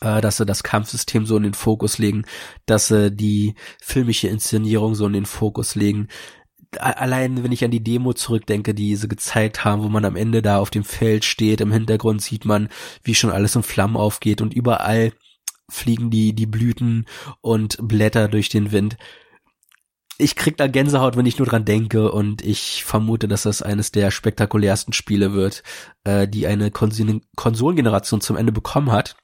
äh, 0.00 0.20
dass 0.20 0.36
sie 0.36 0.46
das 0.46 0.62
Kampfsystem 0.62 1.26
so 1.26 1.36
in 1.36 1.42
den 1.42 1.54
Fokus 1.54 1.98
legen, 1.98 2.24
dass 2.66 2.88
sie 2.88 3.10
die 3.10 3.54
filmische 3.80 4.28
Inszenierung 4.28 4.94
so 4.94 5.06
in 5.06 5.12
den 5.12 5.26
Fokus 5.26 5.74
legen. 5.74 6.08
Allein 6.78 7.44
wenn 7.44 7.52
ich 7.52 7.64
an 7.64 7.70
die 7.70 7.84
Demo 7.84 8.12
zurückdenke, 8.12 8.74
die 8.74 8.96
sie 8.96 9.08
gezeigt 9.08 9.64
haben, 9.64 9.82
wo 9.82 9.88
man 9.88 10.04
am 10.04 10.16
Ende 10.16 10.42
da 10.42 10.58
auf 10.58 10.70
dem 10.70 10.84
Feld 10.84 11.24
steht, 11.24 11.60
im 11.60 11.72
Hintergrund 11.72 12.20
sieht 12.20 12.44
man, 12.44 12.68
wie 13.04 13.14
schon 13.14 13.30
alles 13.30 13.54
in 13.54 13.62
Flammen 13.62 13.96
aufgeht 13.96 14.42
und 14.42 14.54
überall 14.54 15.12
fliegen 15.70 16.10
die, 16.10 16.34
die 16.34 16.46
Blüten 16.46 17.06
und 17.40 17.78
Blätter 17.80 18.28
durch 18.28 18.48
den 18.48 18.72
Wind. 18.72 18.96
Ich 20.16 20.36
krieg 20.36 20.56
da 20.56 20.68
Gänsehaut, 20.68 21.16
wenn 21.16 21.26
ich 21.26 21.38
nur 21.38 21.46
dran 21.46 21.64
denke 21.64 22.12
und 22.12 22.42
ich 22.42 22.84
vermute, 22.84 23.26
dass 23.26 23.42
das 23.42 23.62
eines 23.62 23.90
der 23.90 24.12
spektakulärsten 24.12 24.92
Spiele 24.92 25.32
wird, 25.32 25.64
äh, 26.04 26.28
die 26.28 26.46
eine 26.46 26.70
Konsol 26.70 27.20
Konsolengeneration 27.34 28.20
zum 28.20 28.36
Ende 28.36 28.52
bekommen 28.52 28.92
hat 28.92 29.16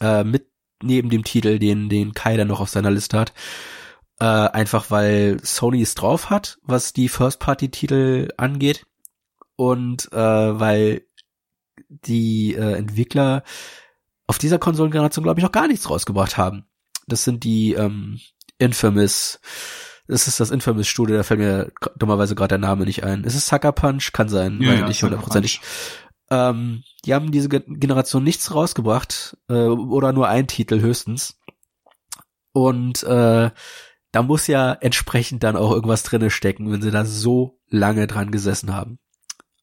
äh, 0.00 0.24
mit 0.24 0.46
neben 0.82 1.10
dem 1.10 1.24
Titel, 1.24 1.58
den, 1.58 1.88
den 1.88 2.14
Kai 2.14 2.36
dann 2.36 2.48
noch 2.48 2.60
auf 2.60 2.70
seiner 2.70 2.90
Liste 2.90 3.18
hat. 3.18 3.32
Äh, 4.20 4.24
einfach 4.24 4.90
weil 4.90 5.38
Sony 5.42 5.82
es 5.82 5.94
drauf 5.94 6.30
hat, 6.30 6.58
was 6.62 6.92
die 6.92 7.08
First-Party-Titel 7.08 8.28
angeht. 8.36 8.86
Und 9.56 10.10
äh, 10.12 10.16
weil 10.16 11.02
die 11.88 12.54
äh, 12.54 12.74
Entwickler 12.74 13.42
auf 14.26 14.38
dieser 14.38 14.58
Konsolengeneration, 14.58 15.24
glaube 15.24 15.40
ich, 15.40 15.44
noch 15.44 15.52
gar 15.52 15.68
nichts 15.68 15.90
rausgebracht 15.90 16.36
haben. 16.36 16.66
Das 17.06 17.24
sind 17.24 17.44
die 17.44 17.72
ähm, 17.72 18.20
Infamous, 18.58 19.40
das 20.08 20.26
ist 20.26 20.40
das 20.40 20.50
Infamous 20.50 20.88
Studio, 20.88 21.16
da 21.16 21.22
fällt 21.22 21.40
mir 21.40 21.70
dummerweise 21.96 22.34
gerade 22.34 22.48
der 22.48 22.58
Name 22.58 22.84
nicht 22.86 23.04
ein. 23.04 23.24
Ist 23.24 23.34
es 23.34 23.46
Sucker 23.46 23.72
Punch? 23.72 24.12
Kann 24.12 24.28
sein, 24.28 24.60
ja, 24.60 24.72
ja, 24.72 24.88
nicht 24.88 25.02
hundertprozentig. 25.02 25.60
Ähm, 26.30 26.82
die 27.04 27.14
haben 27.14 27.30
diese 27.30 27.48
Generation 27.48 28.24
nichts 28.24 28.54
rausgebracht 28.54 29.36
äh, 29.48 29.54
oder 29.54 30.12
nur 30.12 30.28
ein 30.28 30.46
Titel 30.46 30.80
höchstens. 30.80 31.38
Und 32.52 33.02
äh, 33.02 33.50
da 34.12 34.22
muss 34.22 34.46
ja 34.46 34.72
entsprechend 34.72 35.42
dann 35.42 35.56
auch 35.56 35.72
irgendwas 35.72 36.02
drinne 36.02 36.30
stecken, 36.30 36.72
wenn 36.72 36.82
sie 36.82 36.90
da 36.90 37.04
so 37.04 37.60
lange 37.68 38.06
dran 38.06 38.30
gesessen 38.30 38.74
haben. 38.74 38.98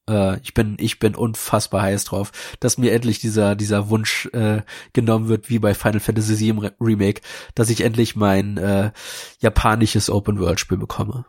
Äh, 0.10 0.40
ich 0.42 0.54
bin 0.54 0.78
ich 0.80 1.00
bin 1.00 1.16
unfassbar 1.16 1.84
heiß 1.84 2.06
drauf, 2.06 2.32
dass 2.60 2.78
mir 2.78 2.94
endlich 2.94 3.20
dieser 3.20 3.56
dieser 3.56 3.90
Wunsch 3.90 4.28
äh, 4.34 4.62
genommen 4.94 5.28
wird, 5.28 5.50
wie 5.50 5.60
bei 5.60 5.74
Final 5.74 6.00
Fantasy 6.00 6.40
VII 6.40 6.72
Remake, 6.80 7.22
dass 7.56 7.70
ich 7.70 7.82
endlich 7.82 8.16
mein 8.16 8.58
äh, 8.58 8.92
japanisches 9.40 10.10
Open 10.10 10.40
World 10.40 10.60
Spiel 10.60 10.78
bekomme. 10.78 11.26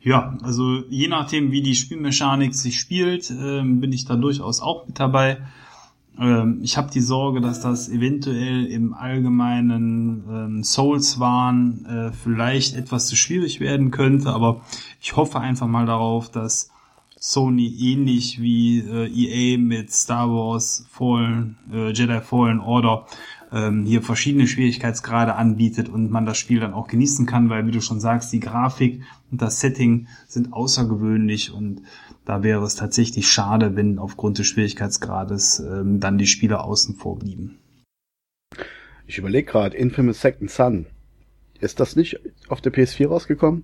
Ja, 0.00 0.36
also 0.42 0.82
je 0.88 1.06
nachdem, 1.06 1.52
wie 1.52 1.62
die 1.62 1.76
Spielmechanik 1.76 2.54
sich 2.54 2.78
spielt, 2.78 3.30
ähm, 3.30 3.80
bin 3.80 3.92
ich 3.92 4.04
da 4.04 4.16
durchaus 4.16 4.60
auch 4.60 4.86
mit 4.86 4.98
dabei. 4.98 5.38
Ähm, 6.18 6.60
ich 6.62 6.76
habe 6.76 6.90
die 6.90 7.00
Sorge, 7.00 7.40
dass 7.40 7.60
das 7.60 7.88
eventuell 7.88 8.66
im 8.66 8.94
allgemeinen 8.94 10.24
ähm, 10.30 10.64
Souls-Wahn 10.64 11.86
äh, 11.86 12.12
vielleicht 12.12 12.76
etwas 12.76 13.06
zu 13.06 13.16
schwierig 13.16 13.60
werden 13.60 13.90
könnte, 13.90 14.30
aber 14.30 14.60
ich 15.00 15.16
hoffe 15.16 15.40
einfach 15.40 15.66
mal 15.66 15.86
darauf, 15.86 16.30
dass 16.30 16.70
Sony 17.24 17.72
ähnlich 17.78 18.42
wie 18.42 18.80
äh, 18.80 19.06
EA 19.06 19.56
mit 19.56 19.92
Star 19.92 20.28
Wars 20.28 20.84
Fallen, 20.90 21.56
äh, 21.72 21.92
Jedi 21.92 22.20
Fallen 22.20 22.58
Order 22.58 23.06
ähm, 23.52 23.84
hier 23.84 24.02
verschiedene 24.02 24.48
Schwierigkeitsgrade 24.48 25.36
anbietet 25.36 25.88
und 25.88 26.10
man 26.10 26.26
das 26.26 26.36
Spiel 26.38 26.58
dann 26.58 26.74
auch 26.74 26.88
genießen 26.88 27.24
kann, 27.24 27.48
weil 27.48 27.64
wie 27.64 27.70
du 27.70 27.80
schon 27.80 28.00
sagst, 28.00 28.32
die 28.32 28.40
Grafik 28.40 29.02
und 29.30 29.40
das 29.40 29.60
Setting 29.60 30.08
sind 30.26 30.52
außergewöhnlich 30.52 31.52
und 31.52 31.82
da 32.24 32.42
wäre 32.42 32.64
es 32.64 32.74
tatsächlich 32.74 33.28
schade, 33.28 33.76
wenn 33.76 34.00
aufgrund 34.00 34.38
des 34.38 34.48
Schwierigkeitsgrades 34.48 35.60
ähm, 35.60 36.00
dann 36.00 36.18
die 36.18 36.26
Spieler 36.26 36.64
außen 36.64 36.96
vor 36.96 37.20
blieben. 37.20 37.58
Ich 39.06 39.18
überlege 39.18 39.48
gerade, 39.48 39.76
Infamous 39.76 40.20
Second 40.20 40.50
Son. 40.50 40.86
Ist 41.60 41.78
das 41.78 41.94
nicht 41.94 42.18
auf 42.48 42.60
der 42.60 42.72
PS4 42.72 43.06
rausgekommen? 43.06 43.62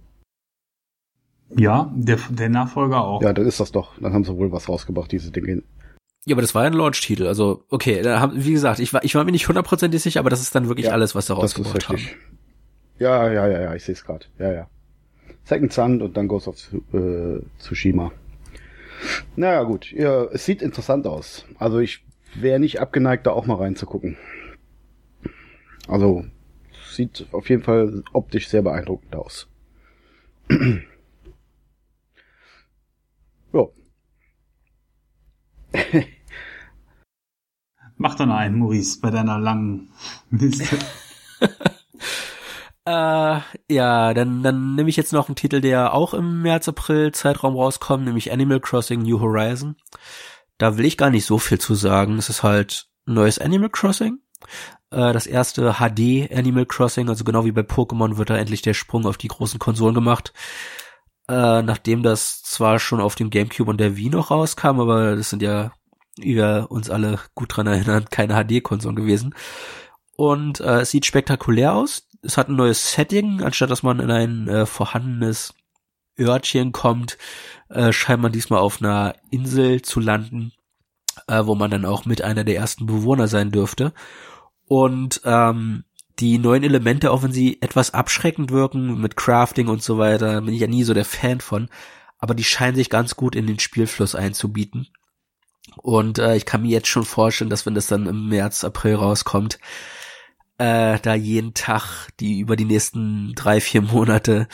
Ja, 1.56 1.90
der, 1.94 2.18
der 2.28 2.48
Nachfolger 2.48 3.04
auch. 3.04 3.22
Ja, 3.22 3.32
dann 3.32 3.46
ist 3.46 3.60
das 3.60 3.72
doch. 3.72 3.92
Dann 4.00 4.12
haben 4.12 4.24
sie 4.24 4.36
wohl 4.36 4.52
was 4.52 4.68
rausgebracht, 4.68 5.10
diese 5.10 5.30
Dinge. 5.30 5.62
Ja, 6.26 6.34
aber 6.34 6.42
das 6.42 6.54
war 6.54 6.64
ja 6.64 6.70
ein 6.70 6.74
Launch-Titel. 6.74 7.26
Also, 7.26 7.64
okay, 7.70 8.02
da 8.02 8.20
haben, 8.20 8.44
wie 8.44 8.52
gesagt, 8.52 8.80
ich 8.80 8.92
war, 8.92 9.02
ich 9.02 9.14
war 9.14 9.24
mir 9.24 9.32
nicht 9.32 9.48
hundertprozentig 9.48 10.02
sicher, 10.02 10.20
aber 10.20 10.30
das 10.30 10.42
ist 10.42 10.54
dann 10.54 10.68
wirklich 10.68 10.86
ja, 10.86 10.92
alles, 10.92 11.14
was 11.14 11.26
da 11.26 11.34
rausgebracht 11.34 11.88
haben. 11.88 12.00
Ja, 12.98 13.32
ja, 13.32 13.46
ja, 13.46 13.60
ja, 13.62 13.74
ich 13.74 13.84
sehe 13.84 13.94
es 13.94 14.04
gerade. 14.04 14.26
Ja, 14.38 14.52
ja. 14.52 14.68
Second 15.44 15.72
Sun 15.72 16.02
und 16.02 16.16
dann 16.16 16.28
Ghost 16.28 16.48
of 16.48 16.56
äh, 16.92 17.40
Tsushima. 17.58 18.12
Naja, 19.36 19.62
gut. 19.62 19.90
Ja, 19.92 20.24
es 20.24 20.44
sieht 20.44 20.60
interessant 20.60 21.06
aus. 21.06 21.46
Also 21.58 21.78
ich 21.78 22.04
wäre 22.34 22.58
nicht 22.58 22.80
abgeneigt, 22.80 23.26
da 23.26 23.30
auch 23.30 23.46
mal 23.46 23.56
reinzugucken. 23.56 24.18
Also, 25.86 26.24
sieht 26.90 27.26
auf 27.32 27.48
jeden 27.48 27.62
Fall 27.62 28.02
optisch 28.12 28.48
sehr 28.48 28.62
beeindruckend 28.62 29.14
aus. 29.16 29.48
ja. 30.50 30.80
Mach 37.96 38.14
dann 38.14 38.30
einen, 38.30 38.58
Maurice, 38.58 39.00
bei 39.00 39.10
deiner 39.10 39.38
langen 39.38 39.90
Liste. 40.30 40.78
äh, 42.84 43.40
ja, 43.68 44.14
dann, 44.14 44.42
dann 44.42 44.76
nehme 44.76 44.88
ich 44.88 44.96
jetzt 44.96 45.12
noch 45.12 45.28
einen 45.28 45.36
Titel, 45.36 45.60
der 45.60 45.94
auch 45.94 46.14
im 46.14 46.42
März, 46.42 46.68
April 46.68 47.12
Zeitraum 47.12 47.56
rauskommt, 47.56 48.04
nämlich 48.04 48.30
Animal 48.30 48.60
Crossing 48.60 49.02
New 49.02 49.20
Horizon. 49.20 49.76
Da 50.58 50.76
will 50.76 50.84
ich 50.84 50.96
gar 50.96 51.10
nicht 51.10 51.26
so 51.26 51.38
viel 51.38 51.58
zu 51.58 51.74
sagen. 51.74 52.18
Es 52.18 52.28
ist 52.28 52.42
halt 52.42 52.88
neues 53.04 53.38
Animal 53.38 53.70
Crossing. 53.70 54.18
Äh, 54.90 55.12
das 55.12 55.26
erste 55.26 55.74
HD 55.74 56.30
Animal 56.32 56.66
Crossing, 56.66 57.08
also 57.08 57.24
genau 57.24 57.44
wie 57.44 57.52
bei 57.52 57.62
Pokémon 57.62 58.16
wird 58.16 58.30
da 58.30 58.36
endlich 58.36 58.62
der 58.62 58.74
Sprung 58.74 59.06
auf 59.06 59.16
die 59.16 59.28
großen 59.28 59.58
Konsolen 59.58 59.94
gemacht. 59.94 60.32
Äh, 61.28 61.62
nachdem 61.62 62.02
das 62.02 62.42
zwar 62.42 62.78
schon 62.78 63.00
auf 63.00 63.14
dem 63.14 63.30
Gamecube 63.30 63.70
und 63.70 63.78
der 63.78 63.96
Wii 63.96 64.10
noch 64.10 64.30
rauskam, 64.30 64.80
aber 64.80 65.16
das 65.16 65.30
sind 65.30 65.42
ja 65.42 65.72
wie 66.20 66.36
wir 66.36 66.66
uns 66.70 66.90
alle 66.90 67.18
gut 67.34 67.56
dran 67.56 67.66
erinnern, 67.66 68.06
keine 68.10 68.34
HD-Konsolen 68.34 68.96
gewesen. 68.96 69.34
Und 70.16 70.60
äh, 70.60 70.80
es 70.80 70.90
sieht 70.90 71.06
spektakulär 71.06 71.74
aus. 71.74 72.08
Es 72.22 72.36
hat 72.36 72.48
ein 72.48 72.56
neues 72.56 72.92
Setting, 72.92 73.42
anstatt 73.42 73.70
dass 73.70 73.82
man 73.82 74.00
in 74.00 74.10
ein 74.10 74.48
äh, 74.48 74.66
vorhandenes 74.66 75.54
Örtchen 76.18 76.72
kommt, 76.72 77.16
äh, 77.68 77.92
scheint 77.92 78.20
man 78.20 78.32
diesmal 78.32 78.58
auf 78.58 78.82
einer 78.82 79.14
Insel 79.30 79.82
zu 79.82 80.00
landen, 80.00 80.52
äh, 81.28 81.46
wo 81.46 81.54
man 81.54 81.70
dann 81.70 81.84
auch 81.84 82.04
mit 82.06 82.22
einer 82.22 82.42
der 82.42 82.56
ersten 82.56 82.86
Bewohner 82.86 83.28
sein 83.28 83.52
dürfte. 83.52 83.92
Und 84.66 85.20
ähm, 85.24 85.84
die 86.18 86.38
neuen 86.38 86.64
Elemente, 86.64 87.10
auch 87.10 87.22
wenn 87.22 87.32
sie 87.32 87.62
etwas 87.62 87.94
abschreckend 87.94 88.50
wirken 88.50 89.00
mit 89.00 89.16
Crafting 89.16 89.68
und 89.68 89.82
so 89.82 89.98
weiter, 89.98 90.40
bin 90.40 90.54
ich 90.54 90.60
ja 90.60 90.66
nie 90.66 90.84
so 90.84 90.94
der 90.94 91.04
Fan 91.04 91.40
von, 91.40 91.68
aber 92.18 92.34
die 92.34 92.44
scheinen 92.44 92.76
sich 92.76 92.90
ganz 92.90 93.16
gut 93.16 93.36
in 93.36 93.46
den 93.46 93.58
Spielfluss 93.58 94.14
einzubieten. 94.14 94.88
Und 95.76 96.18
äh, 96.18 96.36
ich 96.36 96.46
kann 96.46 96.62
mir 96.62 96.70
jetzt 96.70 96.88
schon 96.88 97.04
vorstellen, 97.04 97.50
dass 97.50 97.66
wenn 97.66 97.74
das 97.74 97.86
dann 97.86 98.06
im 98.06 98.28
März, 98.28 98.64
April 98.64 98.96
rauskommt, 98.96 99.58
äh, 100.58 100.98
da 100.98 101.14
jeden 101.14 101.54
Tag, 101.54 102.08
die 102.18 102.40
über 102.40 102.56
die 102.56 102.64
nächsten 102.64 103.34
drei, 103.34 103.60
vier 103.60 103.82
Monate 103.82 104.48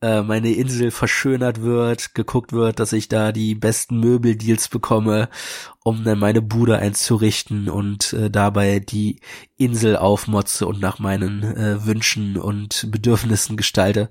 äh, 0.00 0.22
meine 0.22 0.52
Insel 0.52 0.90
verschönert 0.90 1.62
wird, 1.62 2.14
geguckt 2.14 2.52
wird, 2.52 2.80
dass 2.80 2.92
ich 2.92 3.08
da 3.08 3.32
die 3.32 3.54
besten 3.54 3.98
Möbeldeals 4.00 4.68
bekomme, 4.68 5.28
um 5.84 6.04
dann 6.04 6.18
meine 6.18 6.42
Bude 6.42 6.78
einzurichten 6.78 7.68
und 7.68 8.12
äh, 8.12 8.30
dabei 8.30 8.80
die 8.80 9.20
Insel 9.56 9.96
aufmotze 9.96 10.66
und 10.66 10.80
nach 10.80 10.98
meinen 10.98 11.42
äh, 11.42 11.84
Wünschen 11.84 12.36
und 12.36 12.88
Bedürfnissen 12.90 13.56
gestalte. 13.56 14.10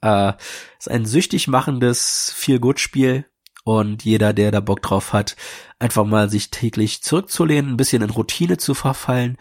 Äh, 0.00 0.32
ist 0.78 0.90
ein 0.90 1.06
süchtig 1.06 1.48
machendes 1.48 2.32
Feel-Good-Spiel, 2.36 3.26
und 3.64 4.04
jeder, 4.04 4.32
der 4.32 4.50
da 4.50 4.60
Bock 4.60 4.82
drauf 4.82 5.12
hat, 5.12 5.36
einfach 5.78 6.04
mal 6.04 6.28
sich 6.28 6.50
täglich 6.50 7.02
zurückzulehnen, 7.02 7.72
ein 7.72 7.76
bisschen 7.76 8.02
in 8.02 8.10
Routine 8.10 8.56
zu 8.56 8.74
verfallen, 8.74 9.36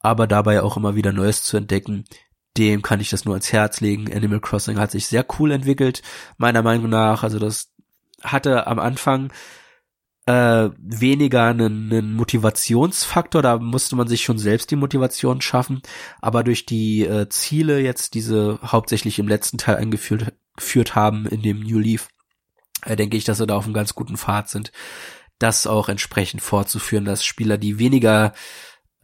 aber 0.00 0.26
dabei 0.26 0.62
auch 0.62 0.76
immer 0.76 0.94
wieder 0.94 1.12
Neues 1.12 1.42
zu 1.42 1.56
entdecken, 1.56 2.04
dem 2.56 2.82
kann 2.82 3.00
ich 3.00 3.10
das 3.10 3.24
nur 3.24 3.34
ans 3.34 3.52
Herz 3.52 3.80
legen. 3.80 4.12
Animal 4.12 4.40
Crossing 4.40 4.78
hat 4.78 4.90
sich 4.90 5.06
sehr 5.06 5.26
cool 5.38 5.52
entwickelt, 5.52 6.02
meiner 6.38 6.62
Meinung 6.62 6.88
nach. 6.88 7.22
Also 7.22 7.38
das 7.38 7.72
hatte 8.22 8.66
am 8.66 8.78
Anfang 8.78 9.32
äh, 10.26 10.70
weniger 10.78 11.44
einen, 11.44 11.92
einen 11.92 12.14
Motivationsfaktor, 12.14 13.42
da 13.42 13.58
musste 13.58 13.94
man 13.94 14.08
sich 14.08 14.24
schon 14.24 14.38
selbst 14.38 14.70
die 14.70 14.76
Motivation 14.76 15.40
schaffen, 15.40 15.82
aber 16.20 16.42
durch 16.42 16.66
die 16.66 17.04
äh, 17.04 17.28
Ziele 17.28 17.80
jetzt, 17.80 18.14
diese 18.14 18.58
hauptsächlich 18.60 19.20
im 19.20 19.28
letzten 19.28 19.58
Teil 19.58 19.76
eingeführt 19.76 20.32
geführt 20.56 20.94
haben 20.94 21.26
in 21.26 21.42
dem 21.42 21.60
New 21.60 21.78
Leaf, 21.78 22.08
äh, 22.84 22.96
denke 22.96 23.16
ich, 23.16 23.24
dass 23.24 23.38
sie 23.38 23.46
da 23.46 23.56
auf 23.56 23.64
einem 23.64 23.74
ganz 23.74 23.94
guten 23.94 24.16
Pfad 24.16 24.48
sind, 24.48 24.72
das 25.38 25.66
auch 25.66 25.88
entsprechend 25.88 26.42
fortzuführen, 26.42 27.04
dass 27.04 27.24
Spieler, 27.24 27.58
die 27.58 27.78
weniger 27.78 28.32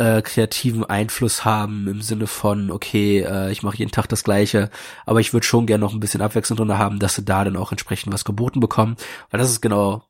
äh, 0.02 0.20
kreativen 0.20 0.84
Einfluss 0.84 1.44
haben 1.44 1.86
im 1.86 2.02
Sinne 2.02 2.26
von, 2.26 2.72
okay, 2.72 3.20
äh, 3.20 3.52
ich 3.52 3.62
mache 3.62 3.76
jeden 3.76 3.92
Tag 3.92 4.08
das 4.08 4.24
Gleiche, 4.24 4.68
aber 5.06 5.20
ich 5.20 5.32
würde 5.32 5.46
schon 5.46 5.66
gerne 5.66 5.80
noch 5.80 5.94
ein 5.94 6.00
bisschen 6.00 6.22
Abwechslung 6.22 6.56
drin 6.56 6.76
haben, 6.76 6.98
dass 6.98 7.14
sie 7.14 7.24
da 7.24 7.44
dann 7.44 7.56
auch 7.56 7.70
entsprechend 7.70 8.12
was 8.12 8.24
geboten 8.24 8.58
bekommen, 8.58 8.96
weil 9.30 9.38
das 9.38 9.50
ist 9.50 9.60
genau, 9.60 10.02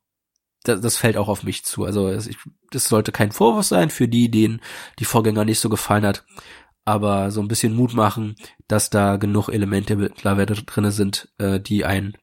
das, 0.64 0.80
das 0.80 0.96
fällt 0.96 1.18
auch 1.18 1.28
auf 1.28 1.42
mich 1.42 1.64
zu. 1.64 1.84
Also 1.84 2.10
ich, 2.10 2.38
das 2.70 2.86
sollte 2.86 3.12
kein 3.12 3.32
Vorwurf 3.32 3.66
sein 3.66 3.90
für 3.90 4.08
die, 4.08 4.30
denen 4.30 4.62
die 4.98 5.04
Vorgänger 5.04 5.44
nicht 5.44 5.60
so 5.60 5.68
gefallen 5.68 6.06
hat, 6.06 6.24
aber 6.86 7.30
so 7.30 7.42
ein 7.42 7.48
bisschen 7.48 7.74
Mut 7.74 7.92
machen, 7.92 8.36
dass 8.68 8.88
da 8.88 9.16
genug 9.16 9.50
Elemente 9.50 9.96
mittlerweile 9.96 10.54
drinne 10.54 10.92
sind, 10.92 11.28
äh, 11.36 11.60
die 11.60 11.84
einen 11.84 12.16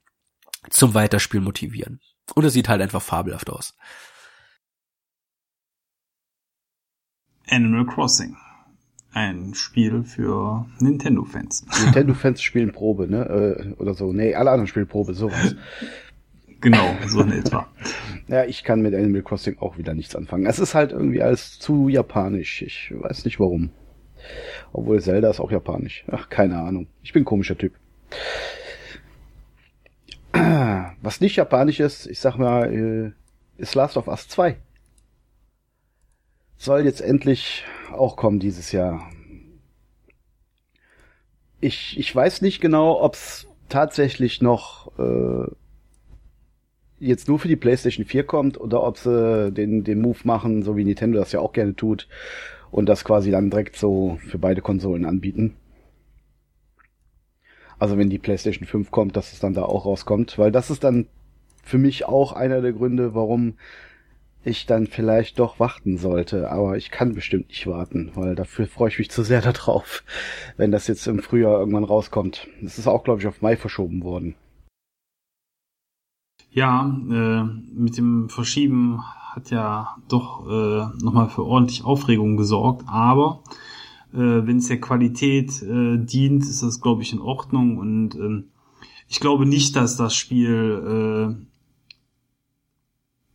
zum 0.71 0.95
Weiterspielen 0.95 1.43
motivieren. 1.43 1.99
Und 2.33 2.45
es 2.45 2.53
sieht 2.53 2.67
halt 2.67 2.81
einfach 2.81 3.01
fabelhaft 3.01 3.51
aus. 3.51 3.75
Animal 7.49 7.85
Crossing. 7.85 8.35
Ein 9.11 9.53
Spiel 9.55 10.03
für 10.03 10.67
Nintendo-Fans. 10.79 11.65
Nintendo-Fans 11.83 12.41
spielen 12.41 12.71
Probe, 12.71 13.07
ne? 13.07 13.25
Äh, 13.25 13.81
oder 13.81 13.95
so. 13.95 14.13
Nee, 14.13 14.35
alle 14.35 14.51
anderen 14.51 14.67
spielen 14.67 14.87
Probe, 14.87 15.13
sowas. 15.13 15.55
Genau, 16.61 16.93
so 17.07 17.21
in 17.21 17.31
etwa. 17.31 17.67
Ja, 18.27 18.43
ich 18.43 18.63
kann 18.63 18.81
mit 18.81 18.93
Animal 18.93 19.23
Crossing 19.23 19.57
auch 19.59 19.79
wieder 19.79 19.95
nichts 19.95 20.15
anfangen. 20.15 20.45
Es 20.45 20.59
ist 20.59 20.75
halt 20.75 20.91
irgendwie 20.91 21.23
alles 21.23 21.57
zu 21.57 21.89
japanisch. 21.89 22.61
Ich 22.61 22.93
weiß 22.95 23.25
nicht 23.25 23.39
warum. 23.39 23.71
Obwohl 24.71 25.01
Zelda 25.01 25.31
ist 25.31 25.39
auch 25.39 25.51
japanisch. 25.51 26.03
Ach, 26.11 26.29
keine 26.29 26.59
Ahnung. 26.59 26.85
Ich 27.01 27.11
bin 27.11 27.23
ein 27.23 27.25
komischer 27.25 27.57
Typ. 27.57 27.73
Was 31.01 31.21
nicht 31.21 31.37
japanisch 31.37 31.79
ist, 31.79 32.05
ich 32.05 32.19
sag 32.19 32.37
mal, 32.37 32.71
äh, 32.71 33.11
ist 33.59 33.73
Last 33.73 33.97
of 33.97 34.07
Us 34.07 34.27
2. 34.27 34.57
Soll 36.61 36.83
jetzt 36.83 36.99
endlich 36.99 37.63
auch 37.89 38.17
kommen 38.17 38.39
dieses 38.39 38.73
Jahr. 38.73 39.09
Ich, 41.61 41.97
ich 41.97 42.13
weiß 42.13 42.41
nicht 42.41 42.59
genau, 42.59 43.01
ob 43.01 43.13
es 43.13 43.47
tatsächlich 43.69 44.41
noch 44.41 44.91
äh, 44.99 45.49
jetzt 46.99 47.29
nur 47.29 47.39
für 47.39 47.47
die 47.47 47.55
PlayStation 47.55 48.05
4 48.05 48.25
kommt 48.25 48.59
oder 48.59 48.83
ob 48.83 48.97
sie 48.97 49.53
den, 49.53 49.85
den 49.85 50.01
Move 50.01 50.19
machen, 50.25 50.63
so 50.63 50.75
wie 50.75 50.83
Nintendo 50.83 51.17
das 51.17 51.31
ja 51.31 51.39
auch 51.39 51.53
gerne 51.53 51.77
tut, 51.77 52.09
und 52.71 52.87
das 52.87 53.05
quasi 53.05 53.31
dann 53.31 53.49
direkt 53.49 53.77
so 53.77 54.19
für 54.27 54.37
beide 54.37 54.61
Konsolen 54.61 55.05
anbieten. 55.05 55.55
Also 57.79 57.97
wenn 57.97 58.09
die 58.09 58.19
PlayStation 58.19 58.67
5 58.67 58.91
kommt, 58.91 59.15
dass 59.15 59.31
es 59.31 59.39
dann 59.39 59.53
da 59.53 59.63
auch 59.63 59.85
rauskommt, 59.85 60.37
weil 60.37 60.51
das 60.51 60.69
ist 60.69 60.83
dann 60.83 61.07
für 61.63 61.77
mich 61.77 62.03
auch 62.03 62.33
einer 62.33 62.59
der 62.59 62.73
Gründe, 62.73 63.15
warum 63.15 63.53
ich 64.43 64.65
dann 64.65 64.87
vielleicht 64.87 65.39
doch 65.39 65.59
warten 65.59 65.97
sollte. 65.97 66.51
Aber 66.51 66.77
ich 66.77 66.91
kann 66.91 67.13
bestimmt 67.13 67.49
nicht 67.49 67.67
warten, 67.67 68.11
weil 68.15 68.35
dafür 68.35 68.67
freue 68.67 68.89
ich 68.89 68.99
mich 68.99 69.11
zu 69.11 69.23
sehr 69.23 69.41
darauf, 69.51 70.03
wenn 70.57 70.71
das 70.71 70.87
jetzt 70.87 71.07
im 71.07 71.19
Frühjahr 71.19 71.59
irgendwann 71.59 71.83
rauskommt. 71.83 72.47
Das 72.61 72.77
ist 72.77 72.87
auch, 72.87 73.03
glaube 73.03 73.21
ich, 73.21 73.27
auf 73.27 73.41
Mai 73.41 73.57
verschoben 73.57 74.03
worden. 74.03 74.35
Ja, 76.51 76.87
äh, 76.87 77.43
mit 77.73 77.97
dem 77.97 78.29
Verschieben 78.29 79.01
hat 79.33 79.51
ja 79.51 79.95
doch 80.07 80.47
äh, 80.47 81.03
nochmal 81.03 81.29
für 81.29 81.45
ordentlich 81.45 81.83
Aufregung 81.83 82.37
gesorgt, 82.37 82.85
aber 82.87 83.43
äh, 84.13 84.17
wenn 84.17 84.57
es 84.57 84.67
der 84.67 84.81
Qualität 84.81 85.61
äh, 85.61 85.97
dient, 85.97 86.43
ist 86.43 86.63
das, 86.63 86.81
glaube 86.81 87.03
ich, 87.03 87.13
in 87.13 87.19
Ordnung 87.19 87.77
und 87.77 88.15
ähm, 88.15 88.45
ich 89.07 89.19
glaube 89.19 89.45
nicht, 89.45 89.75
dass 89.75 89.97
das 89.97 90.15
Spiel 90.15 91.37
äh, 91.39 91.48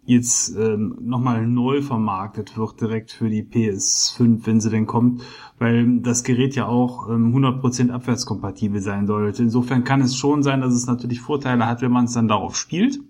jetzt 0.06 0.54
ähm, 0.56 0.96
nochmal 1.00 1.46
neu 1.46 1.82
vermarktet 1.82 2.56
wird 2.58 2.80
direkt 2.80 3.10
für 3.10 3.30
die 3.30 3.42
PS5, 3.42 4.40
wenn 4.44 4.60
sie 4.60 4.70
denn 4.70 4.86
kommt, 4.86 5.22
weil 5.58 6.00
das 6.00 6.24
Gerät 6.24 6.54
ja 6.54 6.66
auch 6.66 7.08
ähm, 7.08 7.34
100% 7.34 7.90
abwärtskompatibel 7.90 8.80
sein 8.80 9.06
sollte. 9.06 9.42
Insofern 9.42 9.84
kann 9.84 10.00
es 10.00 10.16
schon 10.16 10.42
sein, 10.42 10.60
dass 10.60 10.74
es 10.74 10.86
natürlich 10.86 11.20
Vorteile 11.20 11.66
hat, 11.66 11.80
wenn 11.82 11.92
man 11.92 12.04
es 12.04 12.12
dann 12.12 12.28
darauf 12.28 12.56
spielt 12.56 13.00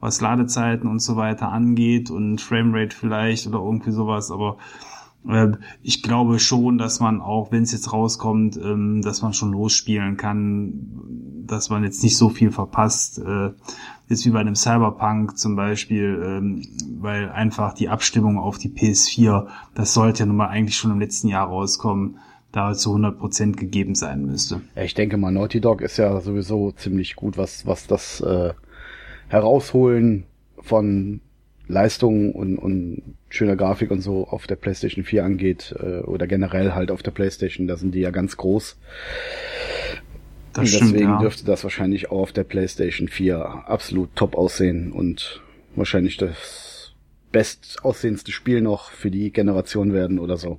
was 0.00 0.20
Ladezeiten 0.20 0.88
und 0.88 1.00
so 1.00 1.16
weiter 1.16 1.50
angeht 1.50 2.10
und 2.10 2.40
Framerate 2.40 2.94
vielleicht 2.94 3.46
oder 3.46 3.58
irgendwie 3.58 3.90
sowas, 3.90 4.30
aber 4.30 4.58
ich 5.82 6.02
glaube 6.02 6.38
schon, 6.38 6.78
dass 6.78 7.00
man 7.00 7.20
auch, 7.20 7.52
wenn 7.52 7.62
es 7.62 7.72
jetzt 7.72 7.92
rauskommt, 7.92 8.56
ähm, 8.56 9.02
dass 9.02 9.20
man 9.20 9.34
schon 9.34 9.52
losspielen 9.52 10.16
kann, 10.16 11.44
dass 11.46 11.70
man 11.70 11.84
jetzt 11.84 12.02
nicht 12.02 12.16
so 12.16 12.28
viel 12.28 12.50
verpasst, 12.50 13.18
äh, 13.18 13.50
jetzt 14.08 14.24
wie 14.24 14.30
bei 14.30 14.40
einem 14.40 14.54
Cyberpunk 14.54 15.36
zum 15.36 15.56
Beispiel, 15.56 16.22
ähm, 16.24 16.62
weil 17.00 17.30
einfach 17.30 17.74
die 17.74 17.88
Abstimmung 17.88 18.38
auf 18.38 18.58
die 18.58 18.70
PS4, 18.70 19.48
das 19.74 19.92
sollte 19.92 20.20
ja 20.20 20.26
nun 20.26 20.36
mal 20.36 20.48
eigentlich 20.48 20.76
schon 20.76 20.92
im 20.92 21.00
letzten 21.00 21.28
Jahr 21.28 21.48
rauskommen, 21.48 22.18
da 22.52 22.72
zu 22.72 22.94
100% 22.94 23.56
gegeben 23.56 23.94
sein 23.94 24.24
müsste. 24.24 24.62
Ich 24.76 24.94
denke 24.94 25.18
mal, 25.18 25.30
Naughty 25.30 25.60
Dog 25.60 25.82
ist 25.82 25.98
ja 25.98 26.18
sowieso 26.20 26.72
ziemlich 26.72 27.16
gut, 27.16 27.36
was, 27.36 27.66
was 27.66 27.86
das 27.86 28.20
äh, 28.22 28.54
herausholen 29.28 30.24
von 30.60 31.20
Leistung 31.68 32.32
und, 32.32 32.56
und 32.56 33.02
schöner 33.28 33.56
Grafik 33.56 33.90
und 33.90 34.00
so 34.00 34.26
auf 34.26 34.46
der 34.46 34.56
PlayStation 34.56 35.04
4 35.04 35.24
angeht 35.24 35.74
äh, 35.78 36.00
oder 36.00 36.26
generell 36.26 36.72
halt 36.74 36.90
auf 36.90 37.02
der 37.02 37.10
PlayStation, 37.10 37.66
da 37.66 37.76
sind 37.76 37.94
die 37.94 38.00
ja 38.00 38.10
ganz 38.10 38.36
groß. 38.36 38.78
Das 40.54 40.64
und 40.64 40.72
deswegen 40.72 40.88
stimmt, 40.88 41.00
ja. 41.00 41.18
dürfte 41.18 41.44
das 41.44 41.62
wahrscheinlich 41.62 42.10
auch 42.10 42.20
auf 42.20 42.32
der 42.32 42.44
PlayStation 42.44 43.08
4 43.08 43.64
absolut 43.66 44.16
top 44.16 44.34
aussehen 44.34 44.92
und 44.92 45.42
wahrscheinlich 45.76 46.16
das 46.16 46.94
bestaussehendste 47.30 48.32
Spiel 48.32 48.62
noch 48.62 48.90
für 48.90 49.10
die 49.10 49.30
Generation 49.30 49.92
werden 49.92 50.18
oder 50.18 50.38
so 50.38 50.58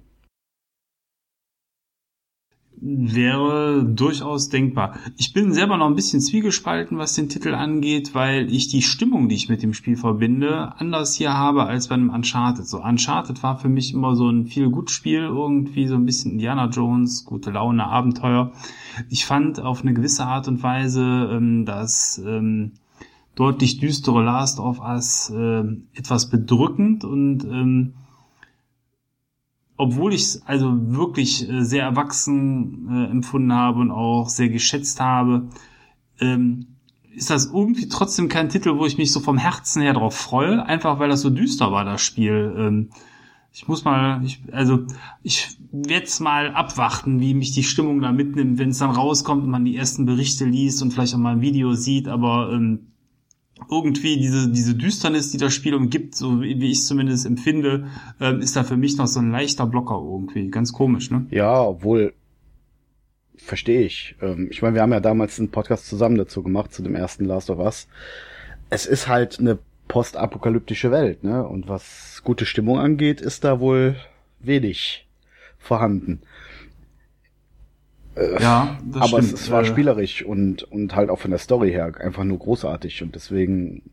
wäre 2.82 3.84
durchaus 3.84 4.50
denkbar. 4.50 4.96
Ich 5.18 5.34
bin 5.34 5.54
selber 5.54 5.78
noch 5.78 5.88
ein 5.88 5.96
bisschen 5.96 6.22
zwiegespalten, 6.22 6.98
was 6.98 7.14
den 7.14 7.30
Titel 7.30 7.54
angeht, 7.54 8.16
weil 8.16 8.52
ich 8.54 8.68
die 8.70 8.82
Stimmung, 8.82 9.28
die 9.28 9.36
ich 9.36 9.50
mit 9.50 9.62
dem 9.64 9.74
Spiel 9.74 9.98
verbinde, 9.98 10.74
anders 10.78 11.14
hier 11.14 11.34
habe 11.34 11.66
als 11.66 11.90
bei 11.90 11.96
einem 11.96 12.10
Uncharted. 12.10 12.68
So 12.68 12.82
Uncharted 12.82 13.44
war 13.44 13.58
für 13.58 13.70
mich 13.70 13.94
immer 13.94 14.16
so 14.16 14.30
ein 14.30 14.46
viel 14.46 14.70
gut 14.70 14.92
Spiel, 14.92 15.24
irgendwie 15.24 15.88
so 15.88 15.96
ein 15.96 16.06
bisschen 16.06 16.32
Indiana 16.32 16.68
Jones, 16.68 17.26
gute 17.26 17.52
Laune, 17.52 17.86
Abenteuer. 17.86 18.52
Ich 19.10 19.26
fand 19.26 19.60
auf 19.60 19.82
eine 19.82 19.94
gewisse 19.94 20.26
Art 20.26 20.48
und 20.48 20.64
Weise 20.64 21.30
ähm, 21.32 21.66
das 21.66 22.22
ähm, 22.26 22.74
deutlich 23.36 23.80
düstere 23.80 24.24
Last 24.24 24.60
of 24.60 24.80
Us 24.80 25.30
äh, 25.30 25.64
etwas 25.94 26.30
bedrückend 26.30 27.04
und 27.04 27.44
ähm, 27.44 27.94
obwohl 29.80 30.14
ich 30.14 30.24
es 30.24 30.46
also 30.46 30.74
wirklich 30.94 31.50
äh, 31.50 31.64
sehr 31.64 31.84
erwachsen 31.84 32.90
äh, 32.92 33.12
empfunden 33.12 33.54
habe 33.54 33.80
und 33.80 33.92
auch 33.92 34.28
sehr 34.28 34.50
geschätzt 34.50 35.00
habe, 35.00 35.48
ähm, 36.20 36.68
ist 37.16 37.30
das 37.30 37.46
irgendwie 37.46 37.88
trotzdem 37.88 38.28
kein 38.28 38.50
Titel, 38.50 38.78
wo 38.78 38.86
ich 38.86 38.98
mich 38.98 39.14
so 39.14 39.22
vom 39.22 39.38
Herzen 39.38 39.82
her 39.82 39.94
drauf 39.94 40.16
freue, 40.16 40.66
einfach 40.66 41.00
weil 41.00 41.08
das 41.08 41.22
so 41.22 41.30
düster 41.30 41.72
war, 41.72 41.86
das 41.86 42.02
Spiel. 42.02 42.54
Ähm, 42.58 42.90
ich 43.54 43.70
muss 43.70 43.86
mal, 43.86 44.22
ich, 44.26 44.42
also 44.52 44.86
ich 45.24 45.58
werde 45.72 46.06
es 46.06 46.20
mal 46.20 46.52
abwarten, 46.52 47.22
wie 47.22 47.34
mich 47.34 47.54
die 47.54 47.64
Stimmung 47.64 48.02
da 48.02 48.12
mitnimmt, 48.12 48.60
wenn 48.60 48.72
es 48.72 48.80
dann 48.80 48.92
rauskommt 48.92 49.46
und 49.46 49.50
man 49.50 49.64
die 49.64 49.78
ersten 49.78 50.06
Berichte 50.06 50.44
liest 50.44 50.82
und 50.82 50.92
vielleicht 50.92 51.16
auch 51.16 51.20
mal 51.20 51.36
ein 51.36 51.42
Video 51.42 51.74
sieht, 51.74 52.10
aber 52.10 52.52
ähm, 52.52 52.89
irgendwie 53.70 54.18
diese, 54.18 54.50
diese 54.50 54.76
Düsternis, 54.76 55.32
die 55.32 55.38
das 55.38 55.54
Spiel 55.54 55.76
umgibt, 55.76 56.16
so 56.16 56.42
wie 56.42 56.72
ich 56.72 56.80
es 56.80 56.88
zumindest 56.88 57.26
empfinde, 57.26 57.88
ähm, 58.20 58.42
ist 58.42 58.56
da 58.56 58.64
für 58.64 58.78
mich 58.78 58.98
noch 58.98 59.08
so 59.08 59.20
ein 59.20 59.32
leichter 59.32 59.66
Blocker 59.66 60.02
irgendwie. 60.02 60.50
Ganz 60.50 60.74
komisch, 60.74 61.12
ne? 61.12 61.26
Ja, 61.32 61.62
obwohl, 61.62 62.14
verstehe 63.36 63.82
ich. 63.82 64.16
Ähm, 64.22 64.48
ich 64.52 64.62
meine, 64.62 64.76
wir 64.76 64.82
haben 64.82 64.92
ja 64.92 65.00
damals 65.00 65.40
einen 65.40 65.50
Podcast 65.50 65.88
zusammen 65.88 66.18
dazu 66.18 66.44
gemacht, 66.44 66.74
zu 66.74 66.82
dem 66.82 66.96
ersten 66.96 67.26
Last 67.26 67.50
of 67.50 67.60
Us. 67.60 67.88
Es 68.70 68.86
ist 68.86 69.08
halt 69.08 69.40
eine 69.40 69.60
postapokalyptische 69.88 70.92
Welt, 70.92 71.24
ne? 71.24 71.46
Und 71.48 71.68
was 71.68 72.22
gute 72.24 72.46
Stimmung 72.46 72.80
angeht, 72.80 73.22
ist 73.22 73.44
da 73.44 73.60
wohl 73.60 73.96
wenig 74.40 75.08
vorhanden. 75.58 76.22
Äh, 78.20 78.42
ja, 78.42 78.78
das 78.84 79.02
aber 79.02 79.22
stimmt. 79.22 79.40
es 79.40 79.52
war 79.52 79.62
äh, 79.62 79.66
spielerisch 79.66 80.24
und, 80.24 80.64
und 80.64 80.96
halt 80.96 81.10
auch 81.10 81.20
von 81.20 81.32
der 81.32 81.40
Story 81.40 81.72
her 81.72 81.94
einfach 82.00 82.24
nur 82.24 82.38
großartig 82.38 83.02
und 83.02 83.16
deswegen 83.16 83.84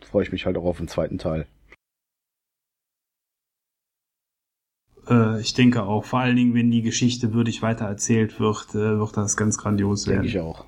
freue 0.00 0.22
ich 0.24 0.32
mich 0.32 0.44
halt 0.46 0.56
auch 0.56 0.64
auf 0.64 0.78
den 0.78 0.88
zweiten 0.88 1.18
Teil. 1.18 1.46
Äh, 5.08 5.40
ich 5.40 5.54
denke 5.54 5.84
auch, 5.84 6.04
vor 6.04 6.20
allen 6.20 6.36
Dingen, 6.36 6.54
wenn 6.54 6.70
die 6.70 6.82
Geschichte 6.82 7.32
würdig 7.32 7.62
weitererzählt 7.62 8.38
wird, 8.38 8.74
wird 8.74 9.16
das 9.16 9.36
ganz 9.36 9.56
grandios 9.56 10.06
werden. 10.06 10.22
Denke 10.22 10.38
ich 10.38 10.40
auch. 10.40 10.66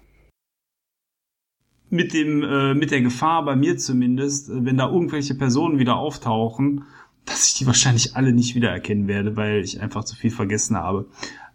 mit 1.91 2.15
dem 2.15 2.43
äh, 2.43 2.73
mit 2.73 2.91
der 2.91 3.03
Gefahr 3.03 3.45
bei 3.45 3.55
mir 3.55 3.77
zumindest, 3.77 4.49
äh, 4.49 4.65
wenn 4.65 4.79
da 4.79 4.89
irgendwelche 4.89 5.35
Personen 5.35 5.79
wieder 5.79 5.97
auftauchen, 5.97 6.85
dass 7.27 7.47
ich 7.47 7.55
die 7.55 7.67
wahrscheinlich 7.67 8.17
alle 8.17 8.33
nicht 8.33 8.55
wiedererkennen 8.55 9.07
werde, 9.07 9.37
weil 9.37 9.61
ich 9.61 9.81
einfach 9.81 10.05
zu 10.05 10.17
viel 10.17 10.31
vergessen 10.31 10.77
habe. 10.79 11.07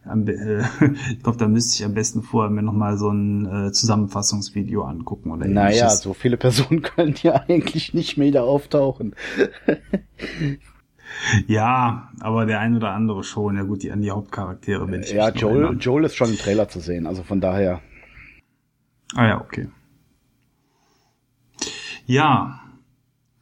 Äh, 0.05 0.61
ich 1.11 1.23
glaube, 1.23 1.37
da 1.37 1.47
müsste 1.47 1.75
ich 1.75 1.85
am 1.85 1.93
besten 1.93 2.23
vorher 2.23 2.49
mir 2.49 2.61
nochmal 2.61 2.97
so 2.97 3.09
ein 3.09 3.67
äh, 3.67 3.71
Zusammenfassungsvideo 3.71 4.83
angucken 4.83 5.31
oder 5.31 5.45
ähnliches. 5.45 5.81
Naja, 5.81 5.89
so 5.89 6.13
viele 6.13 6.37
Personen 6.37 6.81
können 6.81 7.15
ja 7.21 7.43
eigentlich 7.47 7.93
nicht 7.93 8.17
mehr 8.17 8.27
wieder 8.27 8.43
auftauchen. 8.43 9.15
ja, 11.47 12.09
aber 12.19 12.45
der 12.45 12.59
ein 12.59 12.75
oder 12.75 12.91
andere 12.91 13.23
schon. 13.23 13.57
Ja 13.57 13.63
gut, 13.63 13.83
die 13.83 13.91
an 13.91 14.01
die 14.01 14.11
Hauptcharaktere 14.11 14.85
bin 14.87 15.01
ich. 15.01 15.11
Ja, 15.11 15.29
Joel, 15.29 15.77
Joel 15.79 16.05
ist 16.05 16.15
schon 16.15 16.29
im 16.29 16.37
Trailer 16.37 16.69
zu 16.69 16.79
sehen, 16.79 17.07
also 17.07 17.23
von 17.23 17.41
daher. 17.41 17.81
Ah 19.15 19.27
ja, 19.27 19.41
okay. 19.41 19.69
Ja, 22.05 22.61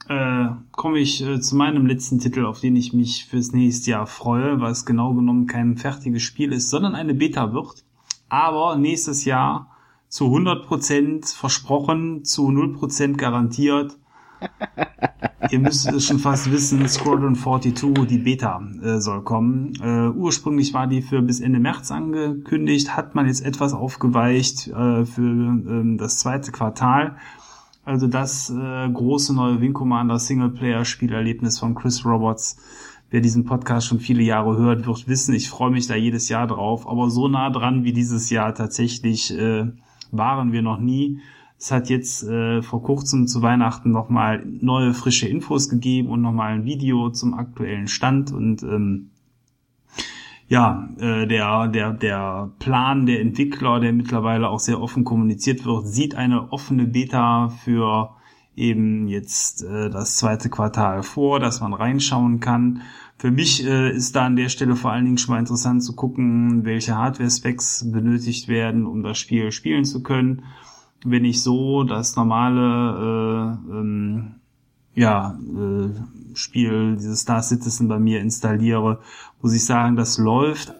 äh, 0.07 0.47
komme 0.71 0.99
ich 0.99 1.25
äh, 1.25 1.39
zu 1.39 1.55
meinem 1.55 1.85
letzten 1.85 2.19
Titel, 2.19 2.45
auf 2.45 2.59
den 2.59 2.75
ich 2.75 2.93
mich 2.93 3.25
fürs 3.25 3.51
nächste 3.51 3.91
Jahr 3.91 4.07
freue, 4.07 4.61
was 4.61 4.85
genau 4.85 5.13
genommen 5.13 5.47
kein 5.47 5.77
fertiges 5.77 6.23
Spiel 6.23 6.51
ist, 6.53 6.69
sondern 6.69 6.95
eine 6.95 7.13
Beta 7.13 7.53
wird. 7.53 7.83
Aber 8.29 8.75
nächstes 8.75 9.25
Jahr 9.25 9.75
zu 10.07 10.25
100% 10.25 11.35
versprochen, 11.35 12.23
zu 12.23 12.47
0% 12.49 13.17
garantiert. 13.17 13.97
Ihr 15.51 15.59
müsst 15.59 15.87
es 15.87 16.05
schon 16.05 16.19
fast 16.19 16.51
wissen, 16.51 16.87
Squadron 16.87 17.35
42, 17.35 18.07
die 18.07 18.17
Beta 18.17 18.61
äh, 18.81 18.99
soll 18.99 19.23
kommen. 19.23 19.73
Äh, 19.81 20.09
ursprünglich 20.09 20.73
war 20.73 20.87
die 20.87 21.01
für 21.01 21.21
bis 21.21 21.39
Ende 21.39 21.59
März 21.59 21.91
angekündigt, 21.91 22.95
hat 22.95 23.15
man 23.15 23.27
jetzt 23.27 23.45
etwas 23.45 23.73
aufgeweicht 23.73 24.67
äh, 24.67 25.05
für 25.05 25.21
ähm, 25.21 25.97
das 25.97 26.19
zweite 26.19 26.51
Quartal. 26.51 27.17
Also 27.85 28.07
das 28.07 28.49
äh, 28.49 28.89
große 28.89 29.35
neue 29.35 29.61
Wing 29.61 29.73
Commander 29.73 30.17
Singleplayer-Spielerlebnis 30.17 31.59
von 31.59 31.75
Chris 31.75 32.03
Roberts. 32.03 32.57
Wer 33.11 33.21
diesen 33.21 33.45
Podcast 33.45 33.85
schon 33.85 33.99
viele 33.99 34.23
Jahre 34.23 34.57
hört, 34.57 34.87
wird 34.87 35.07
wissen, 35.07 35.35
ich 35.35 35.49
freue 35.49 35.69
mich 35.69 35.85
da 35.85 35.95
jedes 35.95 36.27
Jahr 36.27 36.47
drauf. 36.47 36.87
Aber 36.87 37.11
so 37.11 37.27
nah 37.27 37.51
dran 37.51 37.83
wie 37.83 37.93
dieses 37.93 38.31
Jahr 38.31 38.55
tatsächlich 38.55 39.37
äh, 39.37 39.67
waren 40.11 40.51
wir 40.51 40.63
noch 40.63 40.79
nie. 40.79 41.19
Es 41.59 41.71
hat 41.71 41.89
jetzt 41.89 42.23
äh, 42.23 42.63
vor 42.63 42.81
kurzem 42.81 43.27
zu 43.27 43.43
Weihnachten 43.43 43.91
nochmal 43.91 44.43
neue 44.45 44.95
frische 44.95 45.27
Infos 45.27 45.69
gegeben 45.69 46.09
und 46.09 46.21
nochmal 46.21 46.53
ein 46.53 46.65
Video 46.65 47.11
zum 47.11 47.35
aktuellen 47.35 47.87
Stand 47.87 48.33
und 48.33 48.63
ähm, 48.63 49.11
ja, 50.47 50.87
äh, 50.99 51.25
der, 51.25 51.67
der, 51.67 51.93
der 51.93 52.51
Plan 52.59 53.05
der 53.05 53.21
Entwickler, 53.21 53.79
der 53.79 53.93
mittlerweile 53.93 54.49
auch 54.49 54.59
sehr 54.59 54.81
offen 54.81 55.03
kommuniziert 55.03 55.65
wird, 55.65 55.87
sieht 55.87 56.15
eine 56.15 56.51
offene 56.51 56.85
Beta 56.85 57.49
für 57.49 58.11
eben 58.55 59.07
jetzt 59.07 59.63
äh, 59.63 59.89
das 59.89 60.17
zweite 60.17 60.49
Quartal 60.49 61.03
vor, 61.03 61.39
dass 61.39 61.61
man 61.61 61.73
reinschauen 61.73 62.39
kann. 62.39 62.81
Für 63.17 63.31
mich 63.31 63.65
äh, 63.65 63.91
ist 63.91 64.15
da 64.15 64.25
an 64.25 64.35
der 64.35 64.49
Stelle 64.49 64.75
vor 64.75 64.91
allen 64.91 65.05
Dingen 65.05 65.17
schon 65.17 65.33
mal 65.33 65.39
interessant 65.39 65.83
zu 65.83 65.95
gucken, 65.95 66.63
welche 66.63 66.95
Hardware-Specs 66.95 67.91
benötigt 67.91 68.47
werden, 68.47 68.85
um 68.85 69.03
das 69.03 69.17
Spiel 69.17 69.51
spielen 69.51 69.85
zu 69.85 70.03
können. 70.03 70.43
Wenn 71.03 71.25
ich 71.25 71.41
so 71.41 71.83
das 71.83 72.15
normale 72.15 73.59
äh, 73.71 73.71
ähm, 73.71 74.35
ja, 74.95 75.37
äh, 75.37 75.89
Spiel, 76.35 76.95
dieses 76.97 77.21
Star 77.21 77.41
Citizen 77.41 77.87
bei 77.87 77.99
mir 77.99 78.21
installiere, 78.21 78.99
muss 79.45 79.53
ich 79.53 79.65
sagen, 79.65 79.95
das 79.95 80.17
läuft 80.17 80.73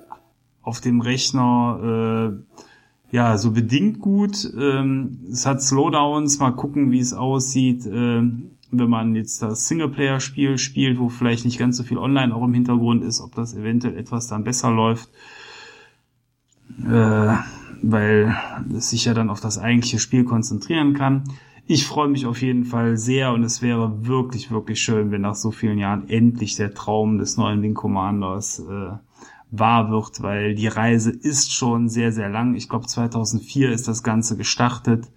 auf 0.63 0.81
dem 0.81 0.99
Rechner 0.99 2.33
äh, 2.33 3.15
ja 3.15 3.37
so 3.37 3.51
bedingt 3.51 3.99
gut. 3.99 4.51
Ähm, 4.59 5.19
es 5.31 5.45
hat 5.45 5.61
Slowdowns, 5.61 6.39
mal 6.39 6.49
gucken, 6.49 6.91
wie 6.91 6.97
es 6.97 7.13
aussieht, 7.13 7.85
äh, 7.85 8.23
wenn 8.71 8.89
man 8.89 9.13
jetzt 9.13 9.43
das 9.43 9.67
Singleplayer-Spiel 9.67 10.57
spielt, 10.57 10.97
wo 10.97 11.09
vielleicht 11.09 11.45
nicht 11.45 11.59
ganz 11.59 11.77
so 11.77 11.83
viel 11.83 11.99
online 11.99 12.33
auch 12.33 12.43
im 12.43 12.55
Hintergrund 12.55 13.03
ist, 13.03 13.21
ob 13.21 13.35
das 13.35 13.53
eventuell 13.53 13.99
etwas 13.99 14.25
dann 14.25 14.43
besser 14.43 14.71
läuft. 14.71 15.11
Äh, 16.89 17.35
weil 17.83 18.35
es 18.75 18.89
sich 18.89 19.05
ja 19.05 19.13
dann 19.13 19.29
auf 19.29 19.41
das 19.41 19.59
eigentliche 19.59 19.99
Spiel 19.99 20.23
konzentrieren 20.23 20.95
kann 20.95 21.25
ich 21.67 21.87
freue 21.87 22.07
mich 22.07 22.25
auf 22.25 22.41
jeden 22.41 22.63
Fall 22.63 22.97
sehr 22.97 23.31
und 23.33 23.43
es 23.43 23.61
wäre 23.61 24.05
wirklich, 24.05 24.51
wirklich 24.51 24.81
schön, 24.81 25.11
wenn 25.11 25.21
nach 25.21 25.35
so 25.35 25.51
vielen 25.51 25.79
Jahren 25.79 26.07
endlich 26.09 26.55
der 26.55 26.73
Traum 26.73 27.17
des 27.17 27.37
neuen 27.37 27.61
Wing 27.61 27.73
Commanders 27.73 28.59
äh, 28.59 28.91
wahr 29.49 29.89
wird, 29.89 30.21
weil 30.21 30.53
die 30.53 30.67
Reise 30.67 31.11
ist 31.11 31.53
schon 31.53 31.89
sehr, 31.89 32.11
sehr 32.11 32.29
lang. 32.29 32.55
Ich 32.55 32.69
glaube, 32.69 32.85
2004 32.85 33.71
ist 33.71 33.87
das 33.87 34.03
Ganze 34.03 34.37
gestartet. 34.37 35.07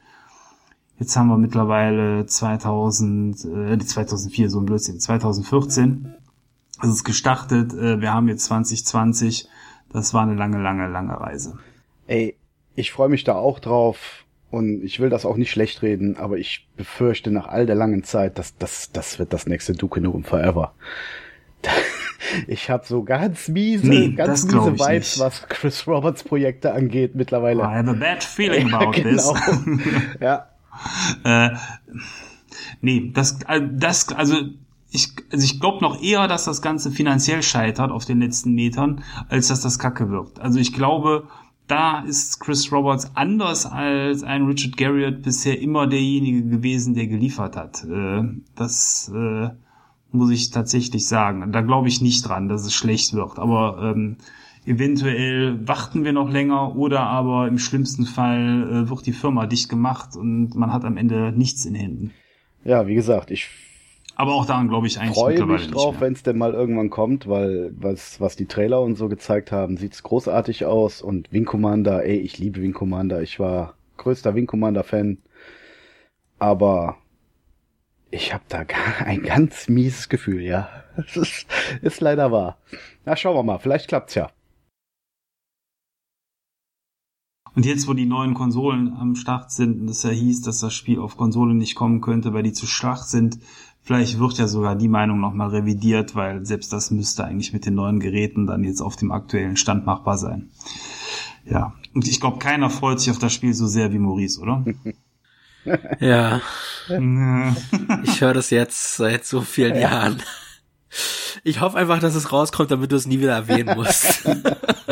Jetzt 0.98 1.16
haben 1.16 1.28
wir 1.28 1.36
mittlerweile 1.36 2.24
2000, 2.24 3.44
äh, 3.44 3.78
2004, 3.78 4.48
so 4.48 4.60
ein 4.60 4.66
Blödsinn, 4.66 5.00
2014. 5.00 6.14
Es 6.82 6.88
ist 6.88 7.04
gestartet, 7.04 7.74
äh, 7.74 8.00
wir 8.00 8.14
haben 8.14 8.28
jetzt 8.28 8.44
2020. 8.44 9.48
Das 9.92 10.14
war 10.14 10.22
eine 10.22 10.34
lange, 10.34 10.60
lange, 10.60 10.88
lange 10.88 11.20
Reise. 11.20 11.58
Ey, 12.06 12.36
ich 12.74 12.90
freue 12.90 13.08
mich 13.08 13.24
da 13.24 13.34
auch 13.34 13.58
drauf 13.58 14.24
und 14.50 14.82
ich 14.82 15.00
will 15.00 15.10
das 15.10 15.26
auch 15.26 15.36
nicht 15.36 15.50
schlecht 15.50 15.82
reden, 15.82 16.16
aber 16.16 16.38
ich 16.38 16.66
befürchte 16.76 17.30
nach 17.30 17.46
all 17.48 17.66
der 17.66 17.74
langen 17.74 18.04
Zeit, 18.04 18.38
dass 18.38 18.56
das, 18.56 18.92
das 18.92 19.18
wird 19.18 19.32
das 19.32 19.46
nächste 19.46 19.74
Duke 19.74 20.00
Nukem 20.00 20.24
Forever. 20.24 20.72
Ich 22.46 22.68
habe 22.68 22.84
so 22.84 23.04
ganz 23.04 23.48
miese, 23.48 23.86
nee, 23.86 24.10
ganz 24.10 24.44
miese 24.44 24.72
Vibes, 24.72 25.16
nicht. 25.16 25.18
was 25.20 25.48
Chris 25.48 25.86
Roberts 25.86 26.24
Projekte 26.24 26.72
angeht 26.72 27.14
mittlerweile. 27.14 27.62
I 27.62 27.66
have 27.66 27.88
a 27.88 27.94
bad 27.94 28.24
feeling 28.24 28.72
about 28.74 28.96
ja, 28.96 29.02
genau. 29.02 29.34
this. 29.34 29.80
ja. 30.20 30.48
Äh, 31.24 31.56
nee, 32.80 33.12
das, 33.14 33.40
äh, 33.46 33.60
das, 33.72 34.08
also 34.08 34.36
ich, 34.90 35.12
also 35.32 35.44
ich 35.44 35.60
glaube 35.60 35.80
noch 35.80 36.02
eher, 36.02 36.26
dass 36.28 36.44
das 36.44 36.60
Ganze 36.60 36.90
finanziell 36.90 37.42
scheitert 37.42 37.90
auf 37.90 38.04
den 38.04 38.20
letzten 38.20 38.52
Metern, 38.52 39.04
als 39.28 39.48
dass 39.48 39.60
das 39.60 39.78
Kacke 39.78 40.10
wird. 40.10 40.40
Also 40.40 40.58
ich 40.58 40.72
glaube, 40.72 41.28
da 41.68 42.00
ist 42.00 42.40
Chris 42.40 42.72
Roberts 42.72 43.10
anders 43.14 43.66
als 43.66 44.22
ein 44.22 44.46
Richard 44.46 44.76
Garriott 44.76 45.22
bisher 45.22 45.60
immer 45.60 45.86
derjenige 45.86 46.42
gewesen, 46.42 46.94
der 46.94 47.06
geliefert 47.06 47.56
hat. 47.56 47.84
Äh, 47.84 48.22
das 48.56 49.12
äh, 49.14 49.50
muss 50.10 50.30
ich 50.30 50.50
tatsächlich 50.50 51.06
sagen. 51.06 51.52
Da 51.52 51.60
glaube 51.60 51.88
ich 51.88 52.00
nicht 52.00 52.26
dran, 52.26 52.48
dass 52.48 52.64
es 52.64 52.74
schlecht 52.74 53.12
wird. 53.12 53.38
Aber 53.38 53.94
ähm, 53.94 54.16
eventuell 54.64 55.66
warten 55.68 56.04
wir 56.04 56.12
noch 56.12 56.30
länger 56.30 56.74
oder 56.74 57.00
aber 57.00 57.46
im 57.46 57.58
schlimmsten 57.58 58.06
Fall 58.06 58.84
äh, 58.86 58.90
wird 58.90 59.06
die 59.06 59.12
Firma 59.12 59.46
dicht 59.46 59.68
gemacht 59.68 60.16
und 60.16 60.54
man 60.54 60.72
hat 60.72 60.84
am 60.84 60.96
Ende 60.96 61.32
nichts 61.32 61.66
in 61.66 61.74
Händen. 61.74 62.10
Ja, 62.64 62.86
wie 62.86 62.94
gesagt, 62.94 63.30
ich 63.30 63.48
aber 64.18 64.34
auch 64.34 64.46
daran 64.46 64.68
glaube 64.68 64.88
ich 64.88 64.98
eigentlich 64.98 65.14
freue 65.14 65.46
mich 65.46 65.70
drauf, 65.70 66.00
wenn 66.00 66.12
es 66.12 66.24
denn 66.24 66.36
mal 66.36 66.52
irgendwann 66.52 66.90
kommt, 66.90 67.28
weil 67.28 67.72
was, 67.78 68.20
was 68.20 68.34
die 68.34 68.46
Trailer 68.46 68.82
und 68.82 68.96
so 68.96 69.08
gezeigt 69.08 69.52
haben, 69.52 69.76
sieht's 69.76 70.02
großartig 70.02 70.64
aus. 70.64 71.02
Und 71.02 71.32
Wing 71.32 71.44
Commander, 71.44 72.04
ey, 72.04 72.16
ich 72.16 72.36
liebe 72.36 72.60
Wing 72.60 72.72
Commander. 72.72 73.22
Ich 73.22 73.38
war 73.38 73.74
größter 73.96 74.34
Wing 74.34 74.48
Commander-Fan. 74.48 75.18
Aber 76.40 76.96
ich 78.10 78.34
habe 78.34 78.42
da 78.48 78.64
ein 79.04 79.22
ganz 79.22 79.68
mieses 79.68 80.08
Gefühl, 80.08 80.42
ja. 80.42 80.68
Das 80.96 81.16
ist, 81.16 81.46
ist 81.82 82.00
leider 82.00 82.32
wahr. 82.32 82.58
Na, 83.04 83.14
schauen 83.14 83.36
wir 83.36 83.44
mal, 83.44 83.58
vielleicht 83.60 83.86
klappt's 83.86 84.16
ja. 84.16 84.32
Und 87.54 87.66
jetzt, 87.66 87.88
wo 87.88 87.92
die 87.92 88.06
neuen 88.06 88.34
Konsolen 88.34 88.92
am 88.96 89.16
Start 89.16 89.50
sind 89.50 89.80
und 89.80 89.88
es 89.88 90.04
ja 90.04 90.10
hieß, 90.10 90.42
dass 90.42 90.60
das 90.60 90.74
Spiel 90.74 91.00
auf 91.00 91.16
Konsole 91.16 91.54
nicht 91.54 91.74
kommen 91.74 92.00
könnte, 92.00 92.32
weil 92.32 92.44
die 92.44 92.52
zu 92.52 92.66
schwach 92.66 93.02
sind, 93.02 93.40
Vielleicht 93.88 94.18
wird 94.18 94.36
ja 94.36 94.46
sogar 94.46 94.76
die 94.76 94.86
Meinung 94.86 95.18
nochmal 95.18 95.48
revidiert, 95.48 96.14
weil 96.14 96.44
selbst 96.44 96.74
das 96.74 96.90
müsste 96.90 97.24
eigentlich 97.24 97.54
mit 97.54 97.64
den 97.64 97.76
neuen 97.76 98.00
Geräten 98.00 98.46
dann 98.46 98.62
jetzt 98.62 98.82
auf 98.82 98.96
dem 98.96 99.10
aktuellen 99.10 99.56
Stand 99.56 99.86
machbar 99.86 100.18
sein. 100.18 100.50
Ja, 101.46 101.72
und 101.94 102.06
ich 102.06 102.20
glaube, 102.20 102.38
keiner 102.38 102.68
freut 102.68 103.00
sich 103.00 103.10
auf 103.10 103.18
das 103.18 103.32
Spiel 103.32 103.54
so 103.54 103.66
sehr 103.66 103.90
wie 103.90 103.98
Maurice, 103.98 104.42
oder? 104.42 104.62
ja. 106.00 106.42
ich 108.02 108.20
höre 108.20 108.34
das 108.34 108.50
jetzt 108.50 108.96
seit 108.96 109.24
so 109.24 109.40
vielen 109.40 109.76
ja. 109.76 109.80
Jahren. 109.80 110.22
Ich 111.42 111.62
hoffe 111.62 111.78
einfach, 111.78 111.98
dass 111.98 112.14
es 112.14 112.30
rauskommt, 112.30 112.70
damit 112.70 112.92
du 112.92 112.96
es 112.96 113.06
nie 113.06 113.20
wieder 113.20 113.36
erwähnen 113.36 113.74
musst. 113.74 114.28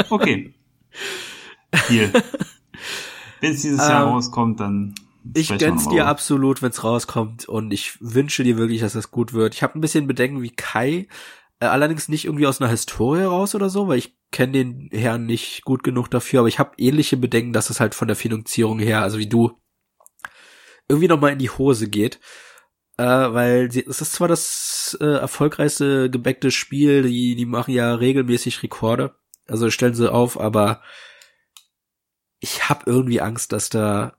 okay. 0.08 0.54
Hier. 1.88 2.14
Wenn 3.42 3.52
es 3.52 3.60
dieses 3.60 3.80
Jahr 3.80 4.04
um, 4.04 4.08
ähm, 4.08 4.14
rauskommt, 4.14 4.58
dann 4.58 4.94
ich 5.34 5.56
gönn's 5.58 5.88
dir 5.88 6.06
absolut, 6.06 6.62
wenn's 6.62 6.84
rauskommt 6.84 7.48
und 7.48 7.72
ich 7.72 7.98
wünsche 8.00 8.44
dir 8.44 8.56
wirklich, 8.56 8.80
dass 8.80 8.92
das 8.92 9.10
gut 9.10 9.32
wird. 9.32 9.54
Ich 9.54 9.62
habe 9.62 9.78
ein 9.78 9.80
bisschen 9.80 10.06
Bedenken 10.06 10.42
wie 10.42 10.50
Kai, 10.50 11.08
äh, 11.60 11.66
allerdings 11.66 12.08
nicht 12.08 12.26
irgendwie 12.26 12.46
aus 12.46 12.60
einer 12.60 12.70
Historie 12.70 13.22
raus 13.22 13.54
oder 13.54 13.70
so, 13.70 13.88
weil 13.88 13.98
ich 13.98 14.16
kenne 14.30 14.52
den 14.52 14.88
Herrn 14.92 15.26
nicht 15.26 15.64
gut 15.64 15.82
genug 15.82 16.10
dafür, 16.10 16.40
aber 16.40 16.48
ich 16.48 16.58
habe 16.58 16.72
ähnliche 16.76 17.16
Bedenken, 17.16 17.52
dass 17.52 17.70
es 17.70 17.80
halt 17.80 17.94
von 17.94 18.08
der 18.08 18.16
Finanzierung 18.16 18.78
her, 18.78 19.02
also 19.02 19.18
wie 19.18 19.28
du, 19.28 19.52
irgendwie 20.88 21.08
nochmal 21.08 21.32
in 21.32 21.38
die 21.38 21.50
Hose 21.50 21.88
geht. 21.88 22.20
Äh, 22.98 23.04
weil 23.04 23.70
sie, 23.70 23.84
es 23.86 24.00
ist 24.00 24.12
zwar 24.12 24.28
das 24.28 24.96
äh, 25.00 25.04
erfolgreichste 25.04 26.08
gebäckte 26.10 26.50
Spiel, 26.50 27.02
die, 27.02 27.36
die 27.36 27.44
machen 27.44 27.74
ja 27.74 27.94
regelmäßig 27.94 28.62
Rekorde, 28.62 29.14
also 29.46 29.68
stellen 29.68 29.94
sie 29.94 30.10
auf, 30.10 30.40
aber 30.40 30.80
ich 32.40 32.68
habe 32.68 32.84
irgendwie 32.86 33.20
Angst, 33.20 33.52
dass 33.52 33.68
da 33.68 34.16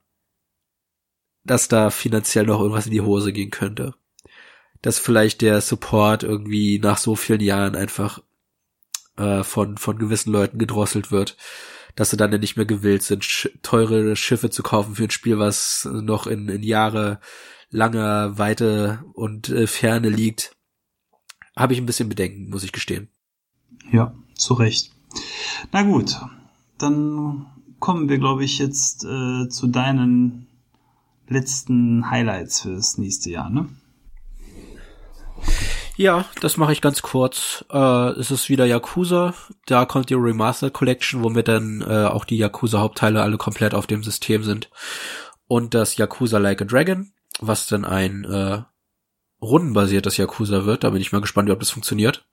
dass 1.47 1.67
da 1.67 1.89
finanziell 1.89 2.45
noch 2.45 2.59
irgendwas 2.59 2.85
in 2.85 2.91
die 2.91 3.01
Hose 3.01 3.33
gehen 3.33 3.51
könnte. 3.51 3.93
Dass 4.81 4.99
vielleicht 4.99 5.41
der 5.41 5.61
Support 5.61 6.23
irgendwie 6.23 6.79
nach 6.79 6.97
so 6.97 7.15
vielen 7.15 7.41
Jahren 7.41 7.75
einfach 7.75 8.21
äh, 9.17 9.43
von, 9.43 9.77
von 9.77 9.97
gewissen 9.97 10.31
Leuten 10.31 10.59
gedrosselt 10.59 11.11
wird, 11.11 11.37
dass 11.95 12.11
sie 12.11 12.17
dann 12.17 12.31
ja 12.31 12.37
nicht 12.37 12.57
mehr 12.57 12.65
gewillt 12.65 13.03
sind, 13.03 13.25
sch 13.25 13.49
teure 13.63 14.15
Schiffe 14.15 14.49
zu 14.49 14.61
kaufen 14.61 14.95
für 14.95 15.05
ein 15.05 15.09
Spiel, 15.09 15.39
was 15.39 15.89
noch 15.91 16.27
in, 16.27 16.47
in 16.47 16.63
Jahre 16.63 17.19
langer 17.69 18.37
Weite 18.37 19.03
und 19.13 19.49
äh, 19.49 19.67
Ferne 19.67 20.09
liegt. 20.09 20.55
Habe 21.55 21.73
ich 21.73 21.79
ein 21.79 21.87
bisschen 21.87 22.09
Bedenken, 22.09 22.49
muss 22.49 22.63
ich 22.63 22.71
gestehen. 22.71 23.09
Ja, 23.91 24.13
zu 24.35 24.53
Recht. 24.53 24.91
Na 25.71 25.81
gut, 25.81 26.15
dann 26.77 27.47
kommen 27.79 28.09
wir, 28.09 28.19
glaube 28.19 28.43
ich, 28.43 28.59
jetzt 28.59 29.03
äh, 29.03 29.49
zu 29.49 29.67
deinen 29.67 30.46
letzten 31.27 32.09
Highlights 32.09 32.61
fürs 32.61 32.97
nächste 32.97 33.31
Jahr, 33.31 33.49
ne? 33.49 33.67
Ja, 35.97 36.25
das 36.41 36.57
mache 36.57 36.73
ich 36.73 36.81
ganz 36.81 37.01
kurz. 37.01 37.65
Äh, 37.71 38.09
es 38.19 38.29
ist 38.29 38.49
wieder 38.49 38.65
Yakuza. 38.65 39.33
Da 39.65 39.85
kommt 39.85 40.11
die 40.11 40.13
Remastered 40.13 40.73
Collection, 40.73 41.23
womit 41.23 41.47
dann 41.47 41.81
äh, 41.81 42.05
auch 42.05 42.23
die 42.23 42.37
Yakuza-Hauptteile 42.37 43.23
alle 43.23 43.37
komplett 43.37 43.73
auf 43.73 43.87
dem 43.87 44.03
System 44.03 44.43
sind. 44.43 44.69
Und 45.47 45.73
das 45.73 45.97
Yakuza 45.97 46.37
Like 46.37 46.61
a 46.61 46.65
Dragon, 46.65 47.13
was 47.39 47.65
dann 47.65 47.83
ein 47.83 48.25
äh, 48.25 48.61
rundenbasiertes 49.41 50.17
Yakuza 50.17 50.65
wird. 50.65 50.83
Da 50.83 50.91
bin 50.91 51.01
ich 51.01 51.11
mal 51.11 51.21
gespannt, 51.21 51.49
wie 51.49 51.53
ob 51.53 51.59
das 51.59 51.71
funktioniert. 51.71 52.27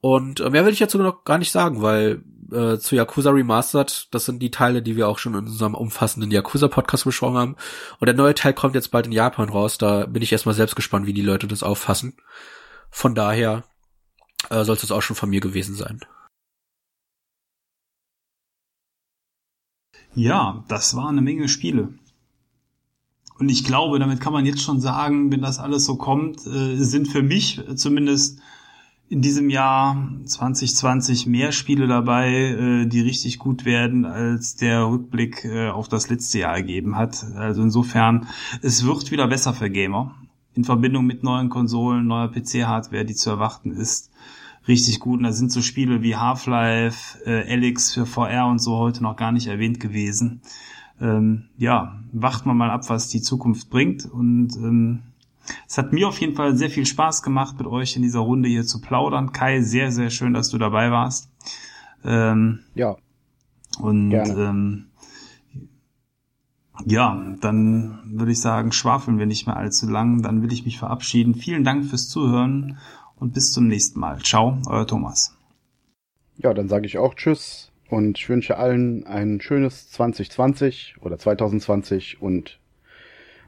Und 0.00 0.40
äh, 0.40 0.50
mehr 0.50 0.64
will 0.64 0.72
ich 0.72 0.78
sogar 0.90 1.06
noch 1.06 1.24
gar 1.24 1.38
nicht 1.38 1.50
sagen, 1.50 1.82
weil 1.82 2.22
äh, 2.52 2.78
zu 2.78 2.94
Yakuza 2.94 3.30
Remastered, 3.30 4.08
das 4.12 4.24
sind 4.24 4.40
die 4.40 4.50
Teile, 4.50 4.82
die 4.82 4.96
wir 4.96 5.08
auch 5.08 5.18
schon 5.18 5.34
in 5.34 5.46
unserem 5.46 5.74
umfassenden 5.74 6.30
Yakuza-Podcast 6.30 7.04
besprochen 7.04 7.36
haben. 7.36 7.56
Und 7.98 8.06
der 8.06 8.14
neue 8.14 8.34
Teil 8.34 8.54
kommt 8.54 8.74
jetzt 8.74 8.90
bald 8.90 9.06
in 9.06 9.12
Japan 9.12 9.48
raus. 9.48 9.78
Da 9.78 10.06
bin 10.06 10.22
ich 10.22 10.32
erstmal 10.32 10.54
selbst 10.54 10.76
gespannt, 10.76 11.06
wie 11.06 11.12
die 11.12 11.22
Leute 11.22 11.46
das 11.46 11.62
auffassen. 11.62 12.14
Von 12.90 13.14
daher 13.14 13.64
äh, 14.50 14.64
soll 14.64 14.76
es 14.76 14.90
auch 14.90 15.02
schon 15.02 15.16
von 15.16 15.30
mir 15.30 15.40
gewesen 15.40 15.74
sein. 15.74 16.00
Ja, 20.14 20.64
das 20.68 20.96
war 20.96 21.08
eine 21.08 21.20
Menge 21.20 21.48
Spiele. 21.48 21.94
Und 23.38 23.48
ich 23.50 23.64
glaube, 23.64 23.98
damit 23.98 24.20
kann 24.20 24.32
man 24.32 24.46
jetzt 24.46 24.62
schon 24.62 24.80
sagen, 24.80 25.30
wenn 25.30 25.42
das 25.42 25.58
alles 25.58 25.84
so 25.84 25.96
kommt, 25.96 26.46
äh, 26.46 26.76
sind 26.76 27.08
für 27.08 27.22
mich 27.22 27.62
zumindest 27.76 28.40
in 29.10 29.22
diesem 29.22 29.48
Jahr 29.48 30.10
2020 30.24 31.26
mehr 31.26 31.52
Spiele 31.52 31.86
dabei, 31.86 32.30
äh, 32.32 32.86
die 32.86 33.00
richtig 33.00 33.38
gut 33.38 33.64
werden, 33.64 34.04
als 34.04 34.56
der 34.56 34.86
Rückblick 34.86 35.44
äh, 35.44 35.68
auf 35.68 35.88
das 35.88 36.10
letzte 36.10 36.40
Jahr 36.40 36.54
ergeben 36.54 36.96
hat. 36.96 37.24
Also 37.34 37.62
insofern, 37.62 38.26
es 38.62 38.84
wird 38.84 39.10
wieder 39.10 39.26
besser 39.26 39.54
für 39.54 39.70
Gamer 39.70 40.14
in 40.54 40.64
Verbindung 40.64 41.06
mit 41.06 41.22
neuen 41.22 41.48
Konsolen, 41.48 42.06
neuer 42.06 42.30
PC-Hardware, 42.30 43.04
die 43.04 43.14
zu 43.14 43.30
erwarten 43.30 43.70
ist, 43.70 44.10
richtig 44.66 45.00
gut. 45.00 45.18
Und 45.18 45.24
da 45.24 45.32
sind 45.32 45.52
so 45.52 45.62
Spiele 45.62 46.02
wie 46.02 46.16
Half-Life, 46.16 47.24
äh, 47.24 47.52
Alex 47.52 47.94
für 47.94 48.06
VR 48.06 48.46
und 48.46 48.58
so 48.58 48.76
heute 48.76 49.02
noch 49.02 49.16
gar 49.16 49.32
nicht 49.32 49.46
erwähnt 49.46 49.80
gewesen. 49.80 50.42
Ähm, 51.00 51.44
ja, 51.56 52.00
wacht 52.12 52.44
man 52.44 52.56
mal 52.56 52.70
ab, 52.70 52.88
was 52.88 53.08
die 53.08 53.22
Zukunft 53.22 53.70
bringt. 53.70 54.04
Und 54.04 54.56
ähm, 54.56 55.02
es 55.66 55.78
hat 55.78 55.92
mir 55.92 56.08
auf 56.08 56.20
jeden 56.20 56.34
Fall 56.34 56.56
sehr 56.56 56.70
viel 56.70 56.86
Spaß 56.86 57.22
gemacht, 57.22 57.56
mit 57.58 57.66
euch 57.66 57.96
in 57.96 58.02
dieser 58.02 58.20
Runde 58.20 58.48
hier 58.48 58.64
zu 58.64 58.80
plaudern. 58.80 59.32
Kai, 59.32 59.62
sehr, 59.62 59.92
sehr 59.92 60.10
schön, 60.10 60.34
dass 60.34 60.50
du 60.50 60.58
dabei 60.58 60.90
warst. 60.90 61.30
Ähm, 62.04 62.60
ja. 62.74 62.96
Und 63.80 64.12
ähm, 64.12 64.86
ja, 66.84 67.34
dann 67.40 67.98
würde 68.04 68.32
ich 68.32 68.40
sagen, 68.40 68.72
schwafeln 68.72 69.18
wir 69.18 69.26
nicht 69.26 69.46
mehr 69.46 69.56
allzu 69.56 69.88
lang. 69.88 70.22
Dann 70.22 70.42
will 70.42 70.52
ich 70.52 70.64
mich 70.64 70.78
verabschieden. 70.78 71.34
Vielen 71.34 71.64
Dank 71.64 71.86
fürs 71.86 72.08
Zuhören 72.08 72.78
und 73.16 73.34
bis 73.34 73.52
zum 73.52 73.66
nächsten 73.66 73.98
Mal. 74.00 74.18
Ciao, 74.22 74.58
euer 74.66 74.86
Thomas. 74.86 75.36
Ja, 76.36 76.54
dann 76.54 76.68
sage 76.68 76.86
ich 76.86 76.98
auch 76.98 77.14
Tschüss 77.14 77.72
und 77.88 78.18
ich 78.18 78.28
wünsche 78.28 78.58
allen 78.58 79.04
ein 79.06 79.40
schönes 79.40 79.90
2020 79.90 80.96
oder 81.00 81.18
2020 81.18 82.22
und 82.22 82.60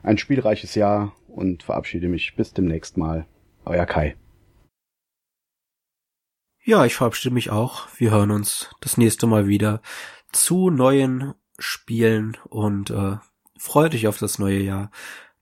ein 0.02 0.18
spielreiches 0.18 0.74
Jahr 0.74 1.12
und 1.40 1.62
verabschiede 1.62 2.08
mich 2.08 2.36
bis 2.36 2.52
demnächst 2.52 2.96
mal. 2.96 3.26
Euer 3.64 3.86
Kai. 3.86 4.16
Ja, 6.62 6.84
ich 6.84 6.94
verabschiede 6.94 7.34
mich 7.34 7.50
auch. 7.50 7.88
Wir 7.96 8.10
hören 8.10 8.30
uns 8.30 8.70
das 8.80 8.96
nächste 8.96 9.26
Mal 9.26 9.48
wieder 9.48 9.80
zu 10.30 10.70
neuen 10.70 11.34
spielen 11.58 12.36
und 12.48 12.90
äh, 12.90 13.16
freut 13.58 13.94
euch 13.94 14.06
auf 14.06 14.18
das 14.18 14.38
neue 14.38 14.60
Jahr. 14.60 14.90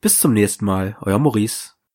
Bis 0.00 0.20
zum 0.20 0.32
nächsten 0.32 0.64
Mal, 0.64 0.96
euer 1.00 1.18
Maurice. 1.18 1.77